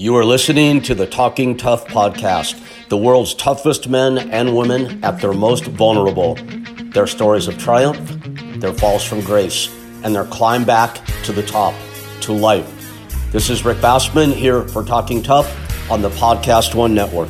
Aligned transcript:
You 0.00 0.16
are 0.16 0.24
listening 0.24 0.80
to 0.84 0.94
the 0.94 1.06
Talking 1.06 1.58
Tough 1.58 1.86
podcast, 1.86 2.58
the 2.88 2.96
world's 2.96 3.34
toughest 3.34 3.86
men 3.86 4.30
and 4.30 4.56
women 4.56 5.04
at 5.04 5.20
their 5.20 5.34
most 5.34 5.66
vulnerable. 5.66 6.36
Their 6.94 7.06
stories 7.06 7.48
of 7.48 7.58
triumph, 7.58 8.00
their 8.62 8.72
falls 8.72 9.04
from 9.04 9.20
grace, 9.20 9.68
and 10.02 10.14
their 10.14 10.24
climb 10.24 10.64
back 10.64 11.04
to 11.24 11.32
the 11.32 11.42
top, 11.42 11.74
to 12.22 12.32
life. 12.32 12.66
This 13.30 13.50
is 13.50 13.62
Rick 13.62 13.76
Bassman 13.82 14.32
here 14.32 14.66
for 14.68 14.82
Talking 14.82 15.22
Tough 15.22 15.54
on 15.90 16.00
the 16.00 16.08
Podcast 16.08 16.74
One 16.74 16.94
Network. 16.94 17.28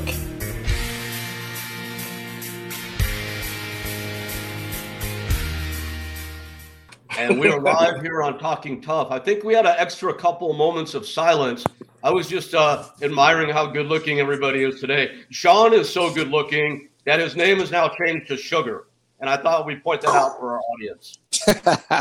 and 7.30 7.38
we 7.38 7.48
are 7.48 7.60
live 7.60 8.00
here 8.00 8.22
on 8.22 8.38
Talking 8.38 8.80
Tough. 8.80 9.10
I 9.10 9.18
think 9.18 9.44
we 9.44 9.54
had 9.54 9.66
an 9.66 9.74
extra 9.76 10.14
couple 10.14 10.52
moments 10.54 10.94
of 10.94 11.06
silence. 11.06 11.64
I 12.02 12.10
was 12.10 12.28
just 12.28 12.54
uh, 12.54 12.86
admiring 13.02 13.50
how 13.50 13.66
good 13.66 13.86
looking 13.86 14.20
everybody 14.20 14.62
is 14.62 14.80
today. 14.80 15.20
Shawn 15.28 15.74
is 15.74 15.92
so 15.92 16.12
good 16.12 16.28
looking 16.28 16.88
that 17.04 17.20
his 17.20 17.36
name 17.36 17.60
is 17.60 17.70
now 17.70 17.90
changed 17.90 18.28
to 18.28 18.38
Sugar. 18.38 18.86
And 19.20 19.28
I 19.28 19.36
thought 19.36 19.66
we'd 19.66 19.84
point 19.84 20.00
that 20.00 20.14
out 20.14 20.38
for 20.38 20.54
our 20.54 20.60
audience. 20.60 21.18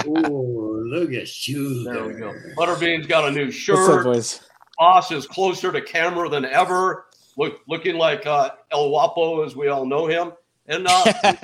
oh, 0.07 0.81
look 0.85 1.11
at 1.11 1.47
you. 1.47 1.83
There, 1.83 1.95
there 1.95 2.07
we 2.07 2.13
go. 2.13 2.33
Butterbean's 2.55 3.07
got 3.07 3.27
a 3.27 3.31
new 3.31 3.51
shirt. 3.51 3.75
What's 3.75 3.89
up, 3.89 4.03
boys? 4.03 4.41
Bas 4.79 5.11
is 5.11 5.27
closer 5.27 5.69
to 5.73 5.81
camera 5.81 6.29
than 6.29 6.45
ever, 6.45 7.07
look, 7.35 7.59
looking 7.67 7.95
like 7.95 8.25
uh, 8.25 8.51
El 8.71 8.87
Guapo 8.87 9.43
as 9.43 9.53
we 9.53 9.67
all 9.67 9.85
know 9.85 10.07
him. 10.07 10.31
And 10.67 10.87
uh, 10.87 11.13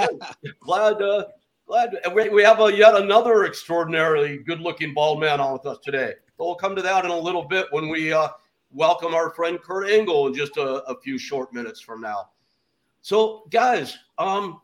glad 0.61 1.01
uh, 1.01 1.25
glad 1.67 1.97
we, 2.13 2.29
we 2.29 2.43
have 2.43 2.61
a 2.61 2.71
yet 2.71 2.95
another 2.95 3.43
extraordinarily 3.43 4.37
good-looking 4.37 4.93
bald 4.93 5.19
man 5.19 5.41
on 5.41 5.53
with 5.53 5.65
us 5.65 5.79
today. 5.83 6.13
But 6.37 6.45
we'll 6.45 6.55
come 6.55 6.75
to 6.77 6.81
that 6.83 7.03
in 7.03 7.11
a 7.11 7.17
little 7.17 7.43
bit 7.43 7.65
when 7.71 7.89
we 7.89 8.13
uh, 8.13 8.29
welcome 8.75 9.15
our 9.15 9.29
friend 9.29 9.61
Kurt 9.61 9.89
Angle 9.89 10.27
in 10.27 10.33
just 10.33 10.57
a, 10.57 10.83
a, 10.83 10.99
few 10.99 11.17
short 11.17 11.53
minutes 11.53 11.79
from 11.79 12.01
now. 12.01 12.29
So, 13.01 13.47
guys, 13.49 13.97
um, 14.17 14.61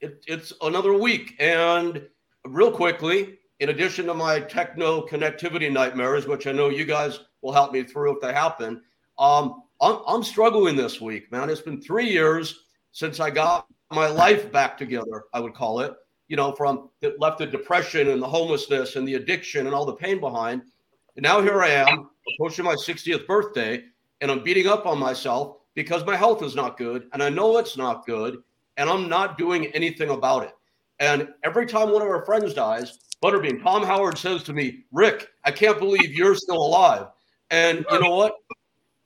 it, 0.00 0.24
it's 0.26 0.54
another 0.62 0.94
week, 0.94 1.36
and 1.38 2.08
real 2.46 2.72
quickly, 2.72 3.38
in 3.58 3.68
addition 3.68 4.06
to 4.06 4.14
my 4.14 4.40
techno 4.40 5.06
connectivity 5.06 5.70
nightmares, 5.70 6.26
which 6.26 6.46
I 6.46 6.52
know 6.52 6.70
you 6.70 6.86
guys 6.86 7.20
will 7.42 7.52
help 7.52 7.70
me 7.72 7.82
through 7.82 8.14
if 8.14 8.22
they 8.22 8.32
happen, 8.32 8.82
um, 9.18 9.62
I'm, 9.82 9.98
I'm 10.06 10.22
struggling 10.22 10.74
this 10.74 10.98
week, 10.98 11.30
man. 11.30 11.50
It's 11.50 11.60
been 11.60 11.82
three 11.82 12.08
years 12.08 12.64
since 12.92 13.20
I 13.20 13.28
got 13.28 13.66
my 13.92 14.06
life 14.06 14.50
back 14.50 14.78
together, 14.78 15.24
I 15.34 15.40
would 15.40 15.54
call 15.54 15.80
it 15.80 15.94
you 16.28 16.36
know, 16.36 16.52
from 16.52 16.88
that 17.00 17.20
left 17.20 17.38
the 17.38 17.46
depression 17.46 18.10
and 18.10 18.22
the 18.22 18.28
homelessness 18.28 18.94
and 18.94 19.06
the 19.06 19.14
addiction 19.14 19.66
and 19.66 19.74
all 19.74 19.84
the 19.84 19.92
pain 19.92 20.20
behind. 20.20 20.62
And 21.16 21.24
now 21.24 21.42
here 21.42 21.60
I 21.60 21.70
am 21.70 22.08
approaching 22.34 22.64
my 22.64 22.74
60th 22.74 23.26
birthday 23.26 23.84
and 24.20 24.30
I'm 24.30 24.42
beating 24.42 24.66
up 24.66 24.86
on 24.86 24.98
myself 24.98 25.58
because 25.74 26.04
my 26.04 26.16
health 26.16 26.42
is 26.42 26.54
not 26.54 26.76
good 26.76 27.08
and 27.12 27.22
I 27.22 27.28
know 27.28 27.58
it's 27.58 27.76
not 27.76 28.06
good 28.06 28.42
and 28.76 28.88
I'm 28.88 29.08
not 29.08 29.38
doing 29.38 29.66
anything 29.66 30.10
about 30.10 30.44
it. 30.44 30.52
And 30.98 31.28
every 31.44 31.66
time 31.66 31.90
one 31.90 32.02
of 32.02 32.08
our 32.08 32.24
friends 32.24 32.54
dies, 32.54 32.98
Butterbean, 33.22 33.62
Tom 33.62 33.82
Howard 33.82 34.18
says 34.18 34.42
to 34.44 34.52
me, 34.52 34.84
Rick, 34.92 35.28
I 35.44 35.50
can't 35.50 35.78
believe 35.78 36.14
you're 36.14 36.34
still 36.34 36.56
alive. 36.56 37.06
And 37.50 37.84
you 37.90 38.00
know 38.00 38.14
what? 38.14 38.34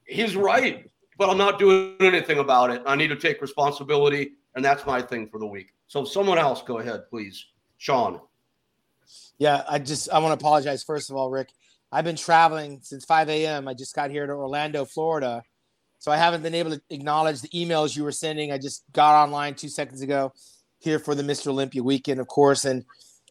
He's 0.06 0.36
right, 0.36 0.88
but 1.18 1.30
I'm 1.30 1.38
not 1.38 1.58
doing 1.58 1.96
anything 2.00 2.38
about 2.38 2.70
it. 2.70 2.82
I 2.86 2.94
need 2.94 3.08
to 3.08 3.16
take 3.16 3.40
responsibility. 3.40 4.32
And 4.54 4.64
that's 4.64 4.86
my 4.86 5.02
thing 5.02 5.28
for 5.28 5.40
the 5.40 5.46
week. 5.46 5.72
So 5.88 6.04
someone 6.04 6.38
else, 6.38 6.62
go 6.62 6.78
ahead, 6.78 7.08
please. 7.08 7.46
Shawn. 7.78 8.20
Yeah, 9.38 9.64
I 9.68 9.78
just 9.78 10.10
I 10.10 10.18
want 10.18 10.38
to 10.38 10.42
apologize 10.42 10.82
first 10.82 11.10
of 11.10 11.16
all, 11.16 11.30
Rick. 11.30 11.48
I've 11.94 12.04
been 12.04 12.16
traveling 12.16 12.80
since 12.82 13.04
5 13.04 13.28
a.m. 13.28 13.68
I 13.68 13.74
just 13.74 13.94
got 13.94 14.10
here 14.10 14.26
to 14.26 14.32
Orlando, 14.32 14.84
Florida. 14.84 15.42
So 16.00 16.10
I 16.10 16.16
haven't 16.16 16.42
been 16.42 16.54
able 16.54 16.72
to 16.72 16.82
acknowledge 16.90 17.40
the 17.40 17.48
emails 17.48 17.96
you 17.96 18.02
were 18.02 18.12
sending. 18.12 18.50
I 18.50 18.58
just 18.58 18.82
got 18.92 19.22
online 19.22 19.54
two 19.54 19.68
seconds 19.68 20.02
ago 20.02 20.32
here 20.80 20.98
for 20.98 21.14
the 21.14 21.22
Mr. 21.22 21.46
Olympia 21.46 21.84
weekend, 21.84 22.20
of 22.20 22.26
course. 22.26 22.64
And 22.64 22.80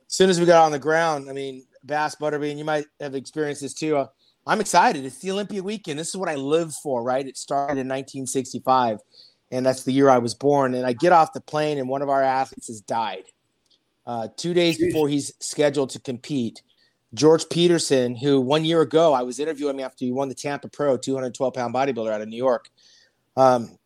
as 0.07 0.15
soon 0.15 0.29
as 0.29 0.39
we 0.39 0.45
got 0.45 0.63
on 0.63 0.71
the 0.71 0.79
ground, 0.79 1.29
I 1.29 1.33
mean, 1.33 1.65
Bas 1.83 2.15
Butterbean, 2.15 2.57
you 2.57 2.63
might 2.63 2.85
have 3.01 3.15
experienced 3.15 3.61
this 3.61 3.73
too. 3.73 3.97
Uh, 3.97 4.07
I'm 4.47 4.61
excited. 4.61 5.05
It's 5.05 5.19
the 5.19 5.31
Olympia 5.31 5.61
weekend. 5.61 5.99
This 5.99 6.09
is 6.09 6.15
what 6.15 6.29
I 6.29 6.35
live 6.35 6.73
for, 6.73 7.03
right? 7.03 7.27
It 7.27 7.37
started 7.37 7.73
in 7.73 7.87
1965 7.87 8.99
and 9.53 9.63
that's 9.63 9.83
the 9.83 9.93
year 9.93 10.09
I 10.09 10.17
was 10.17 10.33
born. 10.33 10.73
And 10.73 10.85
I 10.85 10.93
get 10.93 11.11
off 11.11 11.31
the 11.31 11.39
plane, 11.39 11.77
and 11.77 11.87
one 11.87 12.01
of 12.01 12.09
our 12.09 12.23
athletes 12.23 12.67
has 12.67 12.81
died. 12.81 13.25
Uh, 14.05 14.27
two 14.35 14.53
days 14.53 14.79
before 14.79 15.07
he's 15.07 15.31
scheduled 15.39 15.91
to 15.91 15.99
compete, 15.99 16.63
George 17.13 17.47
Peterson, 17.49 18.15
who 18.15 18.41
one 18.41 18.65
year 18.65 18.81
ago 18.81 19.13
I 19.13 19.21
was 19.21 19.39
interviewing 19.39 19.79
him 19.79 19.85
after 19.85 20.05
he 20.05 20.11
won 20.11 20.29
the 20.29 20.35
Tampa 20.35 20.67
Pro 20.67 20.97
212 20.97 21.53
pound 21.53 21.73
bodybuilder 21.73 22.11
out 22.11 22.21
of 22.21 22.27
New 22.27 22.37
York. 22.37 22.69
Um, 23.37 23.77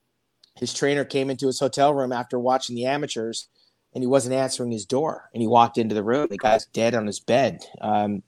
his 0.55 0.73
trainer 0.73 1.05
came 1.05 1.29
into 1.29 1.47
his 1.47 1.59
hotel 1.59 1.93
room 1.93 2.11
after 2.11 2.39
watching 2.39 2.75
the 2.75 2.85
amateurs 2.85 3.47
and 3.93 4.03
he 4.03 4.07
wasn't 4.07 4.35
answering 4.35 4.71
his 4.71 4.85
door. 4.85 5.29
And 5.33 5.41
he 5.41 5.47
walked 5.47 5.77
into 5.77 5.95
the 5.95 6.03
room. 6.03 6.27
The 6.29 6.37
guy's 6.37 6.65
dead 6.67 6.95
on 6.95 7.05
his 7.05 7.19
bed. 7.19 7.63
Um, 7.81 8.23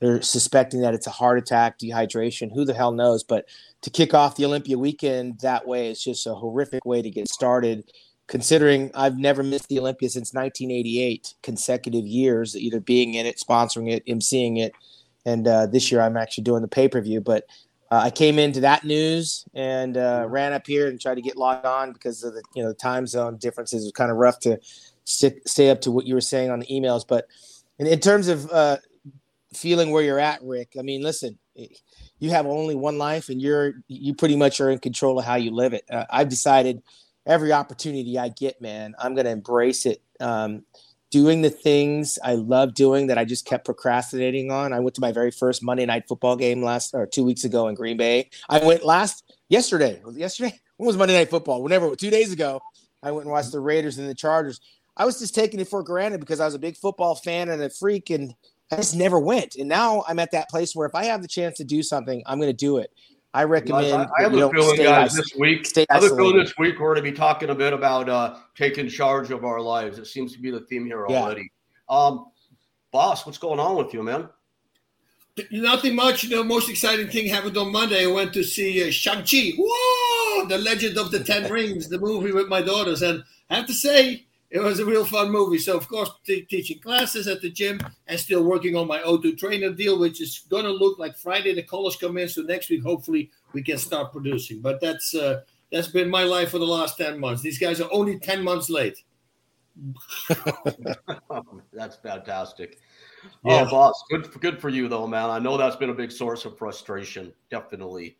they're 0.00 0.22
suspecting 0.22 0.80
that 0.80 0.94
it's 0.94 1.06
a 1.06 1.10
heart 1.10 1.38
attack, 1.38 1.78
dehydration. 1.78 2.52
Who 2.52 2.64
the 2.64 2.74
hell 2.74 2.92
knows? 2.92 3.22
But 3.22 3.46
to 3.82 3.90
kick 3.90 4.12
off 4.12 4.36
the 4.36 4.44
Olympia 4.44 4.76
weekend 4.76 5.40
that 5.40 5.66
way 5.66 5.88
is 5.90 6.02
just 6.02 6.26
a 6.26 6.34
horrific 6.34 6.84
way 6.84 7.00
to 7.00 7.10
get 7.10 7.28
started. 7.28 7.90
Considering 8.26 8.90
I've 8.94 9.18
never 9.18 9.42
missed 9.42 9.68
the 9.68 9.78
Olympia 9.78 10.08
since 10.08 10.32
1988, 10.32 11.34
consecutive 11.42 12.06
years, 12.06 12.56
either 12.56 12.80
being 12.80 13.14
in 13.14 13.26
it, 13.26 13.36
sponsoring 13.36 13.90
it, 13.90 14.04
emceeing 14.06 14.58
it, 14.58 14.72
and 15.26 15.46
uh, 15.46 15.66
this 15.66 15.92
year 15.92 16.00
I'm 16.00 16.16
actually 16.16 16.44
doing 16.44 16.62
the 16.62 16.68
pay 16.68 16.88
per 16.88 17.00
view. 17.00 17.20
But 17.20 17.44
uh, 17.90 18.00
I 18.04 18.10
came 18.10 18.38
into 18.38 18.60
that 18.60 18.84
news 18.84 19.44
and 19.54 19.96
uh, 19.96 20.26
ran 20.28 20.54
up 20.54 20.66
here 20.66 20.88
and 20.88 20.98
tried 20.98 21.16
to 21.16 21.22
get 21.22 21.36
logged 21.36 21.66
on 21.66 21.92
because 21.92 22.24
of 22.24 22.34
the 22.34 22.42
you 22.54 22.62
know 22.62 22.72
time 22.72 23.06
zone 23.06 23.36
differences. 23.36 23.82
It 23.82 23.86
was 23.86 23.92
kind 23.92 24.10
of 24.10 24.16
rough 24.16 24.40
to 24.40 24.58
stay 25.04 25.70
up 25.70 25.82
to 25.82 25.90
what 25.90 26.06
you 26.06 26.14
were 26.14 26.22
saying 26.22 26.50
on 26.50 26.60
the 26.60 26.66
emails. 26.66 27.06
But 27.06 27.26
in, 27.78 27.86
in 27.86 28.00
terms 28.00 28.28
of 28.28 28.50
uh, 28.50 28.78
feeling 29.52 29.90
where 29.90 30.02
you're 30.02 30.18
at, 30.18 30.42
Rick, 30.42 30.76
I 30.78 30.82
mean, 30.82 31.02
listen, 31.02 31.38
you 32.18 32.30
have 32.30 32.46
only 32.46 32.74
one 32.74 32.98
life 32.98 33.28
and 33.28 33.40
you're 33.40 33.74
you 33.88 34.14
pretty 34.14 34.36
much 34.36 34.60
are 34.60 34.70
in 34.70 34.78
control 34.78 35.18
of 35.18 35.24
how 35.24 35.36
you 35.36 35.50
live 35.52 35.72
it 35.72 35.84
uh, 35.90 36.04
i've 36.10 36.28
decided 36.28 36.82
every 37.26 37.52
opportunity 37.52 38.18
i 38.18 38.28
get 38.28 38.60
man 38.60 38.94
i'm 38.98 39.14
going 39.14 39.24
to 39.24 39.30
embrace 39.30 39.86
it. 39.86 40.02
Um, 40.20 40.64
doing 41.10 41.42
the 41.42 41.50
things 41.50 42.18
i 42.24 42.34
love 42.34 42.74
doing 42.74 43.06
that 43.06 43.18
i 43.18 43.24
just 43.24 43.44
kept 43.46 43.64
procrastinating 43.64 44.50
on. 44.50 44.72
I 44.72 44.80
went 44.80 44.94
to 44.96 45.00
my 45.00 45.12
very 45.12 45.30
first 45.30 45.62
monday 45.62 45.86
night 45.86 46.08
football 46.08 46.36
game 46.36 46.62
last 46.62 46.94
or 46.94 47.06
two 47.06 47.24
weeks 47.24 47.44
ago 47.44 47.68
in 47.68 47.74
green 47.74 47.96
bay. 47.96 48.30
I 48.48 48.64
went 48.64 48.84
last 48.84 49.32
yesterday 49.48 50.00
yesterday? 50.12 50.60
When 50.76 50.88
was 50.88 50.96
monday 50.96 51.14
night 51.14 51.30
football? 51.30 51.62
Whenever 51.62 51.94
two 51.94 52.10
days 52.10 52.32
ago 52.32 52.60
i 53.02 53.10
went 53.10 53.24
and 53.24 53.32
watched 53.32 53.52
the 53.52 53.60
raiders 53.60 53.98
and 53.98 54.08
the 54.08 54.14
chargers. 54.14 54.60
I 54.96 55.04
was 55.04 55.18
just 55.18 55.34
taking 55.34 55.60
it 55.60 55.68
for 55.68 55.82
granted 55.82 56.20
because 56.20 56.40
i 56.40 56.44
was 56.44 56.54
a 56.54 56.58
big 56.58 56.76
football 56.76 57.14
fan 57.14 57.48
and 57.48 57.62
a 57.62 57.70
freak 57.70 58.10
and 58.10 58.34
I 58.72 58.76
just 58.76 58.96
never 58.96 59.18
went. 59.18 59.56
And 59.56 59.68
now 59.68 60.04
I'm 60.08 60.18
at 60.18 60.32
that 60.32 60.48
place 60.48 60.74
where 60.74 60.86
if 60.86 60.94
I 60.94 61.04
have 61.04 61.22
the 61.22 61.28
chance 61.28 61.58
to 61.58 61.64
do 61.64 61.82
something, 61.82 62.22
I'm 62.26 62.38
going 62.38 62.50
to 62.50 62.56
do 62.56 62.78
it. 62.78 62.90
I 63.34 63.42
recommend. 63.42 63.92
I, 63.92 64.08
I 64.20 64.22
have 64.22 64.32
a 64.32 64.48
feeling, 64.48 64.76
guys, 64.76 65.12
this 65.12 65.34
week. 65.34 65.66
I 65.90 65.94
have 65.94 66.04
a 66.04 66.08
feeling 66.10 66.38
this 66.38 66.56
week 66.56 66.78
we're 66.78 66.94
going 66.94 67.04
to 67.04 67.10
be 67.10 67.16
talking 67.16 67.50
a 67.50 67.54
bit 67.54 67.72
about 67.72 68.08
uh, 68.08 68.36
taking 68.54 68.88
charge 68.88 69.32
of 69.32 69.44
our 69.44 69.60
lives. 69.60 69.98
It 69.98 70.06
seems 70.06 70.32
to 70.34 70.38
be 70.38 70.52
the 70.52 70.60
theme 70.60 70.86
here 70.86 71.04
already. 71.04 71.50
Um, 71.88 72.26
Bas, 72.92 73.26
what's 73.26 73.38
going 73.38 73.58
on 73.58 73.76
with 73.76 73.92
you, 73.92 74.04
man? 74.04 74.28
Nothing 75.50 75.96
much. 75.96 76.22
The 76.30 76.44
most 76.44 76.70
exciting 76.70 77.08
thing 77.08 77.26
happened 77.26 77.56
on 77.56 77.72
Monday. 77.72 78.04
I 78.04 78.06
went 78.06 78.32
to 78.34 78.44
see 78.44 78.86
uh, 78.86 78.92
Shang-Chi. 78.92 79.54
Whoa! 79.58 80.46
The 80.46 80.58
Legend 80.58 80.96
of 80.96 81.10
the 81.10 81.24
Ten 81.24 81.50
Rings, 81.52 81.88
the 81.88 81.98
movie 81.98 82.30
with 82.30 82.46
my 82.46 82.62
daughters. 82.62 83.02
And 83.02 83.24
I 83.50 83.56
have 83.56 83.66
to 83.66 83.74
say, 83.74 84.23
it 84.54 84.62
was 84.62 84.78
a 84.78 84.86
real 84.86 85.04
fun 85.04 85.32
movie. 85.32 85.58
So, 85.58 85.76
of 85.76 85.88
course, 85.88 86.08
t- 86.24 86.42
teaching 86.42 86.78
classes 86.78 87.26
at 87.26 87.40
the 87.42 87.50
gym 87.50 87.80
and 88.06 88.18
still 88.20 88.44
working 88.44 88.76
on 88.76 88.86
my 88.86 89.00
O2 89.00 89.36
trainer 89.36 89.72
deal, 89.72 89.98
which 89.98 90.20
is 90.22 90.44
going 90.48 90.64
to 90.64 90.70
look 90.70 90.96
like 90.96 91.16
Friday 91.16 91.52
the 91.54 91.64
colors 91.64 91.96
come 91.96 92.16
in. 92.18 92.28
So 92.28 92.42
next 92.42 92.70
week, 92.70 92.84
hopefully, 92.84 93.32
we 93.52 93.64
can 93.64 93.78
start 93.78 94.12
producing. 94.12 94.60
But 94.60 94.80
that's 94.80 95.12
uh, 95.12 95.40
that's 95.72 95.88
been 95.88 96.08
my 96.08 96.22
life 96.22 96.52
for 96.52 96.60
the 96.60 96.66
last 96.66 96.96
ten 96.96 97.18
months. 97.18 97.42
These 97.42 97.58
guys 97.58 97.80
are 97.80 97.88
only 97.90 98.20
ten 98.20 98.44
months 98.44 98.70
late. 98.70 99.02
that's 101.72 101.96
fantastic. 101.96 102.78
Yeah, 103.44 103.66
oh, 103.66 103.70
Bas, 103.70 104.04
good 104.08 104.32
for, 104.32 104.38
good 104.38 104.60
for 104.60 104.68
you 104.68 104.86
though, 104.86 105.08
man. 105.08 105.30
I 105.30 105.40
know 105.40 105.56
that's 105.56 105.74
been 105.74 105.90
a 105.90 105.94
big 105.94 106.12
source 106.12 106.44
of 106.44 106.56
frustration, 106.56 107.32
definitely. 107.50 108.18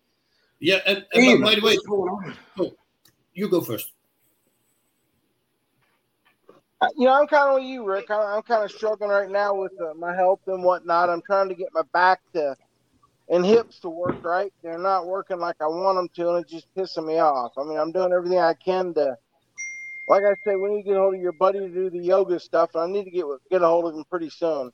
Yeah, 0.58 0.80
and, 0.84 1.06
and 1.12 1.42
by 1.42 1.54
the 1.54 1.60
way, 1.60 1.78
oh, 2.58 2.75
you 3.34 3.48
go 3.48 3.60
first 3.60 3.92
you 6.96 7.06
know, 7.06 7.20
I'm 7.20 7.26
kind 7.26 7.50
of 7.50 7.54
with 7.56 7.64
you, 7.64 7.84
Rick. 7.84 8.10
I'm 8.10 8.42
kind 8.42 8.64
of 8.64 8.70
struggling 8.70 9.10
right 9.10 9.31
now 9.31 9.54
with 9.54 9.72
uh, 9.81 9.94
my 9.94 10.14
health 10.14 10.40
and 10.46 10.62
whatnot. 10.62 11.10
I'm 11.10 11.22
trying 11.22 11.48
to 11.48 11.54
get 11.54 11.69
my 11.72 11.82
back 11.92 12.20
to 12.34 12.56
and 13.28 13.44
hips 13.44 13.81
to 13.81 13.88
work 13.88 14.22
right. 14.22 14.52
They're 14.62 14.78
not 14.78 15.06
working 15.06 15.38
like 15.38 15.56
I 15.60 15.66
want 15.66 15.96
them 15.96 16.08
to, 16.16 16.34
and 16.34 16.44
it's 16.44 16.52
just 16.52 16.75
pissing 16.75 17.06
me 17.06 17.19
off. 17.19 17.52
I 17.56 17.64
mean, 17.64 17.78
I'm 17.78 17.92
doing 17.92 18.12
everything 18.12 18.38
I 18.38 18.54
can 18.54 18.92
to, 18.94 19.16
like 20.08 20.22
I 20.22 20.34
say, 20.44 20.56
we 20.56 20.70
need 20.70 20.82
to 20.82 20.88
get 20.88 20.96
a 20.96 21.00
hold 21.00 21.14
of 21.14 21.20
your 21.20 21.32
buddy 21.32 21.60
to 21.60 21.69
do 21.69 21.90
the 21.90 21.98
yoga 21.98 22.38
stuff. 22.38 22.76
I 22.76 22.87
need 22.87 23.04
to 23.04 23.10
get 23.10 23.25
get 23.50 23.62
a 23.62 23.66
hold 23.66 23.87
of 23.87 23.94
him 23.94 24.04
pretty 24.10 24.30
soon. 24.30 24.70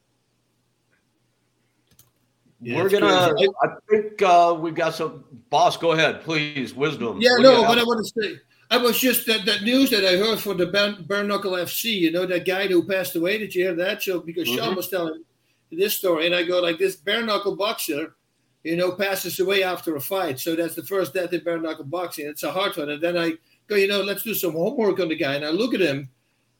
Yeah, 2.62 2.82
We're 2.82 2.90
gonna. 2.90 3.32
Crazy. 3.32 3.48
I 3.62 3.68
think 3.88 4.22
uh, 4.22 4.56
we've 4.58 4.74
got 4.74 4.94
some. 4.94 5.24
Bas, 5.48 5.76
go 5.76 5.92
ahead, 5.92 6.22
please. 6.22 6.74
Wisdom. 6.74 7.18
Yeah, 7.20 7.36
no. 7.38 7.62
but 7.62 7.78
I 7.78 7.84
want 7.84 8.04
to 8.04 8.22
say, 8.22 8.38
I 8.70 8.76
was 8.76 9.00
just 9.00 9.26
that, 9.26 9.44
that 9.46 9.62
news 9.62 9.90
that 9.90 10.04
I 10.04 10.16
heard 10.16 10.38
for 10.38 10.54
the 10.54 10.66
Bare 10.66 11.24
Knuckle 11.24 11.52
FC. 11.52 11.92
You 11.92 12.12
know 12.12 12.24
that 12.26 12.46
guy 12.46 12.68
who 12.68 12.86
passed 12.86 13.16
away. 13.16 13.38
Did 13.38 13.54
you 13.54 13.64
hear 13.64 13.74
that? 13.74 14.02
So 14.02 14.20
because 14.20 14.46
mm-hmm. 14.46 14.58
Shawn 14.58 14.76
was 14.76 14.88
telling 14.88 15.24
this 15.72 15.96
story, 15.96 16.26
and 16.26 16.34
I 16.34 16.44
go 16.44 16.60
like 16.60 16.78
this 16.78 16.96
bare 16.96 17.24
knuckle 17.24 17.56
boxer, 17.56 18.14
you 18.62 18.76
know, 18.76 18.92
passes 18.92 19.40
away 19.40 19.64
after 19.64 19.96
a 19.96 20.00
fight. 20.00 20.38
So 20.38 20.54
that's 20.54 20.76
the 20.76 20.84
first 20.84 21.14
death 21.14 21.32
in 21.32 21.42
bare 21.42 21.60
knuckle 21.60 21.84
boxing. 21.84 22.26
It's 22.26 22.44
a 22.44 22.52
hard 22.52 22.76
one. 22.76 22.90
And 22.90 23.02
then 23.02 23.16
I 23.18 23.32
go, 23.66 23.74
you 23.74 23.88
know, 23.88 24.02
let's 24.02 24.22
do 24.22 24.34
some 24.34 24.52
homework 24.52 25.00
on 25.00 25.08
the 25.08 25.16
guy. 25.16 25.34
And 25.34 25.44
I 25.44 25.50
look 25.50 25.74
at 25.74 25.80
him, 25.80 26.08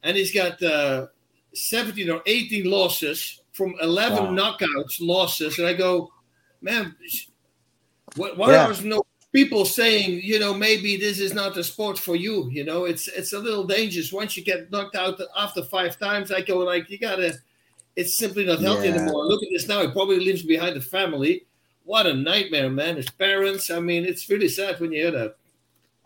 and 0.03 0.17
he's 0.17 0.35
got 0.35 0.61
uh, 0.63 1.06
17 1.55 2.11
or 2.11 2.23
18 2.27 2.69
losses 2.69 3.43
from 3.53 3.75
11 3.81 4.35
wow. 4.35 4.56
knockouts, 4.59 4.99
losses. 5.01 5.59
And 5.59 5.69
I 5.69 5.75
go, 5.75 6.13
man, 6.61 6.97
what, 8.17 8.37
why 8.37 8.53
yeah. 8.53 8.69
are 8.69 8.83
no 8.83 9.05
people 9.32 9.65
saying, 9.65 10.21
you 10.23 10.38
know, 10.38 10.55
maybe 10.55 10.97
this 10.97 11.21
is 11.21 11.35
not 11.35 11.56
a 11.56 11.65
sport 11.65 11.99
for 11.99 12.17
you? 12.17 12.49
You 12.50 12.65
know, 12.65 12.85
it's 12.85 13.09
it's 13.09 13.32
a 13.32 13.38
little 13.38 13.65
dangerous. 13.65 14.12
Once 14.12 14.37
you 14.37 14.44
get 14.44 14.71
knocked 14.71 14.97
out 14.97 15.21
after 15.37 15.62
five 15.62 15.99
times, 15.99 16.32
I 16.32 16.43
go 16.43 16.59
like, 16.59 16.91
you 16.91 16.99
gotta. 16.99 17.35
It's 17.97 18.17
simply 18.17 18.47
not 18.47 18.61
healthy 18.61 18.88
yeah. 18.88 18.94
anymore. 18.94 19.27
Look 19.27 19.43
at 19.43 19.49
this 19.53 19.67
now. 19.67 19.82
He 19.82 19.91
probably 19.91 20.21
lives 20.21 20.43
behind 20.43 20.77
the 20.77 20.81
family. 20.81 21.47
What 21.85 22.06
a 22.06 22.15
nightmare, 22.15 22.71
man. 22.71 22.97
His 22.97 23.11
parents. 23.11 23.69
I 23.71 23.81
mean, 23.81 24.05
it's 24.05 24.31
really 24.31 24.49
sad 24.49 24.79
when 24.79 24.93
you 24.93 25.03
hear 25.03 25.11
that. 25.11 25.37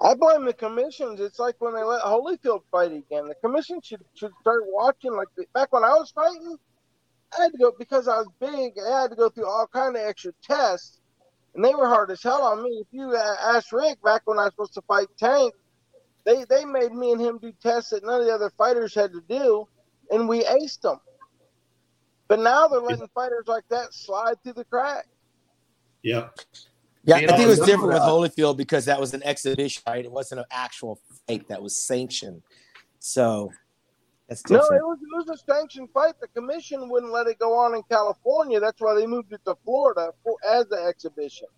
I 0.01 0.15
blame 0.15 0.45
the 0.45 0.53
commissions. 0.53 1.21
It's 1.21 1.39
like 1.39 1.57
when 1.61 1.75
they 1.75 1.83
let 1.83 2.03
Holyfield 2.03 2.63
fight 2.71 2.93
again. 2.93 3.29
The 3.29 3.37
commission 3.43 3.81
should 3.83 4.05
should 4.15 4.33
start 4.41 4.63
watching. 4.67 5.13
Like 5.13 5.29
back 5.53 5.73
when 5.73 5.85
I 5.85 5.91
was 5.91 6.11
fighting, 6.11 6.57
I 7.37 7.43
had 7.43 7.53
to 7.53 7.59
go 7.59 7.73
because 7.79 8.09
I 8.09 8.19
was 8.19 8.29
big. 8.41 8.75
I 8.79 9.03
had 9.03 9.11
to 9.11 9.17
go 9.17 9.29
through 9.29 9.47
all 9.47 9.69
kind 9.73 9.97
of 9.97 10.03
extra 10.03 10.33
tests, 10.43 11.01
and 11.55 11.65
they 11.65 11.75
were 11.75 11.89
hard 11.89 12.11
as 12.11 12.23
hell 12.23 12.43
on 12.43 12.63
me. 12.63 12.71
If 12.81 12.89
you 12.91 13.17
ask 13.17 13.73
Rick 13.73 14.03
back 14.03 14.23
when 14.25 14.39
I 14.39 14.45
was 14.45 14.53
supposed 14.53 14.75
to 14.75 14.83
fight 14.83 15.09
Tank, 15.19 15.55
they 16.25 16.45
they 16.45 16.65
made 16.65 16.93
me 16.93 17.13
and 17.13 17.21
him 17.21 17.39
do 17.39 17.53
tests 17.63 17.91
that 17.91 18.05
none 18.05 18.21
of 18.21 18.27
the 18.27 18.33
other 18.33 18.51
fighters 18.57 18.95
had 18.95 19.13
to 19.13 19.21
do, 19.29 19.69
and 20.11 20.29
we 20.29 20.43
aced 20.45 20.81
them. 20.81 21.01
But 22.29 22.41
now 22.41 22.67
they're 22.67 22.81
letting 22.81 23.09
fighters 23.15 23.45
like 23.47 23.65
that 23.69 23.93
slide 23.93 24.43
through 24.43 24.55
the 24.55 24.65
crack. 24.65 25.07
Yeah. 26.03 26.29
Yeah, 27.07 27.17
I 27.17 27.27
think 27.27 27.41
it 27.41 27.47
was 27.47 27.59
different 27.61 27.93
with 27.93 28.03
Holyfield 28.03 28.57
because 28.57 28.87
that 28.87 28.99
was 28.99 29.13
an 29.13 29.23
exhibition, 29.25 29.83
right? 29.87 30.03
It 30.03 30.11
wasn't 30.11 30.41
an 30.41 30.47
actual 30.51 31.01
fight 31.29 31.47
that 31.49 31.63
was 31.63 31.87
sanctioned. 31.87 32.43
So 32.99 33.53
that's 34.29 34.43
different. 34.43 34.71
No, 34.71 34.77
it 34.77 34.83
was, 34.83 34.99
it 35.03 35.29
was 35.29 35.41
a 35.41 35.53
sanctioned 35.53 35.91
fight. 35.93 36.15
The 36.21 36.29
commission 36.29 36.89
wouldn't 36.89 37.13
let 37.13 37.27
it 37.27 37.39
go 37.39 37.55
on 37.55 37.75
in 37.75 37.83
California. 37.91 38.59
That's 38.59 38.81
why 38.81 38.95
they 38.95 39.07
moved 39.07 39.33
it 39.33 39.41
to 39.45 39.55
Florida 39.65 40.13
for, 40.23 40.37
as 40.49 40.67
the 40.69 40.77
exhibition. 40.77 41.49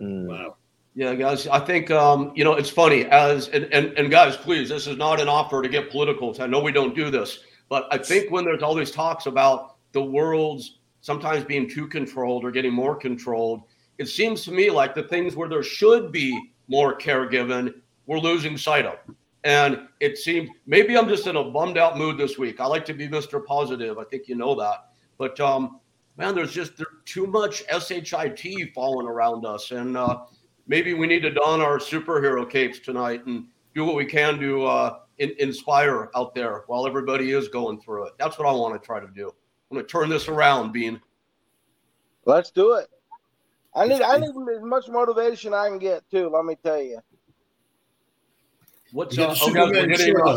Mm. 0.00 0.26
Wow. 0.26 0.56
Yeah, 0.94 1.14
guys, 1.14 1.46
I 1.46 1.58
think 1.58 1.90
um, 1.90 2.32
you 2.34 2.42
know 2.42 2.54
it's 2.54 2.70
funny 2.70 3.04
as 3.04 3.48
and, 3.48 3.64
and 3.64 3.88
and 3.98 4.10
guys, 4.10 4.34
please, 4.34 4.70
this 4.70 4.86
is 4.86 4.96
not 4.96 5.20
an 5.20 5.28
offer 5.28 5.60
to 5.60 5.68
get 5.68 5.90
political. 5.90 6.34
I 6.40 6.46
know 6.46 6.60
we 6.60 6.72
don't 6.72 6.94
do 6.94 7.10
this, 7.10 7.40
but 7.68 7.86
I 7.90 7.98
think 7.98 8.30
when 8.30 8.46
there's 8.46 8.62
all 8.62 8.74
these 8.74 8.90
talks 8.90 9.26
about 9.26 9.76
the 9.92 10.02
world's 10.02 10.78
sometimes 11.02 11.44
being 11.44 11.68
too 11.68 11.86
controlled 11.86 12.46
or 12.46 12.50
getting 12.50 12.72
more 12.72 12.96
controlled, 12.96 13.64
it 13.98 14.06
seems 14.06 14.42
to 14.44 14.52
me 14.52 14.70
like 14.70 14.94
the 14.94 15.02
things 15.02 15.36
where 15.36 15.50
there 15.50 15.62
should 15.62 16.12
be 16.12 16.50
more 16.66 16.94
care 16.94 17.26
given, 17.26 17.82
we're 18.06 18.18
losing 18.18 18.56
sight 18.56 18.86
of. 18.86 18.98
And 19.46 19.86
it 20.00 20.18
seems 20.18 20.50
maybe 20.66 20.98
I'm 20.98 21.08
just 21.08 21.28
in 21.28 21.36
a 21.36 21.44
bummed 21.44 21.78
out 21.78 21.96
mood 21.96 22.18
this 22.18 22.36
week. 22.36 22.58
I 22.58 22.66
like 22.66 22.84
to 22.86 22.92
be 22.92 23.08
Mr. 23.08 23.42
Positive. 23.46 23.96
I 23.96 24.02
think 24.02 24.26
you 24.26 24.34
know 24.34 24.56
that. 24.56 24.88
But 25.18 25.38
um, 25.38 25.78
man, 26.16 26.34
there's 26.34 26.52
just 26.52 26.76
there's 26.76 26.88
too 27.04 27.28
much 27.28 27.62
shit 27.86 28.74
falling 28.74 29.06
around 29.06 29.46
us, 29.46 29.70
and 29.70 29.96
uh, 29.96 30.24
maybe 30.66 30.94
we 30.94 31.06
need 31.06 31.20
to 31.20 31.30
don 31.30 31.60
our 31.60 31.78
superhero 31.78 32.50
capes 32.50 32.80
tonight 32.80 33.24
and 33.26 33.46
do 33.72 33.84
what 33.84 33.94
we 33.94 34.04
can 34.04 34.36
to 34.40 34.64
uh, 34.64 34.98
in, 35.18 35.32
inspire 35.38 36.10
out 36.16 36.34
there 36.34 36.64
while 36.66 36.84
everybody 36.84 37.30
is 37.30 37.46
going 37.46 37.80
through 37.80 38.06
it. 38.06 38.14
That's 38.18 38.40
what 38.40 38.48
I 38.48 38.52
want 38.52 38.74
to 38.74 38.84
try 38.84 38.98
to 38.98 39.06
do. 39.14 39.28
I'm 39.70 39.76
going 39.76 39.86
to 39.86 39.88
turn 39.88 40.08
this 40.08 40.26
around, 40.26 40.72
Bean. 40.72 41.00
Let's 42.24 42.50
do 42.50 42.72
it. 42.72 42.88
I 43.76 43.86
need 43.86 44.02
I 44.02 44.16
need 44.18 44.30
as 44.30 44.62
much 44.62 44.88
motivation 44.88 45.54
I 45.54 45.68
can 45.68 45.78
get 45.78 46.02
too. 46.10 46.30
Let 46.30 46.44
me 46.44 46.56
tell 46.64 46.82
you. 46.82 46.98
What's 48.92 49.18
uh, 49.18 49.34
oh, 49.40 49.52
guys, 49.52 49.72
we're, 49.72 49.86
getting, 49.86 50.14
uh, 50.24 50.36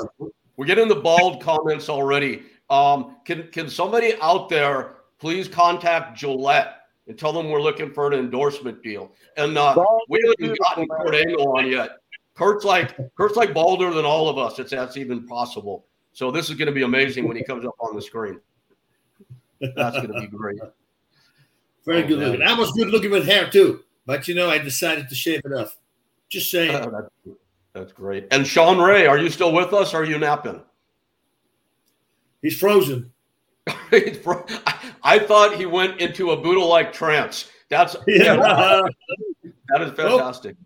we're 0.58 0.66
getting 0.66 0.88
the 0.88 0.96
bald 0.96 1.42
comments 1.42 1.90
already. 1.90 2.44
Um, 2.70 3.18
can 3.26 3.48
can 3.52 3.70
somebody 3.70 4.14
out 4.22 4.50
there 4.50 4.96
please 5.20 5.48
contact 5.48 6.18
Gillette 6.18 6.82
and 7.08 7.18
tell 7.18 7.34
them 7.34 7.50
we're 7.50 7.62
looking 7.62 7.92
for 7.92 8.08
an 8.08 8.14
endorsement 8.14 8.82
deal? 8.84 9.12
And 9.38 9.58
uh, 9.58 9.86
we 10.08 10.20
haven't 10.40 10.60
gotten 10.60 10.88
Kurt 10.88 11.16
Angle 11.16 11.58
on 11.58 11.68
yet. 11.70 11.98
Kurt's 12.36 12.66
like 12.66 12.96
Kurt's 13.16 13.36
like 13.36 13.54
balder 13.54 13.94
than 13.94 14.06
all 14.06 14.30
of 14.30 14.38
us. 14.38 14.60
It's 14.60 14.72
that's 14.72 14.98
even 14.98 15.28
possible. 15.28 15.86
So 16.14 16.32
this 16.32 16.50
is 16.50 16.56
going 16.56 16.68
to 16.68 16.72
be 16.72 16.84
amazing 16.84 17.28
when 17.28 17.38
he 17.38 17.44
comes 17.44 17.66
up 17.66 17.76
on 17.80 17.96
the 17.96 18.02
screen. 18.02 18.40
That's 19.62 19.98
going 19.98 20.14
to 20.14 20.22
be 20.22 20.28
great. 20.28 20.60
Very 21.86 22.04
oh, 22.04 22.08
good 22.08 22.20
man. 22.20 22.32
looking. 22.32 22.46
I 22.46 22.54
was 22.54 22.72
good 22.72 22.90
looking 22.90 23.12
with 23.12 23.26
hair 23.26 23.50
too, 23.50 23.84
but 24.06 24.28
you 24.28 24.36
know 24.36 24.50
I 24.50 24.58
decided 24.58 25.10
to 25.10 25.16
shave 25.16 25.42
it 25.46 25.54
off. 25.54 25.78
Just 26.30 26.52
saying. 26.52 26.84
That's 27.80 27.94
great. 27.94 28.28
And 28.32 28.46
Shawn 28.46 28.78
Ray, 28.78 29.08
are 29.08 29.18
you 29.18 29.30
still 29.30 29.54
with 29.54 29.72
us? 29.72 29.94
Or 29.94 30.02
are 30.02 30.04
you 30.04 30.20
napping? 30.20 30.62
He's 32.42 32.60
frozen. 32.60 33.14
I 33.68 35.20
thought 35.20 35.56
he 35.56 35.66
went 35.66 36.02
into 36.02 36.32
a 36.32 36.38
Buddha-like 36.38 36.92
trance. 36.92 37.50
That's 37.70 37.96
yeah. 38.08 38.36
that 38.36 39.82
is 39.82 39.92
fantastic. 39.94 40.58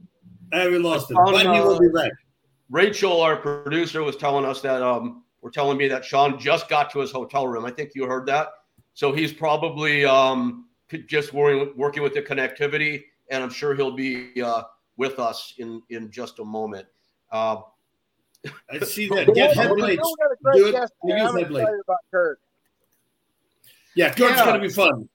And 0.54 0.72
we 0.72 0.80
lost 0.80 1.12
him, 1.12 1.18
but 1.24 1.42
he 1.42 1.48
will 1.48 1.80
be 1.80 1.90
back. 1.90 2.12
Rachel, 2.72 3.22
our 3.22 3.36
producer, 3.36 4.02
was 4.02 4.16
telling 4.16 4.46
us 4.46 4.62
that 4.62 4.82
um, 4.82 5.24
we're 5.42 5.52
telling 5.52 5.78
me 5.78 5.88
that 5.90 6.04
Shawn 6.04 6.40
just 6.40 6.68
got 6.68 6.90
to 6.92 7.00
his 7.00 7.12
hotel 7.12 7.48
room. 7.48 7.64
I 7.64 7.72
think 7.72 7.92
you 7.94 8.08
heard 8.08 8.26
that. 8.26 8.50
So 8.96 9.12
he's 9.12 9.34
probably 9.34 10.04
um, 10.04 10.66
just 11.08 11.32
working, 11.32 11.74
working 11.78 12.02
with 12.02 12.16
the 12.16 12.24
connectivity, 12.24 13.04
and 13.30 13.44
I'm 13.44 13.52
sure 13.52 13.76
he'll 13.76 13.96
be 13.96 14.42
uh, 14.42 14.64
with 14.98 15.20
us 15.20 15.54
in 15.60 15.84
in 15.92 16.10
just 16.10 16.40
a 16.40 16.46
moment. 16.46 16.88
Uh, 17.34 17.62
I 18.70 18.80
see 18.80 19.10
that. 19.10 19.28
Get 19.36 19.58
headlights. 19.58 20.16
Do 20.54 20.68
it. 20.68 20.92
Use 21.04 21.36
headlights. 21.36 21.72
Yeah, 23.96 24.10
Kurt's 24.10 24.38
yeah. 24.38 24.46
going 24.46 24.62
to 24.62 24.68
be 24.68 24.74
fun. 24.74 25.10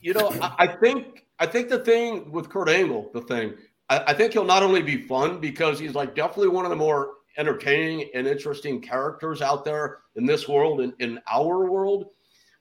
You 0.00 0.14
know, 0.14 0.30
I, 0.40 0.54
I, 0.58 0.66
think 0.66 1.26
I 1.38 1.46
think 1.46 1.68
the 1.68 1.78
thing 1.78 2.30
with 2.32 2.48
Kurt 2.48 2.68
Angle, 2.68 3.10
the 3.12 3.20
thing, 3.22 3.54
I, 3.88 4.04
I, 4.08 4.14
think 4.14 4.32
he'll 4.32 4.44
not 4.44 4.62
only 4.62 4.82
be 4.82 5.02
fun 5.02 5.40
because 5.40 5.78
he's 5.78 5.94
like 5.94 6.14
definitely 6.14 6.48
one 6.48 6.64
of 6.64 6.70
the 6.70 6.76
more 6.76 7.10
entertaining 7.36 8.10
and 8.14 8.26
interesting 8.26 8.80
characters 8.80 9.42
out 9.42 9.64
there 9.64 9.98
in 10.16 10.26
this 10.26 10.48
world 10.48 10.80
and 10.80 10.94
in, 10.98 11.12
in 11.12 11.20
our 11.30 11.70
world. 11.70 12.06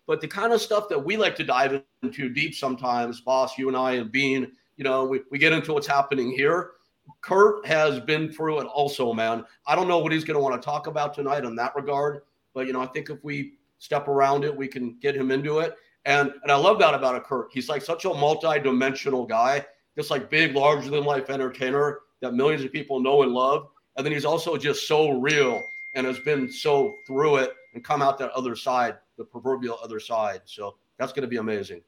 But 0.05 0.21
the 0.21 0.27
kind 0.27 0.53
of 0.53 0.61
stuff 0.61 0.89
that 0.89 1.03
we 1.03 1.17
like 1.17 1.35
to 1.37 1.43
dive 1.43 1.81
into 2.03 2.29
deep 2.29 2.55
sometimes, 2.55 3.21
Bas, 3.21 3.57
you 3.57 3.67
and 3.67 3.77
I 3.77 3.93
and 3.93 4.11
Bean, 4.11 4.51
you 4.75 4.83
know, 4.83 5.05
we, 5.05 5.21
we 5.31 5.37
get 5.37 5.53
into 5.53 5.73
what's 5.73 5.87
happening 5.87 6.31
here. 6.31 6.71
Kurt 7.21 7.65
has 7.65 7.99
been 7.99 8.31
through 8.31 8.61
it 8.61 8.67
also, 8.67 9.13
man. 9.13 9.45
I 9.67 9.75
don't 9.75 9.87
know 9.87 9.99
what 9.99 10.11
he's 10.11 10.23
going 10.23 10.35
to 10.35 10.43
want 10.43 10.59
to 10.61 10.65
talk 10.65 10.87
about 10.87 11.13
tonight 11.13 11.43
in 11.43 11.55
that 11.55 11.75
regard, 11.75 12.21
but 12.53 12.65
you 12.67 12.73
know, 12.73 12.81
I 12.81 12.87
think 12.87 13.09
if 13.09 13.23
we 13.23 13.53
step 13.77 14.07
around 14.07 14.45
it, 14.45 14.55
we 14.55 14.67
can 14.67 14.97
get 14.99 15.15
him 15.15 15.31
into 15.31 15.59
it. 15.59 15.75
And 16.05 16.31
and 16.43 16.51
I 16.51 16.55
love 16.55 16.79
that 16.79 16.93
about 16.93 17.15
a 17.15 17.21
Kurt. 17.21 17.49
He's 17.51 17.67
like 17.69 17.81
such 17.81 18.05
a 18.05 18.09
multi-dimensional 18.09 19.25
guy, 19.25 19.65
just 19.97 20.09
like 20.09 20.29
big, 20.29 20.55
larger 20.55 20.89
than 20.89 21.03
life 21.03 21.29
entertainer 21.29 21.99
that 22.21 22.33
millions 22.33 22.63
of 22.63 22.71
people 22.71 22.99
know 22.99 23.23
and 23.23 23.33
love. 23.33 23.67
And 23.97 24.05
then 24.05 24.13
he's 24.13 24.25
also 24.25 24.55
just 24.57 24.87
so 24.87 25.19
real 25.19 25.61
and 25.95 26.05
has 26.05 26.19
been 26.19 26.51
so 26.51 26.93
through 27.05 27.37
it 27.37 27.53
and 27.73 27.83
come 27.83 28.01
out 28.01 28.17
that 28.19 28.31
other 28.31 28.55
side, 28.55 28.97
the 29.17 29.25
proverbial 29.25 29.77
other 29.83 29.99
side. 29.99 30.41
So 30.45 30.77
that's 30.97 31.11
going 31.11 31.23
to 31.23 31.27
be 31.27 31.37
amazing. 31.37 31.81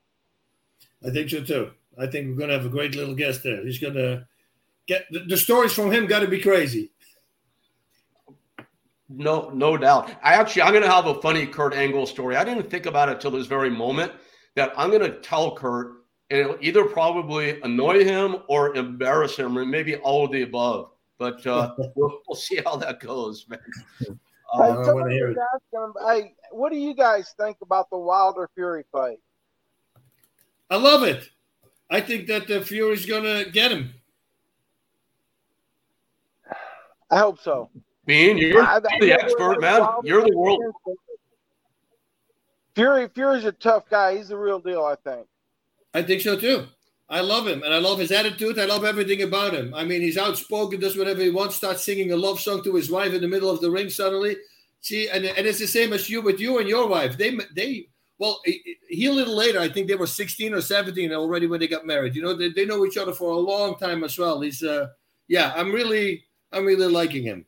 I 1.05 1.09
think 1.09 1.29
so 1.29 1.43
too. 1.43 1.71
I 1.97 2.05
think 2.05 2.27
we're 2.27 2.35
going 2.35 2.49
to 2.49 2.57
have 2.57 2.65
a 2.65 2.69
great 2.69 2.95
little 2.95 3.15
guest 3.15 3.43
there. 3.43 3.63
He's 3.65 3.79
going 3.79 3.93
to 3.95 4.27
get 4.91 5.07
the, 5.11 5.19
the 5.19 5.37
stories 5.37 5.71
from 5.73 5.91
him. 5.91 6.05
Got 6.05 6.19
to 6.19 6.27
be 6.27 6.41
crazy. 6.41 6.91
No, 9.09 9.49
no 9.49 9.77
doubt. 9.77 10.11
I 10.23 10.33
actually, 10.33 10.63
I'm 10.63 10.71
going 10.71 10.83
to 10.83 10.91
have 10.91 11.05
a 11.05 11.21
funny 11.21 11.45
Kurt 11.45 11.73
Angle 11.73 12.05
story. 12.05 12.35
I 12.35 12.43
didn't 12.43 12.69
think 12.69 12.85
about 12.85 13.09
it 13.09 13.19
till 13.19 13.31
this 13.31 13.47
very 13.47 13.69
moment 13.69 14.11
that 14.55 14.73
I'm 14.77 14.89
going 14.89 15.01
to 15.01 15.19
tell 15.19 15.55
Kurt, 15.55 16.03
and 16.29 16.39
it'll 16.39 16.57
either 16.61 16.85
probably 16.85 17.59
annoy 17.61 18.03
him 18.03 18.37
or 18.47 18.75
embarrass 18.75 19.35
him, 19.35 19.57
or 19.57 19.65
maybe 19.65 19.95
all 19.97 20.25
of 20.25 20.31
the 20.31 20.43
above. 20.43 20.91
But 21.17 21.45
uh, 21.45 21.73
we'll, 21.95 22.19
we'll, 22.27 22.35
see 22.35 22.61
how 22.65 22.77
that 22.77 22.99
goes, 22.99 23.45
man. 23.49 23.59
Uh, 24.53 25.07
hey, 25.07 25.17
him, 25.17 25.93
hey, 26.05 26.33
what 26.51 26.71
do 26.71 26.77
you 26.77 26.93
guys 26.93 27.33
think 27.39 27.57
about 27.61 27.89
the 27.89 27.97
Wilder 27.97 28.49
Fury 28.55 28.83
fight? 28.91 29.19
I 30.69 30.77
love 30.77 31.03
it. 31.03 31.29
I 31.89 31.99
think 31.99 32.27
that 32.27 32.47
the 32.47 32.61
Fury's 32.61 33.05
going 33.05 33.23
to 33.23 33.49
get 33.51 33.71
him. 33.71 33.93
I 37.11 37.19
hope 37.19 37.39
so. 37.39 37.69
Bean, 38.05 38.37
you're 38.37 38.63
I, 38.63 38.77
I 38.77 38.99
the 38.99 39.11
expert, 39.13 39.61
man. 39.61 39.87
You're 40.03 40.23
the 40.23 40.35
world. 40.35 40.61
Fury, 42.73 43.09
Fury's 43.13 43.45
a 43.45 43.51
tough 43.51 43.89
guy. 43.89 44.17
He's 44.17 44.29
the 44.29 44.37
real 44.37 44.59
deal, 44.59 44.83
I 44.83 44.95
think. 44.95 45.27
I 45.93 46.01
think 46.01 46.21
so 46.21 46.37
too. 46.37 46.67
I 47.09 47.19
love 47.19 47.45
him 47.45 47.61
and 47.63 47.73
I 47.73 47.79
love 47.79 47.99
his 47.99 48.11
attitude. 48.11 48.57
I 48.57 48.65
love 48.65 48.85
everything 48.85 49.21
about 49.21 49.53
him. 49.53 49.73
I 49.73 49.83
mean, 49.83 50.01
he's 50.01 50.17
outspoken, 50.17 50.79
does 50.79 50.97
whatever 50.97 51.21
he 51.21 51.29
wants, 51.29 51.57
starts 51.57 51.83
singing 51.83 52.13
a 52.13 52.15
love 52.15 52.39
song 52.39 52.63
to 52.63 52.75
his 52.75 52.89
wife 52.89 53.13
in 53.13 53.21
the 53.21 53.27
middle 53.27 53.49
of 53.49 53.59
the 53.59 53.69
ring 53.69 53.89
suddenly. 53.89 54.37
See, 54.79 55.09
and, 55.09 55.25
and 55.25 55.45
it's 55.45 55.59
the 55.59 55.67
same 55.67 55.91
as 55.91 56.09
you 56.09 56.21
with 56.21 56.39
you 56.39 56.59
and 56.59 56.69
your 56.69 56.87
wife. 56.87 57.17
They, 57.17 57.37
they, 57.53 57.87
well, 58.17 58.41
he 58.45 59.07
a 59.07 59.11
little 59.11 59.35
later, 59.35 59.59
I 59.59 59.67
think 59.67 59.89
they 59.89 59.95
were 59.95 60.07
16 60.07 60.53
or 60.53 60.61
17 60.61 61.11
already 61.11 61.47
when 61.47 61.59
they 61.59 61.67
got 61.67 61.85
married. 61.85 62.15
You 62.15 62.21
know, 62.21 62.33
they, 62.33 62.49
they 62.49 62.65
know 62.65 62.85
each 62.85 62.97
other 62.97 63.13
for 63.13 63.31
a 63.31 63.37
long 63.37 63.77
time 63.77 64.05
as 64.05 64.17
well. 64.17 64.39
He's, 64.39 64.63
uh, 64.63 64.87
yeah, 65.27 65.51
I'm 65.55 65.73
really, 65.73 66.23
I'm 66.51 66.65
really 66.65 66.87
liking 66.87 67.23
him. 67.23 67.45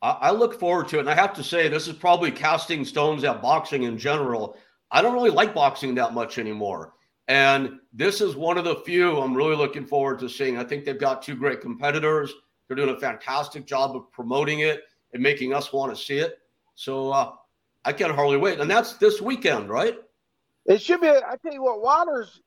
I 0.00 0.30
look 0.30 0.60
forward 0.60 0.86
to 0.88 0.98
it. 0.98 1.00
And 1.00 1.10
I 1.10 1.14
have 1.14 1.34
to 1.34 1.42
say, 1.42 1.68
this 1.68 1.88
is 1.88 1.94
probably 1.94 2.30
casting 2.30 2.84
stones 2.84 3.24
at 3.24 3.42
boxing 3.42 3.82
in 3.82 3.98
general. 3.98 4.56
I 4.92 5.02
don't 5.02 5.14
really 5.14 5.30
like 5.30 5.54
boxing 5.54 5.94
that 5.96 6.14
much 6.14 6.38
anymore. 6.38 6.94
And 7.26 7.80
this 7.92 8.20
is 8.20 8.36
one 8.36 8.58
of 8.58 8.64
the 8.64 8.76
few 8.76 9.20
I'm 9.20 9.34
really 9.34 9.56
looking 9.56 9.84
forward 9.84 10.20
to 10.20 10.28
seeing. 10.28 10.56
I 10.56 10.64
think 10.64 10.84
they've 10.84 10.98
got 10.98 11.20
two 11.20 11.34
great 11.34 11.60
competitors. 11.60 12.32
They're 12.66 12.76
doing 12.76 12.94
a 12.94 13.00
fantastic 13.00 13.66
job 13.66 13.96
of 13.96 14.10
promoting 14.12 14.60
it 14.60 14.82
and 15.12 15.22
making 15.22 15.52
us 15.52 15.72
want 15.72 15.94
to 15.94 16.00
see 16.00 16.18
it. 16.18 16.38
So 16.76 17.10
uh, 17.10 17.32
I 17.84 17.92
can 17.92 18.14
hardly 18.14 18.36
wait. 18.36 18.60
And 18.60 18.70
that's 18.70 18.94
this 18.94 19.20
weekend, 19.20 19.68
right? 19.68 19.98
It 20.66 20.80
should 20.80 21.00
be. 21.00 21.08
I 21.08 21.36
tell 21.42 21.52
you 21.52 21.62
what, 21.62 21.82
Wilder's 21.82 22.40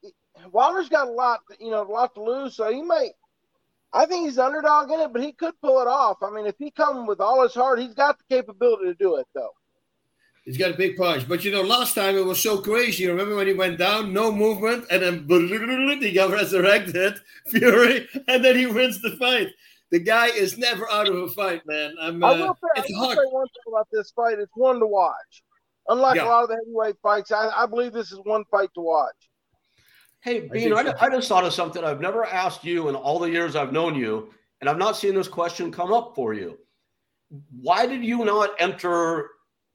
Wilder's 0.52 0.90
got 0.90 1.08
a 1.08 1.12
lot, 1.12 1.42
you 1.60 1.70
know, 1.70 1.82
a 1.82 1.92
lot 1.92 2.14
to 2.16 2.24
lose. 2.24 2.56
So 2.56 2.72
he 2.72 2.82
might. 2.82 3.12
I 3.94 4.06
think 4.06 4.26
he's 4.26 4.38
underdog 4.38 4.90
in 4.92 5.00
it, 5.00 5.12
but 5.12 5.22
he 5.22 5.34
could 5.34 5.54
pull 5.62 5.82
it 5.82 5.88
off. 5.88 6.18
I 6.24 6.30
mean, 6.30 6.46
if 6.46 6.56
he 6.58 6.72
comes 6.72 7.08
with 7.08 7.20
all 7.20 7.44
his 7.44 7.54
heart, 7.54 7.80
he's 7.80 7.94
got 7.94 8.18
the 8.18 8.36
capability 8.36 8.86
to 8.86 8.94
do 8.94 9.18
it, 9.18 9.28
though. 9.34 9.52
He's 10.46 10.58
got 10.58 10.72
a 10.72 10.78
big 10.78 10.98
punch. 10.98 11.28
But 11.28 11.44
you 11.44 11.52
know, 11.52 11.62
last 11.62 11.94
time 11.94 12.16
it 12.16 12.26
was 12.26 12.42
so 12.42 12.58
crazy. 12.58 13.08
Remember 13.08 13.36
when 13.36 13.48
he 13.48 13.54
went 13.54 13.78
down, 13.78 14.12
no 14.12 14.32
movement, 14.32 14.86
and 14.90 15.02
then 15.02 15.28
he 16.02 16.12
got 16.14 16.32
resurrected, 16.32 17.20
Fury, 17.48 18.08
and 18.28 18.44
then 18.44 18.58
he 18.58 18.66
wins 18.66 19.02
the 19.02 19.12
fight. 19.18 19.50
The 19.92 20.00
guy 20.00 20.28
is 20.28 20.58
never 20.58 20.90
out 20.90 21.08
of 21.08 21.16
a 21.16 21.30
fight, 21.30 21.62
man. 21.68 21.96
I'm, 22.00 22.24
uh, 22.24 22.28
I 22.28 22.40
will 22.40 22.56
say, 22.56 22.82
it's 22.82 22.94
I 22.94 22.98
will 22.98 23.06
hard. 23.06 23.18
say 23.18 23.26
one 23.30 23.48
thing 23.48 23.74
about 23.74 23.88
this 23.92 24.12
fight. 24.12 24.40
It's 24.40 24.52
one 24.56 24.80
to 24.80 24.88
watch. 24.88 25.44
Unlike 25.90 26.16
yeah. 26.16 26.26
a 26.26 26.28
lot 26.28 26.44
of 26.44 26.50
the 26.50 26.56
heavyweight 26.56 26.96
fights, 27.04 27.32
I, 27.32 27.50
I, 27.50 27.66
believe 27.66 27.92
this 27.92 28.12
is 28.12 28.20
one 28.24 28.46
fight 28.50 28.70
to 28.76 28.82
watch. 28.82 29.31
Hey, 30.22 30.48
Bean, 30.48 30.72
I, 30.74 30.94
I 31.00 31.10
just 31.10 31.28
thought 31.28 31.46
of 31.46 31.54
something. 31.54 31.84
I've 31.84 32.00
never 32.00 32.24
asked 32.26 32.64
you 32.64 32.90
in 32.90 32.96
all 32.96 33.18
the 33.18 33.30
years 33.30 33.56
I've 33.56 33.74
known 33.74 33.96
you, 33.96 34.32
and 34.60 34.70
I've 34.70 34.78
not 34.78 34.96
seen 34.96 35.16
this 35.16 35.28
question 35.28 35.72
come 35.72 35.92
up 35.92 36.14
for 36.16 36.36
you. 36.36 36.60
Why 37.60 37.88
did 37.88 38.06
you 38.06 38.24
not 38.24 38.52
enter 38.60 39.32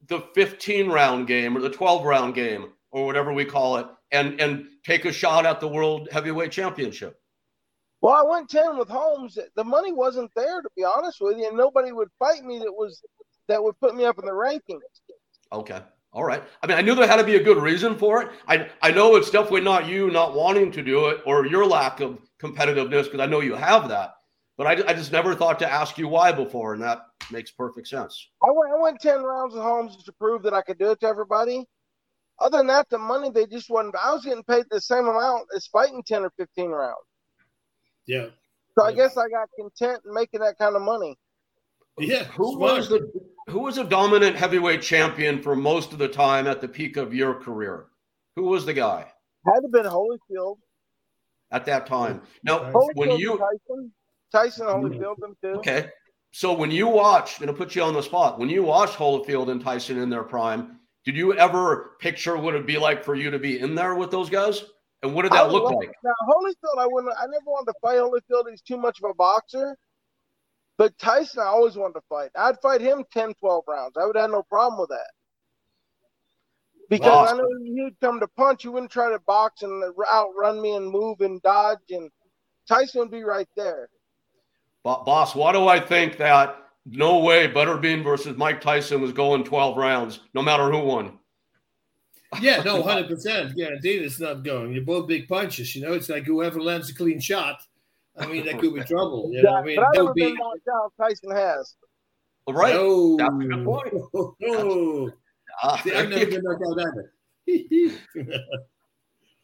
the 0.06 0.20
15 0.34 0.88
round 0.88 1.26
game 1.26 1.56
or 1.56 1.60
the 1.60 1.70
12 1.70 2.04
round 2.04 2.34
game 2.34 2.72
or 2.92 3.06
whatever 3.06 3.32
we 3.32 3.44
call 3.44 3.78
it 3.78 3.86
and 4.12 4.40
and 4.40 4.66
take 4.84 5.04
a 5.04 5.12
shot 5.12 5.46
at 5.46 5.58
the 5.58 5.66
world 5.66 6.08
heavyweight 6.12 6.52
championship? 6.52 7.18
Well 8.02 8.14
i 8.14 8.22
went 8.22 8.50
10 8.50 8.76
with 8.76 8.88
holmes. 8.88 9.38
The 9.56 9.64
money 9.64 9.92
wasn't 9.92 10.30
there 10.36 10.60
to 10.60 10.68
be 10.76 10.84
honest 10.84 11.18
with 11.20 11.38
you 11.38 11.48
and 11.48 11.56
nobody 11.56 11.92
would 11.92 12.10
fight 12.18 12.44
me 12.44 12.58
that 12.58 12.70
was 12.70 13.02
that 13.48 13.62
would 13.62 13.80
put 13.80 13.96
me 13.96 14.04
up 14.04 14.18
in 14.18 14.26
the 14.26 14.32
rankings. 14.32 14.80
Okay 15.50 15.80
all 16.16 16.24
right 16.24 16.42
i 16.62 16.66
mean 16.66 16.76
i 16.76 16.80
knew 16.80 16.94
there 16.94 17.06
had 17.06 17.16
to 17.16 17.24
be 17.24 17.36
a 17.36 17.42
good 17.42 17.58
reason 17.58 17.96
for 17.96 18.22
it 18.22 18.30
i 18.48 18.68
i 18.82 18.90
know 18.90 19.14
it's 19.14 19.30
definitely 19.30 19.60
not 19.60 19.86
you 19.86 20.10
not 20.10 20.34
wanting 20.34 20.72
to 20.72 20.82
do 20.82 21.06
it 21.06 21.20
or 21.26 21.46
your 21.46 21.64
lack 21.64 22.00
of 22.00 22.18
competitiveness 22.40 23.04
because 23.04 23.20
i 23.20 23.26
know 23.26 23.40
you 23.40 23.54
have 23.54 23.88
that 23.88 24.16
but 24.56 24.66
I, 24.66 24.90
I 24.90 24.94
just 24.94 25.12
never 25.12 25.34
thought 25.34 25.58
to 25.58 25.70
ask 25.70 25.98
you 25.98 26.08
why 26.08 26.32
before, 26.32 26.72
and 26.72 26.82
that 26.82 27.06
makes 27.30 27.50
perfect 27.50 27.88
sense. 27.88 28.28
I 28.42 28.50
went, 28.50 28.72
I 28.72 28.80
went 28.80 29.00
10 29.00 29.22
rounds 29.22 29.54
with 29.54 29.62
Holmes 29.62 30.02
to 30.02 30.12
prove 30.12 30.42
that 30.44 30.54
I 30.54 30.62
could 30.62 30.78
do 30.78 30.90
it 30.92 31.00
to 31.00 31.06
everybody. 31.06 31.66
Other 32.40 32.58
than 32.58 32.66
that, 32.68 32.88
the 32.88 32.98
money 32.98 33.30
they 33.30 33.46
just 33.46 33.68
wasn't. 33.68 33.96
I 33.96 34.12
was 34.12 34.24
getting 34.24 34.44
paid 34.44 34.64
the 34.70 34.80
same 34.80 35.06
amount 35.06 35.46
as 35.54 35.66
fighting 35.66 36.02
10 36.06 36.22
or 36.22 36.32
15 36.38 36.70
rounds. 36.70 36.96
Yeah. 38.06 38.26
So 38.78 38.84
I 38.84 38.92
guess 38.92 39.16
I 39.16 39.28
got 39.28 39.48
content 39.58 40.02
in 40.06 40.14
making 40.14 40.40
that 40.40 40.58
kind 40.58 40.76
of 40.76 40.82
money. 40.82 41.18
Yeah. 41.98 42.24
Who 42.24 42.58
was 42.58 42.88
the 42.88 43.10
who 43.48 43.60
was 43.60 43.78
a 43.78 43.84
dominant 43.84 44.36
heavyweight 44.36 44.82
champion 44.82 45.40
for 45.40 45.54
most 45.54 45.92
of 45.92 45.98
the 45.98 46.08
time 46.08 46.46
at 46.46 46.60
the 46.60 46.68
peak 46.68 46.96
of 46.96 47.14
your 47.14 47.34
career? 47.34 47.86
Who 48.34 48.44
was 48.44 48.66
the 48.66 48.74
guy? 48.74 49.06
Had 49.46 49.60
to 49.60 49.68
been 49.68 49.86
Holyfield. 49.86 50.58
At 51.52 51.64
that 51.66 51.86
time. 51.86 52.22
Now, 52.42 52.72
Holyfield 52.72 52.94
when 52.94 53.10
you 53.18 53.38
Tyson. 53.38 53.92
Tyson 54.32 54.66
mm-hmm. 54.66 54.86
Holyfield 54.86 55.16
them 55.18 55.36
too. 55.40 55.58
Okay. 55.58 55.88
So 56.32 56.52
when 56.52 56.70
you 56.70 56.86
watched, 56.88 57.38
going 57.38 57.46
to 57.46 57.54
put 57.54 57.74
you 57.74 57.82
on 57.82 57.94
the 57.94 58.02
spot, 58.02 58.38
when 58.38 58.50
you 58.50 58.62
watched 58.62 58.98
Holyfield 58.98 59.50
and 59.50 59.62
Tyson 59.62 59.98
in 59.98 60.10
their 60.10 60.24
prime, 60.24 60.80
did 61.04 61.16
you 61.16 61.34
ever 61.34 61.96
picture 62.00 62.36
what 62.36 62.54
it'd 62.54 62.66
be 62.66 62.76
like 62.76 63.04
for 63.04 63.14
you 63.14 63.30
to 63.30 63.38
be 63.38 63.60
in 63.60 63.74
there 63.74 63.94
with 63.94 64.10
those 64.10 64.28
guys? 64.28 64.64
And 65.02 65.14
what 65.14 65.22
did 65.22 65.32
that 65.32 65.52
look 65.52 65.70
like? 65.70 65.92
Now 66.02 66.12
Holyfield, 66.28 66.78
I 66.78 66.86
wouldn't. 66.86 67.14
I 67.16 67.26
never 67.26 67.44
wanted 67.46 67.72
to 67.72 67.78
fight 67.80 67.98
Holyfield. 67.98 68.50
He's 68.50 68.60
too 68.60 68.76
much 68.76 68.98
of 69.02 69.08
a 69.10 69.14
boxer. 69.14 69.78
But 70.78 70.96
Tyson, 70.98 71.40
I 71.40 71.46
always 71.46 71.76
wanted 71.76 71.94
to 71.94 72.02
fight. 72.08 72.30
I'd 72.36 72.60
fight 72.60 72.80
him 72.80 73.04
10, 73.12 73.34
12 73.34 73.64
rounds. 73.66 73.96
I 73.96 74.04
would 74.04 74.16
have 74.16 74.30
no 74.30 74.42
problem 74.42 74.80
with 74.80 74.90
that. 74.90 75.10
Because 76.88 77.28
awesome. 77.28 77.38
I 77.38 77.40
know 77.40 77.84
he'd 77.84 78.00
come 78.00 78.20
to 78.20 78.28
punch. 78.28 78.62
He 78.62 78.68
wouldn't 78.68 78.92
try 78.92 79.10
to 79.10 79.18
box 79.20 79.62
and 79.62 79.82
outrun 80.12 80.60
me 80.60 80.76
and 80.76 80.88
move 80.88 81.20
and 81.20 81.40
dodge. 81.42 81.78
And 81.90 82.10
Tyson 82.68 83.00
would 83.00 83.10
be 83.10 83.24
right 83.24 83.48
there. 83.56 83.88
Bas, 84.84 85.34
why 85.34 85.52
do 85.52 85.66
I 85.66 85.80
think 85.80 86.16
that 86.18 86.56
no 86.84 87.18
way 87.18 87.48
Butterbean 87.48 88.04
versus 88.04 88.36
Mike 88.36 88.60
Tyson 88.60 89.00
was 89.00 89.12
going 89.12 89.42
12 89.42 89.76
rounds, 89.76 90.20
no 90.32 90.42
matter 90.42 90.70
who 90.70 90.78
won? 90.78 91.18
Yeah, 92.40 92.62
no, 92.62 92.82
100%. 92.84 93.56
Guaranteed 93.56 94.02
it's 94.02 94.20
not 94.20 94.44
going. 94.44 94.72
You're 94.72 94.84
both 94.84 95.08
big 95.08 95.26
punches. 95.26 95.74
You 95.74 95.82
know, 95.82 95.94
it's 95.94 96.08
like 96.08 96.24
whoever 96.24 96.60
lands 96.60 96.90
a 96.90 96.94
clean 96.94 97.18
shot, 97.18 97.60
I 98.18 98.26
mean, 98.26 98.46
that 98.46 98.58
could 98.58 98.74
be 98.74 98.80
trouble. 98.84 99.30
You 99.32 99.42
know, 99.42 99.54
I 99.54 99.62
mean, 99.62 99.76
but 99.76 99.98
I've 99.98 100.14
be... 100.14 100.24
been 100.24 100.34
knocked 100.34 100.68
out. 100.72 100.92
Tyson 100.98 101.30
has. 101.30 101.74
Right. 102.48 102.74
No. 102.74 103.16
That's 103.16 103.30
a 103.30 103.46
good 103.46 103.64
point. 103.64 105.14
Oh, 105.62 105.80
See, 105.82 105.94
I've 105.94 106.10
never 106.10 106.26
been 106.26 106.42
knocked 106.42 106.62
out 106.66 107.12
either. 107.48 107.98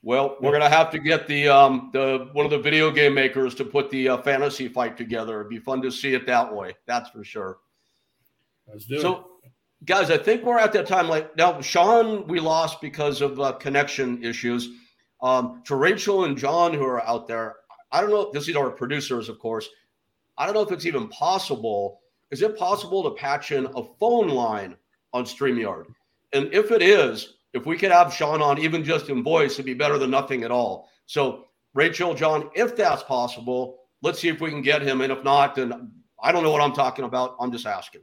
Well, 0.04 0.36
we're 0.40 0.50
gonna 0.50 0.68
have 0.68 0.90
to 0.90 0.98
get 0.98 1.28
the 1.28 1.48
um 1.48 1.90
the 1.92 2.28
one 2.32 2.44
of 2.44 2.50
the 2.50 2.58
video 2.58 2.90
game 2.90 3.14
makers 3.14 3.54
to 3.54 3.64
put 3.64 3.88
the 3.90 4.08
uh, 4.08 4.18
fantasy 4.18 4.66
fight 4.66 4.96
together. 4.96 5.40
It'd 5.40 5.50
be 5.50 5.60
fun 5.60 5.80
to 5.82 5.92
see 5.92 6.14
it 6.14 6.26
that 6.26 6.52
way. 6.52 6.74
That's 6.86 7.10
for 7.10 7.22
sure. 7.22 7.58
Let's 8.66 8.84
do 8.84 8.96
it. 8.96 9.00
so, 9.00 9.28
it. 9.44 9.52
guys, 9.84 10.10
I 10.10 10.18
think 10.18 10.42
we're 10.42 10.58
at 10.58 10.72
that 10.72 10.88
time. 10.88 11.08
Like 11.08 11.36
now, 11.36 11.60
Shawn, 11.60 12.26
we 12.26 12.40
lost 12.40 12.80
because 12.80 13.20
of 13.20 13.38
uh, 13.38 13.52
connection 13.52 14.22
issues. 14.24 14.70
Um, 15.22 15.62
to 15.66 15.76
Rachel 15.76 16.24
and 16.24 16.36
John 16.36 16.74
who 16.74 16.84
are 16.84 17.00
out 17.06 17.28
there, 17.28 17.58
I 17.92 18.00
don't 18.00 18.10
know. 18.10 18.30
This 18.32 18.48
is 18.48 18.56
our 18.56 18.70
producers, 18.70 19.28
of 19.28 19.38
course. 19.38 19.68
I 20.38 20.46
don't 20.46 20.54
know 20.54 20.62
if 20.62 20.72
it's 20.72 20.86
even 20.86 21.08
possible. 21.08 22.00
Is 22.30 22.42
it 22.42 22.58
possible 22.58 23.02
to 23.04 23.10
patch 23.10 23.52
in 23.52 23.66
a 23.66 23.84
phone 24.00 24.28
line 24.28 24.76
on 25.12 25.24
StreamYard? 25.24 25.84
And 26.32 26.52
if 26.52 26.70
it 26.70 26.82
is, 26.82 27.34
if 27.52 27.66
we 27.66 27.76
could 27.76 27.90
have 27.90 28.12
Shawn 28.12 28.40
on, 28.40 28.58
even 28.58 28.82
just 28.82 29.10
in 29.10 29.22
voice, 29.22 29.52
it'd 29.52 29.66
be 29.66 29.74
better 29.74 29.98
than 29.98 30.10
nothing 30.10 30.42
at 30.42 30.50
all. 30.50 30.88
So, 31.04 31.48
Rachel, 31.74 32.14
John, 32.14 32.50
if 32.54 32.74
that's 32.74 33.02
possible, 33.02 33.80
let's 34.00 34.18
see 34.18 34.28
if 34.28 34.40
we 34.40 34.48
can 34.48 34.62
get 34.62 34.80
him. 34.80 35.02
And 35.02 35.12
if 35.12 35.22
not, 35.22 35.54
then 35.54 35.92
I 36.22 36.32
don't 36.32 36.42
know 36.42 36.50
what 36.50 36.62
I'm 36.62 36.72
talking 36.72 37.04
about. 37.04 37.36
I'm 37.38 37.52
just 37.52 37.66
asking. 37.66 38.02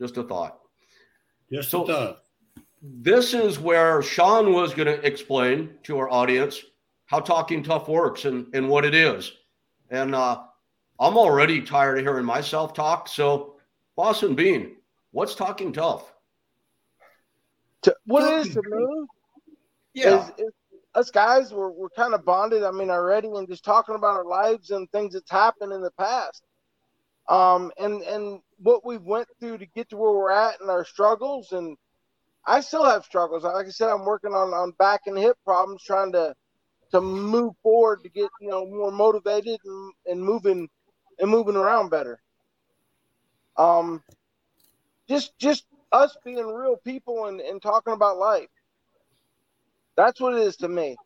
Just 0.00 0.16
a 0.16 0.22
thought. 0.22 0.60
Just 1.50 1.70
so, 1.70 1.82
a 1.82 1.86
thought. 1.86 2.18
This 2.82 3.34
is 3.34 3.58
where 3.58 4.00
Shawn 4.02 4.52
was 4.52 4.72
going 4.74 4.86
to 4.86 5.04
explain 5.04 5.70
to 5.84 5.98
our 5.98 6.08
audience 6.08 6.62
how 7.06 7.20
Talking 7.20 7.62
Tough 7.62 7.88
works 7.88 8.24
and, 8.24 8.46
and 8.54 8.68
what 8.68 8.84
it 8.84 8.94
is. 8.94 9.32
And 9.90 10.14
uh, 10.14 10.42
I'm 11.00 11.16
already 11.16 11.62
tired 11.62 11.98
of 11.98 12.04
hearing 12.04 12.24
myself 12.24 12.74
talk. 12.74 13.08
So, 13.08 13.54
Boston 13.96 14.34
Bean, 14.34 14.76
what's 15.12 15.34
Talking 15.34 15.72
Tough? 15.72 16.12
to, 17.86 17.96
what 18.04 18.30
it 18.30 18.46
is 18.46 18.54
to 18.54 18.62
me 18.68 19.06
yeah. 19.94 20.24
is, 20.24 20.32
is 20.38 20.52
us 20.94 21.10
guys 21.10 21.52
we're, 21.52 21.70
we're 21.70 21.90
kind 21.90 22.14
of 22.14 22.24
bonded 22.24 22.62
i 22.62 22.70
mean 22.70 22.90
already 22.90 23.28
and 23.28 23.48
just 23.48 23.64
talking 23.64 23.94
about 23.94 24.16
our 24.16 24.24
lives 24.24 24.70
and 24.70 24.90
things 24.90 25.14
that's 25.14 25.30
happened 25.30 25.72
in 25.72 25.82
the 25.82 25.90
past 25.92 26.42
um 27.28 27.70
and 27.78 28.02
and 28.02 28.40
what 28.58 28.84
we 28.84 28.96
went 28.98 29.28
through 29.38 29.58
to 29.58 29.66
get 29.66 29.88
to 29.88 29.96
where 29.96 30.12
we're 30.12 30.30
at 30.30 30.60
and 30.60 30.70
our 30.70 30.84
struggles 30.84 31.52
and 31.52 31.76
i 32.46 32.60
still 32.60 32.84
have 32.84 33.04
struggles 33.04 33.44
like 33.44 33.66
i 33.66 33.70
said 33.70 33.88
i'm 33.88 34.04
working 34.04 34.32
on 34.32 34.52
on 34.52 34.72
back 34.78 35.02
and 35.06 35.18
hip 35.18 35.36
problems 35.44 35.82
trying 35.82 36.10
to 36.10 36.34
to 36.92 37.00
move 37.00 37.54
forward 37.62 38.02
to 38.02 38.08
get 38.08 38.30
you 38.40 38.48
know 38.48 38.66
more 38.66 38.92
motivated 38.92 39.58
and, 39.64 39.92
and 40.06 40.22
moving 40.22 40.68
and 41.18 41.30
moving 41.30 41.56
around 41.56 41.90
better 41.90 42.20
um 43.56 44.02
just 45.08 45.38
just 45.38 45.66
us 45.92 46.16
being 46.24 46.46
real 46.46 46.76
people 46.76 47.26
and, 47.26 47.40
and 47.40 47.60
talking 47.62 47.92
about 47.92 48.18
life. 48.18 48.48
That's 49.96 50.20
what 50.20 50.34
it 50.34 50.40
is 50.40 50.56
to 50.58 50.68
me. 50.68 50.96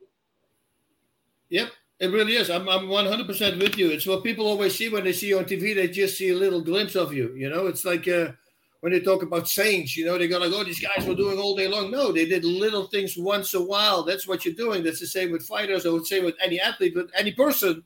Yep, 1.50 1.70
it 2.00 2.08
really 2.08 2.36
is. 2.36 2.50
I'm, 2.50 2.68
I'm 2.68 2.86
100% 2.86 3.60
with 3.60 3.76
you. 3.76 3.90
It's 3.90 4.06
what 4.06 4.24
people 4.24 4.46
always 4.46 4.76
see 4.76 4.88
when 4.88 5.04
they 5.04 5.12
see 5.12 5.28
you 5.28 5.38
on 5.38 5.44
TV. 5.44 5.74
They 5.74 5.88
just 5.88 6.18
see 6.18 6.30
a 6.30 6.36
little 6.36 6.60
glimpse 6.60 6.96
of 6.96 7.12
you. 7.12 7.34
You 7.34 7.50
know, 7.50 7.66
it's 7.66 7.84
like 7.84 8.08
uh, 8.08 8.32
when 8.80 8.92
they 8.92 9.00
talk 9.00 9.22
about 9.22 9.48
saints, 9.48 9.96
you 9.96 10.06
know, 10.06 10.16
they're 10.18 10.28
gonna 10.28 10.48
go, 10.48 10.64
these 10.64 10.80
guys 10.80 11.06
were 11.06 11.14
doing 11.14 11.38
all 11.38 11.54
day 11.54 11.68
long. 11.68 11.90
No, 11.90 12.12
they 12.12 12.26
did 12.26 12.44
little 12.44 12.86
things 12.86 13.16
once 13.16 13.54
a 13.54 13.62
while. 13.62 14.02
That's 14.02 14.26
what 14.26 14.44
you're 14.44 14.54
doing. 14.54 14.82
That's 14.82 15.00
the 15.00 15.06
same 15.06 15.30
with 15.30 15.46
fighters. 15.46 15.84
I 15.84 15.90
would 15.90 16.06
say 16.06 16.20
with 16.20 16.36
any 16.42 16.60
athlete, 16.60 16.94
but 16.94 17.08
any 17.16 17.32
person. 17.32 17.82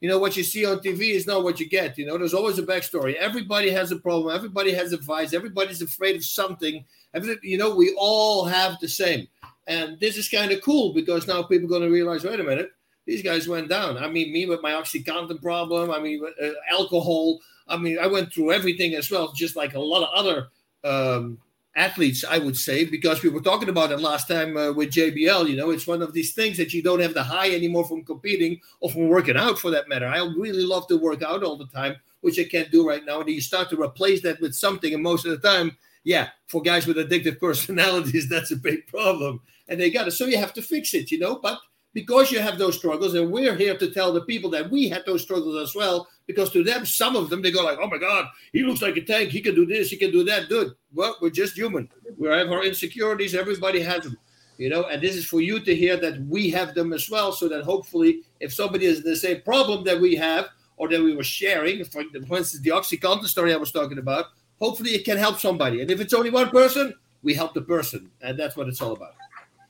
You 0.00 0.10
know, 0.10 0.18
what 0.18 0.36
you 0.36 0.44
see 0.44 0.66
on 0.66 0.80
TV 0.80 1.12
is 1.12 1.26
not 1.26 1.42
what 1.42 1.58
you 1.58 1.66
get. 1.66 1.96
You 1.96 2.04
know, 2.04 2.18
there's 2.18 2.34
always 2.34 2.58
a 2.58 2.62
backstory. 2.62 3.14
Everybody 3.14 3.70
has 3.70 3.92
a 3.92 3.96
problem. 3.96 4.34
Everybody 4.34 4.72
has 4.74 4.92
a 4.92 4.98
vice. 4.98 5.32
Everybody's 5.32 5.80
afraid 5.80 6.16
of 6.16 6.24
something. 6.24 6.84
Every, 7.14 7.38
you 7.42 7.56
know, 7.56 7.74
we 7.74 7.94
all 7.98 8.44
have 8.44 8.78
the 8.78 8.88
same. 8.88 9.26
And 9.66 9.98
this 9.98 10.18
is 10.18 10.28
kind 10.28 10.52
of 10.52 10.60
cool 10.60 10.92
because 10.92 11.26
now 11.26 11.42
people 11.42 11.66
are 11.66 11.70
going 11.70 11.82
to 11.82 11.90
realize, 11.90 12.24
wait 12.24 12.38
a 12.38 12.44
minute, 12.44 12.70
these 13.06 13.22
guys 13.22 13.48
went 13.48 13.70
down. 13.70 13.96
I 13.96 14.08
mean, 14.08 14.32
me 14.32 14.44
with 14.44 14.62
my 14.62 14.72
OxyContin 14.72 15.40
problem. 15.40 15.90
I 15.90 15.98
mean, 15.98 16.22
uh, 16.42 16.48
alcohol. 16.70 17.40
I 17.68 17.76
mean, 17.76 17.98
I 17.98 18.06
went 18.06 18.32
through 18.32 18.52
everything 18.52 18.94
as 18.94 19.10
well, 19.10 19.32
just 19.32 19.56
like 19.56 19.74
a 19.74 19.80
lot 19.80 20.04
of 20.04 20.10
other 20.14 20.48
um, 20.84 21.38
athletes, 21.74 22.24
I 22.24 22.38
would 22.38 22.56
say, 22.56 22.84
because 22.84 23.22
we 23.22 23.28
were 23.28 23.40
talking 23.40 23.68
about 23.68 23.92
it 23.92 24.00
last 24.00 24.28
time 24.28 24.56
uh, 24.56 24.72
with 24.72 24.90
JBL. 24.90 25.48
You 25.48 25.56
know, 25.56 25.70
it's 25.70 25.86
one 25.86 26.02
of 26.02 26.12
these 26.12 26.32
things 26.32 26.56
that 26.56 26.72
you 26.72 26.82
don't 26.82 27.00
have 27.00 27.14
the 27.14 27.22
high 27.22 27.50
anymore 27.50 27.84
from 27.84 28.04
competing 28.04 28.60
or 28.80 28.90
from 28.90 29.08
working 29.08 29.36
out 29.36 29.58
for 29.58 29.70
that 29.70 29.88
matter. 29.88 30.06
I 30.06 30.18
really 30.18 30.64
love 30.64 30.86
to 30.88 30.96
work 30.96 31.22
out 31.22 31.42
all 31.42 31.56
the 31.56 31.66
time, 31.66 31.96
which 32.20 32.38
I 32.38 32.44
can't 32.44 32.70
do 32.70 32.88
right 32.88 33.04
now. 33.04 33.20
And 33.20 33.28
you 33.28 33.40
start 33.40 33.68
to 33.70 33.80
replace 33.80 34.22
that 34.22 34.40
with 34.40 34.54
something, 34.54 34.94
and 34.94 35.02
most 35.02 35.26
of 35.26 35.30
the 35.30 35.48
time, 35.48 35.76
yeah, 36.04 36.28
for 36.46 36.62
guys 36.62 36.86
with 36.86 36.96
addictive 36.96 37.40
personalities, 37.40 38.28
that's 38.28 38.52
a 38.52 38.56
big 38.56 38.86
problem. 38.86 39.40
And 39.68 39.80
they 39.80 39.90
got 39.90 40.08
it. 40.08 40.12
So 40.12 40.26
you 40.26 40.38
have 40.38 40.54
to 40.54 40.62
fix 40.62 40.94
it, 40.94 41.10
you 41.10 41.18
know, 41.18 41.40
but 41.42 41.58
because 41.96 42.30
you 42.30 42.38
have 42.40 42.58
those 42.58 42.76
struggles, 42.76 43.14
and 43.14 43.32
we're 43.32 43.54
here 43.54 43.74
to 43.74 43.90
tell 43.90 44.12
the 44.12 44.20
people 44.20 44.50
that 44.50 44.70
we 44.70 44.86
had 44.86 45.06
those 45.06 45.22
struggles 45.22 45.56
as 45.56 45.74
well. 45.74 46.06
Because 46.26 46.50
to 46.50 46.62
them, 46.62 46.84
some 46.84 47.16
of 47.16 47.30
them 47.30 47.40
they 47.40 47.50
go 47.50 47.64
like, 47.64 47.78
"Oh 47.80 47.88
my 47.88 47.96
God, 47.96 48.26
he 48.52 48.62
looks 48.62 48.82
like 48.82 48.98
a 48.98 49.00
tank. 49.00 49.30
He 49.30 49.40
can 49.40 49.54
do 49.54 49.64
this. 49.64 49.88
He 49.88 49.96
can 49.96 50.10
do 50.10 50.22
that." 50.24 50.50
Dude, 50.50 50.74
Well, 50.92 51.16
we're 51.22 51.30
just 51.30 51.56
human. 51.56 51.88
We 52.18 52.28
have 52.28 52.52
our 52.52 52.64
insecurities. 52.64 53.34
Everybody 53.34 53.80
has 53.80 54.02
them, 54.04 54.18
you 54.58 54.68
know. 54.68 54.82
And 54.84 55.00
this 55.00 55.16
is 55.16 55.24
for 55.24 55.40
you 55.40 55.58
to 55.58 55.74
hear 55.74 55.96
that 55.96 56.20
we 56.26 56.50
have 56.50 56.74
them 56.74 56.92
as 56.92 57.08
well, 57.08 57.32
so 57.32 57.48
that 57.48 57.64
hopefully, 57.64 58.20
if 58.40 58.52
somebody 58.52 58.84
has 58.84 59.02
the 59.02 59.16
same 59.16 59.40
problem 59.40 59.82
that 59.84 59.98
we 59.98 60.16
have 60.16 60.50
or 60.76 60.88
that 60.90 61.00
we 61.00 61.16
were 61.16 61.24
sharing, 61.24 61.82
for 61.82 62.02
instance, 62.02 62.60
the 62.60 62.76
OxyContin 62.78 63.24
story 63.24 63.54
I 63.54 63.56
was 63.56 63.72
talking 63.72 63.96
about, 63.96 64.26
hopefully 64.60 64.90
it 64.90 65.06
can 65.06 65.16
help 65.16 65.40
somebody. 65.40 65.80
And 65.80 65.90
if 65.90 65.98
it's 66.02 66.12
only 66.12 66.28
one 66.28 66.50
person, 66.50 66.92
we 67.22 67.32
help 67.32 67.54
the 67.54 67.62
person, 67.62 68.10
and 68.20 68.38
that's 68.38 68.54
what 68.54 68.68
it's 68.68 68.82
all 68.82 68.92
about 68.92 69.14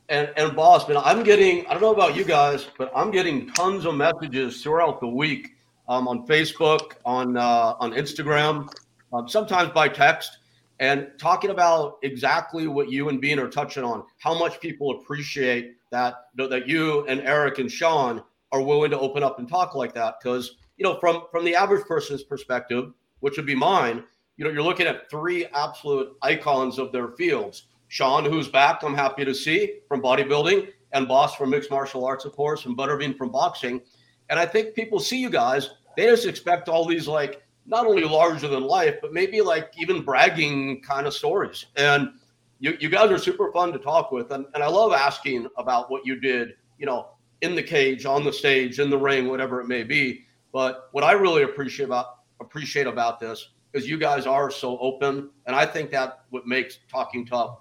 and 0.09 0.33
and 0.37 0.55
Bas, 0.55 0.89
man, 0.89 0.99
I'm 0.99 1.23
getting 1.23 1.67
I 1.67 1.73
don't 1.73 1.83
know 1.83 1.93
about 1.93 2.17
you 2.17 2.25
guys, 2.25 2.69
but 2.79 2.91
I'm 2.95 3.11
getting 3.11 3.49
tons 3.53 3.85
of 3.85 3.95
messages 3.95 4.63
throughout 4.63 5.01
the 5.01 5.09
week 5.09 5.57
um, 5.89 6.09
on 6.09 6.27
Facebook, 6.27 6.93
on 7.05 7.37
uh, 7.37 7.75
on 7.81 7.93
Instagram, 7.93 8.73
um, 9.13 9.29
sometimes 9.29 9.71
by 9.71 9.89
text, 9.89 10.39
and 10.81 11.09
talking 11.19 11.51
about 11.51 11.99
exactly 12.03 12.67
what 12.67 12.91
you 12.91 13.09
and 13.09 13.21
Bean 13.21 13.39
are 13.39 13.49
touching 13.49 13.85
on. 13.85 14.05
How 14.19 14.39
much 14.39 14.61
people 14.61 15.01
appreciate 15.01 15.77
that 15.91 16.27
that 16.37 16.69
you 16.69 17.05
and 17.07 17.21
Eric 17.21 17.59
and 17.59 17.71
Shawn 17.71 18.23
are 18.53 18.63
willing 18.63 18.91
to 18.91 18.99
open 18.99 19.23
up 19.23 19.39
and 19.39 19.49
talk 19.49 19.75
like 19.75 19.93
that 19.95 20.17
because 20.23 20.57
you 20.77 20.85
know 20.85 20.99
from 21.01 21.23
from 21.31 21.45
the 21.45 21.55
average 21.57 21.85
person's 21.87 22.23
perspective, 22.23 22.93
which 23.21 23.37
would 23.37 23.47
be 23.47 23.57
mine, 23.57 24.05
you 24.37 24.45
know, 24.45 24.51
you're 24.51 24.63
looking 24.63 24.87
at 24.87 25.11
three 25.11 25.47
absolute 25.47 26.17
icons 26.23 26.79
of 26.79 26.93
their 26.93 27.09
fields 27.09 27.67
Shawn, 27.89 28.25
who's 28.25 28.49
back, 28.49 28.83
I'm 28.83 28.95
happy 28.95 29.25
to 29.25 29.35
see 29.35 29.79
from 29.89 30.03
bodybuilding, 30.03 30.69
and 30.93 31.07
Bas 31.07 31.35
from 31.35 31.51
mixed 31.51 31.71
martial 31.71 32.05
arts, 32.05 32.25
of 32.25 32.33
course, 32.33 32.65
and 32.65 32.77
Butterbean 32.77 33.17
from 33.17 33.31
boxing. 33.31 33.81
And 34.29 34.39
I 34.39 34.47
think 34.47 34.75
people 34.75 34.99
see 34.99 35.21
you 35.21 35.31
guys, 35.31 35.71
they 35.97 36.07
just 36.07 36.27
expect 36.27 36.69
all 36.69 36.87
these 36.87 37.07
like 37.07 37.43
not 37.67 37.87
only 37.87 38.05
larger 38.05 38.49
than 38.49 38.63
life, 38.63 38.97
but 39.01 39.13
maybe 39.13 39.41
like 39.41 39.73
even 39.79 40.03
bragging 40.03 40.81
kind 40.83 41.07
of 41.07 41.15
stories. 41.15 41.67
And 41.77 42.11
you, 42.59 42.77
you 42.81 42.89
guys 42.89 43.11
are 43.11 43.19
super 43.19 43.53
fun 43.53 43.73
to 43.73 43.79
talk 43.79 44.13
with. 44.13 44.31
And, 44.31 44.47
and 44.55 44.63
I 44.63 44.69
love 44.69 44.93
asking 44.93 45.49
about 45.57 45.91
what 45.91 46.07
you 46.07 46.19
did, 46.21 46.55
you 46.79 46.87
know, 46.87 47.09
in 47.43 47.55
the 47.55 47.63
cage, 47.63 48.07
on 48.07 48.25
the 48.25 48.33
stage, 48.33 48.79
in 48.79 48.89
the 48.89 48.99
ring, 48.99 49.29
whatever 49.29 49.61
it 49.61 49.67
may 49.67 49.83
be. 49.83 50.25
But 50.53 50.89
what 50.93 51.05
I 51.05 51.13
really 51.13 51.43
appreciate 51.43 51.87
about 51.87 52.21
appreciate 52.41 52.87
about 52.87 53.19
this 53.19 53.51
is 53.73 53.89
you 53.89 53.99
guys 53.99 54.27
are 54.27 54.51
so 54.51 54.79
open. 54.79 55.31
And 55.47 55.57
I 55.57 55.67
think 55.67 55.91
that 55.91 56.21
what 56.31 56.47
makes 56.47 56.79
talking 56.91 57.27
tough 57.27 57.59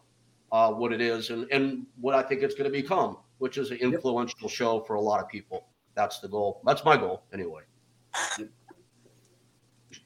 uh, 0.56 0.72
what 0.72 0.94
it 0.94 1.02
is 1.02 1.32
and, 1.32 1.46
and 1.52 1.86
what 2.00 2.16
I 2.16 2.24
think 2.24 2.42
it's 2.42 2.56
going 2.56 2.72
to 2.72 2.82
become, 2.82 3.18
which 3.40 3.58
is 3.58 3.72
an 3.72 3.78
influential 3.78 4.38
yep. 4.44 4.52
show 4.52 4.80
for 4.80 4.94
a 4.96 5.02
lot 5.02 5.20
of 5.22 5.28
people. 5.28 5.68
That's 5.96 6.20
the 6.20 6.30
goal. 6.30 6.62
That's 6.66 6.86
my 6.86 6.96
goal 6.96 7.24
anyway. 7.34 7.64
Yep. 8.40 8.48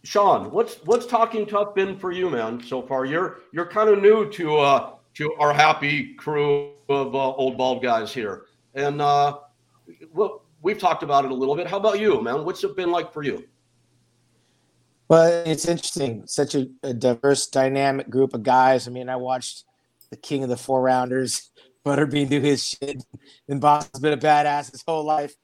Shawn, 0.03 0.51
what's 0.51 0.75
what's 0.85 1.05
talking 1.05 1.45
tough 1.45 1.75
been 1.75 1.97
for 1.99 2.11
you, 2.11 2.31
man? 2.31 2.63
So 2.63 2.81
far, 2.81 3.05
you're 3.05 3.41
you're 3.51 3.65
kind 3.65 3.89
of 3.89 4.01
new 4.01 4.29
to 4.31 4.57
uh 4.57 4.93
to 5.15 5.33
our 5.35 5.53
happy 5.53 6.15
crew 6.15 6.73
of 6.89 7.13
uh, 7.13 7.33
old 7.33 7.57
bald 7.57 7.83
guys 7.83 8.11
here, 8.11 8.45
and 8.73 9.01
uh, 9.01 9.37
well, 10.13 10.45
we've 10.63 10.79
talked 10.79 11.03
about 11.03 11.25
it 11.25 11.31
a 11.31 11.33
little 11.33 11.55
bit. 11.55 11.67
How 11.67 11.77
about 11.77 11.99
you, 11.99 12.21
man? 12.21 12.45
What's 12.45 12.63
it 12.63 12.75
been 12.75 12.91
like 12.91 13.13
for 13.13 13.23
you? 13.23 13.43
Well, 15.09 15.43
it's 15.45 15.67
interesting. 15.67 16.25
Such 16.27 16.55
a, 16.55 16.69
a 16.83 16.93
diverse, 16.93 17.47
dynamic 17.47 18.09
group 18.09 18.33
of 18.33 18.43
guys. 18.43 18.87
I 18.87 18.91
mean, 18.91 19.09
I 19.09 19.15
watched 19.15 19.65
the 20.09 20.17
king 20.17 20.43
of 20.43 20.49
the 20.49 20.57
four 20.57 20.81
rounders. 20.81 21.51
Butterbean 21.85 22.29
do 22.29 22.41
his 22.41 22.63
shit, 22.63 23.03
and 23.47 23.63
has 23.63 23.89
been 24.01 24.11
a 24.11 24.17
badass 24.17 24.71
his 24.71 24.83
whole 24.85 25.05
life. 25.05 25.35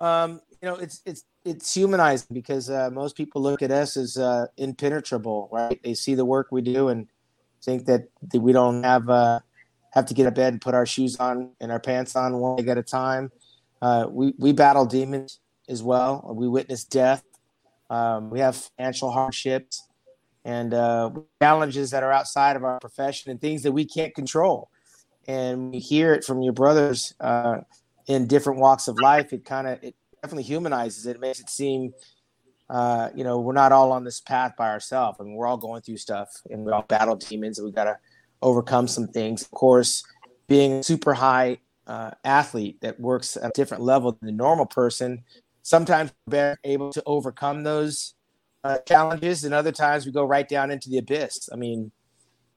Um, 0.00 0.40
you 0.62 0.68
know, 0.68 0.76
it's 0.76 1.02
it's 1.04 1.24
it's 1.44 1.74
humanizing 1.74 2.28
because 2.32 2.70
uh, 2.70 2.88
most 2.90 3.16
people 3.16 3.42
look 3.42 3.60
at 3.60 3.70
us 3.70 3.98
as 3.98 4.16
uh, 4.16 4.46
impenetrable, 4.56 5.50
right? 5.52 5.78
They 5.84 5.92
see 5.92 6.14
the 6.14 6.24
work 6.24 6.48
we 6.50 6.62
do 6.62 6.88
and 6.88 7.06
think 7.62 7.84
that, 7.84 8.08
that 8.32 8.40
we 8.40 8.52
don't 8.52 8.82
have 8.82 9.10
uh, 9.10 9.40
have 9.90 10.06
to 10.06 10.14
get 10.14 10.26
out 10.26 10.34
bed 10.34 10.54
and 10.54 10.60
put 10.60 10.74
our 10.74 10.86
shoes 10.86 11.16
on 11.16 11.50
and 11.60 11.70
our 11.70 11.80
pants 11.80 12.16
on 12.16 12.38
one 12.38 12.56
leg 12.56 12.68
at 12.68 12.78
a 12.78 12.82
time. 12.82 13.30
Uh, 13.82 14.06
we 14.08 14.32
we 14.38 14.52
battle 14.52 14.86
demons 14.86 15.40
as 15.68 15.82
well. 15.82 16.32
We 16.34 16.48
witness 16.48 16.84
death. 16.84 17.22
Um, 17.90 18.30
we 18.30 18.40
have 18.40 18.56
financial 18.56 19.10
hardships 19.10 19.86
and 20.44 20.74
uh, 20.74 21.10
challenges 21.42 21.90
that 21.90 22.02
are 22.02 22.12
outside 22.12 22.56
of 22.56 22.64
our 22.64 22.78
profession 22.78 23.30
and 23.30 23.40
things 23.40 23.62
that 23.62 23.72
we 23.72 23.84
can't 23.84 24.14
control. 24.14 24.70
And 25.26 25.72
we 25.72 25.78
hear 25.78 26.12
it 26.12 26.24
from 26.24 26.42
your 26.42 26.52
brothers 26.52 27.14
uh, 27.20 27.60
in 28.06 28.26
different 28.26 28.60
walks 28.60 28.88
of 28.88 28.98
life. 29.00 29.32
It 29.32 29.44
kind 29.44 29.66
of 29.66 29.82
it 29.82 29.94
definitely 30.22 30.42
humanizes 30.44 31.06
it. 31.06 31.16
It 31.16 31.20
makes 31.20 31.40
it 31.40 31.48
seem, 31.48 31.94
uh, 32.68 33.08
you 33.14 33.24
know, 33.24 33.40
we're 33.40 33.54
not 33.54 33.72
all 33.72 33.92
on 33.92 34.04
this 34.04 34.20
path 34.20 34.52
by 34.56 34.68
ourselves. 34.68 35.18
I 35.18 35.24
mean, 35.24 35.34
we're 35.34 35.46
all 35.46 35.56
going 35.56 35.80
through 35.80 35.96
stuff, 35.96 36.30
and 36.50 36.64
we 36.64 36.72
all 36.72 36.82
battle 36.82 37.16
demons, 37.16 37.58
and 37.58 37.64
we 37.64 37.72
got 37.72 37.84
to 37.84 37.98
overcome 38.42 38.86
some 38.86 39.08
things. 39.08 39.42
Of 39.42 39.50
course, 39.52 40.04
being 40.46 40.72
a 40.72 40.82
super 40.82 41.14
high 41.14 41.58
uh, 41.86 42.10
athlete 42.24 42.80
that 42.82 43.00
works 43.00 43.36
at 43.36 43.44
a 43.44 43.52
different 43.54 43.82
level 43.82 44.12
than 44.12 44.26
the 44.26 44.32
normal 44.32 44.66
person, 44.66 45.24
sometimes 45.62 46.12
we're 46.26 46.58
able 46.64 46.92
to 46.92 47.02
overcome 47.06 47.62
those 47.62 48.14
uh, 48.64 48.78
challenges, 48.88 49.44
and 49.44 49.52
other 49.52 49.70
times 49.70 50.06
we 50.06 50.12
go 50.12 50.24
right 50.24 50.48
down 50.48 50.70
into 50.70 50.88
the 50.88 50.98
abyss. 50.98 51.50
I 51.52 51.56
mean, 51.56 51.92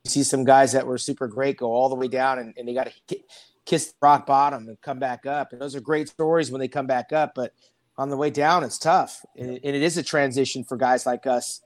you 0.06 0.10
see 0.10 0.24
some 0.24 0.46
guys 0.46 0.72
that 0.72 0.88
were 0.88 0.98
super 0.98 1.28
great 1.28 1.58
go 1.58 1.68
all 1.68 1.90
the 1.90 1.96
way 1.96 2.08
down, 2.08 2.40
and, 2.40 2.54
and 2.58 2.68
they 2.68 2.74
got 2.74 2.90
to 3.10 3.20
kiss 3.66 3.94
rock 4.02 4.26
bottom 4.26 4.70
and 4.70 4.82
come 4.82 5.00
back 5.00 5.26
up. 5.26 5.52
And 5.52 5.62
those 5.62 5.76
are 5.76 5.82
great 5.82 6.08
stories 6.08 6.50
when 6.50 6.60
they 6.62 6.70
come 6.70 6.88
back 6.88 7.12
up, 7.12 7.34
but 7.36 7.52
on 7.98 8.10
the 8.10 8.16
way 8.16 8.30
down, 8.30 8.64
it's 8.64 8.78
tough, 8.78 9.26
and, 9.36 9.50
and 9.50 9.76
it 9.76 9.82
is 9.82 9.98
a 9.98 10.04
transition 10.04 10.64
for 10.64 10.78
guys 10.78 11.06
like 11.06 11.28
us 11.28 11.62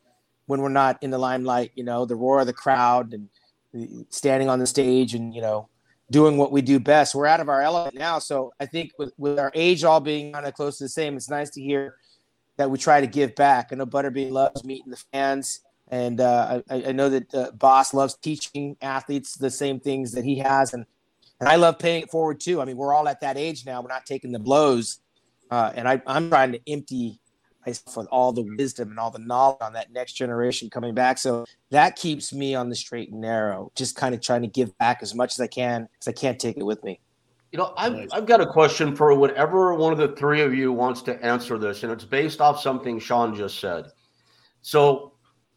when 0.47 0.62
we're 0.62 0.69
not 0.69 0.97
in 1.04 1.12
the 1.12 1.19
limelight. 1.19 1.71
You 1.75 1.84
know, 1.84 2.06
the 2.06 2.15
roar 2.15 2.39
of 2.39 2.47
the 2.47 2.54
crowd 2.54 3.13
and 3.13 4.06
standing 4.10 4.49
on 4.49 4.58
the 4.58 4.65
stage, 4.65 5.13
and 5.13 5.36
you 5.36 5.41
know, 5.41 5.69
doing 6.10 6.38
what 6.38 6.51
we 6.51 6.63
do 6.63 6.80
best. 6.80 7.13
We're 7.13 7.27
out 7.27 7.41
of 7.41 7.49
our 7.49 7.62
element 7.62 7.95
now, 7.95 8.17
so 8.17 8.54
I 8.60 8.65
think 8.65 8.91
with, 8.97 9.13
with 9.17 9.38
our 9.38 9.51
age 9.54 9.84
all 9.84 9.99
being 9.99 10.34
kind 10.34 10.47
of 10.47 10.54
close 10.56 10.80
to 10.80 10.86
the 10.86 10.89
same, 10.89 11.15
it's 11.15 11.30
nice 11.30 11.51
to 11.51 11.62
hear 11.62 11.97
that 12.58 12.70
we 12.70 12.78
try 12.78 13.02
to 13.02 13.08
give 13.08 13.36
back. 13.36 13.70
I 13.72 13.76
know 13.76 13.86
Butterbean 13.86 14.32
loves 14.32 14.64
meeting 14.64 14.92
the 14.92 15.04
fans, 15.12 15.62
and 15.90 16.22
uh, 16.22 16.62
I, 16.70 16.84
I, 16.88 16.92
know 16.92 17.10
that 17.10 17.34
uh, 17.34 17.52
Bas 17.52 17.94
loves 17.94 18.16
teaching 18.16 18.78
athletes 18.82 19.36
the 19.36 19.50
same 19.50 19.80
things 19.80 20.12
that 20.14 20.24
he 20.24 20.38
has, 20.40 20.74
and 20.74 20.86
and 21.40 21.50
I 21.50 21.56
love 21.56 21.80
paying 21.80 22.04
it 22.04 22.12
forward 22.12 22.40
too. 22.40 22.62
I 22.62 22.66
mean, 22.66 22.78
we're 22.78 22.94
all 22.94 23.08
at 23.08 23.22
that 23.22 23.38
age 23.38 23.66
now; 23.66 23.82
we're 23.82 23.90
not 23.90 24.06
taking 24.06 24.32
the 24.32 24.40
blows, 24.40 25.00
uh, 25.50 25.72
and 25.76 25.88
I, 25.88 26.02
I'm 26.06 26.30
trying 26.30 26.52
to 26.54 26.60
empty 26.68 27.20
myself 27.66 27.98
with 27.98 28.08
all 28.12 28.32
the 28.32 28.44
wisdom 28.58 28.90
and 28.90 29.00
all 29.00 29.12
the 29.12 29.20
knowledge 29.20 29.58
on 29.62 29.74
that 29.74 29.92
next 29.92 30.14
generation 30.14 30.70
coming 30.70 30.94
back. 30.94 31.18
So 31.18 31.46
that 31.70 31.96
keeps 31.96 32.34
me 32.34 32.56
on 32.56 32.70
the 32.70 32.76
straight 32.76 33.12
and 33.12 33.22
narrow, 33.22 33.72
just 33.76 33.96
kind 33.96 34.16
of 34.16 34.22
trying 34.22 34.42
to 34.42 34.48
give 34.48 34.78
back 34.78 35.00
as 35.02 35.14
much 35.14 35.34
as 35.34 35.40
I 35.40 35.48
can 35.48 35.88
because 35.92 36.08
I 36.08 36.14
can't 36.14 36.40
take 36.40 36.58
it 36.58 36.66
with 36.66 36.84
me. 36.84 37.00
You 37.52 37.60
know, 37.60 37.74
I've, 37.76 38.08
I've 38.14 38.26
got 38.26 38.40
a 38.40 38.46
question 38.46 38.96
for 38.96 39.14
whatever 39.14 39.74
one 39.74 39.92
of 39.92 40.00
the 40.00 40.16
three 40.16 40.42
of 40.42 40.54
you 40.54 40.72
wants 40.72 41.02
to 41.04 41.24
answer 41.24 41.58
this, 41.58 41.84
and 41.84 41.92
it's 41.92 42.06
based 42.06 42.40
off 42.40 42.62
something 42.62 42.98
Shawn 42.98 43.36
just 43.36 43.60
said. 43.60 43.92
So 44.62 45.14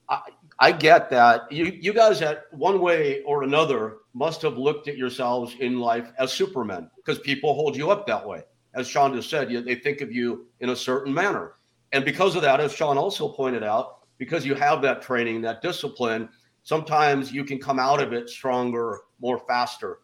I, 0.08 0.20
I 0.58 0.72
get 0.72 1.08
that 1.10 1.50
you, 1.52 1.66
you 1.66 1.92
guys, 1.92 2.20
at 2.20 2.44
one 2.52 2.80
way 2.80 3.22
or 3.22 3.44
another, 3.44 3.98
must 4.12 4.42
have 4.42 4.58
looked 4.58 4.88
at 4.88 4.96
yourselves 4.96 5.54
in 5.60 5.78
life 5.78 6.10
as 6.18 6.32
supermen 6.32 6.90
because 6.96 7.18
people 7.20 7.54
hold 7.54 7.76
you 7.76 7.90
up 7.90 8.06
that 8.06 8.26
way. 8.26 8.42
As 8.74 8.88
Shawn 8.88 9.14
just 9.14 9.30
said, 9.30 9.50
you, 9.50 9.60
they 9.60 9.76
think 9.76 10.00
of 10.00 10.10
you 10.10 10.46
in 10.60 10.70
a 10.70 10.76
certain 10.76 11.14
manner. 11.14 11.54
And 11.92 12.04
because 12.04 12.34
of 12.34 12.42
that, 12.42 12.60
as 12.60 12.72
Shawn 12.72 12.98
also 12.98 13.28
pointed 13.28 13.62
out, 13.62 14.00
because 14.18 14.44
you 14.44 14.54
have 14.54 14.82
that 14.82 15.00
training, 15.00 15.42
that 15.42 15.62
discipline, 15.62 16.28
sometimes 16.64 17.32
you 17.32 17.44
can 17.44 17.58
come 17.60 17.78
out 17.78 18.02
of 18.02 18.12
it 18.12 18.28
stronger, 18.28 19.00
more 19.20 19.38
faster. 19.46 19.98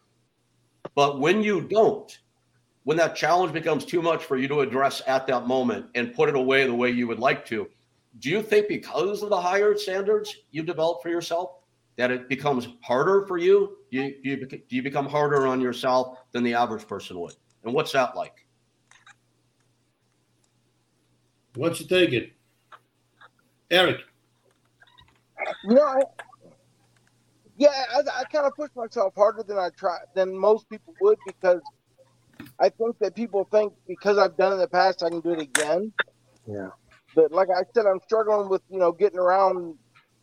But 0.95 1.19
when 1.19 1.41
you 1.41 1.61
don't, 1.61 2.17
when 2.83 2.97
that 2.97 3.15
challenge 3.15 3.53
becomes 3.53 3.85
too 3.85 4.01
much 4.01 4.23
for 4.23 4.37
you 4.37 4.47
to 4.47 4.61
address 4.61 5.01
at 5.07 5.27
that 5.27 5.47
moment 5.47 5.85
and 5.95 6.13
put 6.13 6.29
it 6.29 6.35
away 6.35 6.65
the 6.65 6.73
way 6.73 6.89
you 6.89 7.07
would 7.07 7.19
like 7.19 7.45
to, 7.47 7.67
do 8.19 8.29
you 8.29 8.41
think 8.41 8.67
because 8.67 9.23
of 9.23 9.29
the 9.29 9.39
higher 9.39 9.75
standards 9.77 10.35
you 10.51 10.63
develop 10.63 11.01
for 11.01 11.09
yourself 11.09 11.51
that 11.95 12.11
it 12.11 12.27
becomes 12.27 12.67
harder 12.81 13.25
for 13.27 13.37
you? 13.37 13.77
Do 13.91 13.97
you, 13.97 14.15
do 14.23 14.29
you, 14.29 14.45
do 14.47 14.75
you 14.75 14.83
become 14.83 15.07
harder 15.07 15.47
on 15.47 15.61
yourself 15.61 16.17
than 16.31 16.43
the 16.43 16.53
average 16.53 16.87
person 16.87 17.19
would? 17.19 17.35
And 17.63 17.73
what's 17.73 17.91
that 17.93 18.15
like? 18.15 18.45
What's 21.55 21.79
you 21.79 21.85
thinking? 21.85 22.31
Eric. 23.69 23.99
You 25.63 25.75
know, 25.75 25.83
I, 25.83 26.01
yeah, 27.61 27.85
I, 27.93 28.21
I 28.21 28.23
kind 28.23 28.47
of 28.47 28.55
push 28.55 28.71
myself 28.75 29.13
harder 29.15 29.43
than 29.43 29.59
I 29.59 29.69
try 29.77 29.97
than 30.15 30.35
most 30.35 30.67
people 30.67 30.95
would 30.99 31.19
because 31.27 31.61
I 32.59 32.69
think 32.69 32.97
that 33.01 33.15
people 33.15 33.47
think 33.51 33.71
because 33.87 34.17
I've 34.17 34.35
done 34.35 34.53
it 34.53 34.55
in 34.55 34.61
the 34.61 34.67
past, 34.67 35.03
I 35.03 35.09
can 35.09 35.21
do 35.21 35.29
it 35.29 35.39
again. 35.39 35.93
Yeah. 36.47 36.69
But 37.13 37.31
like 37.31 37.49
I 37.55 37.61
said, 37.75 37.85
I'm 37.85 37.99
struggling 38.01 38.49
with 38.49 38.63
you 38.67 38.79
know 38.79 38.91
getting 38.91 39.19
around 39.19 39.75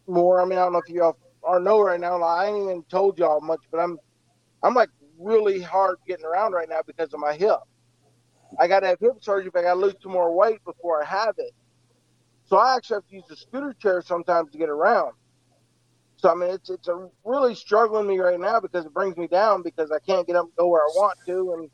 more. 0.08 0.40
I 0.42 0.46
mean, 0.46 0.58
I 0.58 0.62
don't 0.62 0.72
know 0.72 0.80
if 0.84 0.92
you 0.92 1.04
all 1.04 1.16
are 1.44 1.60
know 1.60 1.80
right 1.80 2.00
now. 2.00 2.20
I 2.20 2.48
ain't 2.48 2.64
even 2.64 2.82
told 2.90 3.20
y'all 3.20 3.40
much, 3.40 3.60
but 3.70 3.78
I'm 3.78 3.98
I'm 4.64 4.74
like 4.74 4.90
really 5.16 5.62
hard 5.62 5.98
getting 6.08 6.24
around 6.24 6.54
right 6.54 6.68
now 6.68 6.80
because 6.84 7.14
of 7.14 7.20
my 7.20 7.34
hip. 7.34 7.58
I 8.58 8.66
got 8.66 8.80
to 8.80 8.88
have 8.88 8.98
hip 9.00 9.12
surgery, 9.20 9.50
but 9.54 9.60
I 9.60 9.62
got 9.62 9.74
to 9.74 9.80
lose 9.80 9.94
some 10.02 10.10
more 10.10 10.34
weight 10.36 10.58
before 10.64 11.04
I 11.04 11.06
have 11.06 11.34
it. 11.38 11.52
So 12.46 12.56
I 12.56 12.74
actually 12.76 12.96
have 12.96 13.06
to 13.08 13.14
use 13.14 13.24
the 13.28 13.36
scooter 13.36 13.74
chair 13.74 14.02
sometimes 14.02 14.50
to 14.52 14.58
get 14.58 14.70
around. 14.70 15.12
So 16.18 16.30
I 16.30 16.34
mean, 16.34 16.50
it's 16.50 16.68
it's 16.68 16.88
a 16.88 17.08
really 17.24 17.54
struggling 17.54 18.06
me 18.06 18.18
right 18.18 18.38
now 18.38 18.58
because 18.60 18.84
it 18.84 18.92
brings 18.92 19.16
me 19.16 19.28
down 19.28 19.62
because 19.62 19.92
I 19.92 20.00
can't 20.00 20.26
get 20.26 20.36
up 20.36 20.46
and 20.46 20.56
go 20.56 20.66
where 20.66 20.82
I 20.82 20.90
want 20.96 21.18
to, 21.26 21.52
and 21.54 21.70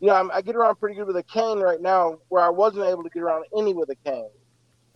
you 0.00 0.08
know 0.08 0.14
I'm, 0.14 0.30
i 0.32 0.42
get 0.42 0.56
around 0.56 0.76
pretty 0.76 0.96
good 0.96 1.06
with 1.06 1.16
a 1.16 1.22
cane 1.22 1.60
right 1.60 1.80
now, 1.80 2.18
where 2.28 2.42
I 2.42 2.48
wasn't 2.48 2.86
able 2.86 3.04
to 3.04 3.10
get 3.10 3.22
around 3.22 3.44
any 3.56 3.74
with 3.74 3.88
a 3.90 3.94
cane. 4.04 4.28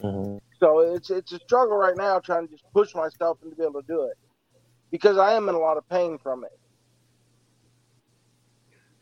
Mm-hmm. 0.02 0.38
So 0.58 0.80
it's 0.80 1.10
it's 1.10 1.32
a 1.32 1.38
struggle 1.38 1.76
right 1.76 1.96
now 1.96 2.18
trying 2.18 2.48
to 2.48 2.52
just 2.52 2.64
push 2.72 2.94
myself 2.94 3.38
and 3.42 3.52
to 3.52 3.56
be 3.56 3.62
able 3.62 3.80
to 3.80 3.86
do 3.86 4.02
it 4.06 4.18
because 4.90 5.18
I 5.18 5.34
am 5.34 5.48
in 5.48 5.54
a 5.54 5.58
lot 5.58 5.76
of 5.76 5.88
pain 5.88 6.18
from 6.18 6.44
it. 6.44 6.58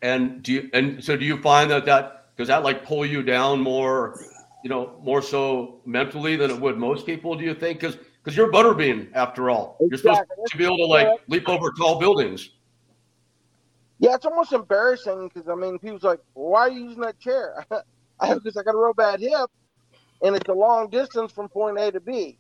And 0.03 0.43
do 0.43 0.53
you 0.53 0.71
and 0.75 1.03
so 1.03 1.17
do 1.17 1.25
you 1.25 1.41
find 1.41 1.71
that 1.71 1.87
that 1.87 2.37
does 2.37 2.49
that 2.49 2.63
like 2.63 2.85
pull 2.85 3.07
you 3.07 3.23
down 3.23 3.61
more, 3.61 4.21
you 4.63 4.71
know, 4.71 5.01
more 5.03 5.23
so 5.23 5.81
mentally 5.87 6.37
than 6.37 6.51
it 6.51 6.61
would 6.61 6.77
most 6.77 7.07
people? 7.07 7.35
Do 7.35 7.45
you 7.45 7.55
think? 7.55 7.81
Because 7.81 7.97
because 8.29 8.37
you're 8.37 8.53
butterbean 8.53 9.09
after 9.15 9.49
all, 9.49 9.79
exactly. 9.81 10.11
you're 10.11 10.17
supposed 10.27 10.53
to 10.53 10.59
be 10.59 10.65
able 10.67 10.77
to 10.77 10.85
like 10.85 11.09
leap 11.29 11.49
over 11.49 11.73
tall 11.73 11.99
buildings. 11.99 12.51
Yeah, 14.01 14.15
it's 14.15 14.27
almost 14.27 14.53
embarrassing 14.53 15.31
because 15.33 15.49
I 15.49 15.55
mean, 15.55 15.79
people's 15.79 16.03
like, 16.03 16.21
"Why 16.35 16.61
are 16.61 16.71
you 16.71 16.85
using 16.85 17.01
that 17.01 17.19
chair?" 17.19 17.65
I 18.21 18.27
have 18.27 18.45
because 18.45 18.59
I 18.59 18.63
got 18.65 18.75
a 18.75 18.79
real 18.79 18.93
bad 18.93 19.21
hip, 19.21 19.51
and 20.23 20.37
it's 20.37 20.49
a 20.51 20.53
long 20.53 20.91
distance 20.91 21.33
from 21.33 21.49
point 21.49 21.79
A 21.79 21.91
to 21.91 22.01
B. 22.01 22.39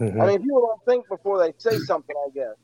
Mm-hmm. 0.00 0.20
I 0.20 0.26
mean, 0.26 0.42
people 0.42 0.60
don't 0.60 0.84
think 0.84 1.08
before 1.08 1.38
they 1.38 1.54
say 1.56 1.78
something. 1.78 2.16
I 2.26 2.30
guess. 2.34 2.54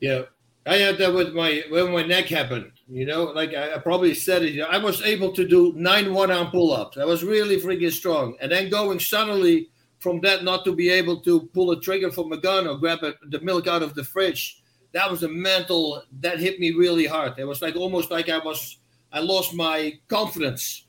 Yeah, 0.00 0.22
I 0.64 0.76
had 0.76 0.96
that 0.98 1.12
with 1.12 1.34
my 1.34 1.64
when 1.68 1.92
my 1.92 2.02
neck 2.02 2.28
happened. 2.28 2.72
You 2.88 3.04
know, 3.04 3.24
like 3.24 3.52
I, 3.52 3.74
I 3.74 3.78
probably 3.78 4.14
said 4.14 4.42
it. 4.42 4.54
You 4.54 4.62
know, 4.62 4.68
I 4.68 4.78
was 4.78 5.02
able 5.02 5.32
to 5.32 5.46
do 5.46 5.74
nine 5.76 6.14
one 6.14 6.30
arm 6.30 6.50
pull 6.50 6.72
ups. 6.72 6.96
I 6.96 7.04
was 7.04 7.22
really 7.22 7.60
freaking 7.60 7.92
strong, 7.92 8.38
and 8.40 8.50
then 8.50 8.70
going 8.70 9.00
suddenly 9.00 9.68
from 9.98 10.20
that 10.20 10.44
not 10.44 10.64
to 10.64 10.74
be 10.74 10.90
able 10.90 11.20
to 11.22 11.48
pull 11.54 11.70
a 11.70 11.80
trigger 11.80 12.10
from 12.10 12.32
a 12.32 12.36
gun 12.36 12.66
or 12.66 12.76
grab 12.76 13.02
a, 13.02 13.14
the 13.28 13.40
milk 13.40 13.66
out 13.66 13.82
of 13.82 13.94
the 13.94 14.04
fridge. 14.04 14.62
That 14.92 15.10
was 15.10 15.22
a 15.22 15.28
mental 15.28 16.02
that 16.20 16.38
hit 16.38 16.60
me 16.60 16.70
really 16.70 17.06
hard. 17.06 17.38
It 17.38 17.44
was 17.44 17.62
like 17.62 17.76
almost 17.76 18.10
like 18.10 18.28
I 18.28 18.38
was 18.38 18.78
I 19.12 19.20
lost 19.20 19.54
my 19.54 19.98
confidence 20.08 20.86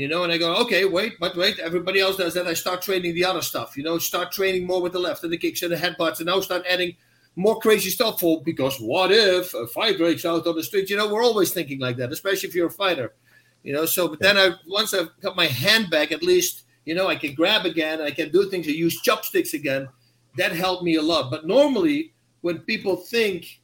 you 0.00 0.08
know, 0.08 0.24
and 0.24 0.32
I 0.32 0.38
go, 0.38 0.54
okay, 0.62 0.86
wait, 0.86 1.20
but 1.20 1.36
wait, 1.36 1.58
everybody 1.58 2.00
else 2.00 2.16
does 2.16 2.32
that. 2.32 2.46
I 2.46 2.54
start 2.54 2.80
training 2.80 3.14
the 3.14 3.26
other 3.26 3.42
stuff, 3.42 3.76
you 3.76 3.82
know, 3.82 3.98
start 3.98 4.32
training 4.32 4.66
more 4.66 4.80
with 4.80 4.92
the 4.92 4.98
left 4.98 5.24
and 5.24 5.30
the 5.30 5.36
kicks 5.36 5.62
and 5.62 5.70
the 5.70 5.76
headbutts, 5.76 6.20
and 6.20 6.26
now 6.26 6.40
start 6.40 6.64
adding 6.66 6.96
more 7.36 7.60
crazy 7.60 7.90
stuff 7.90 8.18
for 8.18 8.42
because 8.42 8.78
what 8.78 9.12
if 9.12 9.52
a 9.52 9.66
fight 9.66 9.98
breaks 9.98 10.24
out 10.24 10.46
on 10.46 10.56
the 10.56 10.62
street? 10.62 10.88
You 10.88 10.96
know, 10.96 11.12
we're 11.12 11.22
always 11.22 11.52
thinking 11.52 11.80
like 11.80 11.96
that, 11.98 12.12
especially 12.12 12.48
if 12.48 12.54
you're 12.54 12.68
a 12.68 12.70
fighter, 12.70 13.12
you 13.62 13.74
know. 13.74 13.84
So, 13.84 14.08
but 14.08 14.20
then 14.20 14.38
I 14.38 14.52
once 14.66 14.94
I've 14.94 15.10
got 15.20 15.36
my 15.36 15.46
hand 15.46 15.90
back, 15.90 16.12
at 16.12 16.22
least 16.22 16.62
you 16.84 16.94
know 16.94 17.08
I 17.08 17.16
can 17.16 17.34
grab 17.34 17.66
again, 17.66 18.00
I 18.00 18.10
can 18.10 18.30
do 18.30 18.48
things, 18.48 18.66
I 18.66 18.72
use 18.72 19.00
chopsticks 19.00 19.54
again. 19.54 19.88
That 20.36 20.52
helped 20.52 20.84
me 20.84 20.96
a 20.96 21.02
lot. 21.02 21.30
But 21.30 21.46
normally, 21.46 22.12
when 22.40 22.58
people 22.60 22.96
think, 22.96 23.60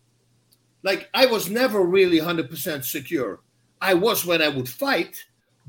like 0.83 1.09
I 1.15 1.27
was 1.27 1.49
never 1.49 1.83
really 1.83 2.19
hundred 2.19 2.51
percent 2.51 2.85
secure. 2.85 3.41
I 3.81 3.95
was 3.95 4.25
when 4.25 4.41
I 4.41 4.49
would 4.49 4.69
fight 4.69 5.23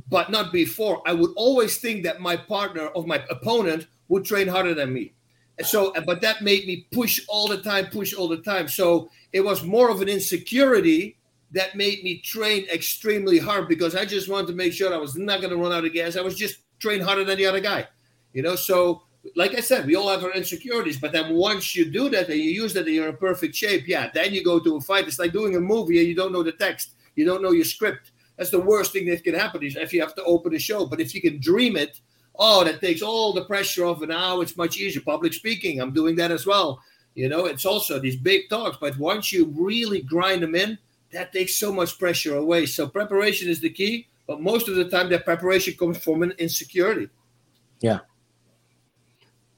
but 0.09 0.29
not 0.29 0.51
before. 0.51 1.01
I 1.05 1.13
would 1.13 1.31
always 1.35 1.77
think 1.77 2.03
that 2.03 2.21
my 2.21 2.37
partner 2.37 2.87
or 2.87 3.05
my 3.05 3.23
opponent 3.29 3.87
would 4.07 4.25
train 4.25 4.47
harder 4.47 4.73
than 4.73 4.93
me. 4.93 5.13
So, 5.63 5.93
but 6.05 6.21
that 6.21 6.41
made 6.41 6.67
me 6.67 6.87
push 6.91 7.19
all 7.27 7.47
the 7.47 7.57
time, 7.57 7.87
push 7.87 8.13
all 8.13 8.27
the 8.27 8.37
time. 8.37 8.67
So 8.67 9.09
it 9.33 9.41
was 9.41 9.63
more 9.63 9.89
of 9.89 10.01
an 10.01 10.07
insecurity 10.07 11.17
that 11.51 11.75
made 11.75 12.03
me 12.03 12.19
train 12.19 12.67
extremely 12.71 13.39
hard 13.39 13.67
because 13.67 13.95
I 13.95 14.05
just 14.05 14.29
wanted 14.29 14.47
to 14.47 14.53
make 14.53 14.73
sure 14.73 14.93
I 14.93 14.97
was 14.97 15.15
not 15.15 15.41
going 15.41 15.49
to 15.49 15.57
run 15.57 15.71
out 15.71 15.85
of 15.85 15.93
gas. 15.93 16.15
I 16.15 16.21
was 16.21 16.35
just 16.35 16.59
train 16.79 17.01
harder 17.01 17.23
than 17.23 17.37
the 17.37 17.45
other 17.45 17.59
guy, 17.59 17.87
you 18.33 18.41
know. 18.41 18.55
So, 18.55 19.03
like 19.35 19.55
I 19.55 19.61
said, 19.61 19.85
we 19.85 19.95
all 19.95 20.09
have 20.09 20.23
our 20.23 20.33
insecurities, 20.33 20.99
but 20.99 21.11
then 21.11 21.35
once 21.35 21.75
you 21.75 21.91
do 21.91 22.09
that 22.09 22.29
and 22.29 22.39
you 22.39 22.51
use 22.51 22.73
that 22.73 22.85
and 22.85 22.95
you're 22.95 23.09
in 23.09 23.17
perfect 23.17 23.55
shape, 23.55 23.87
yeah, 23.87 24.09
then 24.13 24.33
you 24.33 24.43
go 24.43 24.59
to 24.59 24.77
a 24.77 24.81
fight. 24.81 25.07
It's 25.07 25.19
like 25.19 25.33
doing 25.33 25.55
a 25.55 25.59
movie 25.59 25.99
and 25.99 26.07
you 26.07 26.15
don't 26.15 26.31
know 26.31 26.43
the 26.43 26.51
text, 26.51 26.91
you 27.15 27.25
don't 27.25 27.41
know 27.41 27.51
your 27.51 27.65
script 27.65 28.11
that's 28.37 28.51
the 28.51 28.59
worst 28.59 28.93
thing 28.93 29.07
that 29.07 29.23
can 29.23 29.33
happen 29.33 29.63
is 29.63 29.75
if 29.75 29.91
you 29.91 29.99
have 29.99 30.15
to 30.15 30.23
open 30.23 30.53
a 30.55 30.59
show. 30.59 30.85
But 30.85 31.01
if 31.01 31.13
you 31.13 31.21
can 31.21 31.39
dream 31.39 31.75
it, 31.75 31.99
oh, 32.35 32.63
that 32.63 32.79
takes 32.79 33.01
all 33.01 33.33
the 33.33 33.45
pressure 33.45 33.85
off. 33.85 34.01
And 34.01 34.09
now 34.09 34.41
it's 34.41 34.55
much 34.55 34.77
easier. 34.77 35.01
Public 35.01 35.33
speaking, 35.33 35.81
I'm 35.81 35.91
doing 35.91 36.15
that 36.17 36.31
as 36.31 36.45
well. 36.45 36.79
You 37.15 37.29
know, 37.29 37.45
it's 37.45 37.65
also 37.65 37.99
these 37.99 38.15
big 38.15 38.47
talks. 38.49 38.77
But 38.79 38.97
once 38.97 39.33
you 39.33 39.45
really 39.57 40.01
grind 40.01 40.43
them 40.43 40.53
in, 40.53 40.77
that 41.11 41.33
takes 41.33 41.55
so 41.55 41.73
much 41.73 41.97
pressure 41.97 42.35
away. 42.35 42.67
So 42.67 42.87
preparation 42.87 43.49
is 43.49 43.59
the 43.59 43.71
key. 43.71 44.07
But 44.27 44.41
most 44.41 44.67
of 44.67 44.75
the 44.75 44.85
time, 44.85 45.09
that 45.09 45.25
preparation 45.25 45.73
comes 45.75 45.97
from 45.97 46.21
an 46.21 46.33
insecurity. 46.37 47.09
Yeah. 47.79 47.99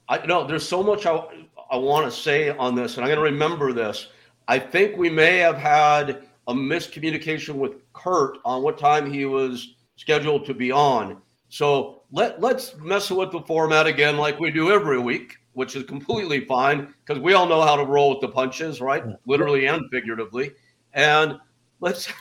I 0.08 0.24
know 0.26 0.46
there's 0.46 0.66
so 0.66 0.82
much 0.82 1.06
I, 1.06 1.24
I 1.70 1.76
want 1.76 2.06
to 2.06 2.10
say 2.10 2.50
on 2.50 2.74
this, 2.74 2.96
and 2.96 3.04
I'm 3.04 3.08
going 3.08 3.18
to 3.18 3.32
remember 3.32 3.72
this. 3.72 4.08
I 4.48 4.58
think 4.58 4.96
we 4.96 5.10
may 5.10 5.38
have 5.38 5.56
had 5.56 6.24
a 6.48 6.54
miscommunication 6.54 7.54
with 7.54 7.74
Kurt 7.92 8.38
on 8.44 8.62
what 8.62 8.78
time 8.78 9.10
he 9.10 9.24
was 9.24 9.74
scheduled 9.96 10.46
to 10.46 10.54
be 10.54 10.72
on. 10.72 11.20
So 11.48 12.02
let 12.10 12.40
let's 12.40 12.76
mess 12.76 13.10
with 13.10 13.32
the 13.32 13.40
format 13.42 13.86
again, 13.86 14.16
like 14.16 14.40
we 14.40 14.50
do 14.50 14.70
every 14.72 14.98
week, 14.98 15.36
which 15.52 15.76
is 15.76 15.84
completely 15.84 16.44
fine 16.44 16.92
because 17.04 17.22
we 17.22 17.34
all 17.34 17.46
know 17.46 17.62
how 17.62 17.76
to 17.76 17.84
roll 17.84 18.10
with 18.10 18.20
the 18.20 18.28
punches, 18.28 18.80
right? 18.80 19.04
Literally 19.26 19.66
and 19.66 19.88
figuratively. 19.90 20.52
And 20.92 21.38
let's, 21.80 22.12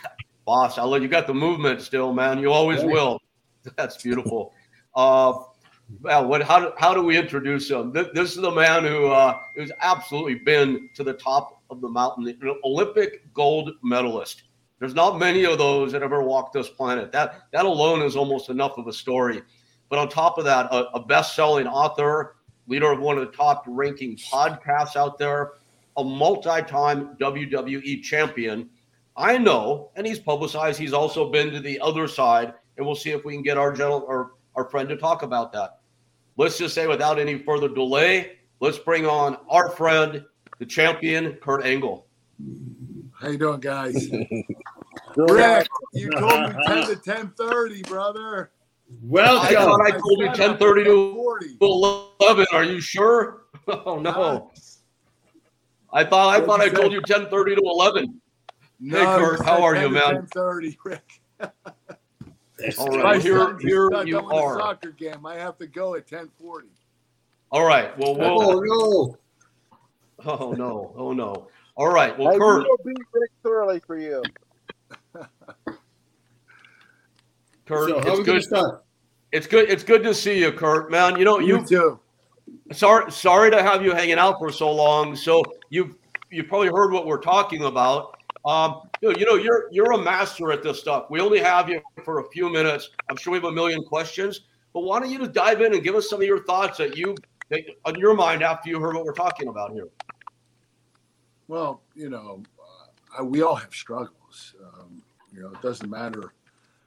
Bas, 0.49 0.79
I'll 0.79 0.87
let 0.87 1.03
you 1.03 1.07
got 1.07 1.27
the 1.27 1.33
movement 1.33 1.79
still, 1.79 2.11
man. 2.11 2.39
You 2.39 2.51
always 2.51 2.83
will. 2.83 3.21
That's 3.77 4.01
beautiful. 4.01 4.51
Uh, 4.95 5.33
well, 6.01 6.27
what? 6.27 6.41
How 6.41 6.59
do, 6.59 6.71
how 6.75 6.91
do 6.91 7.03
we 7.03 7.15
introduce 7.15 7.69
him? 7.69 7.93
This, 7.93 8.07
this 8.15 8.35
is 8.35 8.41
the 8.41 8.49
man 8.49 8.83
who 8.83 9.09
uh, 9.09 9.37
who's 9.55 9.71
absolutely 9.79 10.35
been 10.35 10.89
to 10.95 11.03
the 11.03 11.13
top 11.13 11.61
of 11.69 11.81
the 11.81 11.87
mountain, 11.87 12.27
an 12.27 12.55
Olympic 12.63 13.31
gold 13.31 13.73
medalist. 13.83 14.43
There's 14.79 14.95
not 14.95 15.19
many 15.19 15.45
of 15.45 15.59
those 15.59 15.91
that 15.91 16.01
ever 16.01 16.23
walked 16.23 16.53
this 16.53 16.67
planet. 16.67 17.11
That 17.11 17.43
that 17.53 17.65
alone 17.65 18.01
is 18.01 18.15
almost 18.15 18.49
enough 18.49 18.79
of 18.79 18.87
a 18.87 18.93
story. 18.93 19.43
But 19.87 19.99
on 19.99 20.09
top 20.09 20.39
of 20.39 20.45
that, 20.45 20.65
a, 20.71 20.85
a 20.95 21.05
best-selling 21.05 21.67
author, 21.67 22.37
leader 22.65 22.91
of 22.91 22.99
one 22.99 23.19
of 23.19 23.25
the 23.25 23.37
top-ranking 23.37 24.17
podcasts 24.17 24.95
out 24.95 25.19
there, 25.19 25.53
a 25.97 26.03
multi-time 26.03 27.15
WWE 27.17 28.01
champion. 28.01 28.69
I 29.19 29.37
know, 29.37 29.91
and 29.97 30.07
he's 30.07 30.17
publicized. 30.17 30.79
He's 30.79 30.93
also 30.93 31.29
been 31.29 31.51
to 31.51 31.59
the 31.59 31.77
other 31.81 32.07
side, 32.07 32.53
and 32.77 32.85
we'll 32.85 32.95
see 32.95 33.11
if 33.11 33.25
we 33.25 33.33
can 33.33 33.43
get 33.43 33.57
our 33.57 33.73
gentle 33.73 34.05
or 34.07 34.31
our 34.55 34.63
friend 34.69 34.87
to 34.87 34.95
talk 34.95 35.23
about 35.23 35.51
that. 35.51 35.81
Let's 36.37 36.57
just 36.57 36.73
say, 36.73 36.87
without 36.87 37.19
any 37.19 37.37
further 37.37 37.67
delay, 37.67 38.37
let's 38.61 38.79
bring 38.79 39.05
on 39.05 39.37
our 39.49 39.69
friend 39.69 40.23
the 40.59 40.65
champion, 40.65 41.33
Kurt 41.33 41.65
Angle. 41.65 42.07
How 43.19 43.27
you 43.27 43.37
doing, 43.37 43.59
guys? 43.59 44.09
Rick, 45.17 45.67
you 45.93 46.09
told 46.11 46.55
me 46.55 46.63
10 46.67 46.87
to 46.87 46.95
10:30, 46.95 47.87
brother. 47.89 48.51
Well, 49.03 49.39
I 49.39 49.53
thought 49.53 49.81
I 49.81 49.91
told 49.91 50.19
you 50.19 50.29
10:30 50.29 50.85
to 50.85 51.57
11. 51.61 52.45
Are 52.53 52.63
you 52.63 52.79
sure? 52.79 53.41
Oh 53.67 53.99
no. 53.99 54.51
I 55.93 56.03
thought 56.03 56.35
I 56.35 56.43
thought 56.43 56.59
I 56.59 56.69
told 56.69 56.91
you 56.91 57.01
10:30 57.01 57.29
to 57.29 57.61
11. 57.63 58.19
No, 58.79 58.99
hey 58.99 59.05
Kurt, 59.05 59.45
how 59.45 59.63
are 59.63 59.75
you, 59.75 59.89
man? 59.89 60.27
10:30, 60.27 60.77
Rick. 60.85 61.21
All 62.77 62.87
right, 62.89 63.21
here, 63.21 63.57
here 63.59 64.03
you 64.03 64.19
are. 64.19 64.59
Soccer 64.59 64.91
game. 64.91 65.25
I 65.25 65.35
have 65.35 65.57
to 65.57 65.67
go 65.67 65.95
at 65.95 66.07
10:40. 66.07 66.63
All 67.51 67.65
right. 67.65 67.97
Well, 67.97 68.15
we'll. 68.15 68.41
Oh, 68.41 68.61
no. 68.61 69.17
Oh 70.25 70.51
no! 70.51 70.93
Oh 70.97 71.13
no! 71.13 71.47
All 71.77 71.87
right. 71.87 72.17
Well, 72.19 72.33
hey, 72.33 72.37
Kurt. 72.37 72.67
Be 72.83 72.93
Rick 73.13 73.31
thoroughly 73.41 73.79
for 73.79 73.97
you. 73.97 74.21
Kurt, 77.65 77.89
so 77.89 77.99
it's 77.99 78.19
good. 78.49 78.81
It's 79.31 79.47
good. 79.47 79.69
It's 79.69 79.83
good 79.83 80.03
to 80.03 80.13
see 80.13 80.39
you, 80.39 80.51
Kurt. 80.51 80.91
Man, 80.91 81.17
you 81.17 81.23
know 81.23 81.39
you, 81.39 81.59
you 81.59 81.65
too. 81.65 81.99
Sorry, 82.73 83.09
sorry 83.09 83.49
to 83.51 83.63
have 83.63 83.81
you 83.81 83.93
hanging 83.93 84.17
out 84.17 84.39
for 84.39 84.51
so 84.51 84.69
long. 84.69 85.15
So 85.15 85.41
you 85.69 85.97
you 86.31 86.43
probably 86.43 86.67
heard 86.67 86.91
what 86.91 87.05
we're 87.05 87.21
talking 87.21 87.63
about. 87.63 88.18
Um, 88.45 88.89
you, 89.01 89.09
know, 89.09 89.17
you 89.17 89.25
know, 89.25 89.35
you're 89.35 89.67
you're 89.71 89.91
a 89.91 89.97
master 89.97 90.51
at 90.51 90.63
this 90.63 90.79
stuff. 90.79 91.09
We 91.09 91.19
only 91.19 91.39
have 91.39 91.69
you 91.69 91.81
for 92.03 92.19
a 92.19 92.29
few 92.29 92.49
minutes. 92.49 92.89
I'm 93.09 93.17
sure 93.17 93.31
we 93.31 93.37
have 93.37 93.45
a 93.45 93.51
million 93.51 93.83
questions, 93.83 94.41
but 94.73 94.81
why 94.81 94.99
don't 94.99 95.09
you 95.09 95.19
just 95.19 95.33
dive 95.33 95.61
in 95.61 95.73
and 95.73 95.83
give 95.83 95.95
us 95.95 96.09
some 96.09 96.21
of 96.21 96.27
your 96.27 96.43
thoughts 96.43 96.77
that 96.77 96.95
you 96.97 97.15
that 97.49 97.61
on 97.85 97.99
your 97.99 98.13
mind 98.13 98.41
after 98.41 98.69
you 98.69 98.79
heard 98.79 98.95
what 98.95 99.03
we're 99.03 99.13
talking 99.13 99.49
about 99.49 99.73
here? 99.73 99.89
Well, 101.47 101.81
you 101.95 102.09
know, 102.09 102.43
uh, 103.19 103.23
we 103.23 103.41
all 103.41 103.55
have 103.55 103.73
struggles. 103.73 104.55
Um, 104.63 105.01
you 105.33 105.41
know, 105.41 105.49
it 105.49 105.61
doesn't 105.61 105.89
matter 105.89 106.33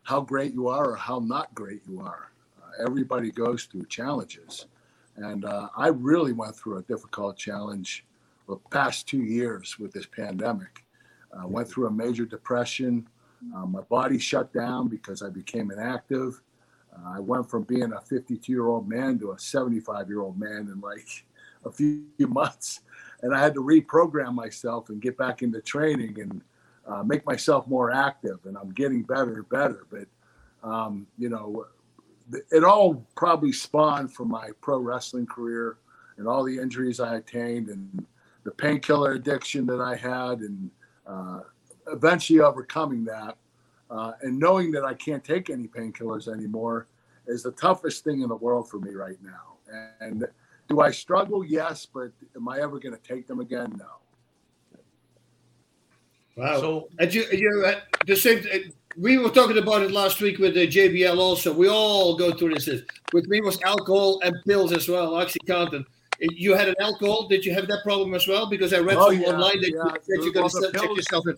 how 0.05 0.21
great 0.21 0.53
you 0.53 0.69
are 0.69 0.91
or 0.91 0.97
how 0.97 1.19
not 1.19 1.55
great 1.55 1.83
you 1.89 2.01
are. 2.01 2.33
Uh, 2.61 2.85
everybody 2.85 3.31
goes 3.31 3.65
through 3.65 3.87
challenges. 3.87 4.67
And 5.17 5.45
uh, 5.45 5.69
I 5.77 5.89
really 5.89 6.33
went 6.33 6.57
through 6.57 6.79
a 6.79 6.83
difficult 6.83 7.37
challenge 7.37 8.05
the 8.49 8.57
past 8.71 9.07
two 9.07 9.23
years 9.23 9.79
with 9.79 9.93
this 9.93 10.07
pandemic. 10.07 10.82
I 11.39 11.47
went 11.47 11.69
through 11.69 11.87
a 11.87 11.91
major 11.91 12.25
depression. 12.25 13.09
Uh, 13.55 13.67
my 13.67 13.81
body 13.83 14.19
shut 14.19 14.53
down 14.53 14.89
because 14.89 15.23
I 15.23 15.31
became 15.31 15.71
inactive. 15.71 16.41
Uh, 16.95 17.15
I 17.17 17.21
went 17.21 17.51
from 17.51 17.63
being 17.65 17.93
a 17.93 18.01
52 18.01 18.53
year 18.53 18.67
old 18.67 18.89
man 18.89 19.19
to 19.21 19.33
a 19.33 19.39
75 19.39 20.09
year 20.09 20.21
old 20.21 20.39
man 20.39 20.69
in 20.73 20.81
like 20.81 21.25
a 21.65 21.73
few 21.73 22.05
months. 22.29 22.81
And 23.23 23.35
I 23.35 23.41
had 23.41 23.55
to 23.55 23.63
reprogram 23.63 24.35
myself 24.35 24.89
and 24.89 25.01
get 25.01 25.17
back 25.17 25.43
into 25.43 25.61
training 25.61 26.21
and 26.21 26.43
uh, 26.87 27.03
make 27.03 27.25
myself 27.25 27.67
more 27.67 27.91
active. 27.91 28.41
And 28.45 28.57
I'm 28.57 28.73
getting 28.73 29.03
better 29.03 29.35
and 29.35 29.49
better. 29.49 29.87
But, 29.91 30.69
um, 30.69 31.07
you 31.19 31.29
know, 31.29 31.67
it 32.51 32.65
all 32.65 33.07
probably 33.17 33.53
spawned 33.53 34.13
from 34.13 34.29
my 34.29 34.51
pro 34.61 34.79
wrestling 34.79 35.27
career 35.27 35.79
and 36.17 36.27
all 36.27 36.45
the 36.45 36.59
injuries 36.59 37.01
I 37.01 37.17
attained 37.17 37.69
and 37.69 38.07
the 38.45 38.51
painkiller 38.51 39.13
addiction 39.13 39.67
that 39.67 39.81
I 39.81 39.95
had 39.97 40.41
and 40.41 40.71
uh, 41.13 41.41
eventually 41.89 42.41
overcoming 42.41 43.05
that 43.05 43.37
uh, 43.93 44.13
and 44.23 44.39
knowing 44.39 44.71
that 44.73 44.85
I 44.85 44.95
can't 44.95 45.23
take 45.23 45.51
any 45.51 45.69
painkillers 45.69 46.27
anymore 46.27 46.87
is 47.27 47.43
the 47.43 47.53
toughest 47.53 48.05
thing 48.05 48.23
in 48.23 48.29
the 48.29 48.37
world 48.37 48.71
for 48.71 48.81
me 48.81 48.93
right 48.93 49.19
now. 49.23 49.91
And 50.01 50.27
do 50.69 50.81
I 50.81 50.91
struggle? 50.91 51.45
Yes, 51.45 51.87
but 51.87 52.11
am 52.35 52.49
I 52.49 52.61
ever 52.61 52.79
going 52.79 52.95
to 52.95 53.03
take 53.03 53.27
them 53.27 53.41
again? 53.41 53.75
No. 53.79 54.79
Wow. 56.37 56.61
So, 56.61 56.89
and 56.99 57.13
you, 57.13 57.27
you 57.31 57.65
uh, 57.67 57.81
the 58.07 58.17
same 58.17 58.43
we 58.97 59.19
were 59.19 59.29
talking 59.29 59.59
about 59.59 59.83
it 59.83 59.91
last 59.91 60.21
week 60.21 60.39
with 60.39 60.55
the 60.55 60.67
JBL 60.67 61.19
also. 61.19 61.53
We 61.53 61.69
all 61.69 62.17
go 62.17 62.33
through 62.33 62.55
this. 62.55 62.83
With 63.13 63.29
me 63.29 63.41
was 63.43 63.61
alcohol 63.63 64.21
and 64.23 64.35
pills 64.47 64.73
as 64.73 64.89
well, 64.89 65.13
OxyContin. 65.13 65.85
You 66.31 66.55
had 66.55 66.69
an 66.69 66.77
alcohol. 66.79 67.27
Did 67.27 67.45
you 67.45 67.53
have 67.53 67.67
that 67.67 67.83
problem 67.83 68.15
as 68.15 68.29
well? 68.29 68.47
Because 68.47 68.73
I 68.73 68.79
read 68.79 68.97
oh, 68.97 69.11
yeah, 69.11 69.29
online 69.29 69.61
that, 69.61 69.71
yeah. 69.71 70.15
you, 70.17 70.29
are 70.29 70.33
going 70.33 70.49
to 70.49 70.71
check 70.73 70.97
yourself 70.97 71.27
in. 71.27 71.37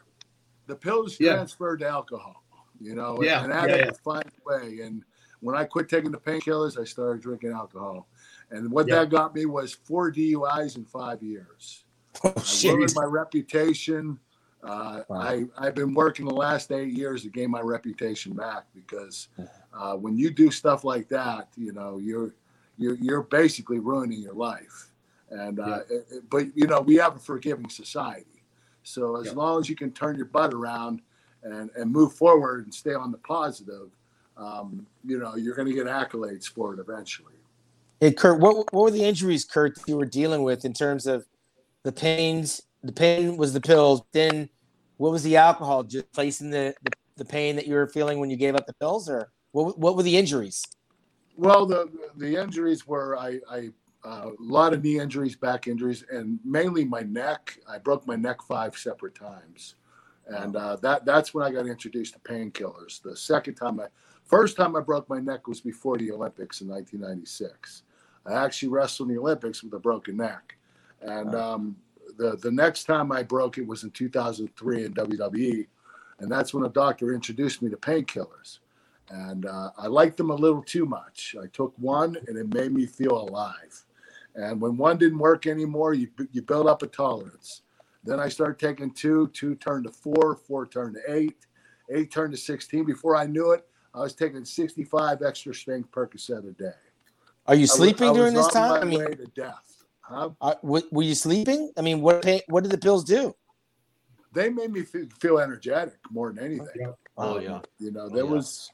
The 0.66 0.76
pills 0.76 1.18
yeah. 1.18 1.34
transferred 1.34 1.80
to 1.80 1.88
alcohol, 1.88 2.42
you 2.80 2.94
know, 2.94 3.22
yeah. 3.22 3.44
and 3.44 3.52
I 3.52 3.60
had 3.62 3.70
yeah, 3.70 3.84
to 3.86 3.94
find 3.94 4.24
a 4.24 4.48
way. 4.48 4.80
And 4.80 5.02
when 5.40 5.56
I 5.56 5.64
quit 5.64 5.88
taking 5.88 6.10
the 6.10 6.18
painkillers, 6.18 6.80
I 6.80 6.84
started 6.84 7.22
drinking 7.22 7.52
alcohol. 7.52 8.08
And 8.50 8.70
what 8.70 8.86
that 8.88 9.10
got 9.10 9.34
me 9.34 9.46
was 9.46 9.72
four 9.72 10.12
DUIs 10.12 10.76
in 10.76 10.84
five 10.84 11.22
years. 11.22 11.84
Oh, 12.22 12.32
I 12.36 12.72
ruined 12.72 12.92
my 12.94 13.04
reputation. 13.04 14.18
Uh, 14.62 15.02
wow. 15.08 15.18
I, 15.18 15.44
I've 15.58 15.74
been 15.74 15.92
working 15.92 16.26
the 16.26 16.34
last 16.34 16.72
eight 16.72 16.96
years 16.96 17.22
to 17.22 17.28
gain 17.28 17.50
my 17.50 17.60
reputation 17.60 18.32
back 18.32 18.64
because 18.74 19.28
uh, 19.76 19.94
when 19.94 20.16
you 20.16 20.30
do 20.30 20.50
stuff 20.50 20.84
like 20.84 21.08
that, 21.08 21.48
you 21.56 21.72
know, 21.72 21.98
you're 21.98 22.34
you're, 22.78 22.96
you're 22.96 23.22
basically 23.22 23.78
ruining 23.78 24.20
your 24.20 24.34
life. 24.34 24.90
And 25.30 25.58
uh, 25.58 25.80
yeah. 25.90 25.96
it, 25.96 26.30
but 26.30 26.46
you 26.54 26.66
know, 26.66 26.80
we 26.80 26.96
have 26.96 27.16
a 27.16 27.18
forgiving 27.18 27.68
society, 27.68 28.44
so 28.82 29.16
as 29.16 29.26
yeah. 29.26 29.32
long 29.32 29.58
as 29.58 29.68
you 29.68 29.74
can 29.74 29.90
turn 29.90 30.16
your 30.16 30.26
butt 30.26 30.52
around 30.52 31.00
and 31.42 31.70
and 31.76 31.90
move 31.90 32.12
forward 32.12 32.64
and 32.64 32.72
stay 32.72 32.94
on 32.94 33.10
the 33.10 33.18
positive, 33.18 33.90
um, 34.36 34.86
you 35.04 35.18
know, 35.18 35.34
you're 35.34 35.56
going 35.56 35.66
to 35.66 35.74
get 35.74 35.86
accolades 35.86 36.46
for 36.46 36.74
it 36.74 36.78
eventually. 36.78 37.32
Hey, 38.00 38.12
Kurt, 38.12 38.38
what 38.38 38.72
what 38.72 38.84
were 38.84 38.90
the 38.90 39.02
injuries, 39.02 39.44
Kurt, 39.44 39.78
you 39.88 39.96
were 39.96 40.04
dealing 40.06 40.42
with 40.42 40.64
in 40.64 40.72
terms 40.72 41.06
of 41.06 41.26
the 41.82 41.92
pains? 41.92 42.62
The 42.82 42.92
pain 42.92 43.36
was 43.36 43.54
the 43.54 43.60
pills. 43.62 44.02
Then 44.12 44.50
what 44.98 45.10
was 45.10 45.22
the 45.22 45.36
alcohol? 45.36 45.84
Just 45.84 46.12
placing 46.12 46.50
the, 46.50 46.74
the, 46.82 46.90
the 47.16 47.24
pain 47.24 47.56
that 47.56 47.66
you 47.66 47.74
were 47.74 47.88
feeling 47.88 48.20
when 48.20 48.30
you 48.30 48.36
gave 48.36 48.54
up 48.54 48.66
the 48.66 48.74
pills, 48.74 49.08
or 49.08 49.32
what? 49.52 49.78
What 49.78 49.96
were 49.96 50.02
the 50.02 50.16
injuries? 50.16 50.62
Well, 51.36 51.66
the 51.66 51.90
the 52.16 52.40
injuries 52.40 52.86
were 52.86 53.16
I, 53.18 53.40
I 53.50 53.70
uh, 54.04 54.30
a 54.38 54.42
lot 54.42 54.74
of 54.74 54.84
knee 54.84 54.98
injuries, 54.98 55.34
back 55.34 55.66
injuries, 55.66 56.04
and 56.10 56.38
mainly 56.44 56.84
my 56.84 57.00
neck. 57.00 57.58
I 57.68 57.78
broke 57.78 58.06
my 58.06 58.16
neck 58.16 58.42
five 58.42 58.76
separate 58.76 59.14
times, 59.14 59.76
and 60.26 60.56
uh, 60.56 60.76
that 60.76 61.04
that's 61.04 61.32
when 61.32 61.44
I 61.44 61.50
got 61.50 61.66
introduced 61.66 62.14
to 62.14 62.20
painkillers. 62.20 63.02
The 63.02 63.16
second 63.16 63.54
time 63.54 63.80
I, 63.80 63.86
first 64.24 64.56
time 64.56 64.76
I 64.76 64.80
broke 64.80 65.08
my 65.08 65.20
neck 65.20 65.48
was 65.48 65.60
before 65.60 65.96
the 65.96 66.12
Olympics 66.12 66.60
in 66.60 66.68
1996. 66.68 67.82
I 68.26 68.32
actually 68.44 68.68
wrestled 68.68 69.08
in 69.08 69.16
the 69.16 69.20
Olympics 69.20 69.62
with 69.62 69.72
a 69.72 69.78
broken 69.78 70.18
neck, 70.18 70.56
and 71.00 71.34
um, 71.34 71.76
the 72.16 72.36
the 72.36 72.52
next 72.52 72.84
time 72.84 73.10
I 73.10 73.22
broke 73.22 73.58
it 73.58 73.66
was 73.66 73.84
in 73.84 73.90
2003 73.90 74.84
in 74.84 74.94
WWE, 74.94 75.66
and 76.18 76.30
that's 76.30 76.52
when 76.52 76.64
a 76.64 76.68
doctor 76.68 77.14
introduced 77.14 77.62
me 77.62 77.70
to 77.70 77.76
painkillers, 77.76 78.58
and 79.10 79.46
uh, 79.46 79.70
I 79.76 79.86
liked 79.86 80.16
them 80.16 80.30
a 80.30 80.34
little 80.34 80.62
too 80.62 80.86
much. 80.86 81.34
I 81.40 81.46
took 81.52 81.74
one, 81.78 82.16
and 82.26 82.36
it 82.36 82.52
made 82.52 82.72
me 82.72 82.86
feel 82.86 83.18
alive. 83.18 83.84
And 84.34 84.60
when 84.60 84.76
one 84.76 84.98
didn't 84.98 85.18
work 85.18 85.46
anymore, 85.46 85.94
you 85.94 86.08
you 86.32 86.42
build 86.42 86.66
up 86.66 86.82
a 86.82 86.86
tolerance. 86.86 87.62
Then 88.02 88.20
I 88.20 88.28
started 88.28 88.58
taking 88.58 88.90
two, 88.90 89.28
two 89.28 89.54
turned 89.56 89.84
to 89.84 89.90
four, 89.90 90.36
four 90.36 90.66
turned 90.66 90.96
to 90.96 91.14
eight, 91.14 91.36
eight 91.90 92.10
turned 92.10 92.32
to 92.32 92.38
16. 92.38 92.84
Before 92.84 93.16
I 93.16 93.24
knew 93.26 93.52
it, 93.52 93.66
I 93.94 94.00
was 94.00 94.14
taking 94.14 94.44
65 94.44 95.22
extra 95.22 95.54
strength 95.54 95.90
Percocet 95.90 96.46
a 96.46 96.52
day. 96.52 96.72
Are 97.46 97.54
you 97.54 97.66
sleeping 97.66 98.08
was, 98.08 98.18
during 98.18 98.34
this 98.34 98.48
time? 98.48 98.82
I 98.82 98.84
mean, 98.84 99.00
to 99.00 99.26
death. 99.34 99.84
Huh? 100.00 100.30
Uh, 100.40 100.54
were 100.62 101.02
you 101.02 101.14
sleeping? 101.14 101.72
I 101.78 101.80
mean, 101.80 102.02
what 102.02 102.26
what 102.48 102.62
did 102.62 102.72
the 102.72 102.78
pills 102.78 103.04
do? 103.04 103.34
They 104.32 104.50
made 104.50 104.72
me 104.72 104.82
feel 104.82 105.38
energetic 105.38 105.98
more 106.10 106.32
than 106.32 106.44
anything. 106.44 106.92
Oh 107.16 107.38
yeah. 107.38 107.56
Um, 107.56 107.62
you 107.78 107.92
know, 107.92 108.08
there 108.08 108.24
oh, 108.24 108.26
yeah. 108.26 108.32
was 108.32 108.70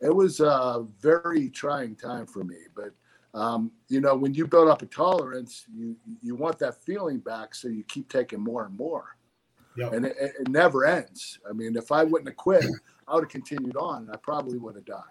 it 0.00 0.14
was 0.14 0.40
a 0.40 0.86
very 1.00 1.50
trying 1.50 1.94
time 1.96 2.26
for 2.26 2.44
me, 2.44 2.56
but 2.74 2.92
um, 3.32 3.70
you 3.88 4.00
know, 4.00 4.16
when 4.16 4.34
you 4.34 4.46
build 4.46 4.68
up 4.68 4.82
a 4.82 4.86
tolerance, 4.86 5.64
you 5.72 5.96
you 6.20 6.34
want 6.34 6.58
that 6.58 6.82
feeling 6.82 7.18
back, 7.18 7.54
so 7.54 7.68
you 7.68 7.84
keep 7.84 8.08
taking 8.08 8.40
more 8.40 8.64
and 8.64 8.76
more. 8.76 9.16
Yep. 9.76 9.92
And 9.92 10.06
it, 10.06 10.16
it, 10.18 10.48
never 10.48 10.84
ends. 10.84 11.38
I 11.48 11.52
mean, 11.52 11.76
if 11.76 11.92
I 11.92 12.02
wouldn't 12.02 12.28
have 12.28 12.36
quit, 12.36 12.64
I 13.08 13.14
would 13.14 13.24
have 13.24 13.30
continued 13.30 13.76
on, 13.76 14.02
and 14.02 14.10
I 14.10 14.16
probably 14.16 14.58
would 14.58 14.74
have 14.74 14.84
died. 14.84 15.04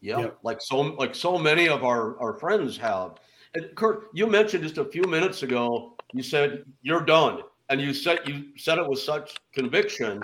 Yeah, 0.00 0.18
yep. 0.18 0.38
like 0.42 0.60
so 0.60 0.80
like 0.80 1.14
so 1.14 1.38
many 1.38 1.68
of 1.68 1.84
our 1.84 2.18
our 2.18 2.34
friends 2.34 2.76
have. 2.78 3.20
And 3.54 3.72
Kurt, 3.76 4.08
you 4.12 4.26
mentioned 4.26 4.64
just 4.64 4.78
a 4.78 4.84
few 4.84 5.02
minutes 5.02 5.44
ago, 5.44 5.94
you 6.12 6.24
said 6.24 6.64
you're 6.82 7.04
done, 7.04 7.42
and 7.70 7.80
you 7.80 7.94
said 7.94 8.20
you 8.26 8.46
said 8.56 8.78
it 8.78 8.88
with 8.88 8.98
such 8.98 9.36
conviction. 9.52 10.22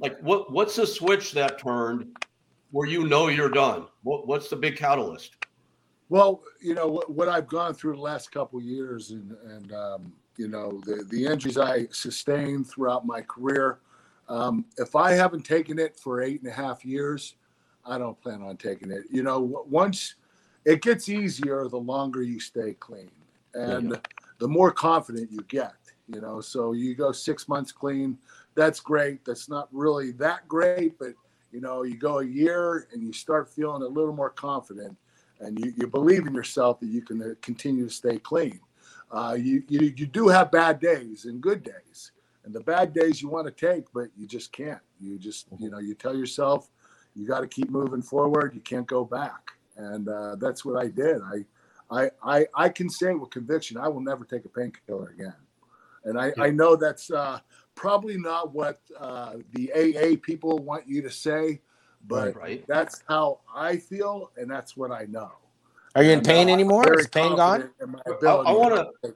Like, 0.00 0.18
what 0.20 0.50
what's 0.50 0.76
the 0.76 0.86
switch 0.86 1.32
that 1.32 1.58
turned 1.58 2.16
where 2.72 2.88
you 2.88 3.06
know 3.06 3.28
you're 3.28 3.48
done? 3.48 3.86
What, 4.02 4.26
what's 4.26 4.48
the 4.48 4.56
big 4.56 4.76
catalyst? 4.76 5.36
Well, 6.08 6.42
you 6.60 6.74
know 6.74 6.88
what, 6.88 7.10
what 7.10 7.28
I've 7.28 7.46
gone 7.46 7.72
through 7.72 7.94
the 7.94 8.02
last 8.02 8.32
couple 8.32 8.60
years, 8.60 9.12
and 9.12 9.34
and 9.46 9.72
um, 9.72 10.12
you 10.36 10.48
know 10.48 10.80
the 10.84 11.06
the 11.08 11.24
injuries 11.24 11.56
I 11.56 11.86
sustained 11.90 12.68
throughout 12.68 13.06
my 13.06 13.22
career. 13.22 13.78
Um, 14.28 14.64
if 14.76 14.94
I 14.96 15.12
haven't 15.12 15.44
taken 15.44 15.78
it 15.78 15.96
for 15.96 16.20
eight 16.20 16.42
and 16.42 16.50
a 16.50 16.54
half 16.54 16.84
years, 16.84 17.36
I 17.86 17.96
don't 17.98 18.20
plan 18.20 18.42
on 18.42 18.56
taking 18.56 18.90
it. 18.90 19.04
You 19.10 19.22
know, 19.22 19.64
once 19.68 20.16
it 20.64 20.82
gets 20.82 21.08
easier 21.08 21.66
the 21.68 21.78
longer 21.78 22.22
you 22.22 22.40
stay 22.40 22.74
clean 22.74 23.10
and 23.54 23.90
yeah. 23.90 23.96
the 24.38 24.48
more 24.48 24.70
confident 24.70 25.30
you 25.30 25.44
get 25.48 25.74
you 26.08 26.20
know 26.20 26.40
so 26.40 26.72
you 26.72 26.94
go 26.94 27.12
six 27.12 27.48
months 27.48 27.72
clean 27.72 28.16
that's 28.54 28.80
great 28.80 29.24
that's 29.24 29.48
not 29.48 29.68
really 29.72 30.12
that 30.12 30.46
great 30.48 30.98
but 30.98 31.12
you 31.52 31.60
know 31.60 31.82
you 31.82 31.96
go 31.96 32.18
a 32.18 32.24
year 32.24 32.88
and 32.92 33.02
you 33.02 33.12
start 33.12 33.48
feeling 33.48 33.82
a 33.82 33.86
little 33.86 34.14
more 34.14 34.30
confident 34.30 34.96
and 35.40 35.58
you, 35.58 35.72
you 35.76 35.86
believe 35.86 36.26
in 36.26 36.34
yourself 36.34 36.80
that 36.80 36.86
you 36.86 37.02
can 37.02 37.22
uh, 37.22 37.34
continue 37.40 37.88
to 37.88 37.92
stay 37.92 38.18
clean. 38.18 38.60
Uh, 39.10 39.36
you, 39.38 39.62
you 39.68 39.92
you 39.96 40.06
do 40.06 40.28
have 40.28 40.50
bad 40.50 40.80
days 40.80 41.26
and 41.26 41.40
good 41.40 41.62
days 41.62 42.12
and 42.44 42.54
the 42.54 42.60
bad 42.60 42.92
days 42.92 43.20
you 43.20 43.28
want 43.28 43.46
to 43.46 43.52
take 43.52 43.84
but 43.92 44.08
you 44.16 44.26
just 44.26 44.52
can't. 44.52 44.80
You 45.00 45.18
just 45.18 45.46
you 45.58 45.70
know 45.70 45.78
you 45.78 45.94
tell 45.94 46.16
yourself 46.16 46.70
you 47.14 47.26
got 47.26 47.40
to 47.40 47.46
keep 47.46 47.70
moving 47.70 48.02
forward. 48.02 48.54
You 48.54 48.60
can't 48.60 48.86
go 48.86 49.04
back. 49.04 49.50
And 49.76 50.08
uh, 50.08 50.36
that's 50.36 50.64
what 50.64 50.82
I 50.82 50.88
did. 50.88 51.20
I, 51.22 51.44
I, 51.90 52.10
I, 52.22 52.46
I 52.54 52.68
can 52.68 52.88
say 52.88 53.14
with 53.14 53.30
conviction, 53.30 53.76
I 53.76 53.88
will 53.88 54.00
never 54.00 54.24
take 54.24 54.44
a 54.44 54.48
painkiller 54.48 55.10
again. 55.10 55.34
And 56.04 56.18
I, 56.18 56.32
I 56.38 56.50
know 56.50 56.74
that's 56.74 57.10
uh, 57.10 57.38
probably 57.74 58.16
not 58.16 58.52
what 58.52 58.80
uh, 58.98 59.34
the 59.52 59.72
AA 59.72 60.16
people 60.22 60.58
want 60.58 60.88
you 60.88 61.02
to 61.02 61.10
say, 61.10 61.60
but 62.06 62.36
right. 62.36 62.64
that's 62.66 63.02
how 63.08 63.40
I 63.54 63.76
feel, 63.76 64.30
and 64.36 64.50
that's 64.50 64.76
what 64.76 64.90
I 64.90 65.06
know. 65.08 65.32
Are 65.94 66.02
you 66.02 66.12
in 66.12 66.22
pain 66.22 66.48
uh, 66.48 66.52
anymore? 66.52 66.98
Is 66.98 67.06
pain 67.08 67.36
gone? 67.36 67.70
I, 68.06 68.26
I 68.26 68.52
want 68.52 68.74
to. 68.74 69.14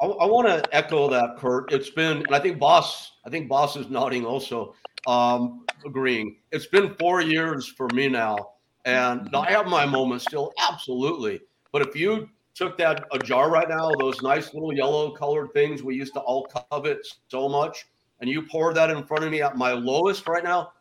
I, 0.00 0.06
I 0.06 0.26
want 0.26 0.48
to 0.48 0.74
echo 0.74 1.08
that, 1.10 1.36
Kurt. 1.36 1.70
It's 1.70 1.90
been, 1.90 2.18
and 2.18 2.34
I 2.34 2.38
think 2.38 2.58
Bas. 2.58 3.12
I 3.26 3.30
think 3.30 3.48
Bas 3.48 3.76
is 3.76 3.90
nodding 3.90 4.24
also, 4.24 4.74
um, 5.06 5.66
agreeing. 5.84 6.36
It's 6.50 6.66
been 6.66 6.94
four 6.94 7.20
years 7.20 7.68
for 7.68 7.88
me 7.88 8.08
now, 8.08 8.52
and 8.86 9.28
I 9.34 9.50
have 9.50 9.66
my 9.66 9.84
moments 9.84 10.24
still, 10.24 10.52
absolutely. 10.70 11.40
But 11.72 11.82
if 11.82 11.94
you 11.94 12.30
took 12.54 12.78
that 12.78 13.04
a 13.12 13.18
jar 13.18 13.50
right 13.50 13.68
now, 13.68 13.90
those 13.98 14.22
nice 14.22 14.54
little 14.54 14.72
yellow 14.72 15.10
colored 15.10 15.52
things 15.52 15.82
we 15.82 15.94
used 15.94 16.14
to 16.14 16.20
all 16.20 16.46
covet 16.70 17.06
so 17.28 17.48
much, 17.48 17.86
and 18.20 18.30
you 18.30 18.42
pour 18.42 18.72
that 18.74 18.90
in 18.90 19.04
front 19.04 19.24
of 19.24 19.30
me 19.30 19.42
at 19.42 19.56
my 19.56 19.72
lowest 19.72 20.26
right 20.26 20.44
now, 20.44 20.72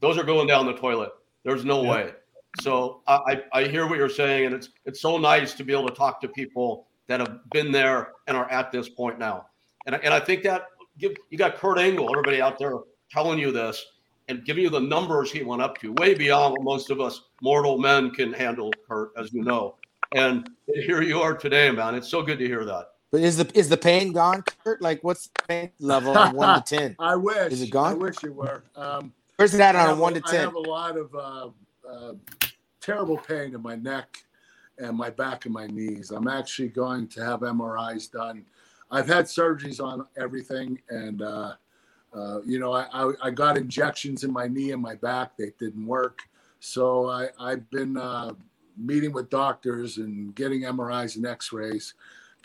those 0.00 0.18
are 0.18 0.24
going 0.24 0.46
down 0.46 0.66
the 0.66 0.74
toilet. 0.74 1.10
There's 1.44 1.64
no 1.64 1.82
yeah. 1.82 1.90
way. 1.90 2.12
So 2.60 3.02
I, 3.06 3.42
I 3.52 3.64
hear 3.64 3.86
what 3.86 3.98
you're 3.98 4.08
saying, 4.08 4.46
and 4.46 4.54
it's 4.54 4.70
it's 4.84 5.00
so 5.00 5.18
nice 5.18 5.54
to 5.54 5.64
be 5.64 5.72
able 5.72 5.88
to 5.88 5.94
talk 5.94 6.20
to 6.22 6.28
people 6.28 6.86
that 7.06 7.20
have 7.20 7.38
been 7.50 7.70
there 7.70 8.12
and 8.26 8.36
are 8.36 8.50
at 8.50 8.72
this 8.72 8.88
point 8.88 9.18
now. 9.18 9.46
And 9.86 9.94
and 9.96 10.12
I 10.12 10.20
think 10.20 10.42
that 10.44 10.66
give 10.98 11.12
you 11.30 11.38
got 11.38 11.56
Kurt 11.56 11.78
Angle, 11.78 12.10
everybody 12.10 12.40
out 12.40 12.58
there 12.58 12.74
telling 13.10 13.38
you 13.38 13.52
this 13.52 13.84
and 14.28 14.44
giving 14.44 14.64
you 14.64 14.70
the 14.70 14.80
numbers 14.80 15.30
he 15.30 15.42
went 15.42 15.62
up 15.62 15.78
to, 15.78 15.92
way 15.94 16.14
beyond 16.14 16.52
what 16.52 16.62
most 16.62 16.90
of 16.90 17.00
us 17.00 17.22
mortal 17.40 17.78
men 17.78 18.10
can 18.10 18.32
handle, 18.32 18.70
Kurt, 18.86 19.12
as 19.16 19.32
you 19.32 19.42
know. 19.42 19.76
And 20.14 20.48
here 20.66 21.02
you 21.02 21.20
are 21.20 21.34
today, 21.34 21.70
man. 21.70 21.94
It's 21.94 22.08
so 22.08 22.22
good 22.22 22.38
to 22.38 22.46
hear 22.46 22.64
that. 22.64 22.92
But 23.10 23.22
is 23.22 23.38
the 23.38 23.50
is 23.58 23.68
the 23.68 23.76
pain 23.76 24.12
gone, 24.12 24.44
Kurt? 24.64 24.82
Like, 24.82 25.02
what's 25.02 25.28
the 25.28 25.42
pain 25.48 25.70
level 25.80 26.14
one 26.32 26.62
to 26.62 26.76
ten? 26.76 26.96
I 26.98 27.16
wish. 27.16 27.52
Is 27.52 27.62
it 27.62 27.70
gone? 27.70 27.92
I 27.92 27.94
wish 27.94 28.22
it 28.22 28.34
were. 28.34 28.62
Um, 28.76 29.12
Where's 29.36 29.54
it 29.54 29.60
at 29.60 29.76
on 29.76 29.90
a 29.90 30.00
one 30.00 30.14
to 30.14 30.20
ten? 30.20 30.40
I 30.40 30.42
have 30.42 30.54
a 30.54 30.58
lot 30.58 30.96
of 30.98 31.14
uh, 31.14 31.48
uh, 31.88 32.12
terrible 32.80 33.16
pain 33.16 33.54
in 33.54 33.62
my 33.62 33.76
neck 33.76 34.24
and 34.78 34.96
my 34.96 35.10
back 35.10 35.46
and 35.46 35.54
my 35.54 35.66
knees. 35.66 36.10
I'm 36.10 36.28
actually 36.28 36.68
going 36.68 37.08
to 37.08 37.24
have 37.24 37.40
MRIs 37.40 38.10
done. 38.10 38.44
I've 38.90 39.06
had 39.06 39.24
surgeries 39.24 39.82
on 39.82 40.06
everything, 40.18 40.78
and 40.90 41.22
uh, 41.22 41.54
uh, 42.14 42.40
you 42.44 42.58
know, 42.58 42.72
I, 42.72 42.86
I, 42.92 43.12
I, 43.24 43.30
got 43.30 43.58
injections 43.58 44.24
in 44.24 44.32
my 44.32 44.48
knee 44.48 44.72
and 44.72 44.80
my 44.80 44.94
back. 44.94 45.36
They 45.36 45.52
didn't 45.58 45.86
work, 45.86 46.20
so 46.60 47.08
I, 47.08 47.28
I've 47.38 47.68
been 47.70 47.98
uh, 47.98 48.32
meeting 48.78 49.12
with 49.12 49.28
doctors 49.28 49.98
and 49.98 50.34
getting 50.34 50.62
MRIs 50.62 51.16
and 51.16 51.26
X-rays 51.26 51.94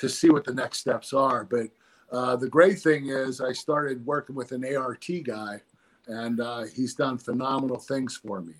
to 0.03 0.09
see 0.09 0.29
what 0.29 0.43
the 0.43 0.53
next 0.53 0.79
steps 0.79 1.13
are. 1.13 1.45
But 1.45 1.67
uh, 2.11 2.35
the 2.35 2.49
great 2.49 2.77
thing 2.77 3.07
is, 3.07 3.39
I 3.39 3.53
started 3.53 4.05
working 4.05 4.35
with 4.35 4.51
an 4.51 4.65
ART 4.75 5.07
guy, 5.23 5.61
and 6.07 6.41
uh, 6.41 6.63
he's 6.65 6.93
done 6.93 7.17
phenomenal 7.17 7.79
things 7.79 8.17
for 8.17 8.41
me. 8.41 8.53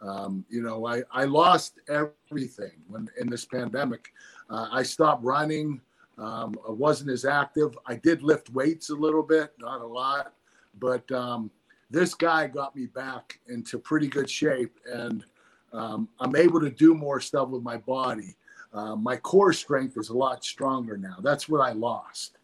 Um, 0.00 0.44
you 0.48 0.62
know, 0.62 0.86
I, 0.86 1.02
I 1.10 1.24
lost 1.24 1.80
everything 1.88 2.76
when 2.86 3.08
in 3.20 3.28
this 3.28 3.44
pandemic. 3.44 4.12
Uh, 4.48 4.68
I 4.70 4.84
stopped 4.84 5.24
running. 5.24 5.80
Um, 6.16 6.54
I 6.68 6.70
wasn't 6.70 7.10
as 7.10 7.24
active. 7.24 7.76
I 7.86 7.96
did 7.96 8.22
lift 8.22 8.50
weights 8.50 8.90
a 8.90 8.94
little 8.94 9.24
bit, 9.24 9.52
not 9.58 9.80
a 9.80 9.86
lot, 9.86 10.34
but 10.78 11.10
um, 11.10 11.50
this 11.90 12.14
guy 12.14 12.46
got 12.46 12.76
me 12.76 12.86
back 12.86 13.40
into 13.48 13.80
pretty 13.80 14.06
good 14.06 14.30
shape, 14.30 14.78
and 14.92 15.24
um, 15.72 16.08
I'm 16.20 16.36
able 16.36 16.60
to 16.60 16.70
do 16.70 16.94
more 16.94 17.18
stuff 17.18 17.48
with 17.48 17.64
my 17.64 17.78
body. 17.78 18.36
Uh, 18.74 18.96
my 18.96 19.16
core 19.16 19.52
strength 19.52 19.96
is 19.96 20.08
a 20.08 20.16
lot 20.16 20.44
stronger 20.44 20.96
now. 20.96 21.16
That's 21.22 21.48
what 21.48 21.60
I 21.60 21.72
lost. 21.72 22.38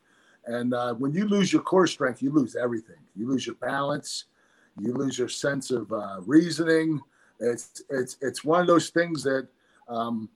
And 0.46 0.72
uh, 0.72 0.94
when 0.94 1.12
you 1.12 1.26
lose 1.26 1.52
your 1.52 1.62
core 1.62 1.88
strength, 1.88 2.22
you 2.22 2.30
lose 2.30 2.56
everything. 2.56 2.96
You 3.16 3.28
lose 3.28 3.46
your 3.46 3.56
balance, 3.56 4.26
you 4.80 4.92
lose 4.94 5.18
your 5.18 5.28
sense 5.28 5.70
of 5.70 5.92
uh, 5.92 6.20
reasoning. 6.24 7.00
It's 7.40 7.82
it's 7.90 8.16
it's 8.20 8.44
one 8.44 8.60
of 8.60 8.66
those 8.66 8.90
things 8.90 9.22
that 9.24 9.48
um, 9.88 10.28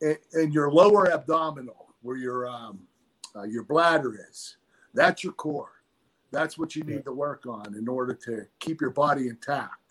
in, 0.00 0.16
in, 0.34 0.52
your 0.52 0.70
lower 0.70 1.10
abdominal, 1.10 1.94
where 2.02 2.16
your 2.16 2.48
um, 2.48 2.80
uh, 3.34 3.42
your 3.42 3.64
bladder 3.64 4.14
is, 4.30 4.56
that's 4.94 5.24
your 5.24 5.32
core. 5.32 5.72
That's 6.30 6.56
what 6.58 6.76
you 6.76 6.84
need 6.84 7.04
to 7.04 7.12
work 7.12 7.44
on 7.46 7.74
in 7.76 7.88
order 7.88 8.14
to 8.26 8.46
keep 8.60 8.80
your 8.80 8.90
body 8.90 9.28
intact 9.28 9.83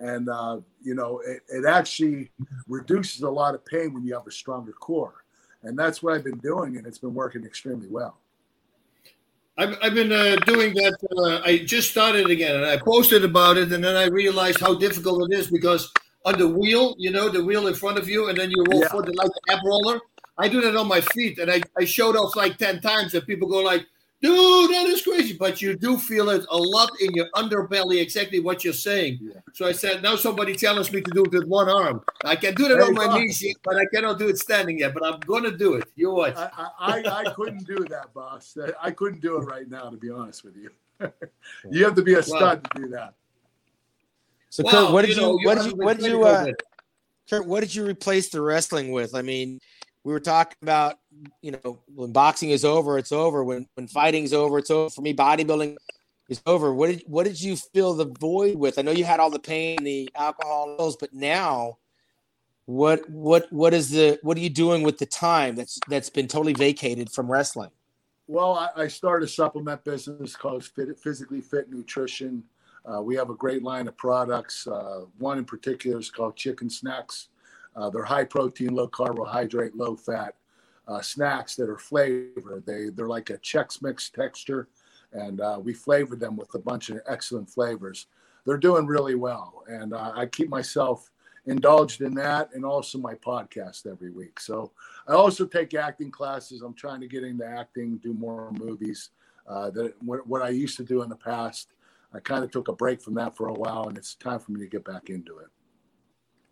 and 0.00 0.28
uh, 0.28 0.60
you 0.82 0.94
know 0.94 1.20
it, 1.26 1.42
it, 1.48 1.64
actually 1.66 2.30
reduces 2.68 3.22
a 3.22 3.30
lot 3.30 3.54
of 3.54 3.64
pain 3.64 3.92
when 3.92 4.04
you 4.04 4.14
have 4.14 4.26
a 4.26 4.30
stronger 4.30 4.72
core. 4.72 5.24
And 5.64 5.76
that's 5.76 6.02
what 6.02 6.14
i've 6.14 6.24
been 6.24 6.38
doing 6.38 6.76
and 6.76 6.86
it's 6.86 6.98
been 6.98 7.14
working 7.14 7.44
extremely 7.44 7.88
well. 7.88 8.18
I've, 9.56 9.76
I've 9.82 9.94
been 9.94 10.12
uh, 10.12 10.36
doing 10.46 10.72
that 10.74 10.96
uh, 11.18 11.40
i 11.44 11.58
just 11.58 11.90
started 11.90 12.30
again 12.30 12.54
and 12.54 12.64
i 12.64 12.76
posted 12.76 13.24
about 13.24 13.56
it 13.56 13.72
and 13.72 13.82
then 13.82 13.96
i 13.96 14.06
realized 14.06 14.60
how 14.60 14.72
difficult 14.74 15.32
it 15.32 15.36
is 15.36 15.50
because 15.50 15.92
on 16.24 16.38
the 16.38 16.46
wheel 16.46 16.94
you 16.96 17.10
know 17.10 17.28
the 17.28 17.42
wheel 17.42 17.66
in 17.66 17.74
front 17.74 17.98
of 17.98 18.08
you 18.08 18.28
and 18.28 18.38
then 18.38 18.50
you 18.50 18.64
roll 18.70 18.82
yeah. 18.82 18.88
forward 18.88 19.14
like 19.16 19.30
the 19.30 19.52
ab 19.52 19.60
roller. 19.64 20.00
I 20.40 20.48
do 20.48 20.60
that 20.60 20.76
on 20.76 20.86
my 20.86 21.00
feet 21.00 21.38
and 21.38 21.50
I, 21.50 21.60
I 21.76 21.84
showed 21.84 22.14
off 22.14 22.36
like 22.36 22.58
10 22.58 22.80
times 22.80 23.14
and 23.14 23.26
people 23.26 23.48
go 23.48 23.58
like 23.58 23.86
dude, 24.20 24.70
that 24.70 24.86
is 24.86 25.02
crazy. 25.02 25.36
But 25.36 25.60
you 25.62 25.76
do 25.76 25.96
feel 25.96 26.28
it 26.30 26.44
a 26.50 26.56
lot 26.56 26.90
in 27.00 27.12
your 27.14 27.26
underbelly, 27.34 28.00
exactly 28.00 28.40
what 28.40 28.64
you're 28.64 28.72
saying. 28.72 29.18
Yeah. 29.20 29.40
So 29.52 29.66
I 29.66 29.72
said, 29.72 30.02
now 30.02 30.16
somebody 30.16 30.54
challenged 30.54 30.92
me 30.92 31.00
to 31.00 31.10
do 31.10 31.24
it 31.24 31.32
with 31.32 31.44
one 31.44 31.68
arm. 31.68 32.02
I 32.24 32.36
can 32.36 32.54
do 32.54 32.68
that 32.68 32.80
on 32.80 32.94
my 32.94 33.18
knees, 33.18 33.42
yet, 33.42 33.56
but 33.62 33.76
I 33.76 33.84
cannot 33.92 34.18
do 34.18 34.28
it 34.28 34.38
standing 34.38 34.78
yet. 34.78 34.94
But 34.94 35.04
I'm 35.04 35.20
going 35.20 35.44
to 35.44 35.56
do 35.56 35.74
it. 35.74 35.88
You 35.96 36.12
watch. 36.12 36.36
I, 36.36 36.70
I, 36.78 37.22
I, 37.26 37.32
couldn't 37.34 37.66
do 37.66 37.84
that, 37.90 38.12
Bas. 38.14 38.56
I 38.80 38.90
couldn't 38.90 39.20
do 39.20 39.36
it 39.36 39.44
right 39.44 39.68
now, 39.68 39.90
to 39.90 39.96
be 39.96 40.10
honest 40.10 40.44
with 40.44 40.56
you. 40.56 40.70
you 41.70 41.84
have 41.84 41.94
to 41.94 42.02
be 42.02 42.14
a 42.14 42.22
stud 42.22 42.64
to 42.64 42.82
do 42.82 42.88
that. 42.88 43.14
So, 44.50 44.62
Kurt, 44.64 44.92
what 44.92 45.04
did 45.04 45.14
you, 45.14 45.22
know, 45.22 45.38
what 45.42 45.58
did 45.58 45.66
you, 45.66 45.76
what 45.76 45.98
did 45.98 46.06
you, 46.06 46.24
uh, 46.24 46.46
Kurt, 47.28 47.46
what 47.46 47.60
did 47.60 47.74
you 47.74 47.86
replace 47.86 48.30
the 48.30 48.40
wrestling 48.40 48.92
with? 48.92 49.14
I 49.14 49.22
mean, 49.22 49.60
we 50.04 50.12
were 50.12 50.20
talking 50.20 50.56
about 50.62 50.98
you 51.42 51.52
know 51.52 51.78
when 51.94 52.12
boxing 52.12 52.50
is 52.50 52.64
over 52.64 52.98
it's 52.98 53.12
over. 53.12 53.44
When 53.44 53.66
when 53.74 53.88
fighting 53.88 54.24
is 54.24 54.32
over 54.32 54.58
it's 54.58 54.70
over. 54.70 54.90
For 54.90 55.02
me 55.02 55.14
bodybuilding 55.14 55.76
is 56.28 56.40
over. 56.46 56.72
What 56.72 56.88
did 56.90 57.02
what 57.06 57.24
did 57.24 57.40
you 57.40 57.56
fill 57.56 57.94
the 57.94 58.06
void 58.06 58.56
with? 58.56 58.78
I 58.78 58.82
know 58.82 58.90
you 58.90 59.04
had 59.04 59.20
all 59.20 59.30
the 59.30 59.38
pain 59.38 59.82
the 59.82 60.10
alcohol 60.14 60.96
but 61.00 61.12
now 61.12 61.78
what 62.66 63.08
what 63.08 63.50
what 63.50 63.72
is 63.72 63.90
the 63.90 64.18
what 64.22 64.36
are 64.36 64.40
you 64.40 64.50
doing 64.50 64.82
with 64.82 64.98
the 64.98 65.06
time 65.06 65.54
that's 65.54 65.80
that's 65.88 66.10
been 66.10 66.28
totally 66.28 66.54
vacated 66.54 67.10
from 67.10 67.30
wrestling? 67.30 67.70
Well 68.26 68.54
i, 68.54 68.82
I 68.82 68.88
started 68.88 69.24
a 69.26 69.28
supplement 69.28 69.84
business 69.84 70.36
called 70.36 70.64
fit, 70.64 70.98
physically 70.98 71.40
fit 71.40 71.70
nutrition. 71.70 72.44
Uh, 72.84 73.02
we 73.02 73.14
have 73.16 73.28
a 73.28 73.34
great 73.34 73.62
line 73.62 73.86
of 73.88 73.96
products. 73.96 74.66
Uh, 74.66 75.04
one 75.18 75.38
in 75.38 75.44
particular 75.44 75.98
is 75.98 76.10
called 76.10 76.36
chicken 76.36 76.70
snacks. 76.70 77.28
Uh, 77.76 77.90
they're 77.90 78.04
high 78.04 78.24
protein, 78.24 78.74
low 78.74 78.88
carbohydrate, 78.88 79.76
low 79.76 79.94
fat 79.94 80.34
uh, 80.88 81.00
snacks 81.00 81.54
that 81.56 81.68
are 81.68 81.78
flavored. 81.78 82.64
They 82.66 82.88
they're 82.88 83.08
like 83.08 83.30
a 83.30 83.38
Chex 83.38 83.82
Mix 83.82 84.10
texture, 84.10 84.68
and 85.12 85.40
uh, 85.40 85.60
we 85.62 85.74
flavor 85.74 86.16
them 86.16 86.36
with 86.36 86.54
a 86.54 86.58
bunch 86.58 86.90
of 86.90 87.00
excellent 87.06 87.48
flavors. 87.48 88.06
They're 88.44 88.56
doing 88.56 88.86
really 88.86 89.14
well, 89.14 89.62
and 89.68 89.92
uh, 89.92 90.12
I 90.14 90.26
keep 90.26 90.48
myself 90.48 91.10
indulged 91.46 92.00
in 92.00 92.14
that, 92.14 92.50
and 92.54 92.64
also 92.64 92.98
my 92.98 93.14
podcast 93.14 93.86
every 93.86 94.10
week. 94.10 94.40
So 94.40 94.72
I 95.06 95.12
also 95.12 95.46
take 95.46 95.74
acting 95.74 96.10
classes. 96.10 96.62
I'm 96.62 96.74
trying 96.74 97.00
to 97.00 97.06
get 97.06 97.24
into 97.24 97.46
acting, 97.46 97.98
do 97.98 98.14
more 98.14 98.50
movies. 98.52 99.10
Uh, 99.46 99.70
that 99.70 99.94
what, 100.02 100.26
what 100.26 100.42
I 100.42 100.50
used 100.50 100.76
to 100.76 100.84
do 100.84 101.02
in 101.02 101.08
the 101.08 101.16
past. 101.16 101.72
I 102.12 102.20
kind 102.20 102.42
of 102.42 102.50
took 102.50 102.68
a 102.68 102.72
break 102.72 103.02
from 103.02 103.14
that 103.14 103.36
for 103.36 103.48
a 103.48 103.52
while, 103.52 103.88
and 103.88 103.98
it's 103.98 104.14
time 104.14 104.38
for 104.40 104.52
me 104.52 104.60
to 104.60 104.66
get 104.66 104.84
back 104.84 105.10
into 105.10 105.38
it. 105.38 105.48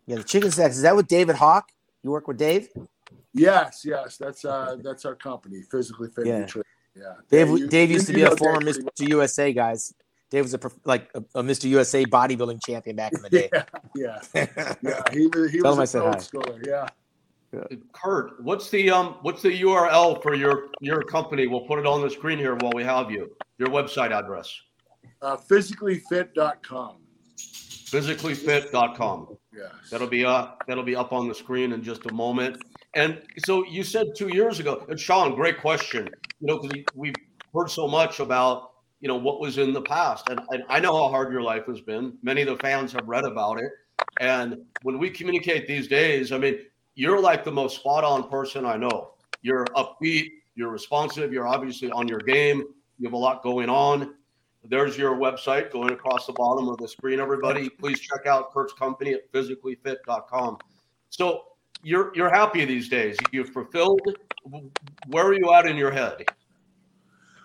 Yeah, 0.05 0.17
the 0.17 0.23
chicken 0.23 0.51
snacks. 0.51 0.75
Is 0.77 0.83
that 0.83 0.95
with 0.95 1.07
David 1.07 1.35
Hawk? 1.35 1.71
You 2.03 2.11
work 2.11 2.27
with 2.27 2.37
Dave? 2.37 2.69
Yes, 3.33 3.83
yes. 3.85 4.17
That's 4.17 4.45
uh 4.45 4.77
that's 4.81 5.05
our 5.05 5.15
company, 5.15 5.61
physically 5.69 6.09
fit 6.09 6.27
yeah. 6.27 6.39
nutrition. 6.39 6.63
Yeah. 6.95 7.13
Dave 7.29 7.47
you, 7.49 7.67
Dave 7.67 7.91
used 7.91 8.07
to 8.07 8.13
be 8.13 8.23
a 8.23 8.35
former 8.35 8.61
Mr. 8.61 9.07
USA 9.09 9.53
guys. 9.53 9.93
Dave 10.29 10.43
was 10.43 10.53
a 10.53 10.59
like 10.83 11.09
a, 11.13 11.19
a, 11.35 11.43
Mr. 11.43 11.65
USA 11.65 12.03
bodybuilding 12.05 12.59
champion 12.65 12.95
back 12.95 13.13
in 13.13 13.21
the 13.21 13.29
day. 13.29 13.49
yeah, 13.53 14.19
yeah, 14.35 14.75
yeah. 14.81 15.01
He, 15.11 15.29
he 15.51 15.61
Tell 15.61 15.77
was 15.77 15.95
a 15.95 16.03
old 16.03 16.15
schooler. 16.15 16.65
Yeah. 16.65 16.87
Kurt, 17.93 18.43
what's 18.43 18.69
the 18.69 18.89
um 18.89 19.17
what's 19.21 19.41
the 19.41 19.61
URL 19.61 20.21
for 20.21 20.33
your 20.33 20.67
your 20.81 21.01
company? 21.03 21.47
We'll 21.47 21.61
put 21.61 21.79
it 21.79 21.85
on 21.85 22.01
the 22.01 22.09
screen 22.09 22.39
here 22.39 22.55
while 22.55 22.73
we 22.75 22.83
have 22.83 23.09
you. 23.09 23.31
Your 23.57 23.69
website 23.69 24.11
address. 24.11 24.53
Uh, 25.21 25.37
physicallyfit.com 25.37 26.97
physicallyfit.com. 27.89 29.37
Yes. 29.55 29.71
That'll 29.89 30.07
be 30.07 30.25
up. 30.25 30.63
That'll 30.67 30.83
be 30.83 30.95
up 30.95 31.13
on 31.13 31.27
the 31.27 31.35
screen 31.35 31.71
in 31.71 31.83
just 31.83 32.05
a 32.05 32.13
moment. 32.13 32.61
And 32.95 33.21
so 33.45 33.65
you 33.65 33.83
said 33.83 34.07
two 34.15 34.29
years 34.29 34.59
ago, 34.59 34.85
and 34.89 34.99
Shawn, 34.99 35.35
great 35.35 35.59
question. 35.59 36.09
You 36.39 36.47
know, 36.47 36.59
because 36.59 36.83
we've 36.95 37.15
heard 37.53 37.69
so 37.69 37.87
much 37.87 38.19
about 38.19 38.71
you 38.99 39.07
know 39.07 39.15
what 39.15 39.39
was 39.39 39.57
in 39.57 39.73
the 39.73 39.81
past, 39.81 40.29
and, 40.29 40.39
and 40.49 40.63
I 40.69 40.79
know 40.79 40.93
how 40.93 41.09
hard 41.09 41.31
your 41.31 41.41
life 41.41 41.65
has 41.67 41.81
been. 41.81 42.17
Many 42.23 42.41
of 42.41 42.47
the 42.47 42.57
fans 42.57 42.91
have 42.93 43.07
read 43.07 43.25
about 43.25 43.59
it, 43.59 43.71
and 44.19 44.57
when 44.83 44.97
we 44.97 45.09
communicate 45.09 45.67
these 45.67 45.87
days, 45.87 46.31
I 46.31 46.37
mean, 46.37 46.59
you're 46.95 47.21
like 47.21 47.43
the 47.43 47.51
most 47.51 47.77
spot 47.77 48.03
on 48.03 48.29
person 48.29 48.65
I 48.65 48.77
know. 48.77 49.11
You're 49.41 49.65
upbeat. 49.75 50.29
You're 50.55 50.71
responsive. 50.71 51.31
You're 51.31 51.47
obviously 51.47 51.91
on 51.91 52.07
your 52.07 52.19
game. 52.19 52.63
You 52.97 53.07
have 53.07 53.13
a 53.13 53.17
lot 53.17 53.43
going 53.43 53.69
on. 53.69 54.15
There's 54.63 54.97
your 54.97 55.15
website 55.15 55.71
going 55.71 55.91
across 55.91 56.25
the 56.25 56.33
bottom 56.33 56.67
of 56.67 56.77
the 56.77 56.87
screen, 56.87 57.19
everybody. 57.19 57.69
Please 57.69 57.99
check 57.99 58.25
out 58.25 58.51
Kurt's 58.51 58.73
company 58.73 59.13
at 59.13 59.31
physicallyfit.com. 59.31 60.57
So 61.09 61.43
you're 61.83 62.11
you're 62.15 62.29
happy 62.29 62.65
these 62.65 62.89
days. 62.89 63.17
You've 63.31 63.49
fulfilled. 63.49 64.01
Where 65.07 65.25
are 65.25 65.33
you 65.33 65.53
at 65.53 65.65
in 65.65 65.75
your 65.77 65.91
head? 65.91 66.25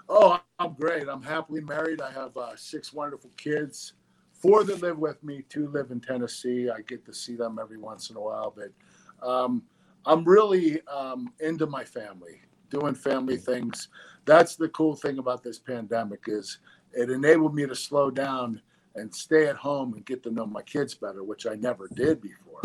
Oh, 0.09 0.41
I'm 0.59 0.74
great. 0.74 1.09
I'm 1.09 1.22
happily 1.22 1.61
married. 1.61 2.01
I 2.01 2.11
have 2.11 2.37
uh, 2.37 2.57
six 2.57 2.93
wonderful 2.93 3.30
kids. 3.37 3.95
Four 4.33 4.64
that 4.64 4.83
live 4.83 4.99
with 4.99 5.22
me. 5.22 5.45
Two 5.49 5.68
live 5.68 5.91
in 5.91 6.01
Tennessee. 6.01 6.68
I 6.68 6.80
get 6.83 7.05
to 7.07 7.14
see 7.14 7.37
them 7.37 7.59
every 7.61 7.78
once 7.78 8.11
in 8.11 8.16
a 8.16 8.20
while, 8.20 8.55
but 8.55 9.26
um, 9.26 9.62
I'm 10.05 10.24
really 10.24 10.85
um, 10.89 11.33
into 11.41 11.66
my 11.66 11.85
family, 11.85 12.41
doing 12.70 12.95
family 12.95 13.37
things. 13.37 13.89
That's 14.24 14.57
the 14.57 14.68
cool 14.70 14.97
thing 14.97 15.18
about 15.18 15.43
this 15.43 15.59
pandemic 15.59 16.24
is 16.26 16.59
it 16.93 17.11
enabled 17.11 17.55
me 17.55 17.66
to 17.66 17.74
slow 17.74 18.11
down 18.11 18.61
and 18.95 19.14
stay 19.14 19.47
at 19.47 19.57
home 19.57 19.95
and 19.95 20.05
get 20.05 20.22
to 20.24 20.30
know 20.30 20.47
my 20.47 20.62
kids 20.62 20.95
better, 20.95 21.22
which 21.24 21.47
I 21.47 21.55
never 21.55 21.89
did 21.89 22.20
before. 22.20 22.62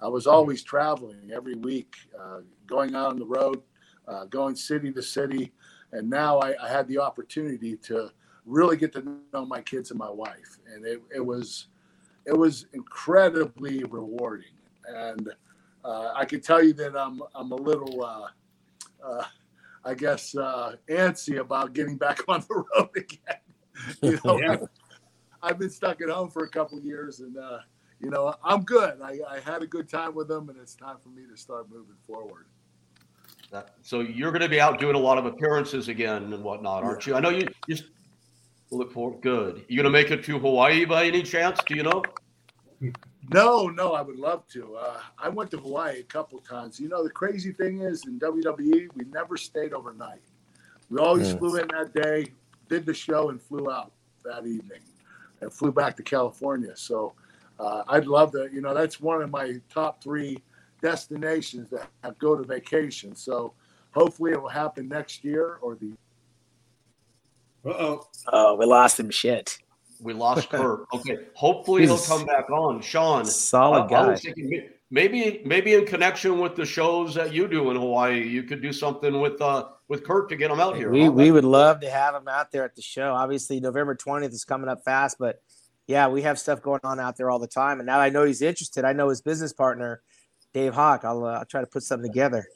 I 0.00 0.08
was 0.08 0.26
always 0.26 0.62
traveling 0.62 1.30
every 1.32 1.54
week, 1.54 1.96
uh, 2.18 2.40
going 2.66 2.94
out 2.94 3.10
on 3.10 3.18
the 3.18 3.26
road, 3.26 3.62
uh, 4.06 4.24
going 4.26 4.54
city 4.54 4.92
to 4.92 5.02
city, 5.02 5.52
and 5.92 6.08
now 6.08 6.38
I, 6.38 6.54
I, 6.62 6.68
had 6.68 6.86
the 6.88 6.98
opportunity 6.98 7.76
to 7.76 8.10
really 8.44 8.76
get 8.76 8.92
to 8.92 9.18
know 9.32 9.44
my 9.44 9.60
kids 9.60 9.90
and 9.90 9.98
my 9.98 10.10
wife, 10.10 10.58
and 10.72 10.86
it, 10.86 11.02
it 11.14 11.24
was 11.24 11.68
it 12.26 12.36
was 12.36 12.66
incredibly 12.72 13.84
rewarding. 13.84 14.52
And 14.86 15.30
uh, 15.84 16.12
I 16.14 16.24
can 16.24 16.40
tell 16.40 16.62
you 16.62 16.74
that 16.74 16.96
I'm 16.96 17.22
I'm 17.34 17.52
a 17.52 17.56
little, 17.56 18.04
uh, 18.04 18.28
uh, 19.04 19.24
I 19.84 19.94
guess, 19.94 20.36
uh, 20.36 20.76
antsy 20.88 21.38
about 21.38 21.72
getting 21.72 21.96
back 21.96 22.20
on 22.28 22.44
the 22.48 22.64
road 22.76 22.90
again. 22.96 23.40
you 24.02 24.18
know, 24.24 24.38
yeah. 24.38 24.56
I've 25.42 25.58
been 25.58 25.70
stuck 25.70 26.00
at 26.00 26.08
home 26.08 26.30
for 26.30 26.44
a 26.44 26.48
couple 26.48 26.80
years, 26.80 27.20
and 27.20 27.36
uh, 27.36 27.58
you 28.00 28.10
know, 28.10 28.34
I'm 28.44 28.62
good. 28.62 29.00
I, 29.02 29.18
I 29.28 29.40
had 29.40 29.62
a 29.62 29.66
good 29.66 29.88
time 29.88 30.14
with 30.14 30.28
them, 30.28 30.48
and 30.48 30.58
it's 30.58 30.74
time 30.74 30.96
for 31.02 31.08
me 31.08 31.22
to 31.30 31.36
start 31.36 31.68
moving 31.70 31.96
forward. 32.06 32.46
So 33.82 34.00
you're 34.00 34.30
going 34.30 34.42
to 34.42 34.48
be 34.48 34.60
out 34.60 34.78
doing 34.78 34.94
a 34.94 34.98
lot 34.98 35.16
of 35.18 35.24
appearances 35.24 35.88
again 35.88 36.32
and 36.32 36.44
whatnot, 36.44 36.84
aren't 36.84 37.06
you? 37.06 37.14
I 37.14 37.20
know 37.20 37.30
you. 37.30 37.48
You 37.66 37.76
look 38.70 38.92
for 38.92 39.18
good. 39.20 39.64
You 39.68 39.76
going 39.76 39.84
to 39.84 39.90
make 39.90 40.10
it 40.10 40.22
to 40.24 40.38
Hawaii 40.38 40.84
by 40.84 41.06
any 41.06 41.22
chance? 41.22 41.58
Do 41.66 41.74
you 41.74 41.82
know? 41.82 42.02
No, 43.32 43.68
no, 43.68 43.92
I 43.92 44.02
would 44.02 44.18
love 44.18 44.46
to. 44.48 44.76
Uh, 44.76 45.00
I 45.18 45.28
went 45.30 45.50
to 45.52 45.58
Hawaii 45.58 46.00
a 46.00 46.04
couple 46.04 46.38
times. 46.40 46.78
You 46.78 46.88
know, 46.88 47.02
the 47.02 47.10
crazy 47.10 47.52
thing 47.52 47.80
is 47.80 48.04
in 48.06 48.20
WWE, 48.20 48.88
we 48.94 49.04
never 49.12 49.36
stayed 49.36 49.72
overnight. 49.72 50.20
We 50.90 50.98
always 50.98 51.32
flew 51.34 51.56
in 51.56 51.68
that 51.68 51.92
day, 51.94 52.26
did 52.68 52.86
the 52.86 52.94
show, 52.94 53.30
and 53.30 53.40
flew 53.40 53.70
out 53.70 53.92
that 54.24 54.46
evening, 54.46 54.80
and 55.40 55.52
flew 55.52 55.72
back 55.72 55.96
to 55.96 56.02
California. 56.02 56.74
So 56.76 57.14
uh, 57.58 57.82
I'd 57.88 58.06
love 58.06 58.32
to. 58.32 58.48
You 58.52 58.60
know, 58.60 58.74
that's 58.74 59.00
one 59.00 59.22
of 59.22 59.30
my 59.30 59.60
top 59.72 60.02
three 60.02 60.42
destinations 60.80 61.70
that 61.70 61.88
I 62.02 62.10
go 62.18 62.36
to 62.36 62.44
vacation. 62.44 63.14
So 63.14 63.54
hopefully 63.92 64.32
it 64.32 64.40
will 64.40 64.48
happen 64.48 64.88
next 64.88 65.24
year 65.24 65.58
or 65.60 65.76
the. 65.76 65.92
Uh 67.64 67.70
oh. 67.70 68.06
Oh, 68.32 68.54
we 68.56 68.66
lost 68.66 69.00
him. 69.00 69.10
Shit. 69.10 69.58
We 70.00 70.12
lost 70.12 70.48
Kurt. 70.50 70.86
Okay. 70.92 71.18
Hopefully 71.34 71.86
he'll 71.86 71.98
come 71.98 72.24
back 72.24 72.50
on. 72.50 72.80
Shawn. 72.80 73.24
Solid 73.24 73.84
uh, 73.84 73.86
guy. 73.86 74.14
Thinking, 74.14 74.68
maybe 74.90 75.42
maybe 75.44 75.74
in 75.74 75.84
connection 75.86 76.38
with 76.38 76.54
the 76.54 76.64
shows 76.64 77.14
that 77.14 77.32
you 77.32 77.48
do 77.48 77.70
in 77.70 77.76
Hawaii, 77.76 78.26
you 78.26 78.44
could 78.44 78.62
do 78.62 78.72
something 78.72 79.20
with 79.20 79.40
uh 79.40 79.66
with 79.88 80.04
Kurt 80.04 80.28
to 80.28 80.36
get 80.36 80.50
him 80.50 80.60
out 80.60 80.76
here. 80.76 80.90
We 80.90 81.08
we 81.08 81.30
would 81.30 81.44
love 81.44 81.80
to 81.80 81.90
have 81.90 82.14
him 82.14 82.28
out 82.28 82.52
there 82.52 82.64
at 82.64 82.76
the 82.76 82.82
show. 82.82 83.12
Obviously, 83.12 83.58
November 83.60 83.94
twentieth 83.94 84.32
is 84.32 84.44
coming 84.44 84.68
up 84.68 84.84
fast, 84.84 85.16
but 85.18 85.40
yeah, 85.88 86.06
we 86.06 86.22
have 86.22 86.38
stuff 86.38 86.62
going 86.62 86.80
on 86.84 87.00
out 87.00 87.16
there 87.16 87.30
all 87.30 87.38
the 87.38 87.48
time. 87.48 87.80
And 87.80 87.86
now 87.86 87.98
I 87.98 88.10
know 88.10 88.24
he's 88.24 88.42
interested. 88.42 88.84
I 88.84 88.92
know 88.92 89.08
his 89.08 89.22
business 89.22 89.52
partner 89.52 90.02
Dave 90.52 90.74
Hawk. 90.74 91.04
I'll, 91.04 91.24
uh, 91.24 91.38
I'll 91.38 91.44
try 91.46 91.62
to 91.62 91.66
put 91.66 91.82
something 91.82 92.10
together. 92.10 92.46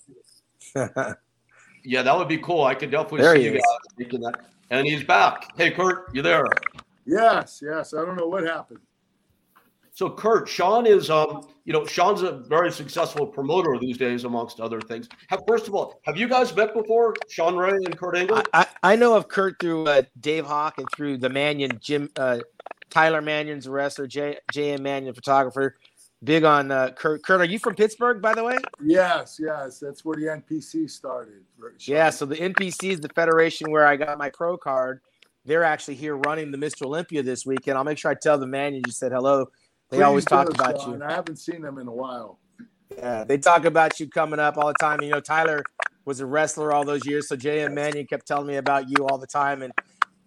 yeah, 0.77 2.03
that 2.03 2.17
would 2.17 2.29
be 2.29 2.39
cool. 2.39 2.63
I 2.63 2.75
could 2.75 2.91
definitely 2.91 3.23
there 3.23 3.37
see 3.37 3.45
you 3.45 3.53
guys 3.53 3.63
speaking 3.91 4.21
that. 4.21 4.45
And 4.71 4.87
he's 4.87 5.03
back. 5.03 5.57
Hey, 5.57 5.71
Kurt, 5.71 6.15
you 6.15 6.23
there? 6.23 6.45
Yes, 7.07 7.63
yes. 7.65 7.95
I 7.95 8.05
don't 8.05 8.17
know 8.17 8.29
what 8.29 8.45
happened. 8.45 8.81
So, 9.95 10.09
Kurt, 10.09 10.49
Shawn 10.49 10.87
is, 10.87 11.11
um, 11.11 11.47
you 11.67 11.73
know, 11.75 11.85
Shawn's 11.85 12.23
a 12.23 12.33
very 12.33 12.73
successful 12.73 13.27
promoter 13.27 13.79
these 13.79 13.99
days, 13.99 14.25
amongst 14.25 14.59
other 14.59 14.81
things. 14.81 15.07
Have, 15.29 15.43
first 15.47 15.69
of 15.69 15.75
all, 15.75 16.01
have 16.05 16.17
you 16.17 16.29
guys 16.29 16.55
met 16.57 16.73
before, 16.73 17.15
Shawn 17.29 17.57
Ray 17.57 17.73
and 17.73 17.99
Kurt 17.99 18.17
Angle? 18.17 18.43
I, 18.55 18.67
I 18.83 18.97
know 18.97 19.15
of 19.15 19.29
Kurt 19.29 19.59
through 19.61 19.87
uh, 19.87 20.03
Dave 20.19 20.47
Hawk 20.47 20.79
and 20.79 20.89
through 20.97 21.19
the 21.19 21.29
Manion, 21.29 21.79
Jim, 21.83 22.09
uh, 22.17 22.39
Tyler 22.93 23.23
Manion's 23.23 23.67
a 23.67 23.71
wrestler, 23.71 24.07
J, 24.07 24.39
J.M. 24.53 24.83
Manion, 24.83 25.15
photographer 25.15 25.77
big 26.23 26.45
on 26.45 26.71
uh, 26.71 26.91
Kurt. 26.91 27.23
Kurt, 27.25 27.41
are 27.41 27.45
you 27.45 27.59
from 27.59 27.75
Pittsburgh, 27.75 28.21
by 28.21 28.35
the 28.35 28.45
way? 28.45 28.59
Yes, 28.83 29.41
yes. 29.43 29.79
That's 29.79 30.05
where 30.05 30.17
the 30.17 30.27
NPC 30.27 30.89
started. 30.91 31.43
Yeah, 31.81 32.11
so 32.11 32.27
the 32.27 32.37
NPC 32.37 32.91
is 32.91 33.01
the 33.01 33.09
federation 33.11 33.71
where 33.71 33.87
I 33.87 33.97
got 33.97 34.19
my 34.19 34.31
pro 34.31 34.57
card. 34.57 35.01
They're 35.45 35.65
actually 35.65 35.97
here 35.97 36.17
running 36.17 36.51
the 36.53 36.59
Mr. 36.59 36.87
Olympia 36.87 37.23
this 37.23 37.45
weekend. 37.45 37.77
I'll 37.77 37.85
make 37.85 37.99
sure 37.99 38.11
I 38.11 38.15
tell 38.15 38.39
the 38.39 38.47
man 38.47 38.75
you 38.75 38.83
said 38.91 39.11
hello. 39.11 39.47
They 39.91 39.99
Please 39.99 40.03
always 40.05 40.25
talk 40.25 40.49
about 40.49 40.81
Shawn. 40.81 41.01
you. 41.01 41.05
I 41.05 41.13
haven't 41.13 41.37
seen 41.37 41.63
them 41.63 41.79
in 41.79 41.89
a 41.89 41.93
while. 41.93 42.39
Yeah, 42.97 43.25
they 43.25 43.39
talk 43.39 43.65
about 43.65 43.99
you 43.99 44.09
coming 44.09 44.39
up 44.39 44.57
all 44.57 44.69
the 44.69 44.75
time. 44.75 45.01
You 45.01 45.11
know, 45.11 45.21
Tyler 45.21 45.63
was 46.05 46.21
a 46.21 46.27
wrestler 46.27 46.73
all 46.73 46.85
those 46.85 47.07
years, 47.07 47.29
so 47.29 47.37
J.M. 47.37 47.75
Manion 47.75 48.07
kept 48.07 48.27
telling 48.27 48.47
me 48.47 48.57
about 48.57 48.89
you 48.89 49.07
all 49.07 49.19
the 49.19 49.27
time, 49.27 49.63
and 49.63 49.73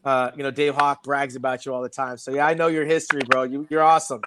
uh, 0.06 0.32
you 0.36 0.44
know, 0.44 0.52
Dave 0.52 0.76
Hawk 0.76 1.04
brags 1.04 1.36
about 1.36 1.66
you 1.66 1.74
all 1.74 1.82
the 1.82 1.90
time. 1.90 2.18
So 2.18 2.32
yeah, 2.32 2.46
I 2.46 2.54
know 2.54 2.68
your 2.68 2.86
history, 2.86 3.22
bro. 3.28 3.44
You, 3.44 3.68
you're 3.70 3.84
awesome. 3.84 4.22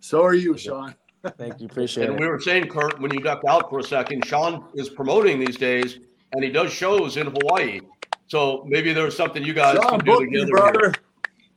So 0.00 0.24
are 0.24 0.34
you, 0.34 0.56
Shawn. 0.56 0.94
Thank 1.38 1.60
you. 1.60 1.66
Appreciate 1.66 2.04
and 2.04 2.14
it. 2.14 2.16
And 2.16 2.24
we 2.24 2.28
were 2.28 2.40
saying, 2.40 2.68
Kurt, 2.68 3.00
when 3.00 3.12
you 3.12 3.20
ducked 3.20 3.44
out 3.46 3.70
for 3.70 3.78
a 3.78 3.82
second, 3.82 4.24
Shawn 4.26 4.64
is 4.74 4.88
promoting 4.88 5.38
these 5.38 5.56
days 5.56 5.98
and 6.32 6.42
he 6.42 6.50
does 6.50 6.72
shows 6.72 7.16
in 7.16 7.28
Hawaii. 7.28 7.80
So 8.26 8.64
maybe 8.66 8.92
there's 8.92 9.16
something 9.16 9.44
you 9.44 9.52
guys 9.52 9.76
Shawn, 9.76 10.00
can 10.00 10.06
do 10.06 10.20
together. 10.20 10.50
brother. 10.50 10.94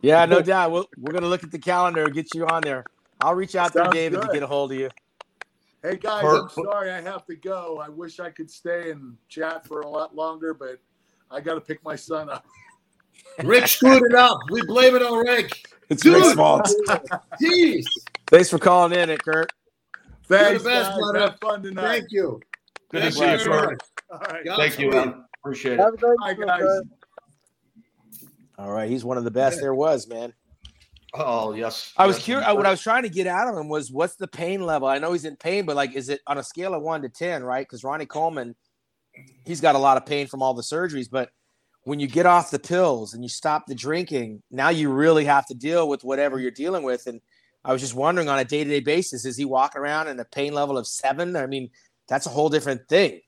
Yeah, 0.02 0.26
no 0.26 0.42
doubt. 0.42 0.72
we 0.72 0.80
we 0.98 1.10
are 1.10 1.14
going 1.14 1.24
to 1.24 1.30
look 1.30 1.44
at 1.44 1.52
the 1.52 1.60
calendar 1.60 2.06
and 2.06 2.14
get 2.14 2.34
you 2.36 2.46
on 2.46 2.62
there. 2.62 2.86
I'll 3.20 3.34
reach 3.34 3.56
out 3.56 3.74
Sounds 3.74 3.90
to 3.90 3.94
David 3.94 4.22
good. 4.22 4.28
to 4.28 4.34
get 4.34 4.44
a 4.44 4.48
hold 4.48 4.72
of 4.72 4.78
you. 4.78 4.90
Hey 5.82 5.98
guys, 5.98 6.22
Kurt, 6.22 6.44
I'm 6.44 6.50
sorry 6.50 6.92
I 6.92 7.02
have 7.02 7.26
to 7.28 7.36
go. 7.36 7.82
I 7.84 7.90
wish 7.90 8.20
I 8.20 8.30
could 8.30 8.52
stay 8.52 8.92
and 8.92 9.18
chat 9.30 9.66
for 9.66 9.82
a 9.82 9.88
lot 9.88 10.16
longer, 10.16 10.54
but 10.54 10.80
I 11.32 11.40
got 11.40 11.56
to 11.56 11.62
pick 11.62 11.84
my 11.84 11.96
son 11.96 12.30
up. 12.30 12.46
Rick 13.44 13.68
screwed 13.68 14.04
it 14.04 14.16
up. 14.16 14.40
We 14.50 14.62
blame 14.66 14.96
it 14.96 15.02
on 15.02 15.20
Rick. 15.20 15.68
It's 15.90 16.04
Dude. 16.04 16.16
Rick's 16.16 16.34
fault. 16.34 16.70
Jeez. 17.42 17.86
Thanks 18.28 18.50
for 18.50 18.60
calling 18.60 18.98
in, 18.98 19.10
it 19.10 19.24
Kurt. 19.24 19.52
Thanks, 20.28 20.50
You're 20.50 20.60
the 20.60 20.64
best, 20.66 20.92
guys. 20.92 21.22
Have 21.22 21.40
fun 21.40 21.64
tonight. 21.64 21.88
Thank 21.88 22.12
you. 22.12 22.42
Good 22.90 23.02
Thank 23.02 23.14
to 23.16 23.20
see 23.20 23.32
you, 23.32 23.52
Kurt. 23.52 23.84
All 24.12 24.20
right. 24.20 24.46
Thank 24.58 24.80
you, 24.80 24.90
man. 24.90 25.26
Appreciate 25.40 25.80
it. 25.80 26.02
Bye, 26.22 26.34
guys. 26.34 26.82
All 28.58 28.72
right, 28.72 28.90
he's 28.90 29.06
one 29.06 29.18
of 29.18 29.24
the 29.24 29.32
best 29.32 29.60
there 29.60 29.76
was, 29.76 30.08
man. 30.08 30.34
Oh 31.14 31.54
yes. 31.54 31.94
I 31.96 32.06
was 32.06 32.18
yes. 32.18 32.26
curious. 32.26 32.50
Uh, 32.50 32.56
what 32.56 32.66
I 32.66 32.72
was 32.72 32.82
trying 32.82 33.04
to 33.04 33.10
get 33.10 33.28
out 33.28 33.48
of 33.48 33.58
him 33.58 33.70
was, 33.70 33.92
what's 33.92 34.16
the 34.16 34.28
pain 34.28 34.66
level? 34.66 34.88
I 34.88 34.98
know 34.98 35.14
he's 35.14 35.26
in 35.26 35.36
pain, 35.36 35.66
but 35.66 35.76
like, 35.76 35.96
is 35.96 36.10
it 36.10 36.22
on 36.28 36.38
a 36.38 36.44
scale 36.44 36.74
of 36.74 36.82
one 36.82 37.02
to 37.04 37.10
ten, 37.10 37.44
right? 37.44 37.66
Because 37.66 37.84
Ronnie 37.84 38.06
Coleman, 38.06 38.56
he's 39.46 39.62
got 39.62 39.76
a 39.76 39.80
lot 39.80 39.98
of 39.98 40.06
pain 40.06 40.28
from 40.28 40.42
all 40.42 40.54
the 40.54 40.64
surgeries, 40.64 41.10
but 41.10 41.30
when 41.88 42.02
you 42.02 42.08
get 42.08 42.26
off 42.26 42.52
the 42.52 42.60
pills 42.60 43.14
and 43.14 43.24
you 43.24 43.30
stop 43.30 43.66
the 43.66 43.74
drinking, 43.74 44.44
now 44.52 44.68
you 44.68 44.92
really 44.92 45.24
have 45.24 45.46
to 45.46 45.54
deal 45.54 45.88
with 45.88 46.04
whatever 46.04 46.38
you're 46.38 46.52
dealing 46.52 46.84
with. 46.84 47.08
And 47.08 47.22
I 47.64 47.72
was 47.72 47.82
just 47.82 47.96
wondering 47.96 48.28
on 48.28 48.38
a 48.40 48.44
day 48.44 48.66
to 48.66 48.70
day 48.70 48.82
basis, 48.82 49.24
is 49.24 49.38
he 49.38 49.46
walking 49.46 49.80
around 49.80 50.10
in 50.10 50.20
a 50.20 50.26
pain 50.26 50.54
level 50.54 50.78
of 50.78 50.86
seven? 50.86 51.38
I 51.38 51.48
mean, 51.48 51.70
that's 52.10 52.26
a 52.26 52.30
whole 52.30 52.50
different 52.50 52.90
thing. 52.90 53.22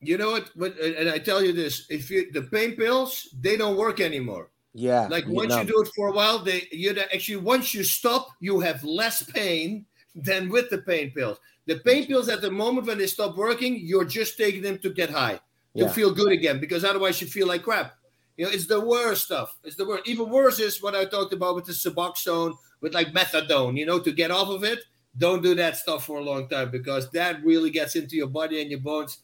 You 0.00 0.16
know 0.16 0.30
what? 0.30 0.50
But 0.56 0.78
and 0.78 1.10
I 1.10 1.18
tell 1.18 1.44
you 1.44 1.52
this: 1.52 1.84
if 1.90 2.10
you 2.10 2.32
the 2.32 2.44
pain 2.44 2.74
pills, 2.74 3.28
they 3.38 3.58
don't 3.58 3.76
work 3.76 4.00
anymore. 4.00 4.48
Yeah. 4.72 5.06
Like 5.10 5.26
once 5.28 5.54
you 5.54 5.64
do 5.64 5.82
it 5.82 5.90
for 5.94 6.08
a 6.08 6.12
while, 6.12 6.38
they 6.38 6.68
you 6.72 6.98
actually 7.12 7.36
once 7.36 7.74
you 7.74 7.84
stop, 7.84 8.28
you 8.40 8.60
have 8.60 8.82
less 8.82 9.22
pain 9.22 9.84
than 10.14 10.48
with 10.48 10.70
the 10.70 10.78
pain 10.78 11.10
pills. 11.10 11.38
The 11.66 11.80
pain 11.80 12.06
pills 12.06 12.30
at 12.30 12.40
the 12.40 12.50
moment 12.50 12.86
when 12.86 12.96
they 12.96 13.06
stop 13.06 13.36
working, 13.36 13.78
you're 13.78 14.06
just 14.06 14.38
taking 14.38 14.62
them 14.62 14.78
to 14.78 14.88
get 14.88 15.10
high 15.10 15.38
to 15.76 15.84
yeah. 15.84 15.92
feel 15.92 16.12
good 16.12 16.32
again 16.32 16.60
because 16.60 16.84
otherwise 16.84 17.20
you 17.20 17.26
feel 17.26 17.46
like 17.46 17.62
crap. 17.62 17.94
You 18.36 18.46
know, 18.46 18.52
it's 18.52 18.66
the 18.66 18.80
worst 18.80 19.26
stuff. 19.26 19.56
It's 19.64 19.76
the 19.76 19.86
worst. 19.86 20.08
Even 20.08 20.30
worse 20.30 20.58
is 20.58 20.82
what 20.82 20.94
I 20.94 21.04
talked 21.04 21.32
about 21.32 21.54
with 21.54 21.66
the 21.66 21.72
Suboxone, 21.72 22.56
with 22.80 22.94
like 22.94 23.12
methadone. 23.12 23.76
You 23.76 23.86
know, 23.86 23.98
to 23.98 24.12
get 24.12 24.30
off 24.30 24.48
of 24.48 24.64
it, 24.64 24.80
don't 25.18 25.42
do 25.42 25.54
that 25.56 25.76
stuff 25.76 26.06
for 26.06 26.18
a 26.18 26.22
long 26.22 26.48
time 26.48 26.70
because 26.70 27.10
that 27.10 27.44
really 27.44 27.70
gets 27.70 27.96
into 27.96 28.16
your 28.16 28.28
body 28.28 28.62
and 28.62 28.70
your 28.70 28.80
bones. 28.80 29.18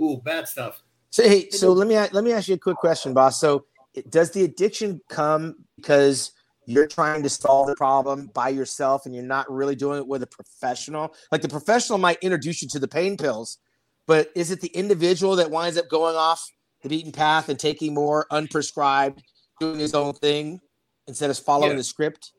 Ooh, 0.00 0.20
bad 0.24 0.48
stuff. 0.48 0.82
So 1.10 1.22
hey, 1.22 1.48
so 1.50 1.72
let 1.72 1.86
me 1.86 1.94
let 1.94 2.24
me 2.24 2.32
ask 2.32 2.48
you 2.48 2.54
a 2.54 2.58
quick 2.58 2.76
question, 2.76 3.14
Bas. 3.14 3.40
So 3.40 3.66
does 4.10 4.32
the 4.32 4.44
addiction 4.44 5.00
come 5.08 5.56
because 5.76 6.32
you're 6.66 6.88
trying 6.88 7.22
to 7.22 7.28
solve 7.28 7.68
the 7.68 7.76
problem 7.76 8.30
by 8.34 8.48
yourself 8.48 9.06
and 9.06 9.14
you're 9.14 9.24
not 9.24 9.50
really 9.50 9.76
doing 9.76 9.98
it 9.98 10.06
with 10.06 10.22
a 10.22 10.26
professional? 10.26 11.14
Like 11.30 11.42
the 11.42 11.48
professional 11.48 11.98
might 11.98 12.18
introduce 12.22 12.62
you 12.62 12.68
to 12.68 12.78
the 12.78 12.88
pain 12.88 13.16
pills, 13.16 13.58
but 14.06 14.30
is 14.34 14.50
it 14.50 14.60
the 14.60 14.68
individual 14.68 15.36
that 15.36 15.50
winds 15.50 15.78
up 15.78 15.88
going 15.88 16.16
off 16.16 16.50
the 16.82 16.88
beaten 16.88 17.12
path 17.12 17.48
and 17.48 17.58
taking 17.58 17.94
more 17.94 18.26
unprescribed, 18.30 19.20
doing 19.60 19.78
his 19.78 19.94
own 19.94 20.14
thing 20.14 20.60
instead 21.06 21.30
of 21.30 21.38
following 21.38 21.72
yeah. 21.72 21.76
the 21.78 21.84
script? 21.84 22.32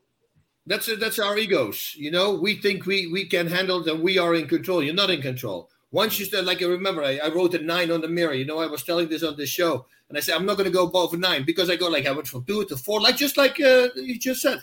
That's 0.66 0.90
that's 1.00 1.20
our 1.20 1.38
egos. 1.38 1.96
You 1.98 2.12
know, 2.12 2.36
we 2.36 2.56
think 2.56 2.86
we 2.86 3.08
we 3.08 3.26
can 3.26 3.48
handle 3.48 3.84
that. 3.84 4.00
We 4.00 4.18
are 4.18 4.36
in 4.36 4.48
control. 4.48 4.84
You're 4.84 4.94
not 4.94 5.10
in 5.10 5.22
control. 5.22 5.70
Once 5.92 6.20
you 6.20 6.26
start, 6.26 6.44
like 6.44 6.62
I 6.62 6.66
remember, 6.66 7.02
I, 7.02 7.18
I 7.24 7.30
wrote 7.30 7.54
a 7.54 7.60
nine 7.60 7.90
on 7.90 8.02
the 8.02 8.10
mirror. 8.10 8.34
You 8.34 8.46
know, 8.46 8.60
I 8.60 8.68
was 8.68 8.84
telling 8.84 9.08
this 9.08 9.24
on 9.24 9.38
the 9.38 9.46
show, 9.46 9.86
and 10.10 10.18
I 10.18 10.22
said 10.22 10.36
I'm 10.36 10.46
not 10.46 10.58
going 10.58 10.70
to 10.70 10.74
go 10.74 10.86
above 10.86 11.18
nine 11.18 11.46
because 11.46 11.70
I 11.70 11.78
go 11.78 11.88
like 11.88 12.06
I 12.06 12.12
went 12.12 12.28
from 12.28 12.44
two 12.44 12.66
to 12.66 12.76
four, 12.76 13.00
like 13.00 13.16
just 13.16 13.38
like 13.38 13.60
uh, 13.62 13.88
you 13.96 14.20
just 14.20 14.42
said, 14.42 14.62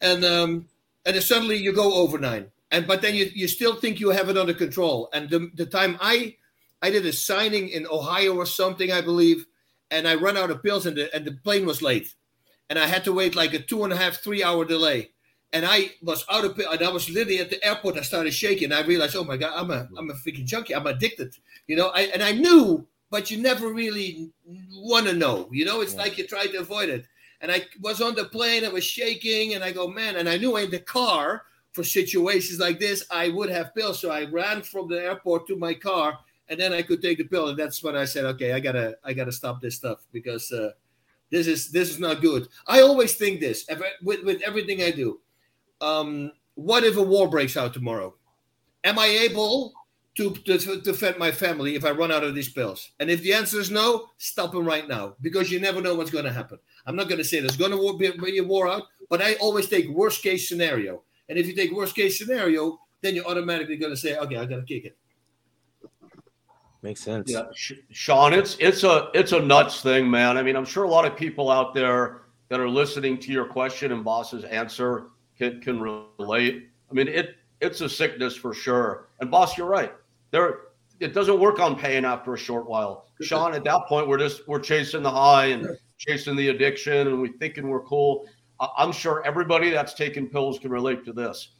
and 0.00 0.24
um, 0.24 0.68
and 1.06 1.14
then 1.14 1.22
suddenly 1.22 1.56
you 1.56 1.72
go 1.72 1.94
over 1.94 2.18
nine, 2.18 2.50
and 2.70 2.86
but 2.86 3.02
then 3.02 3.14
you 3.14 3.30
you 3.34 3.48
still 3.48 3.74
think 3.74 4.00
you 4.00 4.10
have 4.10 4.28
it 4.28 4.38
under 4.38 4.54
control. 4.54 5.08
And 5.12 5.28
the 5.30 5.50
the 5.54 5.66
time 5.66 5.98
I 6.00 6.36
I 6.82 6.90
did 6.90 7.06
a 7.06 7.12
signing 7.12 7.68
in 7.68 7.86
Ohio 7.86 8.36
or 8.36 8.46
something, 8.46 8.92
I 8.92 9.00
believe, 9.00 9.46
and 9.90 10.06
I 10.06 10.14
run 10.14 10.36
out 10.36 10.50
of 10.50 10.62
pills, 10.62 10.86
and 10.86 10.96
the 10.96 11.14
and 11.14 11.24
the 11.24 11.32
plane 11.32 11.66
was 11.66 11.82
late, 11.82 12.14
and 12.70 12.78
I 12.78 12.86
had 12.86 13.04
to 13.04 13.12
wait 13.12 13.36
like 13.36 13.54
a 13.54 13.58
two 13.58 13.84
and 13.84 13.92
a 13.92 13.96
half 13.96 14.16
three 14.22 14.42
hour 14.42 14.64
delay 14.64 15.10
and 15.52 15.64
I 15.64 15.92
was 16.02 16.24
out 16.30 16.44
of 16.44 16.58
and 16.58 16.82
I 16.82 16.90
was 16.90 17.08
literally 17.08 17.38
at 17.38 17.50
the 17.50 17.64
airport. 17.64 17.96
I 17.96 18.02
started 18.02 18.32
shaking. 18.32 18.72
I 18.72 18.82
realized, 18.82 19.16
oh 19.16 19.24
my 19.24 19.36
god, 19.36 19.52
I'm 19.56 19.70
a 19.70 19.88
I'm 19.96 20.10
a 20.10 20.14
freaking 20.14 20.44
junkie. 20.44 20.74
I'm 20.74 20.86
addicted. 20.86 21.34
You 21.66 21.76
know, 21.76 21.88
I, 21.88 22.02
and 22.02 22.22
I 22.22 22.32
knew, 22.32 22.86
but 23.10 23.30
you 23.30 23.38
never 23.38 23.72
really 23.72 24.30
want 24.72 25.06
to 25.06 25.14
know. 25.14 25.48
You 25.50 25.64
know, 25.64 25.80
it's 25.80 25.94
yeah. 25.94 26.02
like 26.02 26.18
you 26.18 26.26
try 26.26 26.46
to 26.46 26.58
avoid 26.58 26.90
it. 26.90 27.06
And 27.40 27.52
I 27.52 27.66
was 27.80 28.02
on 28.02 28.14
the 28.14 28.24
plane. 28.24 28.64
I 28.64 28.68
was 28.68 28.84
shaking, 28.84 29.54
and 29.54 29.64
I 29.64 29.72
go, 29.72 29.88
man. 29.88 30.16
And 30.16 30.28
I 30.28 30.36
knew 30.36 30.56
in 30.56 30.70
the 30.70 30.80
car 30.80 31.44
for 31.78 31.84
situations 31.84 32.58
like 32.58 32.78
this, 32.78 33.06
I 33.10 33.28
would 33.30 33.50
have 33.50 33.74
pills. 33.74 34.00
So 34.00 34.10
I 34.10 34.24
ran 34.24 34.62
from 34.62 34.88
the 34.88 35.00
airport 35.02 35.46
to 35.46 35.56
my 35.56 35.74
car, 35.74 36.18
and 36.48 36.58
then 36.58 36.72
I 36.72 36.82
could 36.82 37.00
take 37.00 37.18
the 37.18 37.24
pill. 37.24 37.48
And 37.48 37.58
that's 37.58 37.82
when 37.82 37.96
I 37.96 38.04
said, 38.04 38.24
okay, 38.24 38.52
I 38.52 38.60
gotta 38.60 38.98
I 39.04 39.12
gotta 39.12 39.32
stop 39.32 39.60
this 39.60 39.76
stuff 39.76 40.06
because. 40.12 40.50
Uh, 40.52 40.70
this 41.30 41.46
is 41.46 41.70
this 41.70 41.90
is 41.90 41.98
not 41.98 42.22
good. 42.22 42.48
I 42.66 42.80
always 42.80 43.14
think 43.14 43.38
this 43.38 43.66
with, 44.02 44.24
with 44.24 44.40
everything 44.40 44.82
I 44.82 44.90
do 44.90 45.20
um, 45.80 46.32
what 46.54 46.84
if 46.84 46.96
a 46.96 47.02
war 47.02 47.28
breaks 47.28 47.56
out 47.56 47.72
tomorrow? 47.72 48.14
Am 48.84 48.98
I 48.98 49.06
able 49.06 49.72
to, 50.16 50.34
to, 50.34 50.58
to, 50.58 50.80
defend 50.80 51.18
my 51.18 51.30
family 51.30 51.76
if 51.76 51.84
I 51.84 51.90
run 51.90 52.10
out 52.10 52.24
of 52.24 52.34
these 52.34 52.48
pills? 52.48 52.90
And 53.00 53.10
if 53.10 53.22
the 53.22 53.32
answer 53.32 53.60
is 53.60 53.70
no, 53.70 54.08
stop 54.18 54.52
them 54.52 54.64
right 54.64 54.88
now 54.88 55.14
because 55.20 55.50
you 55.50 55.60
never 55.60 55.80
know 55.80 55.94
what's 55.94 56.10
going 56.10 56.24
to 56.24 56.32
happen. 56.32 56.58
I'm 56.86 56.96
not 56.96 57.08
going 57.08 57.18
to 57.18 57.24
say 57.24 57.40
there's 57.40 57.56
going 57.56 57.70
to 57.70 57.98
be 57.98 58.38
a 58.38 58.44
war 58.44 58.68
out, 58.68 58.84
but 59.08 59.22
I 59.22 59.34
always 59.34 59.68
take 59.68 59.88
worst 59.88 60.22
case 60.22 60.48
scenario. 60.48 61.02
And 61.28 61.38
if 61.38 61.46
you 61.46 61.54
take 61.54 61.72
worst 61.72 61.94
case 61.94 62.18
scenario, 62.18 62.78
then 63.00 63.14
you're 63.14 63.26
automatically 63.26 63.76
going 63.76 63.92
to 63.92 63.96
say, 63.96 64.16
okay, 64.16 64.36
I 64.36 64.44
got 64.44 64.56
to 64.56 64.62
kick 64.62 64.84
it. 64.84 64.96
Makes 66.82 67.00
sense. 67.00 67.30
Yeah, 67.30 67.46
Shawn, 67.90 68.32
it's 68.32 68.56
it's 68.60 68.84
a 68.84 69.10
it's 69.12 69.32
a 69.32 69.40
nuts 69.40 69.82
thing, 69.82 70.08
man. 70.08 70.38
I 70.38 70.44
mean, 70.44 70.54
I'm 70.54 70.64
sure 70.64 70.84
a 70.84 70.88
lot 70.88 71.04
of 71.04 71.16
people 71.16 71.50
out 71.50 71.74
there 71.74 72.22
that 72.48 72.60
are 72.60 72.68
listening 72.68 73.18
to 73.18 73.32
your 73.32 73.46
question 73.46 73.90
and 73.90 74.04
Bas's 74.04 74.44
answer 74.44 75.08
can, 75.36 75.60
can 75.60 75.80
relate. 75.80 76.68
I 76.88 76.94
mean, 76.94 77.08
it 77.08 77.34
it's 77.60 77.80
a 77.80 77.88
sickness 77.88 78.36
for 78.36 78.54
sure. 78.54 79.08
And 79.20 79.28
Bas, 79.28 79.58
you're 79.58 79.66
right. 79.66 79.92
There, 80.30 80.60
it 81.00 81.14
doesn't 81.14 81.38
work 81.38 81.58
on 81.58 81.76
pain 81.76 82.04
after 82.04 82.34
a 82.34 82.38
short 82.38 82.68
while. 82.68 83.06
Shawn, 83.20 83.54
at 83.54 83.64
that 83.64 83.80
point, 83.88 84.06
we're 84.06 84.18
just 84.18 84.46
we're 84.46 84.60
chasing 84.60 85.02
the 85.02 85.10
high 85.10 85.46
and 85.46 85.76
chasing 85.96 86.36
the 86.36 86.48
addiction, 86.48 87.08
and 87.08 87.20
we 87.20 87.32
thinking 87.38 87.68
we're 87.68 87.82
cool. 87.82 88.26
I'm 88.60 88.92
sure 88.92 89.22
everybody 89.24 89.70
that's 89.70 89.94
taking 89.94 90.28
pills 90.28 90.58
can 90.58 90.70
relate 90.70 91.04
to 91.04 91.12
this. 91.12 91.50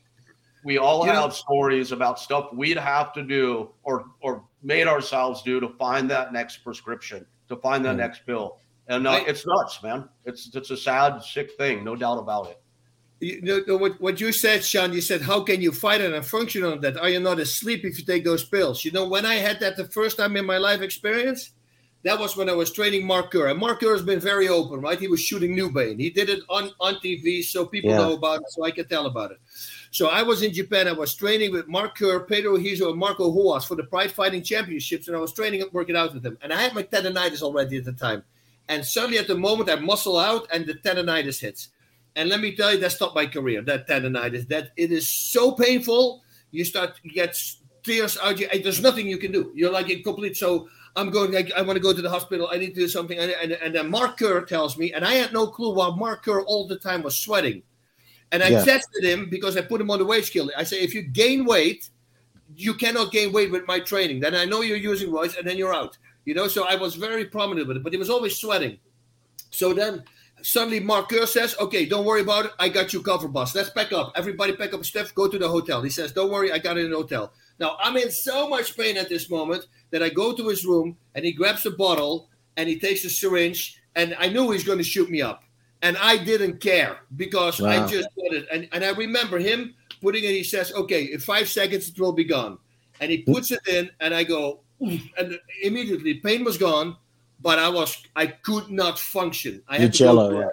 We 0.65 0.79
all 0.79 1.05
have 1.05 1.33
stories 1.33 1.93
about 1.93 2.19
stuff 2.19 2.53
we'd 2.53 2.77
have 2.77 3.13
to 3.13 3.23
do 3.23 3.71
or 3.85 4.07
or 4.21 4.45
made 4.63 4.89
ourselves 4.89 5.43
do 5.43 5.61
to 5.61 5.69
find 5.79 6.11
that 6.11 6.33
next 6.33 6.59
prescription, 6.59 7.25
to 7.49 7.57
find 7.57 7.85
that 7.85 7.95
mm. 7.95 7.99
next 7.99 8.27
pill. 8.27 8.59
And 8.89 9.07
uh, 9.07 9.13
I, 9.13 9.19
it's 9.21 9.47
nuts, 9.47 9.83
man. 9.83 10.09
It's 10.25 10.55
it's 10.55 10.71
a 10.71 10.77
sad, 10.77 11.23
sick 11.23 11.53
thing, 11.57 11.85
no 11.85 11.95
doubt 11.95 12.19
about 12.19 12.51
it 12.51 12.61
you 13.21 13.65
know 13.67 13.77
what, 13.77 14.01
what 14.01 14.21
you 14.21 14.33
said, 14.33 14.65
Shawn. 14.65 14.93
You 14.93 15.01
said, 15.01 15.23
"How 15.23 15.43
can 15.43 15.61
you 15.61 15.73
fight 15.73 16.01
it 16.01 16.13
and 16.13 16.25
function 16.25 16.65
on 16.65 16.81
that? 16.83 16.97
Are 16.97 17.09
you 17.09 17.21
not 17.21 17.41
asleep 17.41 17.85
if 17.85 17.99
you 17.99 18.05
take 18.05 18.25
those 18.25 18.45
pills?" 18.45 18.85
You 18.85 18.93
know, 18.93 19.09
when 19.09 19.27
I 19.27 19.35
had 19.35 19.61
that 19.61 19.77
the 19.77 19.87
first 19.87 20.19
time 20.19 20.37
in 20.37 20.47
my 20.47 20.59
life 20.59 20.81
experience, 20.81 21.51
that 22.05 22.19
was 22.19 22.37
when 22.37 22.49
I 22.49 22.53
was 22.53 22.73
training 22.73 23.07
Mark 23.07 23.33
Kerr. 23.33 23.49
And 23.49 23.59
Mark 23.59 23.81
Kerr 23.81 23.93
has 23.93 24.03
been 24.03 24.21
very 24.21 24.49
open, 24.49 24.81
right? 24.81 24.99
He 24.99 25.09
was 25.09 25.21
shooting 25.21 25.57
Nubain. 25.57 25.99
He 25.99 26.11
did 26.11 26.29
it 26.29 26.43
on 26.49 26.71
on 26.81 26.95
TV, 26.97 27.43
so 27.43 27.67
people 27.67 27.91
yeah. 27.91 27.99
know 27.99 28.13
about 28.15 28.41
it, 28.41 28.51
so 28.51 28.65
I 28.65 28.71
can 28.71 28.87
tell 28.87 29.07
about 29.07 29.33
it. 29.33 29.39
So 29.91 30.09
I 30.09 30.23
was 30.23 30.43
in 30.43 30.53
Japan. 30.53 30.87
I 30.87 30.93
was 30.93 31.15
training 31.15 31.53
with 31.53 31.67
Mark 31.67 31.97
Kerr, 31.97 32.21
Pedro 32.21 32.57
Rizzo, 32.57 32.91
and 32.91 32.99
Marco 32.99 33.31
Ruas 33.31 33.67
for 33.67 33.75
the 33.75 33.85
Pride 33.85 34.13
Fighting 34.13 34.43
Championships, 34.43 35.09
and 35.09 35.17
I 35.17 35.21
was 35.21 35.33
training 35.33 35.63
and 35.63 35.73
working 35.73 35.97
out 35.97 36.15
with 36.15 36.23
them. 36.23 36.39
And 36.43 36.53
I 36.53 36.61
had 36.61 36.75
my 36.75 36.83
tendonitis 36.83 37.43
already 37.43 37.79
at 37.79 37.85
the 37.85 37.93
time. 37.93 38.23
And 38.69 38.85
suddenly, 38.85 39.19
at 39.19 39.27
the 39.27 39.37
moment, 39.37 39.71
I 39.71 39.77
muscle 39.77 40.19
out, 40.19 40.47
and 40.53 40.67
the 40.67 40.75
tendonitis 40.75 41.41
hits. 41.41 41.71
And 42.15 42.29
let 42.29 42.41
me 42.41 42.55
tell 42.55 42.73
you, 42.73 42.81
that 42.81 42.93
stopped 42.93 43.15
my 43.15 43.27
career. 43.27 43.63
That 43.63 43.89
tendonitis. 43.89 44.47
That 44.49 44.73
it 44.77 44.93
is 44.93 45.09
so 45.09 45.53
painful. 45.53 46.23
You 46.51 46.65
start 46.65 46.97
to 46.97 47.09
get 47.09 47.41
tears 47.83 48.19
out. 48.23 48.39
You, 48.39 48.49
there's 48.63 48.83
nothing 48.83 49.07
you 49.07 49.19
can 49.19 49.33
do. 49.33 49.53
You're 49.55 49.73
like 49.73 49.89
incomplete. 49.89 50.37
So 50.37 50.69
I'm 50.99 51.11
going. 51.11 51.37
I, 51.37 51.49
I 51.57 51.63
want 51.63 51.77
to 51.77 51.83
go 51.83 51.93
to 51.93 52.03
the 52.03 52.11
hospital. 52.11 52.49
I 52.51 52.59
need 52.59 52.75
to 52.75 52.81
do 52.81 52.89
something. 52.89 53.19
And, 53.19 53.31
and, 53.31 53.53
and 53.53 53.75
then 53.75 53.89
Mark 53.91 54.19
Kerr 54.19 54.45
tells 54.45 54.77
me, 54.77 54.93
and 54.93 55.05
I 55.05 55.15
had 55.15 55.33
no 55.33 55.47
clue 55.47 55.73
why 55.73 55.95
Mark 55.95 56.25
Kerr 56.25 56.43
all 56.43 56.67
the 56.67 56.77
time 56.77 57.03
was 57.03 57.17
sweating. 57.17 57.63
And 58.33 58.43
I 58.43 58.49
yeah. 58.49 58.65
tested 58.65 59.05
him 59.05 59.31
because 59.31 59.57
I 59.57 59.63
put 59.63 59.81
him 59.81 59.91
on 59.91 60.01
the 60.01 60.05
weight 60.05 60.25
scale. 60.25 60.51
I 60.57 60.65
say, 60.65 60.81
if 60.81 60.95
you 60.95 61.03
gain 61.03 61.47
weight, 61.47 61.89
you 62.57 62.75
cannot 62.75 63.13
gain 63.13 63.33
weight 63.33 63.51
with 63.51 63.67
my 63.67 63.81
training. 63.81 64.21
Then 64.21 64.35
I 64.35 64.45
know 64.45 64.61
you're 64.61 64.77
using 64.77 65.11
roids, 65.11 65.39
and 65.39 65.47
then 65.47 65.57
you're 65.57 65.75
out. 65.75 65.97
You 66.25 66.35
know, 66.35 66.49
so 66.49 66.67
I 66.67 66.75
was 66.75 66.95
very 66.95 67.25
prominent 67.25 67.69
with 67.69 67.79
it, 67.79 67.83
but 67.83 67.93
he 67.93 67.99
was 67.99 68.11
always 68.11 68.37
sweating. 68.37 68.79
So 69.51 69.73
then 69.73 70.05
Suddenly, 70.43 70.81
Mark 70.81 71.09
Kerr 71.09 71.27
says, 71.27 71.57
"Okay, 71.59 71.85
don't 71.85 72.05
worry 72.05 72.21
about 72.21 72.47
it. 72.47 72.53
I 72.59 72.69
got 72.69 72.93
you 72.93 73.03
covered, 73.03 73.33
Bas. 73.33 73.55
Let's 73.55 73.71
pack 73.71 73.93
up. 73.93 74.13
Everybody, 74.15 74.53
pack 74.53 74.73
up 74.73 74.85
stuff. 74.85 75.15
Go 75.15 75.29
to 75.29 75.39
the 75.39 75.49
hotel." 75.49 75.83
He 75.83 75.91
says, 75.91 76.13
"Don't 76.13 76.31
worry, 76.31 76.53
I 76.53 76.59
got 76.59 76.79
it 76.79 76.85
in 76.85 76.91
the 76.91 76.97
hotel." 76.97 77.33
Now 77.59 77.77
I'm 77.81 77.97
in 77.97 78.11
so 78.11 78.49
much 78.49 78.77
pain 78.77 78.97
at 78.97 79.09
this 79.09 79.29
moment 79.29 79.67
that 79.91 80.03
I 80.03 80.09
go 80.09 80.35
to 80.35 80.49
his 80.49 80.65
room 80.65 80.97
and 81.15 81.25
he 81.25 81.33
grabs 81.33 81.67
a 81.67 81.71
bottle 81.71 82.29
and 82.57 82.69
he 82.69 82.79
takes 82.79 83.05
a 83.05 83.11
syringe 83.11 83.81
and 83.97 84.15
I 84.19 84.29
knew 84.29 84.51
he's 84.51 84.65
going 84.65 84.79
to 84.79 84.85
shoot 84.85 85.11
me 85.11 85.23
up, 85.23 85.43
and 85.83 85.97
I 85.97 86.17
didn't 86.17 86.61
care 86.61 86.99
because 87.17 87.61
wow. 87.61 87.71
I 87.71 87.87
just 87.89 88.09
got 88.15 88.33
it. 88.33 88.47
And, 88.53 88.69
and 88.73 88.85
I 88.85 88.91
remember 88.91 89.39
him 89.39 89.75
putting 90.01 90.23
it. 90.23 90.31
He 90.31 90.45
says, 90.45 90.73
"Okay, 90.73 91.05
in 91.13 91.19
five 91.19 91.49
seconds 91.49 91.89
it 91.89 91.99
will 91.99 92.13
be 92.13 92.23
gone," 92.23 92.59
and 93.01 93.11
he 93.11 93.23
puts 93.23 93.51
it 93.51 93.61
in, 93.67 93.91
and 93.99 94.15
I 94.15 94.23
go, 94.23 94.61
and 94.81 95.41
immediately 95.65 96.15
pain 96.15 96.45
was 96.45 96.59
gone 96.59 96.97
but 97.41 97.59
I 97.59 97.69
was 97.69 98.03
I 98.17 98.27
could 98.27 98.71
not 98.71 98.99
function. 98.99 99.63
I 99.69 99.79
had 99.79 99.93
jello, 99.93 100.31
to 100.31 100.37
yeah. 100.39 100.49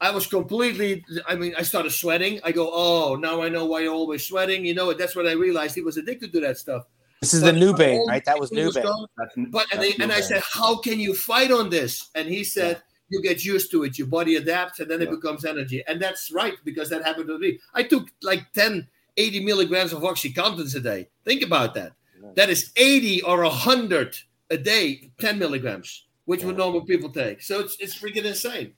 I 0.00 0.10
was 0.10 0.26
completely. 0.26 1.04
I 1.26 1.34
mean, 1.34 1.54
I 1.56 1.62
started 1.62 1.90
sweating. 1.90 2.40
I 2.44 2.52
go, 2.52 2.70
oh, 2.72 3.16
now 3.16 3.42
I 3.42 3.48
know 3.48 3.66
why 3.66 3.80
you're 3.80 3.94
always 3.94 4.26
sweating. 4.26 4.64
You 4.64 4.74
know, 4.74 4.92
that's 4.92 5.16
what 5.16 5.26
I 5.26 5.32
realized 5.32 5.74
he 5.74 5.80
was 5.80 5.96
addicted 5.96 6.32
to 6.32 6.40
that 6.40 6.58
stuff. 6.58 6.86
This 7.20 7.34
is 7.34 7.42
but 7.42 7.54
the 7.54 7.60
Nubain, 7.60 8.06
right? 8.06 8.24
That 8.24 8.38
was 8.38 8.50
Nubain. 8.50 9.06
But 9.50 9.66
and, 9.72 9.82
they, 9.82 9.94
and 10.00 10.12
I 10.12 10.20
said, 10.20 10.42
how 10.42 10.76
can 10.76 11.00
you 11.00 11.14
fight 11.14 11.50
on 11.50 11.70
this? 11.70 12.10
And 12.14 12.28
he 12.28 12.44
said. 12.44 12.76
Yeah. 12.76 12.82
You 13.10 13.20
get 13.22 13.44
used 13.44 13.70
to 13.72 13.84
it, 13.84 13.98
your 13.98 14.08
body 14.08 14.36
adapts, 14.36 14.80
and 14.80 14.90
then 14.90 15.00
yeah. 15.00 15.08
it 15.08 15.10
becomes 15.10 15.44
energy. 15.44 15.84
And 15.86 16.00
that's 16.00 16.32
right, 16.32 16.54
because 16.64 16.88
that 16.88 17.04
happened 17.04 17.28
to 17.28 17.38
me. 17.38 17.60
I 17.74 17.82
took 17.82 18.08
like 18.22 18.50
10, 18.54 18.88
80 19.18 19.44
milligrams 19.44 19.92
of 19.92 20.00
Oxycontin 20.00 20.74
a 20.74 20.80
day. 20.80 21.08
Think 21.22 21.42
about 21.42 21.74
that. 21.74 21.92
That 22.34 22.48
is 22.48 22.72
80 22.76 23.20
or 23.22 23.42
100 23.42 24.16
a 24.50 24.56
day, 24.56 25.10
10 25.20 25.38
milligrams 25.38 26.06
which 26.24 26.40
yeah. 26.40 26.46
would 26.46 26.56
normal 26.56 26.82
people 26.82 27.10
take. 27.10 27.42
So 27.42 27.60
it's 27.60 27.76
it's 27.80 27.98
freaking 27.98 28.24
insane. 28.24 28.72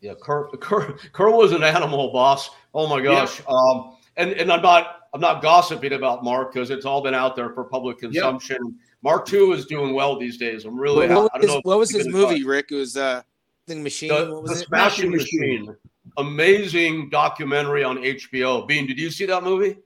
Yeah, 0.00 0.14
Kerr, 0.20 0.48
Kerr, 0.48 0.92
Kerr 1.12 1.30
was 1.30 1.52
an 1.52 1.62
animal 1.62 2.12
Bas. 2.12 2.50
Oh 2.74 2.86
my 2.86 3.00
gosh. 3.00 3.40
Yeah. 3.40 3.54
Um, 3.54 3.96
and 4.16 4.32
and 4.32 4.52
I'm 4.52 4.62
not 4.62 5.08
I'm 5.14 5.20
not 5.20 5.42
gossiping 5.42 5.92
about 5.92 6.24
Mark 6.24 6.52
because 6.52 6.70
it's 6.70 6.84
all 6.84 7.02
been 7.02 7.14
out 7.14 7.36
there 7.36 7.50
for 7.50 7.64
public 7.64 7.98
consumption. 7.98 8.58
Yep. 8.62 8.74
Mark 9.02 9.26
too 9.26 9.52
is 9.52 9.66
doing 9.66 9.94
well 9.94 10.18
these 10.18 10.36
days. 10.36 10.64
I'm 10.64 10.78
really. 10.78 11.08
What, 11.08 11.32
what, 11.32 11.42
his, 11.42 11.54
what 11.62 11.78
was 11.78 11.90
his 11.90 12.08
movie, 12.08 12.40
talk. 12.40 12.48
Rick? 12.48 12.66
It 12.72 12.76
was 12.76 12.96
uh, 12.96 13.22
the 13.66 13.76
machine. 13.76 14.08
The, 14.08 14.42
the 14.42 14.56
Smashing 14.56 15.10
Machine. 15.10 15.66
machine. 15.66 15.76
Amazing 16.18 17.10
documentary 17.10 17.84
on 17.84 17.98
HBO. 17.98 18.66
Bean, 18.66 18.86
did 18.86 18.98
you 18.98 19.10
see 19.10 19.26
that 19.26 19.42
movie? 19.42 19.78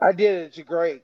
I 0.00 0.12
did. 0.12 0.46
It's 0.46 0.58
great. 0.58 1.02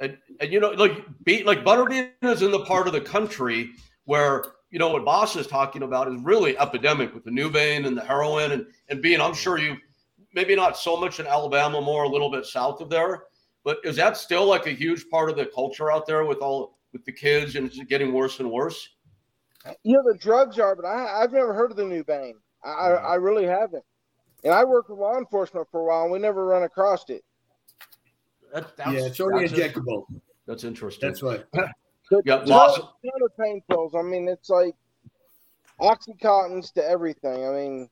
And, 0.00 0.16
and 0.40 0.52
you 0.52 0.60
know, 0.60 0.70
like 0.70 1.04
beat 1.24 1.46
like 1.46 1.64
Butterbean 1.64 2.10
is 2.22 2.42
in 2.42 2.52
the 2.52 2.64
part 2.64 2.86
of 2.86 2.92
the 2.92 3.00
country 3.00 3.70
where 4.04 4.44
you 4.70 4.78
know 4.78 4.90
what 4.90 5.04
Bas 5.04 5.34
is 5.36 5.46
talking 5.46 5.82
about 5.82 6.12
is 6.12 6.20
really 6.22 6.56
epidemic 6.58 7.14
with 7.14 7.24
the 7.24 7.30
Nubain 7.30 7.86
and 7.86 7.96
the 7.96 8.04
heroin 8.04 8.52
and 8.52 8.66
and 8.88 9.02
being. 9.02 9.20
I'm 9.20 9.34
sure 9.34 9.58
you 9.58 9.76
maybe 10.32 10.54
not 10.54 10.76
so 10.76 10.96
much 10.96 11.20
in 11.20 11.26
Alabama, 11.26 11.80
more 11.80 12.04
a 12.04 12.08
little 12.08 12.30
bit 12.30 12.46
south 12.46 12.80
of 12.80 12.90
there, 12.90 13.24
but 13.64 13.78
is 13.84 13.96
that 13.96 14.16
still 14.16 14.46
like 14.46 14.66
a 14.66 14.70
huge 14.70 15.08
part 15.08 15.30
of 15.30 15.36
the 15.36 15.46
culture 15.46 15.90
out 15.90 16.06
there 16.06 16.24
with 16.24 16.38
all 16.38 16.78
with 16.92 17.04
the 17.04 17.12
kids 17.12 17.56
and 17.56 17.66
it's 17.66 17.78
getting 17.84 18.12
worse 18.12 18.40
and 18.40 18.50
worse? 18.50 18.88
You 19.82 19.96
know 19.96 20.02
the 20.10 20.18
drugs 20.18 20.58
are, 20.58 20.74
but 20.74 20.84
I 20.84 21.22
I've 21.22 21.32
never 21.32 21.52
heard 21.52 21.70
of 21.70 21.76
the 21.76 21.84
Nubain. 21.84 22.34
I 22.64 22.68
mm-hmm. 22.68 23.06
I 23.06 23.14
really 23.14 23.44
haven't. 23.44 23.84
And 24.44 24.52
I 24.52 24.64
worked 24.64 24.88
with 24.88 24.98
law 24.98 25.18
enforcement 25.18 25.66
for 25.70 25.80
a 25.80 25.84
while, 25.84 26.04
and 26.04 26.12
we 26.12 26.18
never 26.18 26.46
run 26.46 26.62
across 26.62 27.04
it. 27.08 27.24
That, 28.54 28.70
yeah, 28.78 29.06
it's 29.06 29.20
only 29.20 29.48
injectable. 29.48 30.04
That's 30.46 30.64
interesting. 30.64 31.08
That's 31.08 31.22
right. 31.22 31.44
yeah, 32.24 32.36
lots 32.46 32.78
of 32.78 32.88
pain 33.38 33.60
pills. 33.68 33.94
I 33.98 34.02
mean, 34.02 34.28
it's 34.28 34.48
like 34.48 34.74
oxycontins 35.80 36.72
to 36.74 36.84
everything. 36.84 37.46
I 37.46 37.50
mean, 37.50 37.90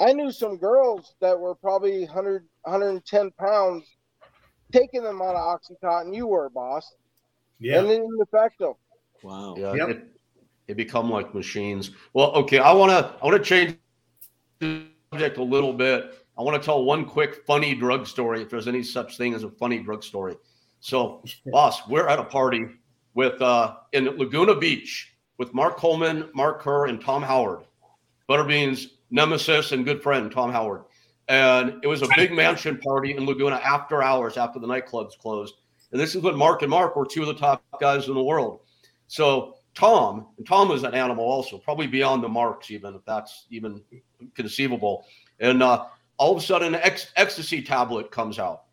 I 0.00 0.12
knew 0.12 0.32
some 0.32 0.56
girls 0.56 1.14
that 1.20 1.38
were 1.38 1.54
probably 1.54 2.04
100, 2.04 2.46
110 2.62 3.30
pounds 3.32 3.84
taking 4.72 5.02
them 5.02 5.20
out 5.20 5.36
of 5.36 5.60
oxycontin. 5.60 6.14
You 6.14 6.26
were, 6.26 6.48
Bas. 6.48 6.94
Yeah. 7.58 7.80
And 7.80 7.88
it 7.88 7.98
didn't 7.98 8.20
affect 8.22 8.58
them. 8.58 8.74
Wow. 9.22 9.54
Yeah. 9.58 9.74
Yep. 9.74 9.88
It, 9.90 10.04
it 10.68 10.76
become 10.76 11.10
like 11.10 11.34
machines. 11.34 11.90
Well, 12.14 12.32
okay. 12.32 12.58
I 12.58 12.72
want 12.72 12.90
to 12.90 13.14
I 13.20 13.26
want 13.26 13.36
to 13.36 13.42
change 13.42 13.76
the 14.60 14.86
subject 15.12 15.36
a 15.36 15.42
little 15.42 15.72
bit. 15.72 16.24
I 16.38 16.42
want 16.42 16.60
to 16.60 16.64
tell 16.64 16.84
one 16.84 17.04
quick 17.04 17.44
funny 17.46 17.74
drug 17.74 18.06
story, 18.06 18.40
if 18.40 18.48
there's 18.48 18.68
any 18.68 18.82
such 18.82 19.18
thing 19.18 19.34
as 19.34 19.42
a 19.42 19.50
funny 19.50 19.80
drug 19.80 20.02
story. 20.02 20.36
So, 20.80 21.22
Bas, 21.46 21.82
we're 21.88 22.08
at 22.08 22.18
a 22.18 22.24
party 22.24 22.64
with 23.14 23.42
uh, 23.42 23.76
in 23.92 24.06
Laguna 24.16 24.54
Beach 24.54 25.12
with 25.36 25.52
Mark 25.52 25.76
Coleman, 25.76 26.30
Mark 26.34 26.60
Kerr, 26.60 26.86
and 26.86 27.00
Tom 27.00 27.22
Howard, 27.22 27.64
Butterbean's 28.28 28.88
nemesis 29.10 29.72
and 29.72 29.84
good 29.84 30.02
friend 30.02 30.30
Tom 30.30 30.52
Howard. 30.52 30.84
And 31.28 31.78
it 31.82 31.86
was 31.86 32.02
a 32.02 32.08
big 32.16 32.32
mansion 32.32 32.78
party 32.78 33.16
in 33.16 33.24
Laguna 33.24 33.56
after 33.56 34.02
hours, 34.02 34.36
after 34.36 34.58
the 34.58 34.66
nightclubs 34.66 35.16
closed. 35.18 35.54
And 35.92 36.00
this 36.00 36.14
is 36.14 36.22
when 36.22 36.36
Mark 36.36 36.62
and 36.62 36.70
Mark 36.70 36.96
were 36.96 37.06
two 37.06 37.22
of 37.22 37.28
the 37.28 37.34
top 37.34 37.62
guys 37.80 38.08
in 38.08 38.14
the 38.14 38.22
world. 38.22 38.60
So 39.06 39.56
Tom, 39.74 40.26
and 40.38 40.46
Tom 40.46 40.68
was 40.68 40.82
an 40.82 40.94
animal 40.94 41.24
also, 41.24 41.58
probably 41.58 41.86
beyond 41.86 42.22
the 42.22 42.28
marks, 42.28 42.70
even 42.70 42.94
if 42.94 43.04
that's 43.04 43.46
even 43.50 43.80
conceivable. 44.34 45.04
And 45.38 45.62
uh, 45.62 45.86
all 46.16 46.32
of 46.32 46.42
a 46.42 46.44
sudden, 46.44 46.74
an 46.74 46.80
ec- 46.82 47.08
ecstasy 47.16 47.62
tablet 47.62 48.10
comes 48.10 48.38
out, 48.38 48.64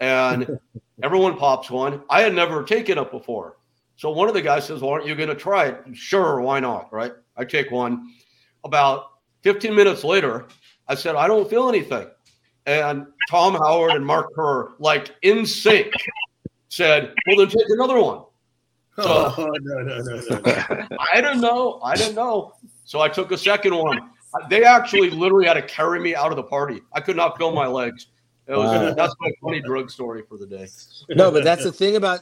and 0.00 0.58
everyone 1.02 1.36
pops 1.36 1.70
one. 1.70 2.02
I 2.08 2.22
had 2.22 2.34
never 2.34 2.62
taken 2.62 2.98
it 2.98 3.10
before. 3.10 3.56
So 3.96 4.10
one 4.10 4.28
of 4.28 4.34
the 4.34 4.42
guys 4.42 4.66
says, 4.66 4.80
Well, 4.80 4.90
aren't 4.90 5.06
you 5.06 5.14
going 5.14 5.28
to 5.28 5.34
try 5.34 5.66
it? 5.66 5.84
Sure, 5.94 6.40
why 6.40 6.60
not? 6.60 6.92
Right? 6.92 7.12
I 7.36 7.44
take 7.44 7.70
one. 7.70 8.12
About 8.64 9.15
15 9.46 9.72
minutes 9.76 10.02
later, 10.02 10.46
I 10.88 10.96
said, 10.96 11.14
I 11.14 11.28
don't 11.28 11.48
feel 11.48 11.68
anything. 11.68 12.08
And 12.66 13.06
Tom 13.30 13.54
Howard 13.54 13.92
and 13.92 14.04
Mark 14.04 14.34
Kerr, 14.34 14.72
like 14.80 15.14
in 15.22 15.46
sync, 15.46 15.92
said, 16.68 17.14
Well, 17.28 17.36
then 17.36 17.48
take 17.48 17.68
another 17.68 18.00
one. 18.00 18.22
So, 18.96 19.34
oh, 19.36 19.50
no, 19.60 19.82
no, 19.82 19.98
no, 20.00 20.20
no. 20.30 20.86
I 21.12 21.20
don't 21.20 21.42
know. 21.42 21.80
I 21.84 21.96
don't 21.96 22.14
know. 22.14 22.54
So 22.84 23.02
I 23.02 23.10
took 23.10 23.30
a 23.30 23.36
second 23.36 23.76
one. 23.76 24.08
They 24.48 24.64
actually 24.64 25.10
literally 25.10 25.46
had 25.46 25.54
to 25.54 25.62
carry 25.62 26.00
me 26.00 26.14
out 26.14 26.30
of 26.32 26.36
the 26.36 26.42
party. 26.44 26.80
I 26.94 27.02
could 27.02 27.14
not 27.14 27.36
feel 27.36 27.52
my 27.52 27.66
legs. 27.66 28.06
It 28.46 28.56
was 28.56 28.70
wow. 28.70 28.94
that's 28.94 29.14
my 29.20 29.30
funny 29.42 29.60
drug 29.60 29.90
story 29.90 30.22
for 30.26 30.38
the 30.38 30.46
day. 30.46 30.66
No, 31.10 31.30
but 31.30 31.44
that's 31.44 31.64
the 31.64 31.72
thing 31.72 31.96
about 31.96 32.20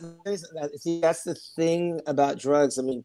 see 0.76 1.00
that's 1.00 1.22
the 1.22 1.34
thing 1.34 2.00
about 2.08 2.38
drugs. 2.38 2.76
I 2.76 2.82
mean, 2.82 3.04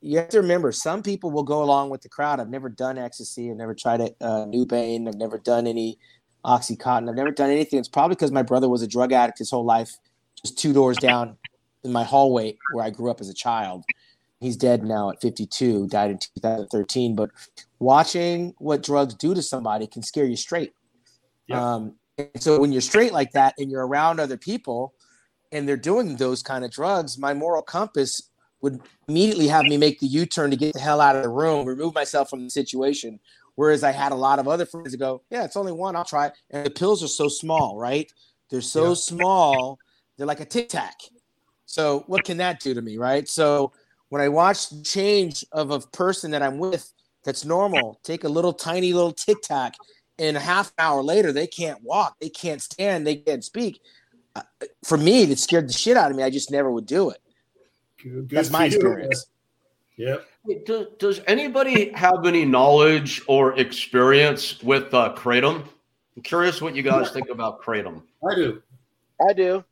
you 0.00 0.18
have 0.18 0.28
to 0.28 0.40
remember 0.40 0.70
some 0.72 1.02
people 1.02 1.30
will 1.30 1.42
go 1.42 1.62
along 1.62 1.90
with 1.90 2.02
the 2.02 2.08
crowd. 2.08 2.40
I've 2.40 2.48
never 2.48 2.68
done 2.68 2.98
ecstasy. 2.98 3.50
I've 3.50 3.56
never 3.56 3.74
tried 3.74 4.00
it, 4.00 4.16
uh, 4.20 4.44
Nubain. 4.44 5.08
I've 5.08 5.16
never 5.16 5.38
done 5.38 5.66
any 5.66 5.98
OxyContin. 6.44 7.08
I've 7.08 7.16
never 7.16 7.32
done 7.32 7.50
anything. 7.50 7.78
It's 7.78 7.88
probably 7.88 8.14
because 8.14 8.30
my 8.30 8.42
brother 8.42 8.68
was 8.68 8.82
a 8.82 8.86
drug 8.86 9.12
addict 9.12 9.38
his 9.38 9.50
whole 9.50 9.64
life, 9.64 9.96
just 10.40 10.56
two 10.56 10.72
doors 10.72 10.96
down 10.98 11.36
in 11.82 11.92
my 11.92 12.04
hallway 12.04 12.56
where 12.72 12.84
I 12.84 12.90
grew 12.90 13.10
up 13.10 13.20
as 13.20 13.28
a 13.28 13.34
child. 13.34 13.84
He's 14.40 14.56
dead 14.56 14.84
now 14.84 15.10
at 15.10 15.20
52, 15.20 15.88
died 15.88 16.12
in 16.12 16.18
2013. 16.18 17.16
But 17.16 17.30
watching 17.80 18.54
what 18.58 18.84
drugs 18.84 19.14
do 19.14 19.34
to 19.34 19.42
somebody 19.42 19.88
can 19.88 20.02
scare 20.02 20.26
you 20.26 20.36
straight. 20.36 20.74
Yeah. 21.48 21.74
Um, 21.74 21.94
so 22.36 22.60
when 22.60 22.70
you're 22.70 22.80
straight 22.80 23.12
like 23.12 23.32
that 23.32 23.54
and 23.58 23.70
you're 23.70 23.86
around 23.86 24.20
other 24.20 24.36
people 24.36 24.94
and 25.50 25.66
they're 25.66 25.76
doing 25.76 26.16
those 26.16 26.42
kind 26.42 26.64
of 26.64 26.70
drugs, 26.70 27.18
my 27.18 27.34
moral 27.34 27.62
compass 27.62 28.30
would 28.60 28.80
immediately 29.08 29.46
have 29.48 29.64
me 29.64 29.76
make 29.76 30.00
the 30.00 30.06
U-turn 30.06 30.50
to 30.50 30.56
get 30.56 30.72
the 30.74 30.80
hell 30.80 31.00
out 31.00 31.16
of 31.16 31.22
the 31.22 31.28
room, 31.28 31.66
remove 31.66 31.94
myself 31.94 32.28
from 32.28 32.44
the 32.44 32.50
situation. 32.50 33.20
Whereas 33.54 33.82
I 33.82 33.92
had 33.92 34.12
a 34.12 34.16
lot 34.16 34.38
of 34.38 34.46
other 34.46 34.66
friends 34.66 34.92
that 34.92 34.98
go, 34.98 35.22
"Yeah, 35.30 35.44
it's 35.44 35.56
only 35.56 35.72
one. 35.72 35.96
I'll 35.96 36.04
try." 36.04 36.30
And 36.50 36.64
the 36.64 36.70
pills 36.70 37.02
are 37.02 37.08
so 37.08 37.28
small, 37.28 37.76
right? 37.76 38.10
They're 38.50 38.60
so 38.60 38.88
yeah. 38.88 38.94
small. 38.94 39.78
They're 40.16 40.26
like 40.26 40.40
a 40.40 40.44
tic 40.44 40.68
tac. 40.68 40.94
So 41.66 42.04
what 42.06 42.24
can 42.24 42.36
that 42.38 42.60
do 42.60 42.72
to 42.74 42.82
me, 42.82 42.96
right? 42.96 43.28
So 43.28 43.72
when 44.08 44.22
I 44.22 44.28
watch 44.28 44.70
the 44.70 44.82
change 44.82 45.44
of 45.52 45.70
a 45.70 45.80
person 45.80 46.30
that 46.30 46.42
I'm 46.42 46.58
with 46.58 46.92
that's 47.24 47.44
normal, 47.44 48.00
take 48.04 48.24
a 48.24 48.28
little 48.28 48.52
tiny 48.52 48.92
little 48.92 49.12
tic 49.12 49.42
tac 49.42 49.74
and 50.18 50.36
a 50.36 50.40
half 50.40 50.72
hour 50.78 51.02
later 51.02 51.32
they 51.32 51.46
can't 51.46 51.82
walk 51.82 52.16
they 52.20 52.28
can't 52.28 52.60
stand 52.60 53.06
they 53.06 53.16
can't 53.16 53.44
speak 53.44 53.80
uh, 54.36 54.42
for 54.84 54.98
me 54.98 55.22
it 55.22 55.38
scared 55.38 55.68
the 55.68 55.72
shit 55.72 55.96
out 55.96 56.10
of 56.10 56.16
me 56.16 56.22
i 56.22 56.30
just 56.30 56.50
never 56.50 56.70
would 56.70 56.86
do 56.86 57.10
it 57.10 57.20
good, 58.02 58.28
good 58.28 58.30
that's 58.30 58.50
my 58.50 58.66
experience. 58.66 59.26
Yeah 59.96 60.18
does, 60.64 60.86
does 60.98 61.20
anybody 61.26 61.90
have 61.92 62.24
any 62.26 62.44
knowledge 62.44 63.22
or 63.26 63.58
experience 63.58 64.62
with 64.62 64.92
uh, 64.94 65.14
kratom? 65.16 65.64
I'm 66.16 66.22
curious 66.22 66.60
what 66.60 66.74
you 66.74 66.82
guys 66.82 67.10
think 67.10 67.28
about 67.28 67.62
kratom. 67.62 68.02
I 68.28 68.34
do. 68.34 68.62
I 69.28 69.32
do. 69.32 69.64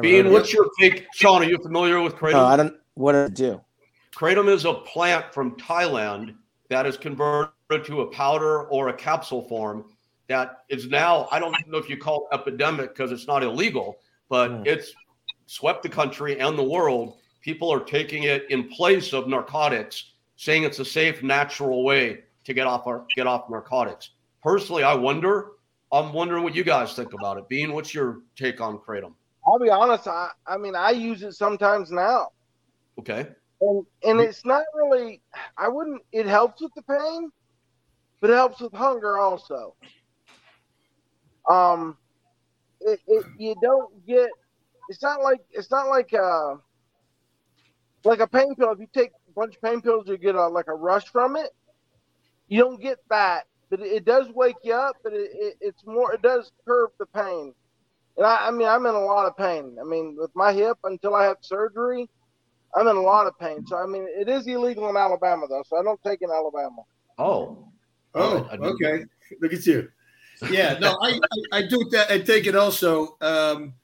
Bean 0.00 0.32
what's 0.32 0.52
your 0.52 0.68
take? 0.80 1.06
Shawn 1.14 1.42
are 1.42 1.48
you 1.48 1.58
familiar 1.58 2.00
with 2.00 2.14
kratom? 2.16 2.32
No, 2.32 2.44
i 2.44 2.56
don't 2.56 2.74
what 2.94 3.12
does 3.12 3.28
it 3.28 3.34
do? 3.34 3.60
Kratom 4.14 4.48
is 4.48 4.64
a 4.64 4.72
plant 4.72 5.32
from 5.32 5.56
thailand 5.56 6.34
that 6.70 6.86
is 6.86 6.96
converted 6.96 7.84
to 7.84 8.00
a 8.00 8.06
powder 8.06 8.64
or 8.64 8.88
a 8.88 8.92
capsule 8.92 9.46
form 9.48 9.84
that 10.28 10.64
is 10.68 10.88
now, 10.88 11.28
I 11.30 11.38
don't 11.38 11.54
know 11.68 11.78
if 11.78 11.88
you 11.88 11.96
call 11.96 12.26
it 12.30 12.34
epidemic 12.34 12.94
because 12.94 13.12
it's 13.12 13.28
not 13.28 13.44
illegal, 13.44 13.98
but 14.28 14.50
mm. 14.50 14.66
it's 14.66 14.92
swept 15.46 15.84
the 15.84 15.88
country 15.88 16.40
and 16.40 16.58
the 16.58 16.64
world. 16.64 17.18
People 17.46 17.72
are 17.72 17.78
taking 17.78 18.24
it 18.24 18.50
in 18.50 18.68
place 18.68 19.12
of 19.12 19.28
narcotics, 19.28 20.14
saying 20.34 20.64
it's 20.64 20.80
a 20.80 20.84
safe, 20.84 21.22
natural 21.22 21.84
way 21.84 22.24
to 22.42 22.52
get 22.52 22.66
off 22.66 22.88
our 22.88 23.06
get 23.14 23.28
off 23.28 23.48
narcotics. 23.48 24.10
Personally, 24.42 24.82
I 24.82 24.94
wonder. 24.94 25.52
I'm 25.92 26.12
wondering 26.12 26.42
what 26.42 26.56
you 26.56 26.64
guys 26.64 26.94
think 26.94 27.12
about 27.12 27.38
it. 27.38 27.48
Bean, 27.48 27.72
what's 27.72 27.94
your 27.94 28.22
take 28.34 28.60
on 28.60 28.78
kratom? 28.78 29.12
I'll 29.46 29.60
be 29.60 29.70
honest. 29.70 30.08
I, 30.08 30.30
I 30.44 30.56
mean, 30.56 30.74
I 30.74 30.90
use 30.90 31.22
it 31.22 31.34
sometimes 31.34 31.92
now. 31.92 32.30
Okay. 32.98 33.28
And 33.60 33.86
and 34.02 34.18
it's 34.18 34.44
not 34.44 34.64
really. 34.74 35.22
I 35.56 35.68
wouldn't. 35.68 36.02
It 36.10 36.26
helps 36.26 36.60
with 36.60 36.74
the 36.74 36.82
pain, 36.82 37.30
but 38.20 38.28
it 38.28 38.34
helps 38.34 38.60
with 38.60 38.72
hunger 38.72 39.18
also. 39.18 39.76
Um, 41.48 41.96
it, 42.80 42.98
it 43.06 43.24
you 43.38 43.54
don't 43.62 44.04
get. 44.04 44.30
It's 44.88 45.00
not 45.00 45.22
like 45.22 45.42
it's 45.52 45.70
not 45.70 45.86
like 45.88 46.12
uh 46.12 46.56
like 48.04 48.20
a 48.20 48.26
pain 48.26 48.54
pill. 48.54 48.72
If 48.72 48.80
you 48.80 48.88
take 48.92 49.10
a 49.10 49.32
bunch 49.32 49.56
of 49.56 49.62
pain 49.62 49.80
pills, 49.80 50.08
you 50.08 50.16
get 50.18 50.34
a 50.34 50.46
like 50.48 50.68
a 50.68 50.74
rush 50.74 51.06
from 51.06 51.36
it. 51.36 51.50
You 52.48 52.60
don't 52.62 52.80
get 52.80 52.98
that, 53.10 53.46
but 53.70 53.80
it, 53.80 53.86
it 53.86 54.04
does 54.04 54.28
wake 54.30 54.56
you 54.62 54.74
up. 54.74 54.96
But 55.02 55.12
it, 55.12 55.30
it, 55.32 55.56
it's 55.60 55.84
more. 55.86 56.12
It 56.12 56.22
does 56.22 56.52
curb 56.66 56.90
the 56.98 57.06
pain. 57.06 57.54
And 58.16 58.24
I, 58.24 58.48
I 58.48 58.50
mean, 58.50 58.68
I'm 58.68 58.86
in 58.86 58.94
a 58.94 59.04
lot 59.04 59.26
of 59.26 59.36
pain. 59.36 59.76
I 59.80 59.84
mean, 59.84 60.16
with 60.18 60.30
my 60.34 60.52
hip 60.52 60.78
until 60.84 61.14
I 61.14 61.24
have 61.24 61.36
surgery, 61.40 62.08
I'm 62.74 62.88
in 62.88 62.96
a 62.96 63.02
lot 63.02 63.26
of 63.26 63.38
pain. 63.38 63.66
So 63.66 63.76
I 63.76 63.86
mean, 63.86 64.06
it 64.08 64.28
is 64.28 64.46
illegal 64.46 64.88
in 64.88 64.96
Alabama 64.96 65.46
though, 65.48 65.64
so 65.66 65.78
I 65.78 65.82
don't 65.82 66.02
take 66.02 66.22
in 66.22 66.30
Alabama. 66.30 66.82
Oh, 67.18 67.66
Oh, 68.16 68.48
okay. 68.50 69.04
Look 69.40 69.52
at 69.52 69.66
you. 69.66 69.90
Yeah, 70.50 70.78
no, 70.78 70.96
I, 71.02 71.20
I, 71.52 71.58
I 71.58 71.62
do 71.62 71.86
that. 71.92 72.10
I 72.10 72.18
take 72.18 72.46
it 72.46 72.56
also. 72.56 73.16
Um, 73.20 73.74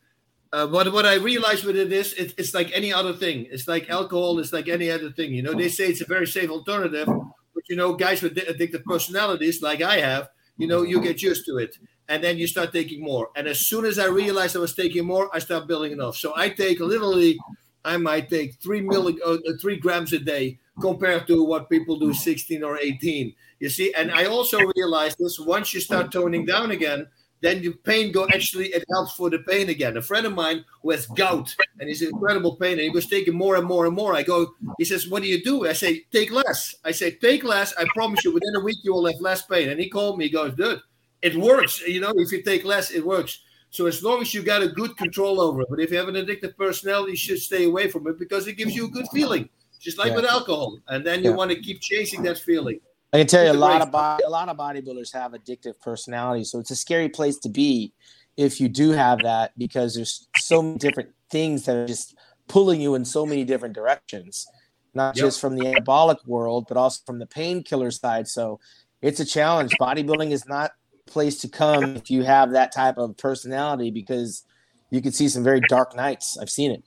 uh, 0.52 0.66
what 0.66 0.92
what 0.92 1.06
I 1.06 1.14
realize 1.14 1.64
with 1.64 1.76
it 1.76 1.92
is, 1.92 2.12
it, 2.14 2.34
it's 2.36 2.54
like 2.54 2.70
any 2.72 2.92
other 2.92 3.12
thing. 3.14 3.46
It's 3.50 3.66
like 3.66 3.88
alcohol. 3.88 4.38
It's 4.38 4.52
like 4.52 4.68
any 4.68 4.90
other 4.90 5.10
thing. 5.10 5.32
You 5.32 5.42
know, 5.42 5.54
they 5.54 5.68
say 5.68 5.86
it's 5.88 6.02
a 6.02 6.06
very 6.06 6.26
safe 6.26 6.50
alternative, 6.50 7.06
but 7.06 7.68
you 7.68 7.76
know, 7.76 7.94
guys 7.94 8.22
with 8.22 8.36
addictive 8.36 8.84
personalities 8.84 9.62
like 9.62 9.80
I 9.80 9.98
have, 10.00 10.28
you 10.58 10.66
know, 10.66 10.82
you 10.82 11.00
get 11.00 11.22
used 11.22 11.46
to 11.46 11.56
it, 11.56 11.78
and 12.08 12.22
then 12.22 12.36
you 12.36 12.46
start 12.46 12.72
taking 12.72 13.02
more. 13.02 13.30
And 13.34 13.48
as 13.48 13.66
soon 13.66 13.86
as 13.86 13.98
I 13.98 14.06
realized 14.06 14.54
I 14.54 14.60
was 14.60 14.74
taking 14.74 15.06
more, 15.06 15.30
I 15.34 15.38
start 15.38 15.66
building 15.66 15.92
enough. 15.92 16.16
So 16.16 16.34
I 16.36 16.50
take 16.50 16.80
literally, 16.80 17.38
I 17.84 17.96
might 17.96 18.28
take 18.28 18.60
three 18.60 18.82
milli, 18.82 19.16
uh, 19.24 19.38
three 19.58 19.76
grams 19.76 20.12
a 20.12 20.18
day 20.18 20.58
compared 20.80 21.26
to 21.26 21.44
what 21.44 21.68
people 21.68 21.98
do 21.98 22.14
16 22.14 22.62
or 22.64 22.78
18 22.78 23.34
you 23.60 23.68
see 23.68 23.92
and 23.92 24.10
i 24.10 24.24
also 24.24 24.58
realized 24.74 25.18
this 25.18 25.38
once 25.38 25.74
you 25.74 25.80
start 25.80 26.10
toning 26.10 26.46
down 26.46 26.70
again 26.70 27.06
then 27.42 27.60
the 27.60 27.70
pain 27.70 28.10
go 28.10 28.26
actually 28.32 28.68
it 28.68 28.84
helps 28.90 29.12
for 29.12 29.28
the 29.28 29.40
pain 29.40 29.68
again 29.68 29.96
a 29.96 30.02
friend 30.02 30.26
of 30.26 30.32
mine 30.32 30.64
who 30.80 30.90
has 30.90 31.06
gout 31.06 31.54
and 31.78 31.88
he's 31.88 32.00
incredible 32.02 32.56
pain 32.56 32.72
and 32.72 32.80
he 32.80 32.90
was 32.90 33.06
taking 33.06 33.34
more 33.34 33.56
and 33.56 33.66
more 33.66 33.84
and 33.86 33.94
more 33.94 34.14
i 34.14 34.22
go 34.22 34.54
he 34.78 34.84
says 34.84 35.08
what 35.08 35.22
do 35.22 35.28
you 35.28 35.42
do 35.42 35.68
i 35.68 35.72
say 35.72 36.00
take 36.10 36.30
less 36.30 36.74
i 36.84 36.90
say 36.90 37.10
take 37.10 37.44
less 37.44 37.74
i 37.76 37.84
promise 37.94 38.24
you 38.24 38.32
within 38.32 38.56
a 38.56 38.60
week 38.60 38.78
you 38.82 38.92
will 38.94 39.06
have 39.06 39.20
less 39.20 39.42
pain 39.42 39.68
and 39.68 39.78
he 39.78 39.88
called 39.88 40.16
me 40.16 40.24
he 40.24 40.30
goes 40.30 40.54
dude 40.54 40.80
it 41.20 41.36
works 41.36 41.80
you 41.82 42.00
know 42.00 42.12
if 42.16 42.32
you 42.32 42.42
take 42.42 42.64
less 42.64 42.90
it 42.90 43.04
works 43.04 43.40
so 43.70 43.86
as 43.86 44.02
long 44.02 44.20
as 44.20 44.32
you 44.32 44.42
got 44.42 44.62
a 44.62 44.68
good 44.68 44.96
control 44.96 45.40
over 45.40 45.60
it 45.62 45.68
but 45.68 45.80
if 45.80 45.90
you 45.90 45.98
have 45.98 46.08
an 46.08 46.14
addictive 46.14 46.56
personality 46.56 47.12
you 47.12 47.16
should 47.16 47.38
stay 47.38 47.64
away 47.64 47.88
from 47.88 48.06
it 48.06 48.18
because 48.18 48.46
it 48.46 48.56
gives 48.56 48.74
you 48.74 48.86
a 48.86 48.90
good 48.90 49.06
feeling 49.12 49.48
just 49.82 49.98
like 49.98 50.10
yeah. 50.10 50.16
with 50.16 50.24
alcohol. 50.24 50.78
And 50.88 51.04
then 51.04 51.24
you 51.24 51.30
yeah. 51.30 51.36
want 51.36 51.50
to 51.50 51.60
keep 51.60 51.80
chasing 51.80 52.22
that 52.22 52.38
feeling. 52.38 52.80
I 53.12 53.18
can 53.18 53.26
tell 53.26 53.44
you 53.44 53.52
a 53.52 53.52
lot 53.52 53.82
of 53.82 53.90
body, 53.90 54.24
a 54.24 54.30
lot 54.30 54.48
of 54.48 54.56
bodybuilders 54.56 55.12
have 55.12 55.32
addictive 55.32 55.78
personalities, 55.80 56.50
so 56.50 56.58
it's 56.58 56.70
a 56.70 56.76
scary 56.76 57.08
place 57.08 57.38
to 57.40 57.48
be 57.48 57.92
if 58.36 58.60
you 58.60 58.68
do 58.68 58.90
have 58.90 59.18
that 59.20 59.52
because 59.58 59.94
there's 59.94 60.28
so 60.38 60.62
many 60.62 60.78
different 60.78 61.10
things 61.30 61.66
that 61.66 61.76
are 61.76 61.86
just 61.86 62.16
pulling 62.48 62.80
you 62.80 62.94
in 62.94 63.04
so 63.04 63.26
many 63.26 63.44
different 63.44 63.74
directions, 63.74 64.46
not 64.94 65.16
yep. 65.16 65.24
just 65.26 65.40
from 65.40 65.56
the 65.56 65.66
anabolic 65.66 66.26
world, 66.26 66.66
but 66.68 66.76
also 66.76 67.00
from 67.04 67.18
the 67.18 67.26
painkiller 67.26 67.90
side. 67.90 68.26
So 68.28 68.60
it's 69.02 69.20
a 69.20 69.24
challenge. 69.24 69.74
Bodybuilding 69.80 70.30
is 70.30 70.46
not 70.46 70.72
a 71.06 71.10
place 71.10 71.38
to 71.40 71.48
come 71.48 71.96
if 71.96 72.10
you 72.10 72.22
have 72.22 72.52
that 72.52 72.72
type 72.72 72.96
of 72.96 73.16
personality 73.16 73.90
because 73.90 74.44
you 74.90 75.02
can 75.02 75.12
see 75.12 75.28
some 75.28 75.44
very 75.44 75.60
dark 75.68 75.94
nights. 75.96 76.38
I've 76.38 76.50
seen 76.50 76.70
it. 76.70 76.82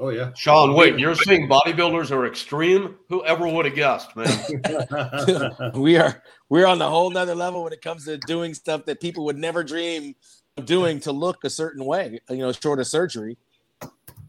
Oh 0.00 0.10
yeah, 0.10 0.32
Shawn. 0.34 0.74
Wait, 0.74 0.98
you're 0.98 1.14
saying 1.14 1.48
bodybuilders 1.48 2.12
are 2.12 2.26
extreme? 2.26 2.96
Whoever 3.08 3.48
would 3.48 3.64
have 3.64 3.74
guessed, 3.74 4.14
man? 4.14 5.72
we 5.74 5.96
are 5.96 6.22
we're 6.48 6.66
on 6.66 6.78
the 6.78 6.88
whole 6.88 7.10
nother 7.10 7.34
level 7.34 7.64
when 7.64 7.72
it 7.72 7.82
comes 7.82 8.04
to 8.04 8.16
doing 8.18 8.54
stuff 8.54 8.84
that 8.84 9.00
people 9.00 9.24
would 9.24 9.36
never 9.36 9.64
dream 9.64 10.14
of 10.56 10.66
doing 10.66 11.00
to 11.00 11.12
look 11.12 11.42
a 11.44 11.50
certain 11.50 11.84
way. 11.84 12.20
You 12.30 12.36
know, 12.36 12.52
short 12.52 12.78
of 12.78 12.86
surgery. 12.86 13.38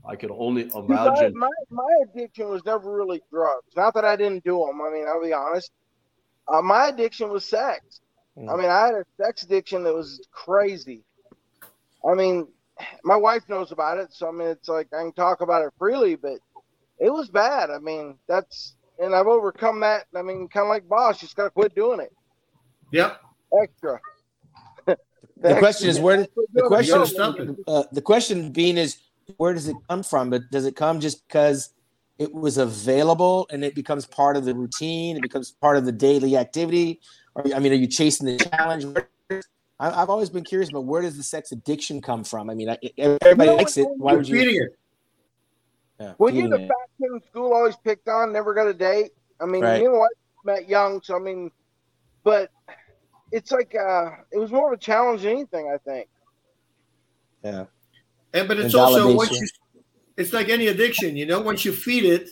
I 0.06 0.16
could 0.16 0.32
only 0.32 0.64
imagine. 0.74 1.38
My, 1.38 1.48
my, 1.70 1.84
my 1.84 1.98
addiction 2.04 2.50
was 2.50 2.66
never 2.66 2.92
really 2.92 3.22
drugs. 3.32 3.68
Not 3.76 3.94
that 3.94 4.06
I 4.06 4.16
didn't 4.16 4.44
do 4.44 4.66
them. 4.66 4.82
I 4.82 4.90
mean, 4.90 5.06
I'll 5.08 5.24
be 5.24 5.34
honest. 5.34 5.72
Uh, 6.48 6.64
my 6.64 6.88
addiction 6.88 7.30
was 7.30 7.46
sex. 7.46 8.02
Mm. 8.36 8.52
I 8.52 8.58
mean, 8.60 8.70
I 8.70 8.88
had 8.88 8.96
a 8.96 9.06
sex 9.18 9.44
addiction 9.44 9.84
that 9.84 9.94
was 9.94 10.26
crazy. 10.32 11.04
I 12.04 12.16
mean, 12.16 12.48
my 13.04 13.16
wife 13.16 13.48
knows 13.50 13.72
about 13.72 13.98
it, 13.98 14.10
so 14.12 14.28
I 14.28 14.32
mean, 14.32 14.48
it's 14.48 14.70
like 14.70 14.88
I 14.94 15.02
can 15.02 15.14
talk 15.14 15.42
about 15.42 15.64
it 15.64 15.74
freely, 15.78 16.16
but 16.16 16.40
it 17.00 17.12
was 17.12 17.30
bad. 17.30 17.70
I 17.70 17.80
mean, 17.80 18.18
that's 18.28 18.76
and 19.00 19.16
I've 19.16 19.28
overcome 19.28 19.80
that. 19.80 20.06
I 20.16 20.22
mean, 20.22 20.48
kind 20.48 20.66
of 20.66 20.70
like 20.70 20.88
Bas, 20.88 21.20
just 21.20 21.36
got 21.36 21.46
to 21.46 21.50
quit 21.50 21.74
doing 21.76 22.00
it. 22.00 22.12
Yep. 22.92 23.22
Extra. 23.62 24.00
the 24.86 25.56
question 25.58 25.90
is 25.90 26.00
where 26.00 26.28
the 26.54 26.64
question 26.68 27.58
uh, 27.68 27.84
the 27.92 28.02
question 28.02 28.52
being 28.52 28.78
is 28.78 28.98
where 29.38 29.54
does 29.54 29.68
it 29.68 29.76
come 29.90 30.04
from? 30.04 30.30
But 30.30 30.50
does 30.52 30.66
it 30.66 30.76
come 30.76 31.00
just 31.00 31.28
because 31.28 31.74
it 32.18 32.34
was 32.34 32.58
available 32.58 33.48
and 33.52 33.64
it 33.64 33.76
becomes 33.76 34.06
part 34.06 34.36
of 34.36 34.46
the 34.46 34.54
routine? 34.54 35.16
It 35.16 35.22
becomes 35.22 35.52
part 35.52 35.78
of 35.78 35.86
the 35.86 35.92
daily 35.92 36.36
activity? 36.36 37.00
Or 37.36 37.44
I 37.54 37.60
mean, 37.60 37.72
are 37.72 37.76
you 37.76 37.88
chasing 37.88 38.26
the 38.26 38.38
challenge? 38.38 38.86
I, 39.80 39.92
have 39.92 40.10
always 40.10 40.30
been 40.30 40.44
curious 40.44 40.70
about 40.70 40.86
where 40.86 41.02
does 41.02 41.16
the 41.16 41.24
sex 41.24 41.52
addiction 41.52 42.02
come 42.02 42.24
from? 42.24 42.50
I 42.50 42.54
mean, 42.54 42.76
everybody 42.98 43.50
likes 43.52 43.78
it. 43.78 43.88
Why 43.98 44.16
would 44.16 44.28
you? 44.28 44.38
Feeding 44.38 44.62
it. 44.64 44.80
Yeah, 46.00 46.14
well, 46.18 46.34
you're 46.34 46.48
the 46.50 46.60
fat 46.60 46.90
kid 46.98 47.12
in 47.12 47.22
school 47.30 47.54
always 47.54 47.76
picked 47.78 48.08
on, 48.08 48.32
never 48.32 48.54
got 48.54 48.68
a 48.68 48.74
date. 48.74 49.12
I 49.42 49.46
mean, 49.46 49.64
right. 49.64 49.82
you 49.82 49.92
know 49.92 50.00
what? 50.00 50.12
Met 50.46 50.70
young, 50.70 51.02
so 51.02 51.18
I 51.18 51.20
mean, 51.20 51.52
but 52.24 52.52
it's 53.32 53.52
like 53.52 53.76
uh, 53.76 54.12
it 54.32 54.38
was 54.38 54.52
more 54.52 54.72
of 54.72 54.80
a 54.80 54.82
challenge 54.82 55.24
than 55.24 55.32
anything. 55.32 55.70
I 55.74 55.78
think. 55.78 56.08
Yeah. 57.44 57.66
And 58.34 58.48
but 58.48 58.60
it's 58.60 58.74
and 58.74 58.82
also 58.82 59.14
once 59.14 59.32
you, 59.32 59.48
it's 60.16 60.32
like 60.32 60.50
any 60.50 60.68
addiction, 60.68 61.18
you 61.18 61.26
know. 61.26 61.42
Once 61.42 61.66
you 61.66 61.74
feed 61.74 62.06
it, 62.06 62.30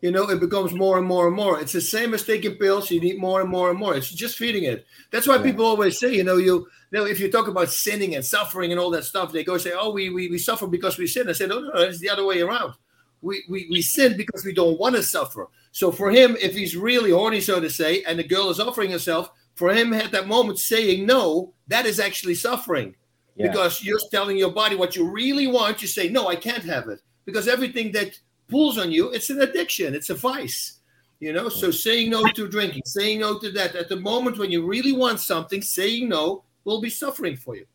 you 0.00 0.12
know, 0.12 0.28
it 0.30 0.40
becomes 0.40 0.72
more 0.72 0.98
and 0.98 1.06
more 1.06 1.26
and 1.26 1.34
more. 1.34 1.60
It's 1.60 1.72
the 1.72 1.80
same 1.80 2.14
as 2.14 2.24
taking 2.24 2.54
pills. 2.54 2.90
You 2.90 3.00
need 3.00 3.18
more 3.18 3.40
and 3.40 3.50
more 3.50 3.70
and 3.70 3.78
more. 3.78 3.96
It's 3.96 4.10
just 4.10 4.38
feeding 4.38 4.64
it. 4.64 4.86
That's 5.10 5.26
why 5.26 5.36
yeah. 5.36 5.42
people 5.42 5.64
always 5.64 5.98
say, 5.98 6.14
you 6.14 6.22
know, 6.22 6.36
you, 6.36 6.68
you 6.90 6.98
know, 6.98 7.04
if 7.04 7.18
you 7.18 7.30
talk 7.30 7.48
about 7.48 7.70
sinning 7.70 8.14
and 8.14 8.24
suffering 8.24 8.70
and 8.70 8.80
all 8.80 8.90
that 8.90 9.04
stuff, 9.04 9.32
they 9.32 9.42
go 9.42 9.58
say, 9.58 9.72
oh, 9.74 9.90
we 9.90 10.10
we, 10.10 10.28
we 10.28 10.38
suffer 10.38 10.66
because 10.66 10.98
we 10.98 11.06
sin. 11.06 11.28
I 11.28 11.32
said, 11.32 11.48
no, 11.48 11.60
no, 11.60 11.70
no, 11.70 11.80
it's 11.80 11.98
the 11.98 12.10
other 12.10 12.24
way 12.24 12.40
around. 12.40 12.74
We, 13.20 13.44
we 13.48 13.66
we 13.68 13.82
sin 13.82 14.16
because 14.16 14.44
we 14.44 14.52
don't 14.52 14.78
want 14.78 14.94
to 14.94 15.02
suffer. 15.02 15.48
So 15.72 15.90
for 15.90 16.10
him, 16.10 16.36
if 16.40 16.54
he's 16.54 16.76
really 16.76 17.10
horny, 17.10 17.40
so 17.40 17.60
to 17.60 17.68
say, 17.68 18.02
and 18.04 18.18
the 18.18 18.24
girl 18.24 18.50
is 18.50 18.60
offering 18.60 18.92
herself, 18.92 19.30
for 19.56 19.72
him 19.72 19.92
at 19.92 20.12
that 20.12 20.28
moment 20.28 20.60
saying 20.60 21.04
no, 21.04 21.52
that 21.66 21.84
is 21.84 21.98
actually 21.98 22.36
suffering. 22.36 22.94
Yeah. 23.34 23.48
Because 23.48 23.82
you're 23.82 23.98
telling 24.10 24.36
your 24.36 24.52
body 24.52 24.76
what 24.76 24.94
you 24.94 25.08
really 25.08 25.48
want. 25.48 25.82
You 25.82 25.88
say, 25.88 26.08
no, 26.08 26.28
I 26.28 26.36
can't 26.36 26.64
have 26.64 26.88
it. 26.88 27.00
Because 27.24 27.48
everything 27.48 27.92
that 27.92 28.18
pulls 28.48 28.78
on 28.78 28.90
you, 28.90 29.10
it's 29.10 29.30
an 29.30 29.40
addiction, 29.40 29.94
it's 29.94 30.10
a 30.10 30.14
vice. 30.14 30.78
You 31.20 31.32
know, 31.32 31.48
so 31.48 31.72
saying 31.72 32.10
no 32.10 32.24
to 32.24 32.46
drinking, 32.46 32.82
saying 32.84 33.20
no 33.20 33.38
to 33.40 33.50
that, 33.52 33.74
at 33.74 33.88
the 33.88 33.96
moment 33.96 34.38
when 34.38 34.52
you 34.52 34.64
really 34.64 34.92
want 34.92 35.18
something, 35.18 35.60
saying 35.62 36.08
no 36.08 36.44
will 36.64 36.80
be 36.80 36.90
suffering 36.90 37.36
for 37.36 37.56
you. 37.56 37.66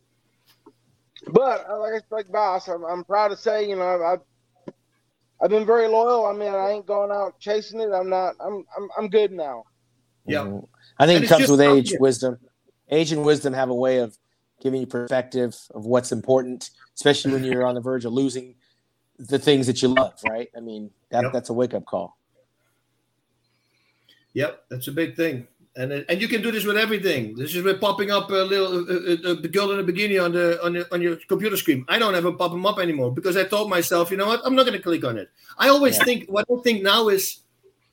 But 1.27 1.65
uh, 1.69 1.79
like 1.79 2.03
like 2.09 2.31
Bas, 2.31 2.67
I'm, 2.67 2.85
I'm 2.85 3.03
proud 3.03 3.29
to 3.29 3.37
say, 3.37 3.67
you 3.69 3.75
know, 3.75 4.01
I've 4.01 4.21
I've 5.41 5.49
been 5.49 5.65
very 5.65 5.87
loyal. 5.87 6.25
I 6.25 6.33
mean, 6.33 6.53
I 6.53 6.71
ain't 6.71 6.85
going 6.85 7.11
out 7.11 7.37
chasing 7.39 7.81
it. 7.81 7.91
I'm 7.93 8.09
not. 8.09 8.35
I'm 8.39 8.65
I'm 8.77 8.89
I'm 8.97 9.09
good 9.09 9.31
now. 9.31 9.65
Yeah, 10.25 10.39
mm-hmm. 10.39 10.65
I 10.99 11.05
think 11.05 11.17
and 11.17 11.25
it 11.25 11.27
comes 11.27 11.49
with 11.49 11.59
age, 11.59 11.93
wisdom. 11.99 12.39
Age 12.89 13.11
and 13.11 13.25
wisdom 13.25 13.53
have 13.53 13.69
a 13.69 13.75
way 13.75 13.97
of 13.97 14.17
giving 14.61 14.79
you 14.79 14.87
perspective 14.87 15.55
of 15.71 15.85
what's 15.85 16.13
important, 16.13 16.69
especially 16.95 17.33
when 17.33 17.43
you're 17.43 17.65
on 17.65 17.75
the 17.75 17.81
verge 17.81 18.05
of 18.05 18.13
losing 18.13 18.55
the 19.27 19.39
things 19.39 19.67
that 19.67 19.81
you 19.81 19.89
love, 19.89 20.19
right? 20.29 20.49
I 20.55 20.59
mean, 20.59 20.91
that, 21.09 21.23
yep. 21.23 21.33
that's 21.33 21.49
a 21.49 21.53
wake 21.53 21.73
up 21.73 21.85
call. 21.85 22.17
Yep, 24.33 24.65
that's 24.69 24.87
a 24.87 24.91
big 24.91 25.15
thing. 25.15 25.47
And, 25.75 25.91
and 25.91 26.21
you 26.21 26.27
can 26.27 26.43
do 26.43 26.51
this 26.51 26.65
with 26.65 26.77
everything. 26.77 27.35
This 27.35 27.55
is 27.55 27.63
with 27.63 27.81
popping 27.81 28.11
up 28.11 28.29
a 28.29 28.33
little 28.33 28.81
uh, 28.81 29.31
uh, 29.31 29.41
the 29.41 29.49
girl 29.51 29.71
in 29.71 29.83
the 29.83 29.91
bikini 29.91 30.23
on 30.23 30.31
the 30.31 30.63
on 30.63 30.73
the, 30.73 30.93
on 30.93 31.01
your 31.01 31.15
computer 31.27 31.57
screen. 31.57 31.83
I 31.87 31.97
don't 31.97 32.13
ever 32.13 32.31
pop 32.31 32.51
them 32.51 32.65
up 32.65 32.77
anymore 32.77 33.11
because 33.11 33.37
I 33.37 33.43
told 33.45 33.71
myself, 33.71 34.11
you 34.11 34.17
know 34.17 34.27
what, 34.27 34.41
I'm 34.45 34.55
not 34.55 34.67
going 34.67 34.77
to 34.77 34.83
click 34.83 35.03
on 35.03 35.17
it. 35.17 35.29
I 35.57 35.69
always 35.69 35.97
yeah. 35.97 36.03
think 36.03 36.29
what 36.29 36.45
I 36.51 36.61
think 36.61 36.83
now 36.83 37.09
is, 37.09 37.39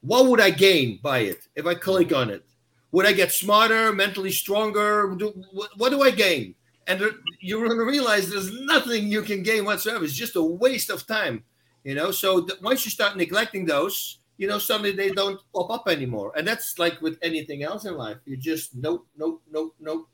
what 0.02 0.26
would 0.26 0.40
I 0.40 0.50
gain 0.50 0.98
by 1.02 1.20
it 1.20 1.48
if 1.54 1.64
I 1.64 1.74
click 1.74 2.12
on 2.12 2.28
it? 2.28 2.44
Would 2.92 3.06
I 3.06 3.12
get 3.12 3.32
smarter, 3.32 3.92
mentally 3.92 4.32
stronger? 4.32 5.14
Do, 5.16 5.28
what, 5.52 5.70
what 5.78 5.90
do 5.90 6.02
I 6.02 6.10
gain? 6.10 6.54
And 6.90 7.14
you're 7.40 7.64
going 7.64 7.78
to 7.78 7.84
realize 7.84 8.28
there's 8.28 8.52
nothing 8.62 9.06
you 9.06 9.22
can 9.22 9.42
gain 9.42 9.64
whatsoever. 9.64 10.04
It's 10.04 10.12
just 10.12 10.34
a 10.34 10.42
waste 10.42 10.90
of 10.90 11.06
time, 11.06 11.44
you 11.84 11.94
know. 11.94 12.10
So 12.10 12.44
th- 12.44 12.60
once 12.60 12.84
you 12.84 12.90
start 12.90 13.16
neglecting 13.16 13.64
those, 13.64 14.18
you 14.38 14.48
know, 14.48 14.58
suddenly 14.58 14.90
they 14.90 15.10
don't 15.10 15.40
pop 15.54 15.70
up 15.70 15.88
anymore, 15.88 16.32
and 16.36 16.46
that's 16.46 16.78
like 16.78 17.00
with 17.00 17.18
anything 17.22 17.62
else 17.62 17.84
in 17.84 17.96
life. 17.96 18.16
You 18.24 18.36
just 18.36 18.74
nope, 18.74 19.06
nope, 19.16 19.40
nope, 19.50 19.74
nope. 19.78 20.08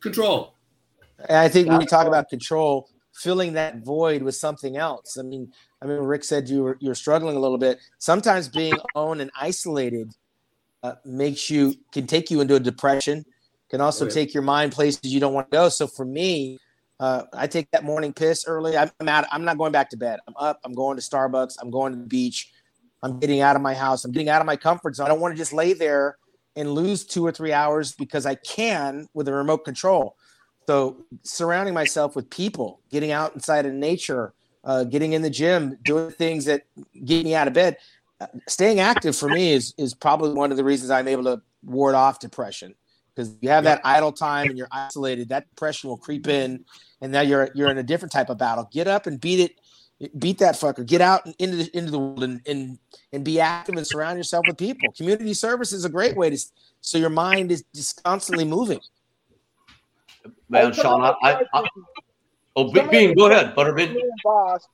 Control. 0.00 0.54
And 1.28 1.38
I 1.38 1.48
think 1.48 1.68
when 1.68 1.80
you 1.80 1.86
talk 1.86 2.06
about 2.06 2.28
control, 2.28 2.88
filling 3.12 3.52
that 3.54 3.84
void 3.84 4.22
with 4.22 4.36
something 4.36 4.76
else. 4.76 5.18
I 5.18 5.22
mean, 5.22 5.52
I 5.82 5.86
mean, 5.86 5.98
Rick 5.98 6.24
said 6.24 6.48
you 6.48 6.62
were 6.62 6.76
you're 6.80 6.94
struggling 6.94 7.36
a 7.36 7.40
little 7.40 7.58
bit. 7.58 7.78
Sometimes 7.98 8.48
being 8.48 8.74
alone 8.94 9.20
and 9.20 9.30
isolated 9.38 10.14
uh, 10.82 10.94
makes 11.04 11.50
you 11.50 11.74
can 11.92 12.06
take 12.06 12.30
you 12.30 12.40
into 12.40 12.54
a 12.54 12.60
depression 12.60 13.24
can 13.70 13.80
also 13.80 14.08
take 14.08 14.34
your 14.34 14.42
mind 14.42 14.72
places 14.72 15.00
you 15.04 15.20
don't 15.20 15.32
want 15.32 15.50
to 15.50 15.56
go. 15.56 15.68
So 15.68 15.86
for 15.86 16.04
me, 16.04 16.58
uh, 16.98 17.22
I 17.32 17.46
take 17.46 17.70
that 17.70 17.84
morning 17.84 18.12
piss 18.12 18.44
early. 18.46 18.76
I'm, 18.76 18.90
I'm 19.00 19.08
out. 19.08 19.24
I'm 19.30 19.44
not 19.44 19.56
going 19.56 19.72
back 19.72 19.88
to 19.90 19.96
bed. 19.96 20.18
I'm 20.26 20.34
up. 20.36 20.60
I'm 20.64 20.74
going 20.74 20.96
to 20.96 21.02
Starbucks. 21.02 21.56
I'm 21.60 21.70
going 21.70 21.92
to 21.92 21.98
the 21.98 22.06
beach. 22.06 22.52
I'm 23.02 23.18
getting 23.18 23.40
out 23.40 23.56
of 23.56 23.62
my 23.62 23.72
house. 23.72 24.04
I'm 24.04 24.12
getting 24.12 24.28
out 24.28 24.42
of 24.42 24.46
my 24.46 24.56
comfort 24.56 24.96
zone. 24.96 25.06
I 25.06 25.08
don't 25.08 25.20
want 25.20 25.32
to 25.32 25.38
just 25.38 25.52
lay 25.52 25.72
there 25.72 26.18
and 26.56 26.74
lose 26.74 27.06
two 27.06 27.24
or 27.24 27.32
three 27.32 27.52
hours 27.52 27.92
because 27.92 28.26
I 28.26 28.34
can 28.34 29.08
with 29.14 29.28
a 29.28 29.32
remote 29.32 29.64
control. 29.64 30.16
So 30.66 31.04
surrounding 31.22 31.72
myself 31.72 32.14
with 32.14 32.28
people, 32.28 32.80
getting 32.90 33.12
out 33.12 33.34
inside 33.34 33.66
of 33.66 33.72
nature, 33.72 34.34
uh, 34.64 34.84
getting 34.84 35.14
in 35.14 35.22
the 35.22 35.30
gym, 35.30 35.78
doing 35.82 36.10
things 36.10 36.44
that 36.44 36.64
get 37.04 37.24
me 37.24 37.34
out 37.34 37.48
of 37.48 37.54
bed. 37.54 37.78
Uh, 38.20 38.26
staying 38.46 38.80
active 38.80 39.16
for 39.16 39.28
me 39.28 39.52
is 39.52 39.72
is 39.78 39.94
probably 39.94 40.34
one 40.34 40.50
of 40.50 40.58
the 40.58 40.64
reasons 40.64 40.90
I'm 40.90 41.08
able 41.08 41.24
to 41.24 41.40
ward 41.62 41.94
off 41.94 42.18
depression 42.18 42.74
because 43.20 43.36
you 43.40 43.50
have 43.50 43.64
that 43.64 43.80
idle 43.84 44.12
time 44.12 44.48
and 44.48 44.58
you're 44.58 44.68
isolated, 44.72 45.28
that 45.28 45.48
depression 45.50 45.90
will 45.90 45.96
creep 45.96 46.26
in, 46.28 46.64
and 47.00 47.12
now 47.12 47.20
you're 47.20 47.50
you're 47.54 47.70
in 47.70 47.78
a 47.78 47.82
different 47.82 48.12
type 48.12 48.30
of 48.30 48.38
battle. 48.38 48.68
Get 48.72 48.88
up 48.88 49.06
and 49.06 49.20
beat 49.20 49.40
it, 50.00 50.18
beat 50.18 50.38
that 50.38 50.54
fucker. 50.54 50.84
Get 50.86 51.00
out 51.00 51.26
and 51.26 51.34
into 51.38 51.56
the 51.56 51.76
into 51.76 51.90
the 51.90 51.98
world 51.98 52.24
and 52.24 52.40
and 52.46 52.78
and 53.12 53.24
be 53.24 53.40
active 53.40 53.76
and 53.76 53.86
surround 53.86 54.18
yourself 54.18 54.46
with 54.46 54.56
people. 54.56 54.90
Community 54.92 55.34
service 55.34 55.72
is 55.72 55.84
a 55.84 55.88
great 55.88 56.16
way 56.16 56.30
to 56.30 56.38
so 56.80 56.98
your 56.98 57.10
mind 57.10 57.52
is 57.52 57.64
just 57.74 58.02
constantly 58.02 58.44
moving. 58.44 58.80
Man, 60.48 60.72
Shawn, 60.72 61.02
I, 61.02 61.14
I, 61.22 61.42
I 61.54 61.64
oh, 62.56 62.70
Bean, 62.72 63.14
go 63.14 63.30
ahead, 63.30 63.54
Butterbean. 63.54 63.96
Bas, 64.24 64.66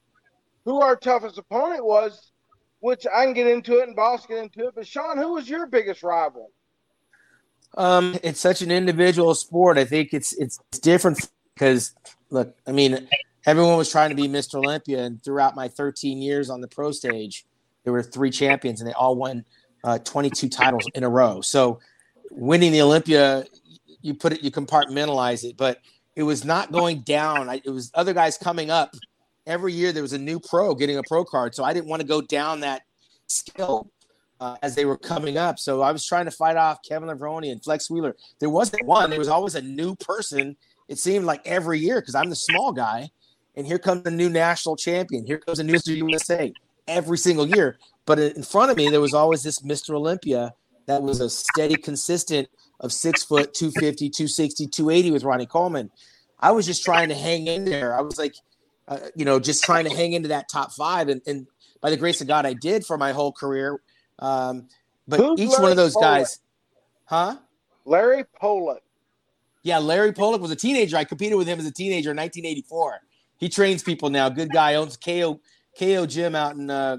who 0.65 0.81
our 0.81 0.97
toughest 0.97 1.39
opponent 1.39 1.85
was, 1.85 2.33
which 2.81 3.07
I 3.07 3.25
can 3.25 3.35
get 3.35 3.47
into 3.47 3.79
it 3.79 3.87
and 3.87 3.95
Bas 3.95 4.27
get 4.27 4.39
into 4.39 4.69
it. 4.69 4.75
But 4.75 4.87
Shawn, 4.87 5.19
who 5.19 5.35
was 5.35 5.49
your 5.49 5.67
biggest 5.67 6.03
rival? 6.03 6.51
Um, 7.77 8.17
it's 8.23 8.41
such 8.41 8.63
an 8.63 8.71
individual 8.71 9.35
sport. 9.35 9.79
I 9.79 9.85
think 9.85 10.15
it's 10.15 10.33
it's 10.35 10.59
different 10.81 11.29
because 11.55 11.95
look, 12.31 12.57
I 12.67 12.73
mean, 12.73 13.09
everyone 13.47 13.77
was 13.77 13.91
trying 13.91 14.11
to 14.11 14.17
be 14.17 14.29
Mr. 14.29 14.55
Olympia, 14.57 15.05
and 15.05 15.23
throughout 15.23 15.55
my 15.55 15.69
13 15.69 16.21
years 16.21 16.51
on 16.51 16.61
the 16.61 16.69
pro 16.69 16.93
stage, 16.93 17.47
there 17.85 17.93
were 17.93 18.03
three 18.03 18.31
champions, 18.31 18.81
and 18.81 18.89
they 18.89 18.95
all 18.95 19.17
won 19.17 19.45
uh, 19.85 19.99
22 19.99 20.49
titles 20.49 20.85
in 20.95 21.05
a 21.05 21.09
row. 21.09 21.41
So, 21.41 21.79
winning 22.31 22.73
the 22.73 22.83
Olympia, 22.83 23.45
you 24.01 24.15
put 24.15 24.33
it, 24.33 24.43
you 24.43 24.51
compartmentalize 24.51 25.45
it, 25.45 25.57
but 25.57 25.81
it 26.17 26.23
was 26.23 26.45
not 26.45 26.73
going 26.73 27.01
down. 27.01 27.49
I, 27.49 27.61
it 27.65 27.71
was 27.71 27.91
other 27.95 28.15
guys 28.15 28.39
coming 28.39 28.71
up. 28.71 28.95
Every 29.47 29.73
year 29.73 29.93
there 29.93 30.03
was 30.03 30.13
a 30.13 30.19
new 30.19 30.41
pro 30.41 30.75
getting 30.75 30.97
a 30.97 31.03
pro 31.05 31.25
card, 31.25 31.55
so 31.55 31.63
I 31.63 31.73
didn't 31.73 31.87
want 31.87 32.03
to 32.03 32.09
go 32.09 32.21
down 32.21 32.61
that 32.61 32.83
skill 33.29 33.91
uh, 34.41 34.57
as 34.63 34.75
they 34.75 34.85
were 34.85 34.97
coming 34.97 35.39
up. 35.39 35.59
So 35.59 35.83
I 35.83 35.93
was 35.93 36.07
trying 36.07 36.27
to 36.27 36.31
fight 36.31 36.57
off 36.57 36.83
Kevin 36.87 37.09
Levrone 37.09 37.51
and 37.51 37.63
Flex 37.63 37.91
Wheeler. 37.91 38.17
There 38.39 38.51
wasn't 38.51 38.85
one. 38.85 39.11
There 39.11 39.19
was 39.19 39.29
always 39.29 39.55
a 39.55 39.63
new 39.63 39.97
person. 39.97 40.57
It 40.89 40.99
seemed 40.99 41.25
like 41.25 41.47
every 41.47 41.79
year 41.81 42.01
because 42.01 42.15
I'm 42.15 42.31
the 42.31 42.37
small 42.37 42.73
guy, 42.73 43.11
and 43.57 43.67
here 43.67 43.79
comes 43.79 44.07
a 44.07 44.11
new 44.11 44.29
national 44.29 44.77
champion. 44.77 45.27
Here 45.27 45.39
comes 45.39 45.59
a 45.59 45.65
new 45.65 45.79
USA. 45.87 46.53
every 46.89 47.19
single 47.19 47.47
year. 47.47 47.79
But 48.05 48.19
in 48.19 48.43
front 48.43 48.71
of 48.71 48.77
me, 48.77 48.89
there 48.89 49.01
was 49.01 49.15
always 49.15 49.43
this 49.43 49.61
Mr. 49.61 49.95
Olympia 49.95 50.55
that 50.87 51.03
was 51.03 51.21
a 51.21 51.29
steady, 51.29 51.75
consistent 51.77 52.49
of 52.81 52.93
six 52.93 53.25
foot, 53.25 53.55
250, 53.55 54.11
260, 54.11 54.69
280 54.69 55.11
with 55.11 55.25
Ronnie 55.25 55.47
Coleman. 55.47 55.91
I 56.39 56.53
was 56.53 56.67
just 56.67 56.85
trying 56.85 57.09
to 57.09 57.15
hang 57.15 57.47
in 57.47 57.65
there. 57.65 57.97
I 57.97 58.03
was 58.03 58.19
like, 58.19 58.35
uh, 58.87 58.99
you 59.17 59.25
know, 59.25 59.41
just 59.41 59.65
trying 59.65 59.85
to 59.87 59.95
hang 59.95 60.13
into 60.13 60.29
that 60.29 60.49
top 60.49 60.73
five. 60.73 61.09
And, 61.09 61.21
and 61.27 61.47
by 61.81 61.91
the 61.91 61.97
grace 61.97 62.21
of 62.21 62.29
God, 62.29 62.47
I 62.47 62.53
did 62.53 62.85
for 62.85 62.97
my 62.97 63.13
whole 63.13 63.33
career. 63.33 63.81
Um, 64.19 64.69
but 65.09 65.21
Who's 65.21 65.41
each 65.41 65.51
Larry 65.51 65.63
one 65.63 65.71
of 65.71 65.77
those 65.77 65.95
guys, 65.95 66.41
huh? 67.05 67.37
Larry 67.85 68.25
Pollock. 68.39 68.83
Yeah, 69.63 69.79
Larry 69.79 70.13
Pollock 70.13 70.41
was 70.41 70.51
a 70.51 70.57
teenager. 70.57 70.97
I 70.97 71.05
competed 71.05 71.37
with 71.39 71.47
him 71.47 71.59
as 71.59 71.67
a 71.67 71.73
teenager 71.73 72.11
in 72.11 72.17
1984. 72.17 73.01
He 73.39 73.49
trains 73.49 73.83
people 73.83 74.11
now. 74.11 74.29
Good 74.29 74.51
guy. 74.51 74.75
Owns 74.75 74.97
KO 74.97 75.41
KO 75.79 76.07
Gym 76.07 76.35
out 76.35 76.57
in 76.57 76.71
uh, 76.71 76.99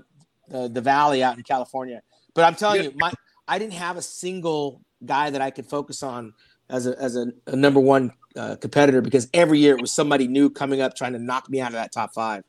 the, 0.49 0.68
the 0.68 0.82
Valley 0.82 1.24
out 1.24 1.38
in 1.38 1.43
California. 1.43 2.01
But 2.34 2.43
I'm 2.43 2.55
telling 2.55 2.84
yeah. 2.84 2.89
you, 2.89 2.97
my 2.97 3.11
I 3.47 3.59
didn't 3.59 3.74
have 3.74 3.97
a 3.97 4.01
single 4.01 4.82
guy 5.05 5.30
that 5.30 5.41
I 5.41 5.51
could 5.51 5.65
focus 5.65 6.03
on 6.03 6.34
as 6.70 6.88
a 6.88 7.01
as 7.01 7.15
a, 7.15 7.28
a 7.47 7.55
number 7.55 7.80
one 7.80 8.11
uh, 8.36 8.55
competitor 8.57 9.01
because 9.01 9.28
every 9.34 9.59
year 9.59 9.76
it 9.76 9.82
was 9.82 9.91
somebody 9.91 10.28
new 10.28 10.49
coming 10.49 10.82
up 10.82 10.95
trying 10.95 11.13
to 11.13 11.20
knock 11.20 11.49
me 11.49 11.61
out 11.61 11.68
of 11.68 11.74
that 11.74 11.91
top 11.91 12.13
five. 12.13 12.43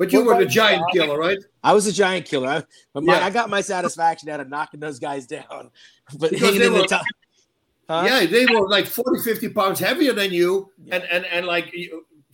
But 0.00 0.14
you 0.14 0.24
what 0.24 0.38
were 0.38 0.44
the 0.44 0.48
giant 0.48 0.82
killer, 0.94 1.18
right? 1.18 1.36
I 1.62 1.74
was 1.74 1.86
a 1.86 1.92
giant 1.92 2.24
killer. 2.24 2.48
I, 2.48 2.62
but 2.94 3.04
my, 3.04 3.18
yeah. 3.18 3.26
I 3.26 3.28
got 3.28 3.50
my 3.50 3.60
satisfaction 3.60 4.30
out 4.30 4.40
of 4.40 4.48
knocking 4.48 4.80
those 4.80 4.98
guys 4.98 5.26
down. 5.26 5.70
But 6.18 6.32
were, 6.32 6.38
the 6.38 6.86
top. 6.88 7.04
Huh? 7.86 8.04
Yeah, 8.06 8.24
they 8.26 8.46
were 8.46 8.66
like 8.66 8.86
40, 8.86 9.22
50 9.22 9.50
pounds 9.50 9.78
heavier 9.78 10.14
than 10.14 10.32
you 10.32 10.72
yeah. 10.82 10.96
and, 10.96 11.04
and, 11.04 11.26
and 11.26 11.46
like 11.46 11.72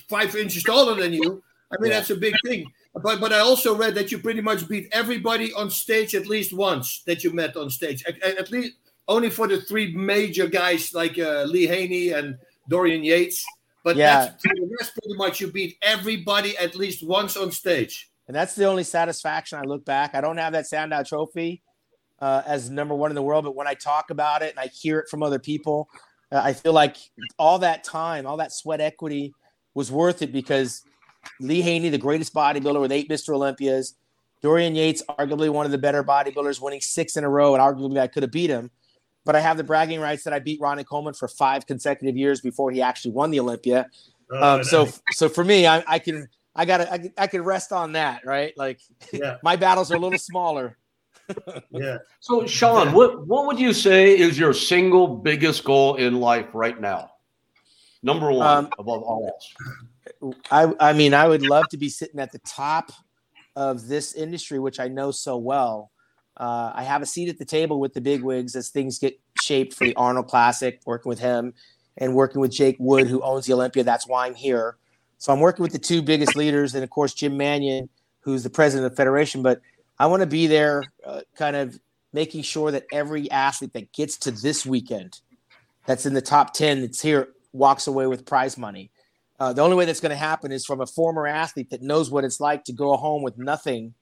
five 0.09 0.35
inches 0.37 0.63
taller 0.63 0.95
than 0.95 1.13
you. 1.13 1.43
I 1.73 1.81
mean, 1.81 1.91
yeah. 1.91 1.99
that's 1.99 2.11
a 2.11 2.17
big 2.17 2.35
thing. 2.45 2.71
But 2.95 3.21
but 3.21 3.33
I 3.33 3.41
also 3.41 3.77
read 3.77 3.97
that 3.97 4.13
you 4.13 4.19
pretty 4.19 4.41
much 4.41 4.69
beat 4.69 4.89
everybody 4.93 5.53
on 5.53 5.69
stage 5.69 6.15
at 6.15 6.29
least 6.29 6.53
once 6.53 7.03
that 7.03 7.25
you 7.25 7.35
met 7.35 7.57
on 7.57 7.69
stage. 7.69 8.05
At, 8.07 8.23
at 8.23 8.51
least 8.53 8.77
only 9.09 9.29
for 9.29 9.49
the 9.49 9.61
three 9.61 9.93
major 9.93 10.47
guys 10.47 10.95
like 10.95 11.19
uh, 11.19 11.43
Lee 11.43 11.67
Haney 11.67 12.11
and 12.11 12.39
Dorian 12.69 13.03
Yates. 13.03 13.45
But 13.87 13.95
yeah. 13.95 14.23
that's, 14.23 14.45
rest, 14.81 14.99
pretty 15.01 15.17
much 15.17 15.41
you 15.41 15.47
beat 15.47 15.79
everybody 15.81 16.59
at 16.59 16.75
least 16.75 17.07
once 17.07 17.37
on 17.37 17.53
stage. 17.53 18.11
And 18.27 18.35
that's 18.35 18.57
the 18.57 18.65
only 18.65 18.83
satisfaction 18.83 19.61
I 19.61 19.63
look 19.63 19.85
back. 19.85 20.17
I 20.17 20.21
don't 20.21 20.39
have 20.39 20.55
that 20.55 20.67
Sandow 20.67 21.05
trophy 21.05 21.63
uh, 22.19 22.43
as 22.45 22.69
number 22.69 22.97
one 22.97 23.13
in 23.13 23.15
the 23.15 23.23
world, 23.23 23.45
but 23.45 23.55
when 23.55 23.69
I 23.69 23.75
talk 23.75 24.11
about 24.11 24.43
it 24.43 24.51
and 24.51 24.59
I 24.59 24.67
hear 24.67 24.99
it 24.99 25.09
from 25.09 25.23
other 25.23 25.39
people, 25.39 25.89
uh, 26.33 26.41
I 26.43 26.53
feel 26.53 26.73
like 26.73 26.97
all 27.39 27.61
that 27.61 27.85
time, 27.85 28.27
all 28.27 28.39
that 28.39 28.51
sweat 28.51 28.81
equity 28.81 29.33
was 29.75 29.93
worth 29.93 30.21
it 30.21 30.33
because 30.33 30.83
Lee 31.39 31.63
Haney, 31.63 31.89
the 31.89 31.97
greatest 31.97 32.35
bodybuilder 32.35 32.81
with 32.81 32.91
eight 32.91 33.09
Mr. 33.09 33.35
Olympias, 33.35 33.95
Dorian 34.43 34.75
Yates, 34.75 35.01
arguably 35.09 35.49
one 35.49 35.65
of 35.65 35.71
the 35.71 35.79
better 35.79 36.03
bodybuilders, 36.03 36.61
winning 36.61 36.81
six 36.81 37.17
in 37.17 37.23
a 37.23 37.29
row, 37.29 37.55
and 37.55 37.63
arguably 37.63 38.01
I 38.01 38.09
could 38.09 38.25
have 38.25 38.33
beat 38.33 38.51
him 38.51 38.73
but 39.27 39.35
I 39.35 39.41
have 39.41 39.57
the 39.57 39.65
bragging 39.65 40.01
rights 40.01 40.23
that 40.25 40.33
I 40.33 40.39
beat 40.39 40.61
Ronnie 40.61 40.85
Coleman 40.85 41.13
for 41.13 41.27
five 41.27 41.67
consecutive 41.67 42.17
years 42.17 42.41
before 42.41 42.71
he 42.71 42.81
actually 42.81 43.11
won 43.11 43.33
the 43.33 43.41
Olympia. 43.41 43.91
Oh, 44.31 44.57
um, 44.57 44.65
so, 44.65 44.89
so 45.11 45.29
for 45.29 45.45
me, 45.45 45.67
I, 45.67 45.85
I 45.87 45.99
can, 45.99 46.29
I 46.55 46.65
got 46.65 46.81
I, 46.81 47.13
I 47.19 47.27
can 47.27 47.43
rest 47.43 47.73
on 47.73 47.93
that, 47.93 48.25
right? 48.25 48.57
Like, 48.57 48.81
yeah. 49.13 49.37
my 49.43 49.57
battles 49.57 49.91
are 49.91 49.97
a 49.97 49.99
little 49.99 50.19
smaller. 50.19 50.79
yeah. 51.71 51.99
So, 52.21 52.47
Shawn, 52.47 52.89
yeah. 52.89 52.95
what 52.95 53.27
what 53.27 53.47
would 53.47 53.59
you 53.59 53.73
say 53.73 54.17
is 54.17 54.39
your 54.39 54.55
single 54.55 55.09
biggest 55.09 55.65
goal 55.65 55.97
in 55.97 56.21
life 56.21 56.47
right 56.55 56.81
now? 56.81 57.11
Number 58.03 58.31
one 58.31 58.47
um, 58.47 58.71
above 58.79 59.03
all 59.03 59.27
else. 59.27 60.35
I 60.53 60.73
I 60.79 60.93
mean, 60.93 61.15
I 61.15 61.27
would 61.27 61.43
love 61.43 61.69
to 61.71 61.77
be 61.77 61.89
sitting 61.89 62.21
at 62.21 62.31
the 62.31 62.39
top 62.39 62.93
of 63.57 63.89
this 63.89 64.15
industry, 64.15 64.61
which 64.61 64.79
I 64.79 64.87
know 64.87 65.11
so 65.11 65.37
well. 65.37 65.91
Uh, 66.37 66.73
I 66.75 66.83
have 66.83 67.03
a 67.03 67.07
seat 67.07 67.29
at 67.29 67.39
the 67.39 67.45
table 67.45 67.81
with 67.81 67.95
the 67.95 68.01
big 68.01 68.23
wigs 68.23 68.55
as 68.57 68.69
things 68.69 68.99
get 68.99 69.19
shaped 69.41 69.75
for 69.75 69.85
the 69.85 69.95
Arnold 69.95 70.29
Classic, 70.29 70.81
working 70.85 71.09
with 71.09 71.19
him 71.19 71.55
and 71.97 72.15
working 72.15 72.41
with 72.41 72.51
Jake 72.51 72.77
Wood, 72.79 73.07
who 73.07 73.23
owns 73.23 73.47
the 73.47 73.55
Olympia. 73.55 73.85
That's 73.85 74.07
why 74.07 74.27
I'm 74.27 74.35
here. 74.35 74.77
So 75.19 75.33
I'm 75.33 75.41
working 75.41 75.63
with 75.63 75.73
the 75.73 75.79
two 75.79 76.03
biggest 76.03 76.37
leaders, 76.37 76.75
and 76.75 76.85
of 76.85 76.91
course, 76.91 77.15
Jim 77.15 77.37
Manion, 77.37 77.89
who's 78.21 78.43
the 78.43 78.51
president 78.51 78.85
of 78.85 78.93
the 78.93 78.97
federation. 78.97 79.43
But 79.43 79.63
I 79.99 80.07
want 80.07 80.21
to 80.21 80.27
be 80.27 80.47
there, 80.47 80.85
uh, 81.05 81.23
kind 81.37 81.57
of 81.57 81.79
making 82.13 82.43
sure 82.43 82.71
that 82.71 82.85
every 82.93 83.31
athlete 83.31 83.73
that 83.73 83.93
gets 83.93 84.19
to 84.19 84.31
this 84.31 84.67
weekend, 84.67 85.21
that's 85.87 86.05
in 86.05 86.13
the 86.13 86.21
top 86.21 86.53
10, 86.53 86.83
that's 86.83 87.01
here, 87.01 87.29
walks 87.53 87.87
away 87.87 88.07
with 88.07 88.27
prize 88.27 88.59
money. 88.59 88.91
Uh, 89.39 89.53
the 89.53 89.63
only 89.63 89.77
way 89.77 89.85
that's 89.85 90.01
going 90.01 90.11
to 90.11 90.17
happen 90.17 90.53
is 90.53 90.67
from 90.67 90.81
a 90.81 90.87
former 90.87 91.27
athlete 91.27 91.71
that 91.71 91.83
knows 91.83 92.11
what 92.11 92.25
it's 92.25 92.41
like 92.41 92.65
to 92.65 92.73
go 92.73 92.97
home 92.97 93.23
with 93.23 93.39
nothing 93.39 93.95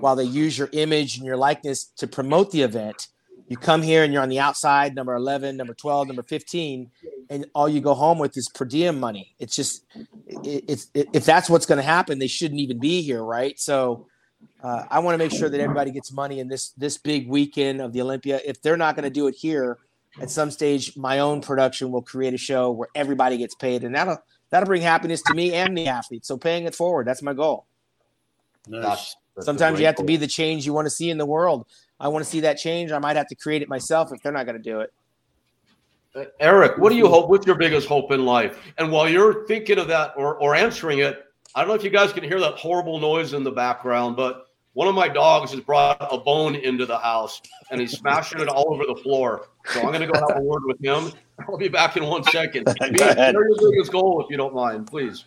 while 0.00 0.16
they 0.16 0.24
use 0.24 0.56
your 0.56 0.68
image 0.72 1.16
and 1.16 1.26
your 1.26 1.36
likeness 1.36 1.84
to 1.96 2.06
promote 2.06 2.50
the 2.50 2.62
event. 2.62 3.08
You 3.48 3.56
come 3.56 3.82
here 3.82 4.02
and 4.02 4.12
you're 4.12 4.22
on 4.22 4.28
the 4.28 4.40
outside, 4.40 4.94
number 4.94 5.14
11, 5.14 5.56
number 5.56 5.74
12, 5.74 6.06
number 6.06 6.22
15, 6.22 6.90
and 7.28 7.46
all 7.54 7.68
you 7.68 7.80
go 7.80 7.92
home 7.92 8.18
with 8.18 8.36
is 8.36 8.48
per 8.48 8.64
diem 8.64 8.98
money. 8.98 9.34
It's 9.38 9.54
just, 9.54 9.84
it, 10.26 10.64
it's 10.68 10.86
it, 10.94 11.08
if 11.12 11.24
that's 11.24 11.50
what's 11.50 11.66
going 11.66 11.76
to 11.76 11.82
happen, 11.82 12.18
they 12.18 12.28
shouldn't 12.28 12.60
even 12.60 12.78
be 12.78 13.02
here, 13.02 13.22
right? 13.22 13.58
So, 13.58 14.06
uh, 14.62 14.84
I 14.90 14.98
want 15.00 15.14
to 15.14 15.18
make 15.18 15.32
sure 15.32 15.48
that 15.48 15.60
everybody 15.60 15.90
gets 15.90 16.12
money 16.12 16.40
in 16.40 16.48
this 16.48 16.70
this 16.70 16.98
big 16.98 17.28
weekend 17.28 17.80
of 17.80 17.92
the 17.92 18.00
Olympia. 18.02 18.40
If 18.44 18.60
they're 18.60 18.76
not 18.76 18.96
going 18.96 19.04
to 19.04 19.10
do 19.10 19.26
it 19.28 19.34
here, 19.34 19.78
at 20.20 20.30
some 20.30 20.50
stage, 20.50 20.96
my 20.96 21.20
own 21.20 21.40
production 21.40 21.90
will 21.90 22.02
create 22.02 22.34
a 22.34 22.38
show 22.38 22.70
where 22.70 22.88
everybody 22.94 23.38
gets 23.38 23.54
paid, 23.54 23.84
and 23.84 23.94
that'll 23.94 24.18
that'll 24.50 24.66
bring 24.66 24.82
happiness 24.82 25.22
to 25.22 25.34
me 25.34 25.54
and 25.54 25.76
the 25.76 25.86
athletes. 25.86 26.28
So, 26.28 26.36
paying 26.36 26.64
it 26.64 26.74
forward, 26.74 27.06
that's 27.06 27.22
my 27.22 27.34
goal. 27.34 27.66
Nice. 28.66 29.16
That's 29.34 29.46
Sometimes 29.46 29.80
you 29.80 29.86
have 29.86 29.96
to 29.96 30.04
be 30.04 30.16
the 30.16 30.26
change 30.26 30.66
you 30.66 30.72
want 30.72 30.86
to 30.86 30.90
see 30.90 31.10
in 31.10 31.18
the 31.18 31.26
world. 31.26 31.66
I 31.98 32.08
want 32.08 32.24
to 32.24 32.30
see 32.30 32.40
that 32.40 32.58
change. 32.58 32.92
I 32.92 32.98
might 32.98 33.16
have 33.16 33.28
to 33.28 33.34
create 33.34 33.62
it 33.62 33.68
myself 33.68 34.12
if 34.12 34.22
they're 34.22 34.32
not 34.32 34.44
going 34.44 34.56
to 34.56 34.62
do 34.62 34.80
it. 34.80 34.92
Uh, 36.14 36.24
Eric, 36.40 36.76
what 36.76 36.90
do 36.90 36.96
you 36.96 37.08
hope? 37.08 37.30
What's 37.30 37.46
your 37.46 37.56
biggest 37.56 37.88
hope 37.88 38.12
in 38.12 38.26
life? 38.26 38.58
And 38.76 38.92
while 38.92 39.08
you're 39.08 39.46
thinking 39.46 39.78
of 39.78 39.88
that 39.88 40.12
or, 40.16 40.36
or 40.36 40.54
answering 40.54 40.98
it, 40.98 41.24
I 41.54 41.60
don't 41.60 41.68
know 41.68 41.74
if 41.74 41.84
you 41.84 41.90
guys 41.90 42.12
can 42.12 42.24
hear 42.24 42.40
that 42.40 42.54
horrible 42.54 42.98
noise 42.98 43.32
in 43.32 43.44
the 43.44 43.50
background, 43.50 44.16
but 44.16 44.46
one 44.74 44.88
of 44.88 44.94
my 44.94 45.08
dogs 45.08 45.50
has 45.52 45.60
brought 45.60 45.98
a 46.00 46.18
bone 46.18 46.54
into 46.54 46.86
the 46.86 46.98
house 46.98 47.40
and 47.70 47.80
he's 47.80 47.92
smashing 47.92 48.40
it 48.40 48.48
all 48.48 48.72
over 48.72 48.84
the 48.86 48.96
floor. 48.96 49.48
So 49.66 49.80
I'm 49.80 49.88
going 49.88 50.00
to 50.00 50.06
go 50.06 50.18
have 50.18 50.38
a 50.38 50.42
word 50.42 50.62
with 50.64 50.82
him. 50.82 51.12
I'll 51.48 51.58
be 51.58 51.68
back 51.68 51.96
in 51.96 52.04
one 52.04 52.24
second. 52.24 52.68
Share 52.82 53.32
your 53.32 53.70
biggest 53.70 53.92
goal 53.92 54.22
if 54.24 54.30
you 54.30 54.36
don't 54.36 54.54
mind, 54.54 54.86
please. 54.86 55.24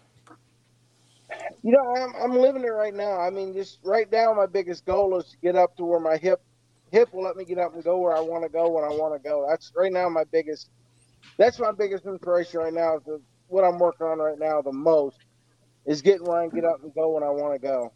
You 1.63 1.71
know, 1.71 1.95
I'm 1.95 2.13
I'm 2.15 2.37
living 2.39 2.63
it 2.63 2.69
right 2.69 2.93
now. 2.93 3.19
I 3.19 3.29
mean, 3.29 3.53
just 3.53 3.79
right 3.83 4.11
now, 4.11 4.33
my 4.33 4.45
biggest 4.45 4.85
goal 4.85 5.17
is 5.17 5.25
to 5.31 5.37
get 5.37 5.55
up 5.55 5.75
to 5.77 5.85
where 5.85 5.99
my 5.99 6.17
hip 6.17 6.41
hip 6.91 7.13
will 7.13 7.23
let 7.23 7.35
me 7.35 7.45
get 7.45 7.57
up 7.57 7.73
and 7.73 7.83
go 7.83 7.97
where 7.97 8.15
I 8.15 8.19
want 8.19 8.43
to 8.43 8.49
go 8.49 8.69
when 8.69 8.83
I 8.83 8.89
want 8.89 9.21
to 9.21 9.29
go. 9.29 9.45
That's 9.49 9.71
right 9.75 9.91
now 9.91 10.07
my 10.09 10.23
biggest. 10.31 10.69
That's 11.37 11.59
my 11.59 11.71
biggest 11.71 12.05
inspiration 12.05 12.59
right 12.59 12.73
now. 12.73 12.97
Is 12.97 13.03
the, 13.03 13.21
what 13.47 13.63
I'm 13.63 13.79
working 13.79 14.07
on 14.07 14.19
right 14.19 14.39
now 14.39 14.61
the 14.61 14.71
most 14.71 15.17
is 15.85 16.01
getting 16.01 16.25
where 16.25 16.41
I 16.41 16.47
can 16.47 16.55
get 16.55 16.65
up 16.65 16.83
and 16.83 16.93
go 16.93 17.09
when 17.09 17.23
I 17.23 17.29
want 17.29 17.53
to 17.53 17.59
go. 17.59 17.91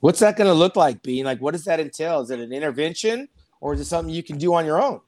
What's 0.00 0.20
that 0.20 0.36
going 0.36 0.48
to 0.48 0.54
look 0.54 0.74
like, 0.76 1.02
Bean? 1.02 1.24
Like, 1.24 1.40
what 1.40 1.52
does 1.52 1.64
that 1.64 1.78
entail? 1.78 2.20
Is 2.20 2.30
it 2.30 2.40
an 2.40 2.52
intervention, 2.52 3.28
or 3.60 3.72
is 3.74 3.80
it 3.80 3.84
something 3.84 4.12
you 4.12 4.22
can 4.22 4.36
do 4.36 4.54
on 4.54 4.66
your 4.66 4.82
own? 4.82 5.00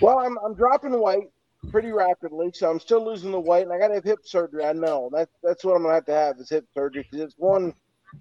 Well, 0.00 0.18
I'm 0.18 0.38
I'm 0.44 0.54
dropping 0.54 0.98
weight 1.00 1.28
pretty 1.70 1.92
rapidly, 1.92 2.50
so 2.54 2.70
I'm 2.70 2.80
still 2.80 3.04
losing 3.04 3.32
the 3.32 3.40
weight, 3.40 3.62
and 3.62 3.72
I 3.72 3.78
got 3.78 3.88
to 3.88 3.94
have 3.94 4.04
hip 4.04 4.20
surgery. 4.24 4.64
I 4.64 4.72
know 4.72 5.10
that's 5.12 5.32
that's 5.42 5.64
what 5.64 5.74
I'm 5.76 5.82
gonna 5.82 5.94
have 5.94 6.06
to 6.06 6.14
have 6.14 6.38
is 6.38 6.50
hip 6.50 6.66
surgery 6.74 7.06
because 7.10 7.24
it's 7.26 7.34
one. 7.36 7.74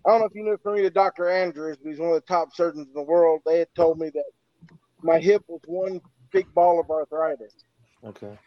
I 0.05 0.09
don't 0.09 0.19
know 0.19 0.25
if 0.25 0.35
you 0.35 0.43
know 0.43 0.57
from 0.61 0.75
me 0.75 0.81
to 0.81 0.89
Dr. 0.89 1.29
Andrews, 1.29 1.77
but 1.81 1.89
he's 1.89 1.99
one 1.99 2.09
of 2.09 2.15
the 2.15 2.21
top 2.21 2.53
surgeons 2.53 2.87
in 2.87 2.93
the 2.93 3.01
world. 3.01 3.41
They 3.45 3.59
had 3.59 3.73
told 3.73 3.99
me 3.99 4.09
that 4.09 4.23
my 5.01 5.19
hip 5.19 5.43
was 5.47 5.61
one 5.65 6.01
big 6.31 6.53
ball 6.53 6.79
of 6.79 6.89
arthritis. 6.89 7.53
Okay. 8.03 8.37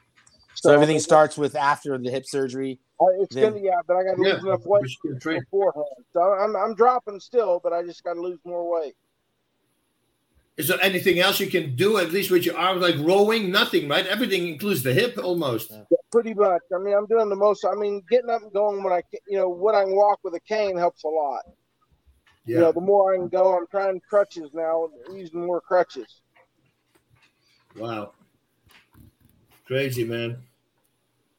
So, 0.54 0.68
so 0.68 0.74
everything 0.74 0.98
starts 0.98 1.38
with 1.38 1.56
after 1.56 1.96
the 1.96 2.10
hip 2.10 2.26
surgery. 2.26 2.80
It's 3.00 3.34
then... 3.34 3.52
gonna 3.52 3.64
yeah, 3.64 3.80
but 3.86 3.96
I 3.96 4.04
got 4.04 4.16
to 4.16 4.20
lose 4.20 4.40
yeah, 4.42 4.50
enough 4.50 4.66
weight 4.66 4.84
beforehand. 5.02 5.84
So 6.12 6.20
I'm 6.20 6.54
I'm 6.56 6.74
dropping 6.74 7.20
still, 7.20 7.60
but 7.62 7.72
I 7.72 7.82
just 7.82 8.04
got 8.04 8.14
to 8.14 8.20
lose 8.20 8.38
more 8.44 8.68
weight. 8.68 8.94
Is 10.60 10.68
there 10.68 10.78
anything 10.82 11.20
else 11.20 11.40
you 11.40 11.46
can 11.46 11.74
do, 11.74 11.96
at 11.96 12.12
least 12.12 12.30
with 12.30 12.44
your 12.44 12.58
arms, 12.58 12.82
like 12.82 12.96
rowing? 12.98 13.50
Nothing, 13.50 13.88
right? 13.88 14.06
Everything 14.06 14.46
includes 14.46 14.82
the 14.82 14.92
hip 14.92 15.16
almost. 15.16 15.70
Yeah, 15.70 15.84
pretty 16.12 16.34
much. 16.34 16.60
I 16.74 16.78
mean, 16.78 16.94
I'm 16.94 17.06
doing 17.06 17.30
the 17.30 17.34
most. 17.34 17.64
I 17.64 17.74
mean, 17.74 18.02
getting 18.10 18.28
up 18.28 18.42
and 18.42 18.52
going 18.52 18.82
when 18.84 18.92
I, 18.92 19.00
you 19.26 19.38
know, 19.38 19.48
when 19.48 19.74
I 19.74 19.86
walk 19.86 20.18
with 20.22 20.34
a 20.34 20.40
cane 20.40 20.76
helps 20.76 21.04
a 21.04 21.08
lot. 21.08 21.44
Yeah. 22.44 22.56
You 22.56 22.60
know, 22.60 22.72
the 22.72 22.82
more 22.82 23.14
I 23.14 23.16
can 23.16 23.28
go, 23.28 23.56
I'm 23.56 23.66
trying 23.68 24.02
crutches 24.06 24.50
now, 24.52 24.90
using 25.10 25.46
more 25.46 25.62
crutches. 25.62 26.20
Wow. 27.74 28.12
Crazy, 29.66 30.04
man. 30.04 30.42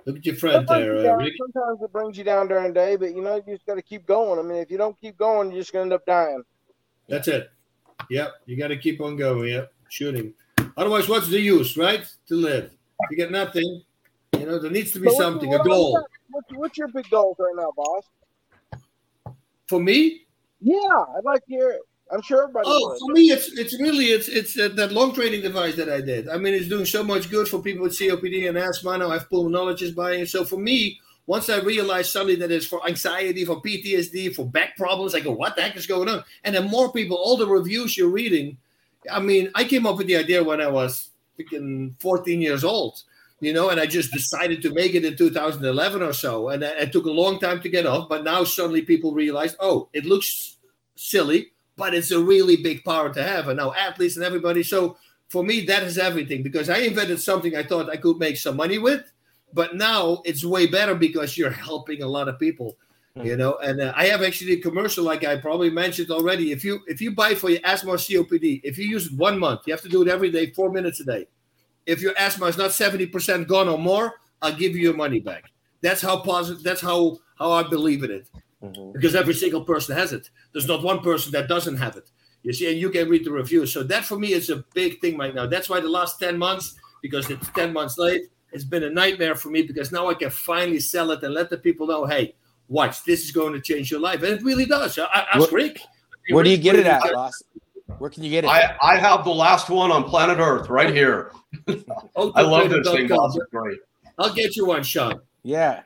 Look 0.07 0.17
at 0.17 0.25
your 0.25 0.35
friend 0.35 0.65
sometimes 0.67 0.83
there. 0.83 1.21
Uh, 1.21 1.25
sometimes 1.37 1.79
it 1.83 1.91
brings 1.93 2.17
you 2.17 2.23
down 2.23 2.47
during 2.47 2.69
the 2.69 2.73
day, 2.73 2.95
but 2.95 3.13
you 3.13 3.21
know, 3.21 3.35
you 3.35 3.53
just 3.53 3.67
got 3.67 3.75
to 3.75 3.83
keep 3.83 4.07
going. 4.07 4.39
I 4.39 4.41
mean, 4.41 4.57
if 4.57 4.71
you 4.71 4.79
don't 4.79 4.99
keep 4.99 5.15
going, 5.15 5.51
you're 5.51 5.61
just 5.61 5.73
going 5.73 5.87
to 5.87 5.93
end 5.93 6.01
up 6.01 6.07
dying. 6.07 6.41
That's 7.07 7.27
it. 7.27 7.51
Yep, 8.09 8.33
you 8.45 8.57
got 8.57 8.67
to 8.67 8.77
keep 8.77 9.01
on 9.01 9.15
going. 9.15 9.49
Yep, 9.49 9.73
shooting. 9.89 10.33
Otherwise, 10.77 11.07
what's 11.07 11.27
the 11.27 11.39
use, 11.39 11.77
right? 11.77 12.05
To 12.27 12.35
live. 12.35 12.71
You 13.09 13.17
get 13.17 13.31
nothing, 13.31 13.83
you 14.41 14.45
know, 14.45 14.59
there 14.59 14.71
needs 14.71 14.91
to 14.91 14.99
be 14.99 15.09
so 15.09 15.17
something, 15.17 15.53
a 15.53 15.63
goal. 15.63 16.03
What's, 16.31 16.47
what's 16.53 16.77
your 16.77 16.87
big 16.87 17.09
goals 17.09 17.37
right 17.39 17.53
now, 17.55 17.71
Bas? 17.77 18.83
For 19.67 19.79
me? 19.79 20.25
Yeah, 20.59 20.77
I'd 21.15 21.23
like 21.23 21.45
to 21.45 21.51
hear. 21.51 21.69
It. 21.71 21.81
I'm 22.11 22.21
sure 22.21 22.43
everybody. 22.43 22.65
Oh, 22.67 22.89
would. 22.89 22.99
for 22.99 23.13
me, 23.13 23.31
it's 23.31 23.51
it's 23.57 23.79
really 23.79 24.05
it's 24.05 24.27
it's 24.27 24.59
uh, 24.59 24.69
that 24.75 24.91
lung 24.91 25.13
training 25.13 25.41
device 25.41 25.75
that 25.75 25.89
I 25.89 26.01
did. 26.01 26.27
I 26.27 26.37
mean, 26.37 26.53
it's 26.53 26.67
doing 26.67 26.85
so 26.85 27.03
much 27.03 27.29
good 27.29 27.47
for 27.47 27.61
people 27.61 27.83
with 27.83 27.97
COPD 27.97 28.49
and 28.49 28.57
asthma. 28.57 28.97
Now 28.97 29.11
I 29.11 29.13
have 29.13 29.29
pulmonologists 29.29 29.95
buying. 29.95 30.25
So 30.25 30.43
for 30.43 30.57
me, 30.57 30.99
once 31.27 31.49
I 31.49 31.59
realized 31.59 32.11
something 32.11 32.39
that 32.39 32.51
is 32.51 32.65
for 32.65 32.85
anxiety, 32.87 33.45
for 33.45 33.61
PTSD, 33.61 34.35
for 34.35 34.45
back 34.45 34.75
problems, 34.75 35.13
I 35.13 35.19
go, 35.19 35.31
what 35.31 35.55
the 35.55 35.61
heck 35.61 35.75
is 35.75 35.87
going 35.87 36.09
on? 36.09 36.23
And 36.43 36.55
then 36.55 36.69
more 36.69 36.91
people, 36.91 37.17
all 37.17 37.37
the 37.37 37.47
reviews 37.47 37.97
you're 37.97 38.09
reading. 38.09 38.57
I 39.11 39.19
mean, 39.19 39.51
I 39.55 39.63
came 39.63 39.85
up 39.85 39.97
with 39.97 40.07
the 40.07 40.17
idea 40.17 40.43
when 40.43 40.61
I 40.61 40.67
was 40.67 41.09
freaking 41.39 41.93
14 42.01 42.41
years 42.41 42.63
old, 42.63 43.03
you 43.39 43.53
know, 43.53 43.69
and 43.69 43.79
I 43.79 43.85
just 43.85 44.11
decided 44.11 44.61
to 44.63 44.73
make 44.73 44.95
it 44.95 45.05
in 45.05 45.15
2011 45.15 46.01
or 46.01 46.13
so. 46.13 46.49
And 46.49 46.63
it 46.63 46.91
took 46.91 47.05
a 47.05 47.11
long 47.11 47.39
time 47.39 47.61
to 47.61 47.69
get 47.69 47.85
off, 47.85 48.09
but 48.09 48.23
now 48.23 48.43
suddenly 48.43 48.81
people 48.81 49.13
realize, 49.13 49.55
oh, 49.59 49.89
it 49.93 50.05
looks 50.05 50.57
silly, 50.95 51.51
but 51.77 51.93
it's 51.93 52.11
a 52.11 52.19
really 52.19 52.57
big 52.57 52.83
power 52.83 53.13
to 53.13 53.23
have. 53.23 53.47
And 53.47 53.57
now 53.57 53.73
athletes 53.73 54.15
and 54.15 54.25
everybody. 54.25 54.63
So 54.63 54.97
for 55.29 55.43
me, 55.43 55.65
that 55.65 55.83
is 55.83 55.97
everything 55.97 56.43
because 56.43 56.69
I 56.69 56.79
invented 56.79 57.21
something 57.21 57.55
I 57.55 57.63
thought 57.63 57.89
I 57.89 57.97
could 57.97 58.17
make 58.17 58.37
some 58.37 58.57
money 58.57 58.79
with 58.79 59.03
but 59.53 59.75
now 59.75 60.21
it's 60.25 60.43
way 60.45 60.67
better 60.67 60.95
because 60.95 61.37
you're 61.37 61.51
helping 61.51 62.03
a 62.03 62.07
lot 62.07 62.27
of 62.27 62.39
people 62.39 62.77
hmm. 63.15 63.25
you 63.25 63.37
know? 63.37 63.57
And 63.63 63.81
uh, 63.81 63.93
i 63.95 64.05
have 64.05 64.21
actually 64.21 64.53
a 64.53 64.61
commercial 64.61 65.03
like 65.03 65.23
i 65.23 65.35
probably 65.35 65.69
mentioned 65.69 66.11
already. 66.11 66.51
If 66.51 66.63
you 66.63 66.81
if 66.87 67.01
you 67.01 67.11
buy 67.13 67.35
for 67.35 67.49
your 67.49 67.61
asthma 67.63 67.93
or 67.93 67.97
copd 67.97 68.61
if 68.63 68.77
you 68.77 68.85
use 68.85 69.07
it 69.07 69.17
one 69.17 69.39
month 69.39 69.61
you 69.65 69.73
have 69.73 69.81
to 69.81 69.89
do 69.89 70.01
it 70.01 70.07
every 70.07 70.31
day 70.31 70.51
four 70.51 70.71
minutes 70.71 70.99
a 70.99 71.05
day. 71.05 71.27
If 71.85 72.01
your 72.01 72.13
asthma 72.17 72.45
is 72.45 72.57
not 72.57 72.71
70% 72.71 73.47
gone 73.47 73.67
or 73.67 73.77
more 73.77 74.13
i'll 74.41 74.55
give 74.55 74.75
you 74.75 74.81
your 74.81 74.95
money 74.95 75.19
back. 75.19 75.45
That's 75.81 76.01
how 76.01 76.19
positive 76.19 76.63
that's 76.63 76.81
how 76.81 77.17
how 77.37 77.51
i 77.51 77.63
believe 77.63 78.03
in 78.03 78.11
it. 78.11 78.27
Mm-hmm. 78.63 78.91
because 78.91 79.15
every 79.15 79.33
single 79.33 79.63
person 79.65 79.97
has 79.97 80.13
it. 80.13 80.29
There's 80.53 80.67
not 80.67 80.83
one 80.83 80.99
person 80.99 81.31
that 81.31 81.47
doesn't 81.47 81.77
have 81.77 81.97
it. 81.97 82.11
You 82.43 82.53
see 82.53 82.69
and 82.71 82.79
you 82.79 82.91
can 82.91 83.09
read 83.09 83.25
the 83.25 83.31
reviews. 83.31 83.73
So 83.73 83.81
that 83.81 84.05
for 84.05 84.19
me 84.19 84.33
is 84.33 84.51
a 84.51 84.57
big 84.75 85.01
thing 85.01 85.17
right 85.17 85.33
now. 85.33 85.47
That's 85.47 85.67
why 85.67 85.79
the 85.79 85.89
last 85.89 86.19
10 86.19 86.37
months 86.37 86.75
because 87.01 87.27
it's 87.31 87.49
10 87.49 87.73
months 87.73 87.97
late 87.97 88.29
it's 88.51 88.63
been 88.63 88.83
a 88.83 88.89
nightmare 88.89 89.35
for 89.35 89.49
me 89.49 89.61
because 89.61 89.91
now 89.91 90.09
I 90.09 90.13
can 90.13 90.29
finally 90.29 90.79
sell 90.79 91.11
it 91.11 91.23
and 91.23 91.33
let 91.33 91.49
the 91.49 91.57
people 91.57 91.87
know, 91.87 92.05
hey, 92.05 92.35
watch, 92.67 93.03
this 93.03 93.23
is 93.23 93.31
going 93.31 93.53
to 93.53 93.61
change 93.61 93.89
your 93.89 93.99
life. 93.99 94.23
And 94.23 94.33
it 94.33 94.43
really 94.43 94.65
does. 94.65 94.97
I, 94.97 95.27
ask 95.33 95.39
what, 95.39 95.51
Rick. 95.51 95.81
Where 96.29 96.43
do 96.43 96.49
you 96.49 96.57
get 96.57 96.75
it 96.75 96.85
at, 96.85 97.03
Ross? 97.13 97.41
Where 97.97 98.09
can 98.09 98.23
you 98.23 98.29
get 98.29 98.45
it? 98.45 98.47
I, 98.47 98.75
I 98.81 98.97
have 98.97 99.23
the 99.23 99.33
last 99.33 99.69
one 99.69 99.91
on 99.91 100.05
planet 100.05 100.39
Earth 100.39 100.69
right 100.69 100.93
here. 100.93 101.31
oh, 102.15 102.31
I 102.35 102.41
love 102.41 102.69
this 102.69 102.87
thing. 102.89 103.07
It's 103.09 103.39
great. 103.51 103.79
I'll 104.17 104.33
get 104.33 104.55
you 104.55 104.65
one, 104.65 104.83
Shawn. 104.83 105.21
Yeah. 105.43 105.81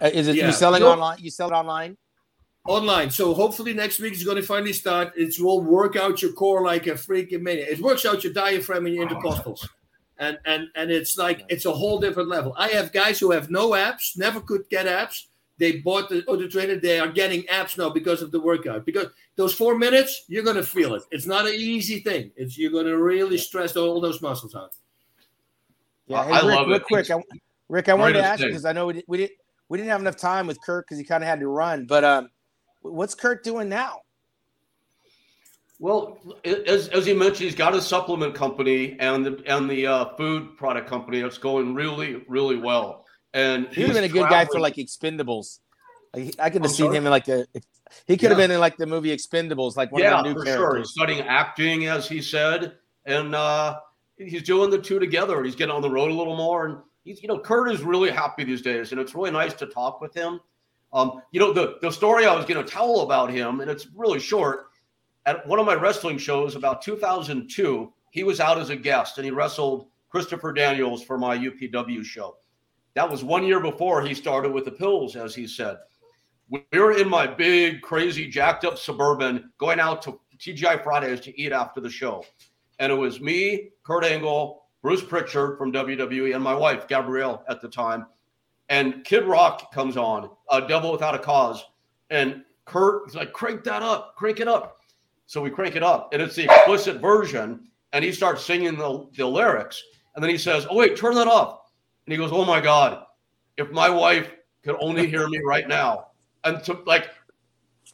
Is 0.00 0.28
it 0.28 0.36
yeah. 0.36 0.46
you 0.46 0.52
selling 0.52 0.82
you 0.82 0.88
online? 0.88 1.18
You 1.20 1.30
sell 1.30 1.48
it 1.48 1.52
online? 1.52 1.96
Online. 2.66 3.10
So 3.10 3.34
hopefully 3.34 3.74
next 3.74 4.00
week 4.00 4.14
is 4.14 4.24
going 4.24 4.38
to 4.38 4.42
finally 4.42 4.72
start. 4.72 5.12
It 5.16 5.34
will 5.38 5.62
work 5.62 5.96
out 5.96 6.22
your 6.22 6.32
core 6.32 6.64
like 6.64 6.86
a 6.86 6.92
freaking 6.92 7.42
maniac. 7.42 7.68
It 7.68 7.80
works 7.80 8.06
out 8.06 8.24
your 8.24 8.32
diaphragm 8.32 8.86
and 8.86 8.94
your 8.94 9.06
intercostals 9.06 9.66
and 10.18 10.38
and 10.44 10.68
and 10.74 10.90
it's 10.90 11.16
like 11.16 11.44
it's 11.48 11.64
a 11.64 11.72
whole 11.72 11.98
different 11.98 12.28
level. 12.28 12.54
I 12.56 12.68
have 12.68 12.92
guys 12.92 13.18
who 13.18 13.30
have 13.32 13.50
no 13.50 13.70
apps, 13.70 14.16
never 14.16 14.40
could 14.40 14.68
get 14.70 14.86
apps. 14.86 15.26
They 15.58 15.76
bought 15.78 16.08
the 16.08 16.24
other 16.28 16.48
trainer. 16.48 16.76
They 16.76 16.98
are 16.98 17.08
getting 17.08 17.42
apps 17.44 17.78
now 17.78 17.88
because 17.88 18.22
of 18.22 18.32
the 18.32 18.40
workout. 18.40 18.84
Because 18.84 19.06
those 19.36 19.54
four 19.54 19.78
minutes, 19.78 20.24
you're 20.28 20.42
gonna 20.42 20.62
feel 20.62 20.94
it. 20.94 21.02
It's 21.10 21.26
not 21.26 21.46
an 21.46 21.54
easy 21.54 22.00
thing. 22.00 22.32
It's 22.36 22.58
you're 22.58 22.72
gonna 22.72 22.96
really 22.96 23.38
stress 23.38 23.76
all 23.76 24.00
those 24.00 24.20
muscles 24.20 24.54
out. 24.54 24.74
Yeah, 26.06 26.24
hey, 26.24 26.32
I 26.32 26.46
Rick, 26.46 26.56
love 26.56 26.66
real 26.66 26.76
it. 26.76 26.84
quick, 26.84 27.10
I, 27.10 27.22
Rick, 27.68 27.88
I 27.88 27.94
wanted 27.94 28.14
to 28.14 28.24
ask 28.24 28.40
you 28.40 28.48
because 28.48 28.64
I 28.64 28.72
know 28.72 28.86
we, 28.86 29.02
we 29.06 29.18
didn't 29.18 29.32
we 29.68 29.78
didn't 29.78 29.90
have 29.90 30.00
enough 30.00 30.16
time 30.16 30.46
with 30.46 30.60
Kurt 30.60 30.86
because 30.86 30.98
he 30.98 31.04
kind 31.04 31.22
of 31.22 31.28
had 31.28 31.40
to 31.40 31.48
run. 31.48 31.86
But 31.86 32.04
um, 32.04 32.28
what's 32.82 33.14
Kurt 33.14 33.42
doing 33.44 33.68
now? 33.68 34.00
Well, 35.80 36.18
as, 36.44 36.88
as 36.88 37.06
you 37.06 37.16
mentioned, 37.16 37.44
he's 37.44 37.54
got 37.54 37.74
a 37.74 37.82
supplement 37.82 38.34
company 38.34 38.96
and 39.00 39.26
the 39.26 39.42
and 39.46 39.68
the 39.68 39.86
uh, 39.86 40.16
food 40.16 40.56
product 40.56 40.88
company 40.88 41.20
that's 41.20 41.38
going 41.38 41.74
really, 41.74 42.22
really 42.28 42.56
well. 42.56 43.04
And 43.32 43.66
he 43.68 43.82
would 43.82 43.88
have 43.88 43.94
been 43.96 44.04
a 44.04 44.08
good 44.08 44.28
guy 44.28 44.44
for 44.44 44.60
like 44.60 44.76
Expendables. 44.76 45.58
Like, 46.14 46.36
I 46.38 46.50
could 46.50 46.62
have 46.62 46.70
seen 46.70 46.92
him 46.92 47.04
in 47.04 47.10
like 47.10 47.28
a. 47.28 47.46
He 48.06 48.16
could 48.16 48.30
have 48.30 48.38
been 48.38 48.50
in 48.50 48.60
like 48.60 48.76
the 48.76 48.86
movie 48.86 49.14
Expendables, 49.14 49.76
like 49.76 49.90
one 49.92 50.02
yeah, 50.02 50.18
of 50.18 50.24
the 50.24 50.32
new 50.32 50.38
for 50.38 50.44
characters. 50.44 50.92
Sure. 50.92 51.06
Studying 51.06 51.20
acting, 51.26 51.86
as 51.86 52.08
he 52.08 52.22
said, 52.22 52.76
and 53.04 53.34
uh, 53.34 53.78
he's 54.16 54.42
doing 54.42 54.70
the 54.70 54.78
two 54.78 54.98
together. 54.98 55.42
He's 55.42 55.56
getting 55.56 55.74
on 55.74 55.82
the 55.82 55.90
road 55.90 56.10
a 56.10 56.14
little 56.14 56.36
more, 56.36 56.66
and 56.66 56.78
he's 57.04 57.20
you 57.20 57.28
know 57.28 57.38
Kurt 57.38 57.72
is 57.72 57.82
really 57.82 58.10
happy 58.10 58.44
these 58.44 58.62
days, 58.62 58.92
and 58.92 59.00
it's 59.00 59.14
really 59.14 59.32
nice 59.32 59.54
to 59.54 59.66
talk 59.66 60.00
with 60.00 60.14
him. 60.14 60.40
Um, 60.92 61.20
you 61.32 61.40
know 61.40 61.52
the 61.52 61.78
the 61.82 61.90
story 61.90 62.26
I 62.26 62.34
was 62.34 62.46
going 62.46 62.64
to 62.64 62.70
tell 62.70 63.00
about 63.00 63.30
him, 63.30 63.60
and 63.60 63.70
it's 63.70 63.86
really 63.94 64.20
short 64.20 64.66
at 65.26 65.46
one 65.46 65.58
of 65.58 65.66
my 65.66 65.74
wrestling 65.74 66.18
shows 66.18 66.54
about 66.54 66.82
2002, 66.82 67.92
he 68.10 68.24
was 68.24 68.40
out 68.40 68.58
as 68.58 68.70
a 68.70 68.76
guest 68.76 69.18
and 69.18 69.24
he 69.24 69.30
wrestled 69.30 69.88
Christopher 70.10 70.52
Daniels 70.52 71.02
for 71.02 71.18
my 71.18 71.36
UPW 71.36 72.04
show. 72.04 72.36
That 72.94 73.10
was 73.10 73.24
one 73.24 73.44
year 73.44 73.60
before 73.60 74.02
he 74.02 74.14
started 74.14 74.52
with 74.52 74.64
the 74.64 74.70
pills, 74.70 75.16
as 75.16 75.34
he 75.34 75.46
said. 75.46 75.78
We 76.48 76.62
were 76.72 76.96
in 76.96 77.08
my 77.08 77.26
big, 77.26 77.82
crazy, 77.82 78.28
jacked 78.28 78.64
up 78.64 78.78
suburban 78.78 79.50
going 79.58 79.80
out 79.80 80.02
to 80.02 80.20
TGI 80.38 80.84
Fridays 80.84 81.20
to 81.20 81.40
eat 81.40 81.52
after 81.52 81.80
the 81.80 81.90
show. 81.90 82.24
And 82.78 82.92
it 82.92 82.94
was 82.94 83.20
me, 83.20 83.70
Kurt 83.82 84.04
Angle, 84.04 84.62
Bruce 84.82 85.02
Pritchard 85.02 85.56
from 85.58 85.72
WWE, 85.72 86.34
and 86.34 86.44
my 86.44 86.54
wife, 86.54 86.86
Gabrielle, 86.86 87.42
at 87.48 87.60
the 87.60 87.68
time. 87.68 88.06
And 88.68 89.04
Kid 89.04 89.24
Rock 89.24 89.72
comes 89.72 89.96
on, 89.96 90.30
a 90.50 90.66
Devil 90.66 90.92
Without 90.92 91.14
a 91.14 91.18
Cause. 91.18 91.64
And 92.10 92.44
Kurt 92.66 93.08
is 93.08 93.14
like, 93.14 93.32
crank 93.32 93.64
that 93.64 93.82
up, 93.82 94.14
crank 94.16 94.40
it 94.40 94.48
up. 94.48 94.82
So 95.26 95.40
we 95.40 95.50
crank 95.50 95.76
it 95.76 95.82
up, 95.82 96.12
and 96.12 96.20
it's 96.20 96.36
the 96.36 96.44
explicit 96.44 97.00
version. 97.00 97.68
And 97.92 98.04
he 98.04 98.12
starts 98.12 98.44
singing 98.44 98.76
the, 98.76 99.08
the 99.16 99.26
lyrics. 99.26 99.82
And 100.14 100.22
then 100.22 100.30
he 100.30 100.38
says, 100.38 100.66
Oh, 100.68 100.76
wait, 100.76 100.96
turn 100.96 101.14
that 101.14 101.28
off. 101.28 101.70
And 102.06 102.12
he 102.12 102.18
goes, 102.18 102.32
Oh 102.32 102.44
my 102.44 102.60
God, 102.60 103.04
if 103.56 103.70
my 103.70 103.88
wife 103.88 104.28
could 104.64 104.76
only 104.80 105.06
hear 105.06 105.28
me 105.28 105.40
right 105.44 105.68
now. 105.68 106.08
And 106.44 106.62
to, 106.64 106.80
like 106.86 107.10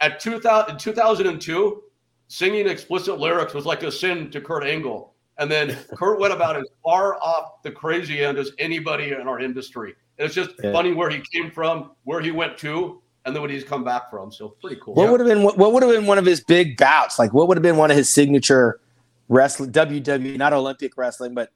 at 0.01 0.21
2000, 0.21 0.79
2002, 0.79 1.83
singing 2.29 2.69
explicit 2.69 3.19
lyrics 3.19 3.55
was 3.55 3.67
like 3.67 3.83
a 3.83 3.93
sin 3.93 4.31
to 4.31 4.41
Kurt 4.41 4.65
Angle. 4.65 5.15
And 5.39 5.51
then 5.51 5.77
Kurt 5.97 6.21
went 6.21 6.33
about 6.33 6.57
as 6.57 6.67
far 6.83 7.17
off 7.17 7.63
the 7.63 7.71
crazy 7.71 8.25
end 8.25 8.39
as 8.39 8.53
anybody 8.59 9.13
in 9.13 9.29
our 9.29 9.41
industry. 9.41 9.95
And 10.19 10.27
it's 10.27 10.35
just 10.35 10.51
yeah. 10.63 10.73
funny 10.73 10.93
where 10.93 11.11
he 11.11 11.23
came 11.33 11.51
from, 11.51 11.93
where 12.05 12.21
he 12.21 12.31
went 12.31 12.57
to, 12.59 13.03
and 13.31 13.37
then 13.37 13.43
what 13.43 13.51
he's 13.51 13.63
come 13.63 13.85
back 13.85 14.11
from. 14.11 14.33
So 14.33 14.49
pretty 14.61 14.81
cool. 14.83 14.95
What 14.95 15.05
yeah. 15.05 15.11
would 15.13 15.21
have 15.21 15.29
been 15.29 15.43
what 15.45 15.73
would 15.73 15.83
have 15.85 15.93
been 15.93 16.07
one 16.07 16.19
of 16.19 16.27
his 16.27 16.43
big 16.43 16.77
bouts? 16.77 17.19
Like 17.19 17.33
what 17.33 17.47
would 17.47 17.57
have 17.57 17.63
been 17.63 17.77
one 17.77 17.91
of 17.91 17.97
his 17.97 18.09
signature 18.09 18.81
wrestling 19.29 19.71
WWE, 19.71 20.37
not 20.37 20.53
Olympic 20.53 20.97
wrestling, 20.97 21.33
but 21.33 21.53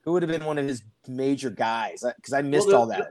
who 0.00 0.12
would 0.12 0.22
have 0.22 0.30
been 0.30 0.46
one 0.46 0.56
of 0.56 0.66
his 0.66 0.82
major 1.06 1.50
guys? 1.50 2.02
Because 2.16 2.32
I 2.32 2.40
missed 2.40 2.66
well, 2.66 2.86
the, 2.86 2.94
all 2.94 2.98
that. 2.98 3.08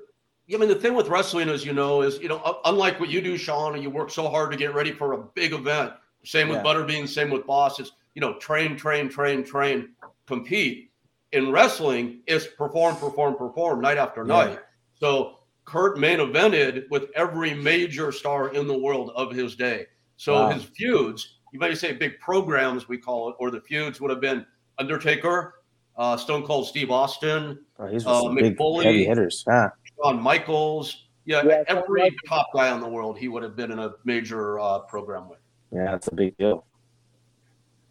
The, 0.48 0.56
I 0.56 0.58
mean, 0.58 0.70
the 0.70 0.76
thing 0.76 0.96
with 0.96 1.10
wrestling 1.10 1.48
is, 1.48 1.64
you 1.64 1.74
know, 1.74 2.02
is 2.02 2.18
you 2.20 2.28
know, 2.28 2.60
unlike 2.66 3.00
what 3.00 3.10
you 3.10 3.22
do, 3.22 3.38
Shawn, 3.38 3.76
and 3.76 3.84
you 3.84 3.92
work 3.92 4.10
so 4.10 4.28
hard 4.28 4.52
to 4.52 4.58
get 4.58 4.74
ready 4.74 4.92
for 4.92 5.14
a 5.14 5.18
big 5.18 5.54
event. 5.54 5.94
Same 6.24 6.50
with 6.50 6.58
yeah. 6.58 6.64
Butterbean, 6.64 7.08
same 7.08 7.30
with 7.30 7.46
Bas. 7.46 7.80
It's 7.80 7.92
you 8.16 8.22
know, 8.22 8.34
train, 8.40 8.76
train, 8.76 9.10
train, 9.10 9.44
train, 9.44 9.90
compete. 10.26 10.90
In 11.34 11.52
wrestling, 11.52 12.22
it's 12.26 12.48
perform, 12.48 12.96
perform, 12.96 13.36
perform 13.36 13.82
night 13.82 13.98
after 13.98 14.22
yeah. 14.26 14.34
night. 14.34 14.60
So 14.96 15.37
Kurt 15.68 16.00
main 16.00 16.20
evented 16.20 16.90
with 16.90 17.10
every 17.14 17.54
major 17.54 18.14
star 18.14 18.54
in 18.54 18.68
the 18.68 18.78
world 18.78 19.12
of 19.16 19.32
his 19.32 19.54
day. 19.54 19.86
So 20.16 20.34
wow. 20.34 20.50
his 20.50 20.64
feuds, 20.64 21.40
you 21.52 21.60
might 21.60 21.78
say 21.78 21.92
big 21.92 22.20
programs, 22.22 22.88
we 22.88 22.98
call 22.98 23.30
it, 23.30 23.36
or 23.38 23.52
the 23.52 23.60
feuds 23.60 24.00
would 24.00 24.10
have 24.10 24.22
been 24.22 24.46
Undertaker, 24.80 25.56
uh, 25.98 26.16
Stone 26.16 26.44
Cold 26.44 26.68
Steve 26.68 26.90
Austin, 26.90 27.60
oh, 27.80 27.88
he's 27.88 28.06
uh, 28.08 28.22
Mick 28.24 28.56
Foley, 28.56 28.86
heavy 28.86 29.06
hitters, 29.06 29.44
ah. 29.50 29.70
Shawn 29.98 30.22
Michaels. 30.22 31.08
Yeah, 31.26 31.44
yeah 31.46 31.64
every 31.68 32.16
top 32.26 32.48
guy 32.54 32.74
in 32.74 32.80
the 32.80 32.88
world 32.88 33.18
he 33.18 33.28
would 33.28 33.44
have 33.44 33.58
been 33.58 33.72
in 33.72 33.80
a 33.80 33.92
major 34.06 34.60
uh, 34.60 34.80
program 34.80 35.28
with. 35.28 35.40
Yeah, 35.74 35.92
that's 35.92 36.08
a 36.08 36.16
big 36.16 36.38
deal. 36.38 36.66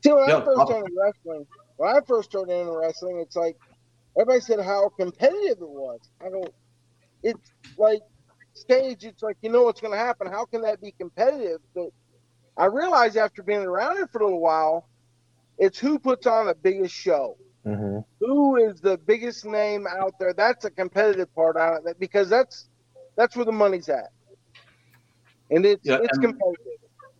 See, 0.02 0.12
when 0.12 0.26
yeah, 0.28 0.38
I 0.38 0.44
first 0.44 0.60
started 0.62 0.90
wrestling, 0.98 1.46
when 1.76 1.94
I 1.94 2.00
first 2.06 2.30
started 2.30 2.52
in 2.58 2.70
wrestling, 2.70 3.18
it's 3.18 3.36
like 3.36 3.58
everybody 4.16 4.40
said 4.40 4.60
how 4.60 4.88
competitive 4.98 5.58
it 5.60 5.68
was. 5.68 6.00
I 6.24 6.30
go, 6.30 6.42
it's 7.22 7.52
like 7.76 8.00
stage. 8.54 9.04
It's 9.04 9.22
like 9.22 9.36
you 9.42 9.50
know 9.50 9.62
what's 9.62 9.80
going 9.80 9.92
to 9.92 9.98
happen. 9.98 10.26
How 10.26 10.44
can 10.44 10.62
that 10.62 10.80
be 10.80 10.92
competitive? 10.92 11.60
But 11.74 11.90
I 12.56 12.66
realized 12.66 13.16
after 13.16 13.42
being 13.42 13.62
around 13.62 13.98
it 13.98 14.10
for 14.10 14.20
a 14.20 14.24
little 14.24 14.40
while, 14.40 14.88
it's 15.58 15.78
who 15.78 15.98
puts 15.98 16.26
on 16.26 16.46
the 16.46 16.54
biggest 16.54 16.94
show. 16.94 17.36
Mm-hmm. 17.66 17.98
Who 18.20 18.56
is 18.56 18.80
the 18.80 18.96
biggest 18.96 19.44
name 19.44 19.86
out 19.86 20.14
there? 20.20 20.32
That's 20.32 20.64
a 20.64 20.70
competitive 20.70 21.34
part 21.34 21.56
on 21.56 21.86
it 21.86 21.98
because 21.98 22.28
that's 22.28 22.68
that's 23.16 23.34
where 23.34 23.44
the 23.44 23.52
money's 23.52 23.88
at, 23.88 24.12
and 25.50 25.66
it's 25.66 25.84
yeah, 25.84 25.98
it's 26.02 26.16
and, 26.18 26.26
competitive. 26.26 26.72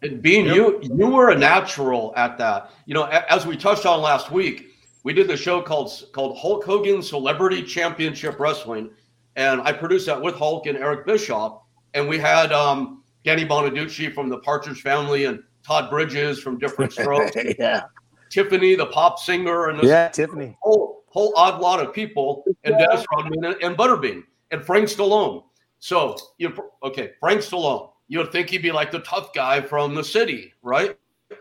And 0.03 0.23
being 0.23 0.47
you, 0.47 0.79
you 0.83 1.09
were 1.09 1.31
a 1.31 1.39
natural 1.39 2.13
at 2.17 2.39
that. 2.39 2.71
You 2.85 2.95
know, 2.95 3.05
as 3.05 3.47
we 3.47 3.57
touched 3.57 3.87
on 3.87 4.01
last 4.03 4.31
week, 4.31 4.69
we 5.03 5.13
did 5.13 5.27
the 5.27 5.37
show 5.37 5.63
called 5.63 5.91
called 6.13 6.39
Hulk 6.39 6.65
Hogan 6.65 7.03
Celebrity 7.03 7.63
Championship 7.63 8.39
Wrestling 8.39 8.91
and 9.37 9.61
I 9.63 9.73
produced 9.73 10.07
that 10.07 10.21
with 10.21 10.35
Hulk 10.35 10.67
and 10.67 10.77
Eric 10.79 11.07
Bischoff, 11.07 11.63
and 11.95 12.09
we 12.09 12.19
had 12.19 12.53
um, 12.53 13.03
Danny 13.25 13.45
Bonaducci 13.45 14.13
from 14.13 14.29
the 14.29 14.39
Partridge 14.39 14.81
Family 14.83 15.25
and 15.25 15.43
Todd 15.65 15.91
Bridges 15.91 16.41
from 16.41 16.59
Diff'rent 16.59 16.93
Strokes, 16.93 17.37
yeah, 17.59 17.83
Tiffany, 18.31 18.75
the 18.75 18.87
pop 18.87 19.19
singer, 19.19 19.69
and 19.69 19.79
this 19.79 19.87
yeah, 19.87 20.09
Tiffany. 20.09 20.57
whole 20.61 21.05
whole 21.09 21.33
odd 21.37 21.61
lot 21.61 21.81
of 21.85 21.93
people, 21.93 22.45
and 22.65 22.77
Dennis 22.79 23.05
Rodman 23.13 23.45
and, 23.45 23.63
and 23.63 23.77
Butterbean 23.77 24.23
and 24.51 24.65
Frank 24.65 24.89
Stallone. 24.89 25.45
So 25.79 26.17
you 26.39 26.53
okay, 26.83 27.13
Frank 27.21 27.41
Stallone. 27.41 27.91
You 28.09 28.19
would 28.21 28.31
think 28.31 28.51
he'd 28.51 28.63
be 28.63 28.71
like 28.71 28.93
the 28.93 29.01
tough 29.01 29.33
guy 29.35 29.61
from 29.61 29.95
the 29.97 30.05
city, 30.05 30.53
right? 30.63 30.97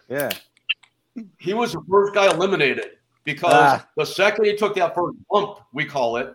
Yeah. 0.09 0.31
He 1.39 1.53
was 1.53 1.73
the 1.73 1.81
first 1.89 2.13
guy 2.15 2.25
eliminated 2.33 2.97
because 3.23 3.53
Ah. 3.53 3.87
the 3.95 4.03
second 4.05 4.45
he 4.45 4.55
took 4.55 4.73
that 4.75 4.95
first 4.95 5.15
bump, 5.29 5.59
we 5.73 5.85
call 5.85 6.17
it, 6.17 6.33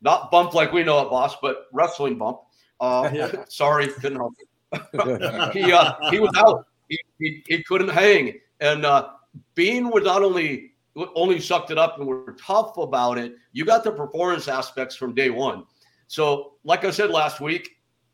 not 0.00 0.30
bump 0.30 0.54
like 0.54 0.72
we 0.72 0.84
know 0.84 1.00
it, 1.00 1.10
Bas, 1.10 1.34
but 1.42 1.66
wrestling 1.72 2.18
bump. 2.18 2.40
Uh, 2.80 3.28
sorry, 3.48 3.88
couldn't 3.88 4.16
help. 4.18 4.34
he 5.52 5.72
uh, 5.72 5.94
he 6.10 6.20
was 6.20 6.32
out. 6.36 6.66
He, 6.88 6.98
he, 7.18 7.44
he 7.48 7.62
couldn't 7.64 7.88
hang, 7.88 8.38
and 8.60 8.84
uh, 8.84 9.10
Bean 9.54 9.90
was 9.90 10.04
not 10.04 10.22
only 10.22 10.72
only 11.14 11.40
sucked 11.40 11.70
it 11.70 11.78
up 11.78 11.98
and 11.98 12.06
were 12.06 12.36
tough 12.40 12.76
about 12.76 13.18
it. 13.18 13.36
You 13.52 13.64
got 13.64 13.84
the 13.84 13.92
performance 13.92 14.48
aspects 14.48 14.96
from 14.96 15.14
day 15.14 15.30
one. 15.30 15.64
So, 16.08 16.54
like 16.64 16.84
I 16.84 16.90
said 16.90 17.10
last 17.10 17.40
week, 17.40 17.68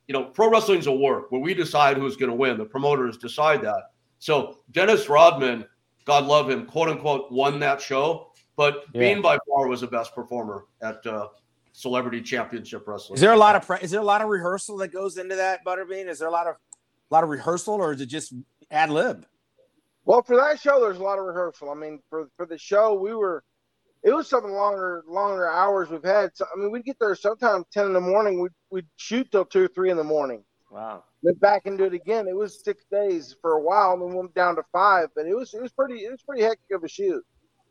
you 0.09 0.13
know, 0.13 0.25
pro 0.25 0.51
wrestling's 0.51 0.87
a 0.87 0.93
work 0.93 1.31
where 1.33 1.41
we 1.41 1.55
decide 1.55 1.97
who's 1.97 2.17
going 2.17 2.31
to 2.31 2.37
win. 2.37 2.59
The 2.59 2.65
promoters 2.65 3.17
decide 3.17 3.63
that. 3.63 3.91
So 4.19 4.59
Dennis 4.73 5.09
Rodman, 5.09 5.65
God 6.05 6.25
love 6.25 6.51
him, 6.51 6.67
quote 6.67 6.89
unquote, 6.89 7.33
won 7.33 7.59
that 7.61 7.81
show. 7.81 8.33
But 8.57 8.85
Yeah. 8.93 9.01
Bean 9.01 9.23
by 9.23 9.39
far 9.49 9.67
was 9.67 9.81
the 9.81 9.87
best 9.87 10.15
performer 10.15 10.67
at 10.83 11.05
uh, 11.07 11.29
Celebrity 11.77 12.23
Championship 12.23 12.87
Wrestling. 12.87 13.17
Is 13.17 13.21
there 13.21 13.33
a 13.33 13.37
lot 13.37 13.57
of 13.57 13.67
pre- 13.67 13.81
is 13.83 13.91
there 13.91 14.01
a 14.01 14.05
lot 14.05 14.23
of 14.23 14.29
rehearsal 14.29 14.77
that 14.77 14.93
goes 14.93 15.19
into 15.19 15.35
that 15.35 15.65
Butterbean? 15.65 16.07
Is 16.07 16.21
there 16.21 16.29
a 16.29 16.31
lot 16.31 16.47
of 16.47 16.55
a 16.55 17.15
lot 17.15 17.25
of 17.25 17.31
rehearsal 17.31 17.75
or 17.75 17.93
is 17.93 18.01
it 18.01 18.07
just 18.07 18.33
ad 18.71 18.91
lib? 18.91 19.27
Well, 20.05 20.23
for 20.23 20.37
that 20.37 20.61
show, 20.61 20.79
there's 20.81 20.99
a 20.99 21.03
lot 21.03 21.19
of 21.19 21.25
rehearsal. 21.25 21.71
I 21.71 21.75
mean, 21.75 21.99
for 22.09 22.29
for 22.37 22.47
the 22.47 22.57
show, 22.57 22.95
we 22.95 23.13
were 23.13 23.43
it 24.05 24.15
was 24.15 24.29
something 24.29 24.53
longer 24.53 25.03
longer 25.09 25.51
hours 25.51 25.91
we've 25.91 26.05
had. 26.05 26.31
So, 26.35 26.47
I 26.55 26.61
mean, 26.61 26.71
we'd 26.71 26.85
get 26.85 26.97
there 27.01 27.13
sometimes 27.17 27.65
ten 27.73 27.87
in 27.87 27.93
the 27.93 28.01
morning. 28.01 28.41
We'd 28.41 28.53
we'd 28.71 28.87
shoot 28.95 29.33
till 29.33 29.45
two 29.45 29.65
or 29.65 29.69
three 29.69 29.91
in 29.91 29.97
the 29.97 30.05
morning. 30.05 30.45
Wow. 30.71 31.03
Then 31.25 31.35
back 31.35 31.67
and 31.67 31.77
do 31.77 31.85
it 31.87 31.95
again. 31.95 32.29
It 32.29 32.37
was 32.37 32.63
six 32.63 32.85
days 32.89 33.35
for 33.41 33.55
a 33.55 33.61
while, 33.61 33.95
and 33.95 34.03
then 34.03 34.15
went 34.15 34.35
down 34.35 34.55
to 34.57 34.63
five. 34.71 35.09
But 35.17 35.27
it 35.27 35.35
was 35.35 35.53
it 35.55 35.61
was 35.61 35.73
pretty 35.73 36.05
it 36.05 36.13
was 36.13 36.23
pretty 36.23 36.43
hectic 36.43 36.71
of 36.71 36.85
a 36.85 36.89
shoot. 36.89 37.25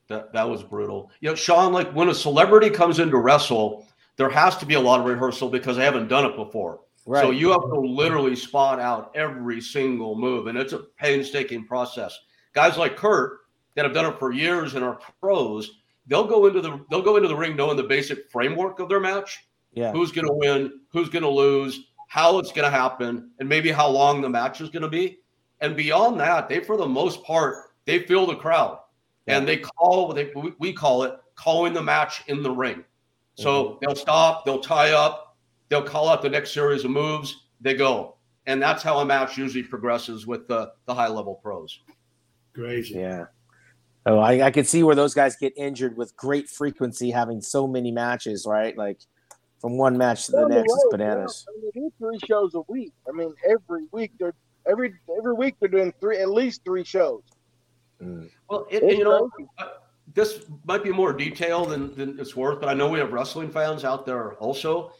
That 0.10 0.34
that 0.34 0.50
was 0.50 0.64
brutal. 0.64 1.10
You 1.22 1.30
know, 1.30 1.36
Shawn, 1.36 1.72
like 1.72 1.92
when 1.94 2.10
a 2.10 2.16
celebrity 2.16 2.70
comes 2.70 3.00
in 3.00 3.10
to 3.10 3.18
wrestle, 3.18 3.88
there 4.16 4.30
has 4.30 4.58
to 4.58 4.66
be 4.66 4.76
a 4.76 4.80
lot 4.80 5.00
of 5.00 5.06
rehearsal 5.06 5.50
because 5.50 5.78
they 5.78 5.86
haven't 5.86 6.08
done 6.08 6.26
it 6.26 6.36
before. 6.36 6.82
Right. 7.06 7.22
So 7.22 7.32
you 7.32 7.52
have 7.52 7.62
to 7.62 7.80
literally 7.80 8.36
spot 8.36 8.80
out 8.80 9.12
every 9.16 9.60
single 9.60 10.16
move, 10.16 10.48
and 10.48 10.58
it's 10.58 10.74
a 10.74 10.80
painstaking 10.98 11.66
process. 11.66 12.18
Guys 12.54 12.78
like 12.78 12.96
Kurt 12.96 13.40
that 13.76 13.84
have 13.84 13.94
done 13.94 14.06
it 14.06 14.20
for 14.20 14.32
years 14.32 14.76
and 14.76 14.86
are 14.86 15.00
pros, 15.20 15.80
they'll 16.08 16.28
go 16.28 16.46
into 16.46 16.62
the 16.62 16.80
they'll 16.90 17.02
go 17.02 17.18
into 17.18 17.28
the 17.28 17.36
ring 17.36 17.56
knowing 17.56 17.76
the 17.76 17.84
basic 17.84 18.32
framework 18.32 18.80
of 18.80 18.88
their 18.88 19.00
match, 19.00 19.46
yeah. 19.74 19.92
who's 19.92 20.12
going 20.12 20.28
to 20.28 20.34
win, 20.34 20.80
who's 20.90 21.10
going 21.10 21.24
to 21.24 21.30
lose, 21.30 21.88
how 22.08 22.40
it's 22.40 22.52
going 22.52 22.70
to 22.70 22.78
happen, 22.78 23.32
and 23.40 23.50
maybe 23.50 23.72
how 23.72 23.88
long 23.90 24.22
the 24.22 24.30
match 24.30 24.62
is 24.62 24.70
going 24.70 24.84
to 24.84 24.90
be. 24.90 25.20
And 25.60 25.76
beyond 25.76 26.20
that, 26.20 26.48
they 26.48 26.60
for 26.62 26.78
the 26.78 26.88
most 26.88 27.24
part 27.24 27.72
they 27.86 28.00
feel 28.00 28.26
the 28.26 28.36
crowd, 28.36 28.80
and 29.28 29.46
they 29.48 29.58
call 29.58 30.14
they 30.14 30.32
we 30.60 30.72
call 30.72 31.04
it 31.04 31.18
calling 31.36 31.74
the 31.74 31.82
match 31.82 32.24
in 32.28 32.44
the 32.44 32.52
ring. 32.52 32.86
So 33.36 33.80
they'll 33.82 33.96
stop, 33.96 34.46
they'll 34.46 34.60
tie 34.60 34.92
up, 34.92 35.38
they'll 35.70 35.84
call 35.84 36.08
out 36.08 36.22
the 36.22 36.30
next 36.30 36.54
series 36.54 36.86
of 36.86 36.92
moves, 36.92 37.48
they 37.62 37.74
go, 37.74 38.18
and 38.46 38.62
that's 38.62 38.84
how 38.84 39.00
a 39.00 39.06
match 39.06 39.38
usually 39.38 39.64
progresses 39.64 40.28
with 40.28 40.48
the 40.48 40.72
the 40.86 40.94
high 40.94 41.08
level 41.08 41.36
pros. 41.36 41.80
Crazy. 42.54 42.96
Yeah. 42.96 43.26
Oh, 44.06 44.20
I, 44.20 44.48
I 44.48 44.52
could 44.52 44.68
see 44.68 44.84
where 44.84 44.96
those 44.96 45.14
guys 45.14 45.36
get 45.38 45.54
injured 45.56 45.96
with 45.96 46.16
great 46.18 46.50
frequency, 46.50 47.10
having 47.10 47.42
so 47.42 47.66
many 47.66 47.90
matches, 47.90 48.46
right? 48.46 48.78
Like 48.78 49.00
from 49.60 49.78
one 49.78 49.98
match 49.98 50.26
to 50.26 50.34
the 50.34 50.44
On 50.44 50.50
the 50.50 50.58
next, 50.58 50.74
it's 50.74 50.88
bananas. 50.92 51.46
yeah. 51.48 51.54
I 51.54 51.62
mean, 51.62 51.72
they 51.74 51.80
do 51.80 51.94
three 51.98 52.20
shows 52.28 52.54
a 52.54 52.62
week. 52.68 52.92
I 53.08 53.14
mean, 53.14 53.34
every 53.50 53.86
week 53.92 54.12
they're 54.20 54.34
every 54.70 54.94
every 55.18 55.34
week 55.34 55.56
they're 55.60 55.70
doing 55.70 55.94
three 56.00 56.18
at 56.20 56.30
least 56.30 56.64
three 56.66 56.84
shows. 56.84 57.24
Mm. 58.02 58.30
Well, 58.50 58.68
it, 58.70 58.84
you 58.84 59.06
know, 59.06 59.30
crazy. 59.30 59.50
This 60.14 60.46
might 60.66 60.84
be 60.84 60.92
more 60.92 61.14
detail 61.14 61.66
than, 61.66 61.96
than 61.96 62.20
it's 62.20 62.36
worth, 62.36 62.60
but 62.60 62.70
I 62.70 62.74
know 62.74 62.88
we 62.90 63.00
have 63.00 63.12
wrestling 63.14 63.50
fans 63.50 63.84
out 63.84 64.06
there 64.06 64.34
also. 64.34 64.94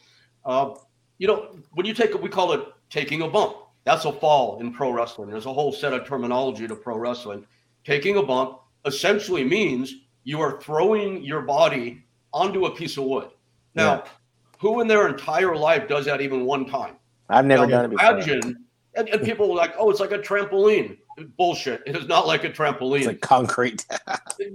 Uh, 0.44 0.74
you 1.18 1.26
know, 1.26 1.56
when 1.72 1.86
you 1.86 1.94
take, 1.94 2.20
we 2.20 2.28
call 2.28 2.52
it 2.52 2.66
taking 2.90 3.22
a 3.22 3.28
bump. 3.28 3.56
That's 3.84 4.04
a 4.06 4.12
fall 4.12 4.60
in 4.60 4.72
pro 4.72 4.90
wrestling. 4.90 5.30
There's 5.30 5.46
a 5.46 5.52
whole 5.52 5.72
set 5.72 5.92
of 5.92 6.06
terminology 6.06 6.66
to 6.66 6.74
pro 6.74 6.96
wrestling. 6.98 7.46
Taking 7.84 8.16
a 8.16 8.22
bump 8.22 8.60
essentially 8.86 9.44
means 9.44 9.94
you 10.24 10.40
are 10.40 10.60
throwing 10.60 11.22
your 11.22 11.42
body 11.42 12.02
onto 12.32 12.66
a 12.66 12.74
piece 12.74 12.96
of 12.96 13.04
wood. 13.04 13.28
Now, 13.74 13.94
Yeah. 14.04 14.10
who 14.58 14.80
in 14.80 14.88
their 14.88 15.06
entire 15.08 15.54
life 15.54 15.86
does 15.86 16.06
that 16.06 16.20
even 16.20 16.44
one 16.44 16.64
time? 16.66 16.96
I've 17.28 17.44
never 17.44 17.66
Now, 17.66 17.76
done 17.76 17.84
it 17.86 17.88
before. 17.90 18.10
Imagine, 18.10 18.66
and, 18.94 19.08
and 19.08 19.22
people 19.22 19.50
are 19.52 19.56
like, 19.56 19.74
oh, 19.78 19.90
it's 19.90 20.00
like 20.00 20.12
a 20.12 20.18
trampoline. 20.18 20.98
Bullshit. 21.36 21.82
It 21.86 21.96
is 21.96 22.06
not 22.06 22.26
like 22.26 22.44
a 22.44 22.50
trampoline. 22.50 22.98
It's 22.98 23.06
like 23.06 23.20
concrete. 23.20 23.86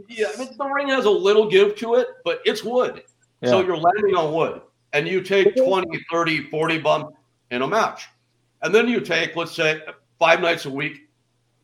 Yeah, 0.10 0.28
I 0.36 0.38
mean, 0.38 0.50
the 0.58 0.66
ring 0.66 0.90
has 0.90 1.06
a 1.06 1.10
little 1.10 1.50
give 1.50 1.78
to 1.78 1.96
it, 1.96 2.08
but 2.26 2.42
it's 2.44 2.66
wood. 2.66 3.04
So 3.46 3.62
you're 3.62 3.78
landing 3.78 4.16
on 4.16 4.34
wood. 4.34 4.62
And 4.92 5.08
you 5.08 5.22
take 5.22 5.56
20, 5.56 5.88
30, 6.12 6.50
40 6.50 6.80
bump 6.80 7.16
in 7.52 7.62
a 7.62 7.68
match. 7.68 8.10
And 8.62 8.76
then 8.76 8.90
you 8.90 9.00
take, 9.00 9.38
let's 9.38 9.56
say, 9.56 9.82
five 10.18 10.42
nights 10.42 10.66
a 10.66 10.70
week, 10.70 11.10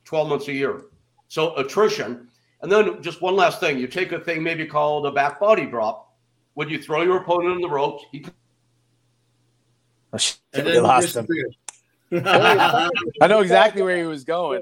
12 0.06 0.30
months 0.30 0.48
a 0.48 0.54
year. 0.54 0.86
So 1.28 1.56
attrition. 1.56 2.30
And 2.62 2.72
then 2.72 3.02
just 3.04 3.22
one 3.22 3.36
last 3.36 3.60
thing 3.60 3.78
you 3.78 3.88
take 3.88 4.14
a 4.14 4.20
thing 4.20 4.42
maybe 4.42 4.66
called 4.66 5.06
a 5.06 5.12
back 5.12 5.40
body 5.40 5.66
drop. 5.66 6.14
When 6.54 6.70
you 6.70 6.82
throw 6.82 7.02
your 7.02 7.18
opponent 7.18 7.56
in 7.56 7.62
the 7.62 7.70
ropes, 7.70 8.06
he 8.14 8.26
Oh, 10.14 10.18
shit, 10.18 10.40
And 10.54 10.66
we 10.66 10.72
then 10.72 10.84
lost 10.84 11.18
him. 11.18 11.28
I 12.12 13.28
know 13.28 13.42
exactly 13.42 13.82
where 13.82 13.98
he 13.98 14.04
was 14.04 14.24
going. 14.24 14.62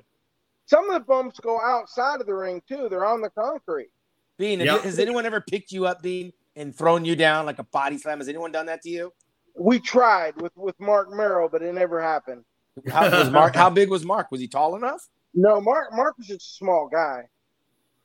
Some 0.66 0.89
of 0.89 0.93
the 0.93 0.99
bumps 1.05 1.39
go 1.39 1.59
outside 1.61 2.22
of 2.22 2.28
the 2.28 2.34
ring 2.34 2.61
too. 2.68 2.88
They're 2.89 3.05
on 3.05 3.22
the 3.22 3.30
concrete. 3.30 3.89
Bean, 4.38 4.59
have 4.59 4.66
Yeah. 4.66 4.76
you- 4.76 4.82
has 4.82 4.99
anyone 4.99 5.26
ever 5.26 5.41
picked 5.41 5.72
you 5.72 5.86
up, 5.86 6.01
Bean, 6.01 6.34
and 6.55 6.76
thrown 6.76 7.05
you 7.05 7.16
down 7.16 7.45
like 7.45 7.59
a 7.59 7.64
body 7.64 7.97
slam? 7.97 8.20
Has 8.20 8.30
anyone 8.30 8.51
done 8.51 8.66
that 8.68 8.82
to 8.84 8.89
you? 8.89 9.14
We 9.55 9.80
tried 9.80 10.41
with 10.41 10.55
with 10.57 10.80
Mark 10.80 11.09
Merrill, 11.11 11.49
but 11.49 11.61
it 11.61 11.74
never 11.74 12.01
happened. 12.01 12.43
How 12.89 13.09
was 13.11 13.30
Mark? 13.30 13.55
How 13.55 13.70
big 13.70 13.89
was 13.89 14.03
Mark? 14.03 14.32
Was 14.32 14.41
he 14.41 14.47
tall 14.47 14.76
enough? 14.76 15.07
No, 15.36 15.61
Mark 15.61 15.93
Mark 15.93 16.18
was 16.18 16.28
just 16.28 16.41
a 16.41 16.53
small 16.55 16.88
guy. 16.88 17.30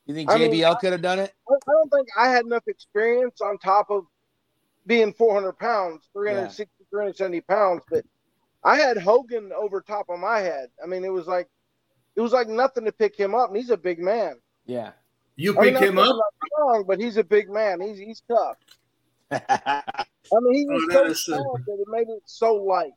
You 0.05 0.13
think 0.15 0.29
I 0.29 0.37
mean, 0.37 0.51
JBL 0.51 0.75
could 0.79 0.91
have 0.91 1.01
done 1.01 1.19
it? 1.19 1.33
I 1.49 1.53
I 1.53 1.71
don't 1.71 1.89
think 1.91 2.07
I 2.17 2.27
had 2.29 2.45
enough 2.45 2.67
experience 2.67 3.41
on 3.41 3.57
top 3.57 3.89
of 3.89 4.05
being 4.85 5.13
400 5.13 5.53
pounds, 5.53 6.07
360, 6.13 6.71
370 6.89 7.41
pounds, 7.41 7.83
but 7.91 8.03
I 8.63 8.77
had 8.77 8.97
Hogan 8.97 9.51
over 9.53 9.81
top 9.81 10.09
of 10.09 10.19
my 10.19 10.39
head. 10.39 10.69
I 10.83 10.87
mean, 10.87 11.03
it 11.05 11.09
was 11.13 11.27
like 11.27 11.47
it 12.19 12.21
was 12.21 12.33
like 12.33 12.49
nothing 12.49 12.83
to 12.83 12.91
pick 12.91 13.15
him 13.17 13.33
up, 13.33 13.47
and 13.47 13.55
he's 13.55 13.69
a 13.69 13.77
big 13.77 13.97
man. 13.97 14.33
Yeah. 14.65 14.91
You 15.37 15.57
I 15.57 15.63
mean, 15.63 15.73
pick 15.75 15.83
him 15.83 15.97
up. 15.97 16.07
not 16.07 16.33
strong, 16.53 16.83
but 16.85 16.99
he's 16.99 17.15
a 17.15 17.23
big 17.23 17.49
man. 17.49 17.79
He's 17.79 17.97
he's 17.97 18.21
tough. 18.27 18.57
I 19.31 19.83
mean, 20.41 20.53
he 20.53 20.65
was 20.65 20.83
Oh, 20.83 20.91
so 20.91 21.01
that 21.03 21.11
is, 21.11 21.29
uh, 21.29 21.37
talented. 21.37 21.79
It 21.79 21.87
made 21.87 22.09
it 22.09 22.21
so 22.25 22.55
light. 22.55 22.91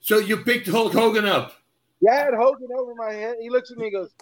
So 0.00 0.16
you 0.16 0.38
picked 0.38 0.66
Hulk 0.66 0.94
Hogan 0.94 1.26
up. 1.26 1.52
Yeah, 2.00 2.12
I 2.12 2.16
had 2.24 2.34
Hogan 2.34 2.68
over 2.74 2.94
my 2.94 3.12
head. 3.12 3.36
He 3.38 3.50
looks 3.50 3.70
at 3.70 3.76
me 3.76 3.88
and 3.88 3.92
goes, 3.92 4.14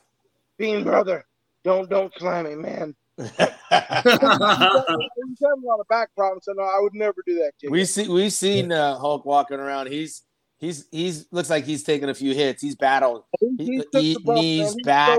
Bean 0.59 0.83
brother, 0.83 1.25
don't 1.63 1.89
don't 1.89 2.13
slam 2.19 2.47
me, 2.47 2.57
man. 2.57 2.97
He's 3.17 3.31
having 3.31 3.55
a 3.71 5.67
lot 5.67 5.79
of 5.79 5.87
back 5.89 6.13
problems, 6.17 6.47
so 6.47 6.53
no, 6.53 6.65
I 6.65 6.81
would 6.81 6.95
never 6.95 7.23
do 7.25 7.37
that 7.37 7.53
to 7.61 7.67
you. 7.67 7.71
we 7.71 7.85
see 7.85 8.09
we've 8.09 8.33
seen 8.33 8.73
uh, 8.73 8.99
Hulk 8.99 9.25
walking 9.25 9.61
around. 9.61 9.87
He's 9.87 10.25
he's 10.61 10.87
he's 10.93 11.27
looks 11.33 11.51
like 11.51 11.65
he's 11.65 11.83
taking 11.83 12.09
a 12.09 12.15
few 12.15 12.35
hits. 12.35 12.63
He's 12.63 12.77
battled. 12.77 13.25
He- 13.41 13.49
he- 13.59 13.85
he 13.93 14.01
he- 14.01 14.15
the 14.15 14.21
bump, 14.21 14.37
man. 14.37 14.45
knees 14.45 14.77
back. 14.85 15.19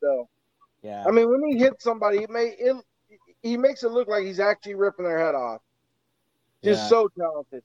so. 0.00 0.28
Yeah. 0.82 1.04
I 1.06 1.10
mean, 1.10 1.28
when 1.28 1.42
he 1.50 1.58
hits 1.58 1.82
somebody, 1.82 2.18
it 2.22 2.30
may 2.30 2.54
it, 2.58 2.76
he 3.42 3.56
makes 3.56 3.82
it 3.82 3.90
look 3.90 4.06
like 4.08 4.24
he's 4.24 4.38
actually 4.40 4.74
ripping 4.76 5.04
their 5.04 5.18
head 5.18 5.34
off. 5.34 5.60
Just 6.62 6.82
Yeah. 6.82 6.88
so 6.88 7.08
talented. 7.18 7.62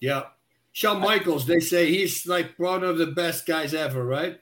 yeah. 0.00 0.24
Shawn 0.72 1.00
Michaels, 1.00 1.46
they 1.46 1.58
say 1.60 1.86
he's 1.90 2.26
like 2.26 2.52
one 2.58 2.84
of 2.84 2.98
the 2.98 3.06
best 3.06 3.46
guys 3.46 3.72
ever, 3.72 4.04
right? 4.04 4.38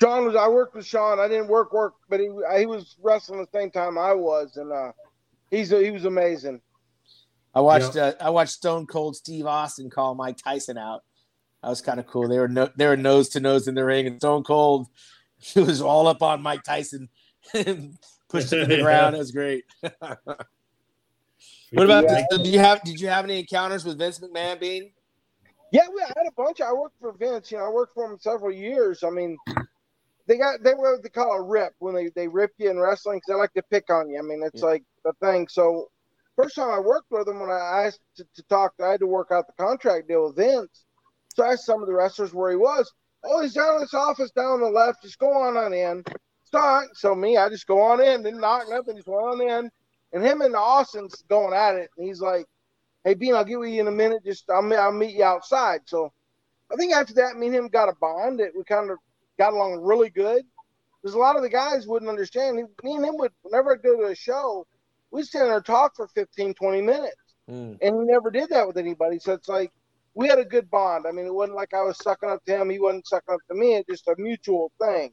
Shawn 0.00 0.24
was. 0.24 0.34
I 0.34 0.48
worked 0.48 0.74
with 0.74 0.86
Shawn. 0.86 1.20
I 1.20 1.28
didn't 1.28 1.48
work 1.48 1.74
work, 1.74 1.92
but 2.08 2.18
he 2.20 2.30
he 2.56 2.64
was 2.64 2.96
wrestling 3.02 3.40
the 3.40 3.58
same 3.58 3.70
time 3.70 3.98
I 3.98 4.14
was, 4.14 4.56
and 4.56 4.72
uh, 4.72 4.92
he's 5.50 5.68
he 5.68 5.90
was 5.90 6.06
amazing. 6.06 6.62
I 7.54 7.60
watched 7.60 7.96
uh, 7.96 8.14
I 8.20 8.30
watched 8.30 8.52
Stone 8.52 8.86
Cold 8.86 9.16
Steve 9.16 9.46
Austin 9.46 9.90
call 9.90 10.14
Mike 10.14 10.36
Tyson 10.36 10.78
out. 10.78 11.02
That 11.62 11.68
was 11.68 11.80
kind 11.80 12.00
of 12.00 12.06
cool. 12.06 12.28
They 12.28 12.38
were 12.38 12.48
no, 12.48 12.68
they 12.76 12.86
were 12.86 12.96
nose 12.96 13.28
to 13.30 13.40
nose 13.40 13.68
in 13.68 13.74
the 13.74 13.84
ring, 13.84 14.06
and 14.06 14.16
Stone 14.20 14.44
Cold 14.44 14.86
he 15.38 15.60
was 15.60 15.80
all 15.80 16.06
up 16.06 16.22
on 16.22 16.42
Mike 16.42 16.62
Tyson 16.62 17.08
and 17.54 17.96
pushed 18.28 18.52
him 18.52 18.68
to 18.68 18.76
the 18.76 18.82
ground. 18.82 19.14
It 19.14 19.18
was 19.18 19.32
great. 19.32 19.64
what 19.80 20.28
about 21.72 22.04
Yeah. 22.04 22.24
do 22.30 22.48
you 22.48 22.58
have 22.58 22.82
did 22.82 23.00
you 23.00 23.08
have 23.08 23.24
any 23.24 23.40
encounters 23.40 23.84
with 23.84 23.98
Vince 23.98 24.18
McMahon 24.20 24.60
Bean? 24.60 24.92
Yeah, 25.72 25.86
we 25.94 26.02
I 26.02 26.06
had 26.06 26.26
a 26.26 26.32
bunch. 26.36 26.60
I 26.60 26.72
worked 26.72 26.98
for 27.00 27.12
Vince. 27.12 27.50
You 27.50 27.58
know, 27.58 27.66
I 27.66 27.68
worked 27.68 27.94
for 27.94 28.10
him 28.10 28.18
several 28.20 28.52
years. 28.52 29.04
I 29.04 29.10
mean, 29.10 29.36
they 30.26 30.36
got 30.36 30.62
they 30.62 30.74
were 30.74 30.94
what 30.94 31.02
they 31.02 31.08
call 31.08 31.32
a 31.32 31.42
rip 31.42 31.74
when 31.78 31.94
they 31.94 32.10
they 32.14 32.28
rip 32.28 32.52
you 32.58 32.70
in 32.70 32.78
wrestling 32.78 33.18
because 33.18 33.28
they 33.28 33.34
like 33.34 33.54
to 33.54 33.62
pick 33.70 33.88
on 33.90 34.08
you. 34.10 34.18
I 34.18 34.22
mean, 34.22 34.42
it's 34.42 34.62
yeah. 34.62 34.68
like 34.68 34.84
the 35.04 35.12
thing. 35.20 35.46
So 35.48 35.90
first 36.42 36.56
time 36.56 36.70
I 36.70 36.80
worked 36.80 37.10
with 37.10 37.28
him 37.28 37.40
when 37.40 37.50
I 37.50 37.84
asked 37.86 38.00
to, 38.16 38.24
to, 38.34 38.42
talk, 38.44 38.72
I 38.82 38.90
had 38.90 39.00
to 39.00 39.06
work 39.06 39.28
out 39.30 39.46
the 39.46 39.62
contract 39.62 40.08
deal 40.08 40.26
with 40.26 40.36
Vince. 40.36 40.84
So 41.34 41.44
I 41.44 41.52
asked 41.52 41.66
some 41.66 41.82
of 41.82 41.88
the 41.88 41.94
wrestlers 41.94 42.32
where 42.32 42.50
he 42.50 42.56
was. 42.56 42.92
Oh, 43.24 43.42
he's 43.42 43.54
down 43.54 43.74
in 43.74 43.80
this 43.80 43.94
office 43.94 44.30
down 44.30 44.54
on 44.54 44.60
the 44.60 44.70
left. 44.70 45.02
Just 45.02 45.18
go 45.18 45.32
on 45.32 45.56
on 45.56 45.74
in. 45.74 46.02
So, 46.44 46.82
so 46.94 47.14
me, 47.14 47.36
I 47.36 47.48
just 47.48 47.66
go 47.66 47.80
on 47.80 48.02
in, 48.02 48.22
didn't 48.22 48.40
knock 48.40 48.64
nothing, 48.68 48.96
just 48.96 49.08
went 49.08 49.22
on 49.22 49.40
in. 49.40 49.70
And 50.12 50.24
him 50.24 50.40
and 50.40 50.56
Austin's 50.56 51.22
going 51.28 51.54
at 51.54 51.76
it. 51.76 51.90
And 51.96 52.08
he's 52.08 52.20
like, 52.20 52.46
hey, 53.04 53.14
Bean, 53.14 53.34
I'll 53.34 53.44
get 53.44 53.60
with 53.60 53.70
you 53.70 53.80
in 53.80 53.88
a 53.88 53.92
minute. 53.92 54.24
Just 54.24 54.50
I'll, 54.50 54.72
I'll 54.74 54.92
meet 54.92 55.16
you 55.16 55.24
outside. 55.24 55.82
So 55.84 56.12
I 56.72 56.76
think 56.76 56.92
after 56.92 57.14
that, 57.14 57.36
me 57.36 57.46
and 57.46 57.56
him 57.56 57.68
got 57.68 57.88
a 57.88 57.94
bond. 58.00 58.40
It, 58.40 58.52
we 58.56 58.64
kind 58.64 58.90
of 58.90 58.98
got 59.38 59.52
along 59.52 59.80
really 59.80 60.10
good. 60.10 60.42
Because 61.00 61.14
a 61.14 61.18
lot 61.18 61.36
of 61.36 61.42
the 61.42 61.48
guys 61.48 61.86
wouldn't 61.86 62.10
understand. 62.10 62.56
Me 62.56 62.94
and 62.94 63.04
him 63.04 63.16
would, 63.18 63.32
whenever 63.42 63.72
I 63.72 63.76
go 63.76 63.96
to 63.96 64.08
a 64.08 64.14
show, 64.14 64.66
we'd 65.10 65.26
stand 65.26 65.46
there 65.46 65.56
and 65.56 65.64
talk 65.64 65.96
for 65.96 66.08
15, 66.08 66.54
20 66.54 66.82
minutes. 66.82 67.16
Mm. 67.50 67.78
And 67.82 67.96
we 67.96 68.04
never 68.04 68.30
did 68.30 68.48
that 68.50 68.66
with 68.66 68.76
anybody. 68.76 69.18
So 69.18 69.32
it's 69.32 69.48
like 69.48 69.72
we 70.14 70.28
had 70.28 70.38
a 70.38 70.44
good 70.44 70.70
bond. 70.70 71.06
I 71.06 71.12
mean, 71.12 71.26
it 71.26 71.34
wasn't 71.34 71.56
like 71.56 71.74
I 71.74 71.82
was 71.82 71.98
sucking 71.98 72.28
up 72.28 72.44
to 72.44 72.60
him. 72.60 72.70
He 72.70 72.78
wasn't 72.78 73.06
sucking 73.06 73.34
up 73.34 73.40
to 73.48 73.54
me. 73.54 73.76
It's 73.76 73.88
just 73.88 74.08
a 74.08 74.14
mutual 74.18 74.72
thing. 74.80 75.12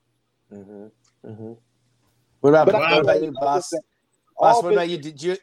Mm-hmm. 0.51 1.29
Mm-hmm. 1.29 1.53
What 2.41 2.49
about, 2.49 2.67
what 2.67 2.99
about 2.99 3.21
you, 3.21 3.31
Bas? 3.31 3.73
Bas, 4.39 4.63
what 4.63 4.73
about 4.73 4.89
you? 4.89 4.97
Did 4.97 5.21
you 5.21 5.37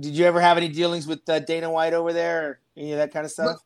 did 0.00 0.14
you 0.14 0.26
ever 0.26 0.40
have 0.40 0.56
any 0.56 0.68
dealings 0.68 1.06
with 1.06 1.26
uh, 1.28 1.38
Dana 1.40 1.70
White 1.70 1.94
over 1.94 2.12
there, 2.12 2.48
or 2.48 2.60
any 2.76 2.92
of 2.92 2.98
that 2.98 3.12
kind 3.12 3.24
of 3.24 3.32
stuff? 3.32 3.56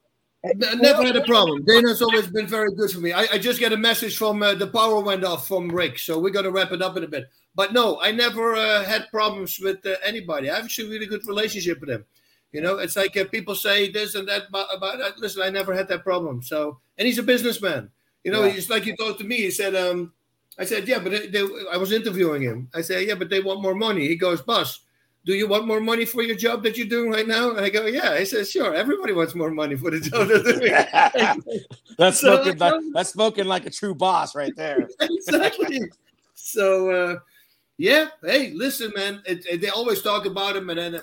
never 0.45 1.03
had 1.03 1.17
a 1.17 1.25
problem. 1.25 1.65
Dana's 1.65 2.01
always 2.01 2.29
been 2.29 2.47
very 2.47 2.73
good 2.75 2.91
for 2.91 3.01
me. 3.01 3.13
I, 3.13 3.27
I 3.33 3.39
just 3.39 3.59
get 3.59 3.73
a 3.73 3.77
message 3.77 4.17
from 4.17 4.43
uh, 4.43 4.55
the 4.55 4.69
power 4.69 5.01
went 5.01 5.25
off 5.25 5.49
from 5.49 5.69
Rick, 5.69 5.99
so 5.99 6.19
we're 6.19 6.31
gonna 6.31 6.51
wrap 6.51 6.73
it 6.73 6.81
up 6.81 6.97
in 6.97 7.05
a 7.05 7.09
bit. 7.09 7.29
But 7.59 7.73
no, 7.73 8.01
I 8.01 8.13
never 8.13 8.55
uh, 8.55 8.85
had 8.85 9.11
problems 9.11 9.59
with 9.59 9.85
uh, 9.85 9.97
anybody. 10.05 10.49
I 10.49 10.55
have 10.55 10.67
actually 10.67 10.87
a 10.87 10.91
really 10.93 11.07
good 11.07 11.27
relationship 11.27 11.81
with 11.81 11.91
him. 11.91 12.05
You 12.53 12.61
know, 12.61 12.79
it's 12.79 12.95
like 12.95 13.17
uh, 13.17 13.25
people 13.25 13.57
say 13.57 13.91
this 13.91 14.15
and 14.15 14.29
that 14.29 14.47
about, 14.49 14.69
about 14.73 14.99
that. 15.01 15.19
Listen, 15.19 15.43
I 15.43 15.51
never 15.51 15.75
had 15.75 15.89
that 15.89 16.05
problem. 16.05 16.41
So, 16.41 16.79
and 16.97 17.05
he's 17.05 17.19
a 17.19 17.23
businessman. 17.25 17.91
You 18.23 18.31
know, 18.31 18.45
yeah. 18.45 18.53
he's 18.53 18.71
like 18.71 18.85
he 18.85 18.95
talked 18.95 19.19
to 19.19 19.27
me. 19.27 19.39
He 19.39 19.51
said, 19.51 19.75
um, 19.75 20.13
I 20.57 20.65
said, 20.65 20.87
yeah, 20.87 21.01
but 21.01 21.11
they, 21.11 21.27
they, 21.27 21.45
I 21.73 21.79
was 21.79 21.91
interviewing 21.91 22.43
him. 22.43 22.69
I 22.75 22.81
said, 22.81 23.09
yeah, 23.09 23.17
but 23.17 23.29
they 23.29 23.41
want 23.41 23.61
more 23.61 23.75
money. 23.75 24.07
He 24.07 24.15
goes, 24.15 24.41
Bas, 24.41 24.79
do 25.27 25.35
you 25.35 25.49
want 25.49 25.67
more 25.67 25.81
money 25.81 26.05
for 26.05 26.23
your 26.23 26.37
job 26.37 26.63
that 26.63 26.77
you're 26.77 26.87
doing 26.87 27.11
right 27.11 27.27
now? 27.27 27.51
And 27.51 27.67
I 27.67 27.71
go, 27.71 27.87
yeah. 27.87 28.17
He 28.17 28.25
says, 28.25 28.53
sure. 28.53 28.73
Everybody 28.73 29.15
wants 29.15 29.35
more 29.35 29.51
money 29.51 29.75
for 29.75 29.91
the 29.91 29.99
job 29.99 30.29
that's 31.99 32.21
so, 32.21 32.37
spoken 32.37 32.59
like, 32.59 32.81
that's 32.95 33.11
spoken 33.11 33.49
like 33.49 33.67
a 33.67 33.71
true 33.71 33.97
boss 33.97 34.37
right 34.37 34.55
there. 34.55 34.89
exactly. 35.01 35.91
So, 36.37 36.91
uh, 36.91 37.19
yeah. 37.79 38.09
Hey, 38.23 38.53
listen, 38.55 38.93
man. 38.95 39.23
It, 39.25 39.47
it, 39.47 39.61
they 39.61 39.71
always 39.71 40.03
talk 40.03 40.27
about 40.27 40.57
him, 40.57 40.69
and 40.69 40.79
then 40.79 41.01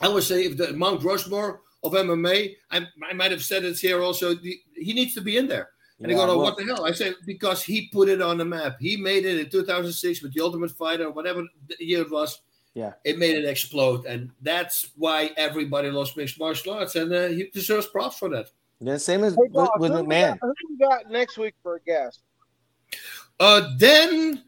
I 0.00 0.08
would 0.08 0.22
say 0.22 0.44
if 0.44 0.56
the 0.56 0.72
Mount 0.72 1.02
Rushmore 1.02 1.62
of 1.82 1.92
MMA, 1.92 2.56
I, 2.70 2.86
I 3.08 3.12
might 3.14 3.32
have 3.32 3.42
said 3.42 3.64
it 3.64 3.78
here 3.78 4.02
also. 4.02 4.34
The, 4.34 4.60
he 4.74 4.92
needs 4.92 5.14
to 5.14 5.20
be 5.20 5.38
in 5.38 5.48
there. 5.48 5.70
And 5.98 6.10
yeah, 6.10 6.16
they 6.16 6.22
go, 6.22 6.30
oh, 6.30 6.36
well, 6.36 6.44
what 6.44 6.58
the 6.58 6.64
hell? 6.64 6.84
I 6.84 6.92
said, 6.92 7.14
because 7.24 7.62
he 7.62 7.88
put 7.88 8.10
it 8.10 8.20
on 8.20 8.36
the 8.36 8.44
map. 8.44 8.76
He 8.78 8.98
made 8.98 9.24
it 9.24 9.40
in 9.40 9.48
2006 9.48 10.22
with 10.22 10.34
the 10.34 10.42
Ultimate 10.42 10.70
Fighter, 10.72 11.10
whatever 11.10 11.44
year 11.80 12.02
it 12.02 12.10
was. 12.10 12.42
Yeah. 12.74 12.92
It 13.04 13.18
made 13.18 13.34
it 13.34 13.48
explode. 13.48 14.04
And 14.04 14.30
that's 14.42 14.90
why 14.96 15.30
everybody 15.38 15.90
loves 15.90 16.14
mixed 16.14 16.38
martial 16.38 16.74
arts. 16.74 16.96
And 16.96 17.10
uh, 17.10 17.28
he 17.28 17.48
deserves 17.54 17.86
props 17.86 18.18
for 18.18 18.28
that. 18.28 18.50
Yeah, 18.80 18.98
same 18.98 19.24
as 19.24 19.34
hey, 19.34 19.48
Bob, 19.50 19.70
with, 19.78 19.92
with 19.92 20.02
McMahon. 20.02 20.38
Who 20.42 20.52
we 20.68 20.76
got 20.76 21.10
next 21.10 21.38
week 21.38 21.54
for 21.62 21.76
a 21.76 21.80
guest? 21.80 22.20
Uh, 23.40 23.70
then 23.78 24.42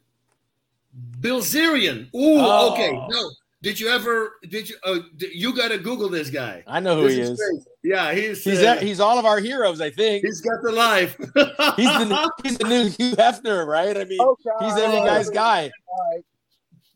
Bilzerian. 1.21 2.07
Ooh, 2.15 2.39
oh. 2.39 2.73
okay. 2.73 2.93
No, 2.93 3.31
did 3.63 3.81
you 3.81 3.89
ever? 3.89 4.37
Did 4.49 4.69
you? 4.69 4.77
Uh, 4.85 5.01
you 5.19 5.55
got 5.57 5.69
to 5.69 5.79
Google 5.79 6.09
this 6.09 6.31
guy. 6.31 6.63
I 6.67 6.79
know 6.79 6.97
who 6.97 7.09
this 7.09 7.15
he 7.15 7.21
is. 7.21 7.31
is. 7.31 7.69
Yeah, 7.83 8.13
he's 8.13 8.45
he's 8.45 8.63
uh, 8.63 8.77
he's 8.77 9.01
all 9.01 9.19
of 9.19 9.27
our 9.27 9.41
heroes. 9.41 9.81
I 9.81 9.91
think 9.91 10.25
he's 10.25 10.41
got 10.41 10.63
the 10.63 10.73
life. 10.73 11.17
he's 11.77 11.89
the 11.89 12.31
he's 12.45 12.59
the 12.59 12.69
new 12.69 12.89
Hugh 12.89 13.17
Hefner, 13.17 13.67
right? 13.67 13.97
I 13.97 14.05
mean, 14.05 14.19
he's 14.61 14.77
every 14.77 15.01
guy's 15.01 15.31
guy. 15.31 15.71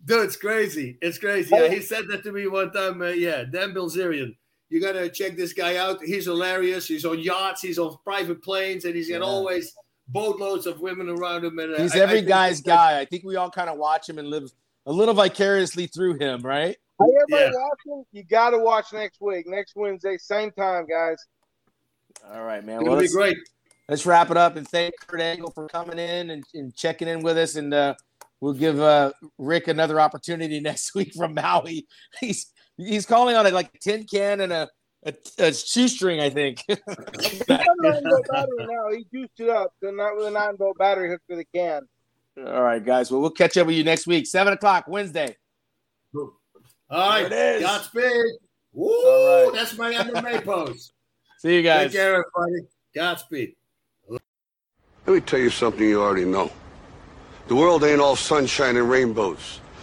Dude, 0.05 0.25
it's 0.25 0.37
crazy. 0.37 0.99
It's 1.01 1.19
crazy. 1.19 1.51
Yeah, 1.53 1.69
he 1.69 1.81
said 1.81 2.09
that 2.09 2.23
to 2.25 2.33
me 2.33 2.47
one 2.47 2.73
time. 2.73 3.03
Uh, 3.03 3.09
yeah, 3.09 3.45
Dan 3.45 3.73
Bilzerian. 3.73 4.37
You 4.69 4.81
got 4.81 4.93
to 4.93 5.09
check 5.11 5.37
this 5.37 5.53
guy 5.53 5.77
out. 5.77 6.03
He's 6.03 6.25
hilarious. 6.25 6.89
He's 6.89 7.05
on 7.05 7.19
yachts. 7.19 7.61
He's 7.61 7.79
on 7.79 7.97
private 8.05 8.43
planes, 8.43 8.85
and 8.85 8.95
he's 8.95 9.09
got 9.09 9.21
yeah. 9.21 9.27
always 9.27 9.75
boatloads 10.13 10.67
of 10.67 10.81
women 10.81 11.09
around 11.09 11.45
him. 11.45 11.59
And 11.59 11.75
uh, 11.75 11.83
he's 11.83 11.97
every 11.97 12.19
I, 12.19 12.23
I 12.23 12.25
guy's 12.25 12.61
guy. 12.61 13.01
I 13.01 13.05
think 13.05 13.25
we 13.25 13.37
all 13.37 13.51
kind 13.51 13.71
of 13.71 13.79
watch 13.79 14.09
him 14.09 14.19
and 14.19 14.29
live 14.29 14.51
a 14.87 14.93
little 14.93 15.15
vicariously 15.15 15.87
through 15.87 16.19
him, 16.19 16.43
right? 16.43 16.77
Hey, 17.01 17.13
everybody 17.23 17.53
yeah. 17.53 17.69
watching, 17.87 18.05
you 18.13 18.25
got 18.25 18.51
to 18.51 18.59
watch 18.59 18.93
next 18.93 19.21
week, 19.21 19.47
next 19.47 19.75
Wednesday, 19.75 20.17
same 20.19 20.51
time, 20.53 20.87
guys. 20.87 21.25
All 22.33 22.45
right, 22.45 22.65
man. 22.65 22.83
It'll 22.83 22.95
well, 22.95 23.01
be 23.01 23.09
great. 23.09 23.37
Let's 23.89 24.07
wrap 24.07 24.31
it 24.31 24.37
up 24.37 24.57
and 24.57 24.69
thank 24.69 24.95
Kurt 25.07 25.21
Angle 25.21 25.51
for 25.51 25.67
coming 25.69 25.99
in 25.99 26.31
and, 26.31 26.45
and 26.55 26.75
checking 26.75 27.09
in 27.09 27.23
with 27.23 27.37
us. 27.37 27.57
And 27.57 27.75
uh, 27.75 27.95
we'll 28.41 28.53
give 28.53 28.81
uh, 28.81 29.13
Rick 29.39 29.69
another 29.69 30.01
opportunity 30.01 30.61
next 30.61 30.95
week 30.95 31.15
from 31.15 31.35
Maui. 31.35 31.87
He's 32.21 32.53
he's 32.77 33.07
calling 33.07 33.37
on 33.37 33.47
it 33.47 33.53
like 33.53 33.71
a 33.75 33.79
tin 33.79 34.05
can 34.05 34.41
and 34.41 34.53
a 34.53 34.69
a, 35.05 35.15
a 35.39 35.53
shoestring, 35.53 36.21
I 36.21 36.31
think. 36.31 36.63
He's 36.69 37.43
got 37.45 37.61
a 37.61 37.75
nine 37.81 38.03
volt 38.05 38.27
battery 38.31 38.67
now. 38.67 38.91
He 38.97 39.07
juiced 39.13 39.41
it 39.41 39.49
up, 39.49 39.73
so 39.83 39.91
not 39.91 40.17
with 40.17 40.27
a 40.27 40.31
nine 40.31 40.57
volt 40.57 40.79
battery 40.79 41.11
hooked 41.11 41.29
to 41.31 41.37
the 41.37 41.45
can. 41.55 41.83
All 42.39 42.63
right, 42.63 42.85
guys. 42.85 43.11
Well, 43.11 43.21
we'll 43.21 43.31
catch 43.31 43.57
up 43.57 43.67
with 43.67 43.77
you 43.77 43.85
next 43.85 44.07
week, 44.07 44.27
seven 44.27 44.53
o'clock 44.53 44.87
Wednesday. 44.89 45.37
All 46.15 46.31
right, 46.91 47.61
Godspeed. 47.61 48.13
Woo, 48.73 48.89
All 48.89 49.45
right. 49.51 49.55
that's 49.55 49.77
my 49.77 49.93
MMA 49.93 50.45
pose. 50.45 50.93
See 51.39 51.57
you 51.57 51.63
guys. 51.63 51.91
Take 51.91 52.01
care, 52.01 52.25
everybody. 52.39 52.67
Godspeed. 52.95 53.55
Let 54.09 54.21
me 55.15 55.21
tell 55.21 55.41
you 55.41 55.51
something 55.51 55.83
you 55.83 56.01
already 56.01 56.25
know. 56.25 56.51
The 57.49 57.57
world 57.57 57.83
ain't 57.83 58.01
all 58.01 58.15
sunshine 58.15 58.77
and 58.77 58.89
rainbows. 58.89 59.61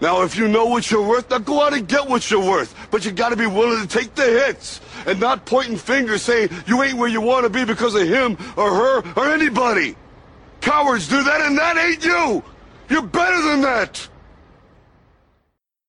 Now, 0.00 0.22
if 0.22 0.36
you 0.36 0.48
know 0.48 0.64
what 0.64 0.90
you're 0.90 1.06
worth, 1.06 1.30
now 1.30 1.38
go 1.38 1.62
out 1.62 1.74
and 1.74 1.86
get 1.86 2.08
what 2.08 2.30
you're 2.30 2.44
worth. 2.44 2.74
But 2.90 3.04
you 3.04 3.12
gotta 3.12 3.36
be 3.36 3.46
willing 3.46 3.86
to 3.86 3.98
take 3.98 4.14
the 4.14 4.24
hits 4.24 4.80
and 5.06 5.20
not 5.20 5.44
pointing 5.44 5.76
fingers 5.76 6.22
saying 6.22 6.50
you 6.66 6.82
ain't 6.82 6.96
where 6.96 7.08
you 7.08 7.20
want 7.20 7.44
to 7.44 7.50
be 7.50 7.64
because 7.64 7.94
of 7.94 8.06
him 8.08 8.38
or 8.56 8.74
her 8.74 9.02
or 9.14 9.32
anybody. 9.32 9.96
Cowards 10.60 11.08
do 11.08 11.22
that 11.22 11.40
and 11.42 11.58
that 11.58 11.76
ain't 11.76 12.04
you. 12.04 12.42
You're 12.88 13.02
better 13.02 13.42
than 13.42 13.60
that. 13.62 14.08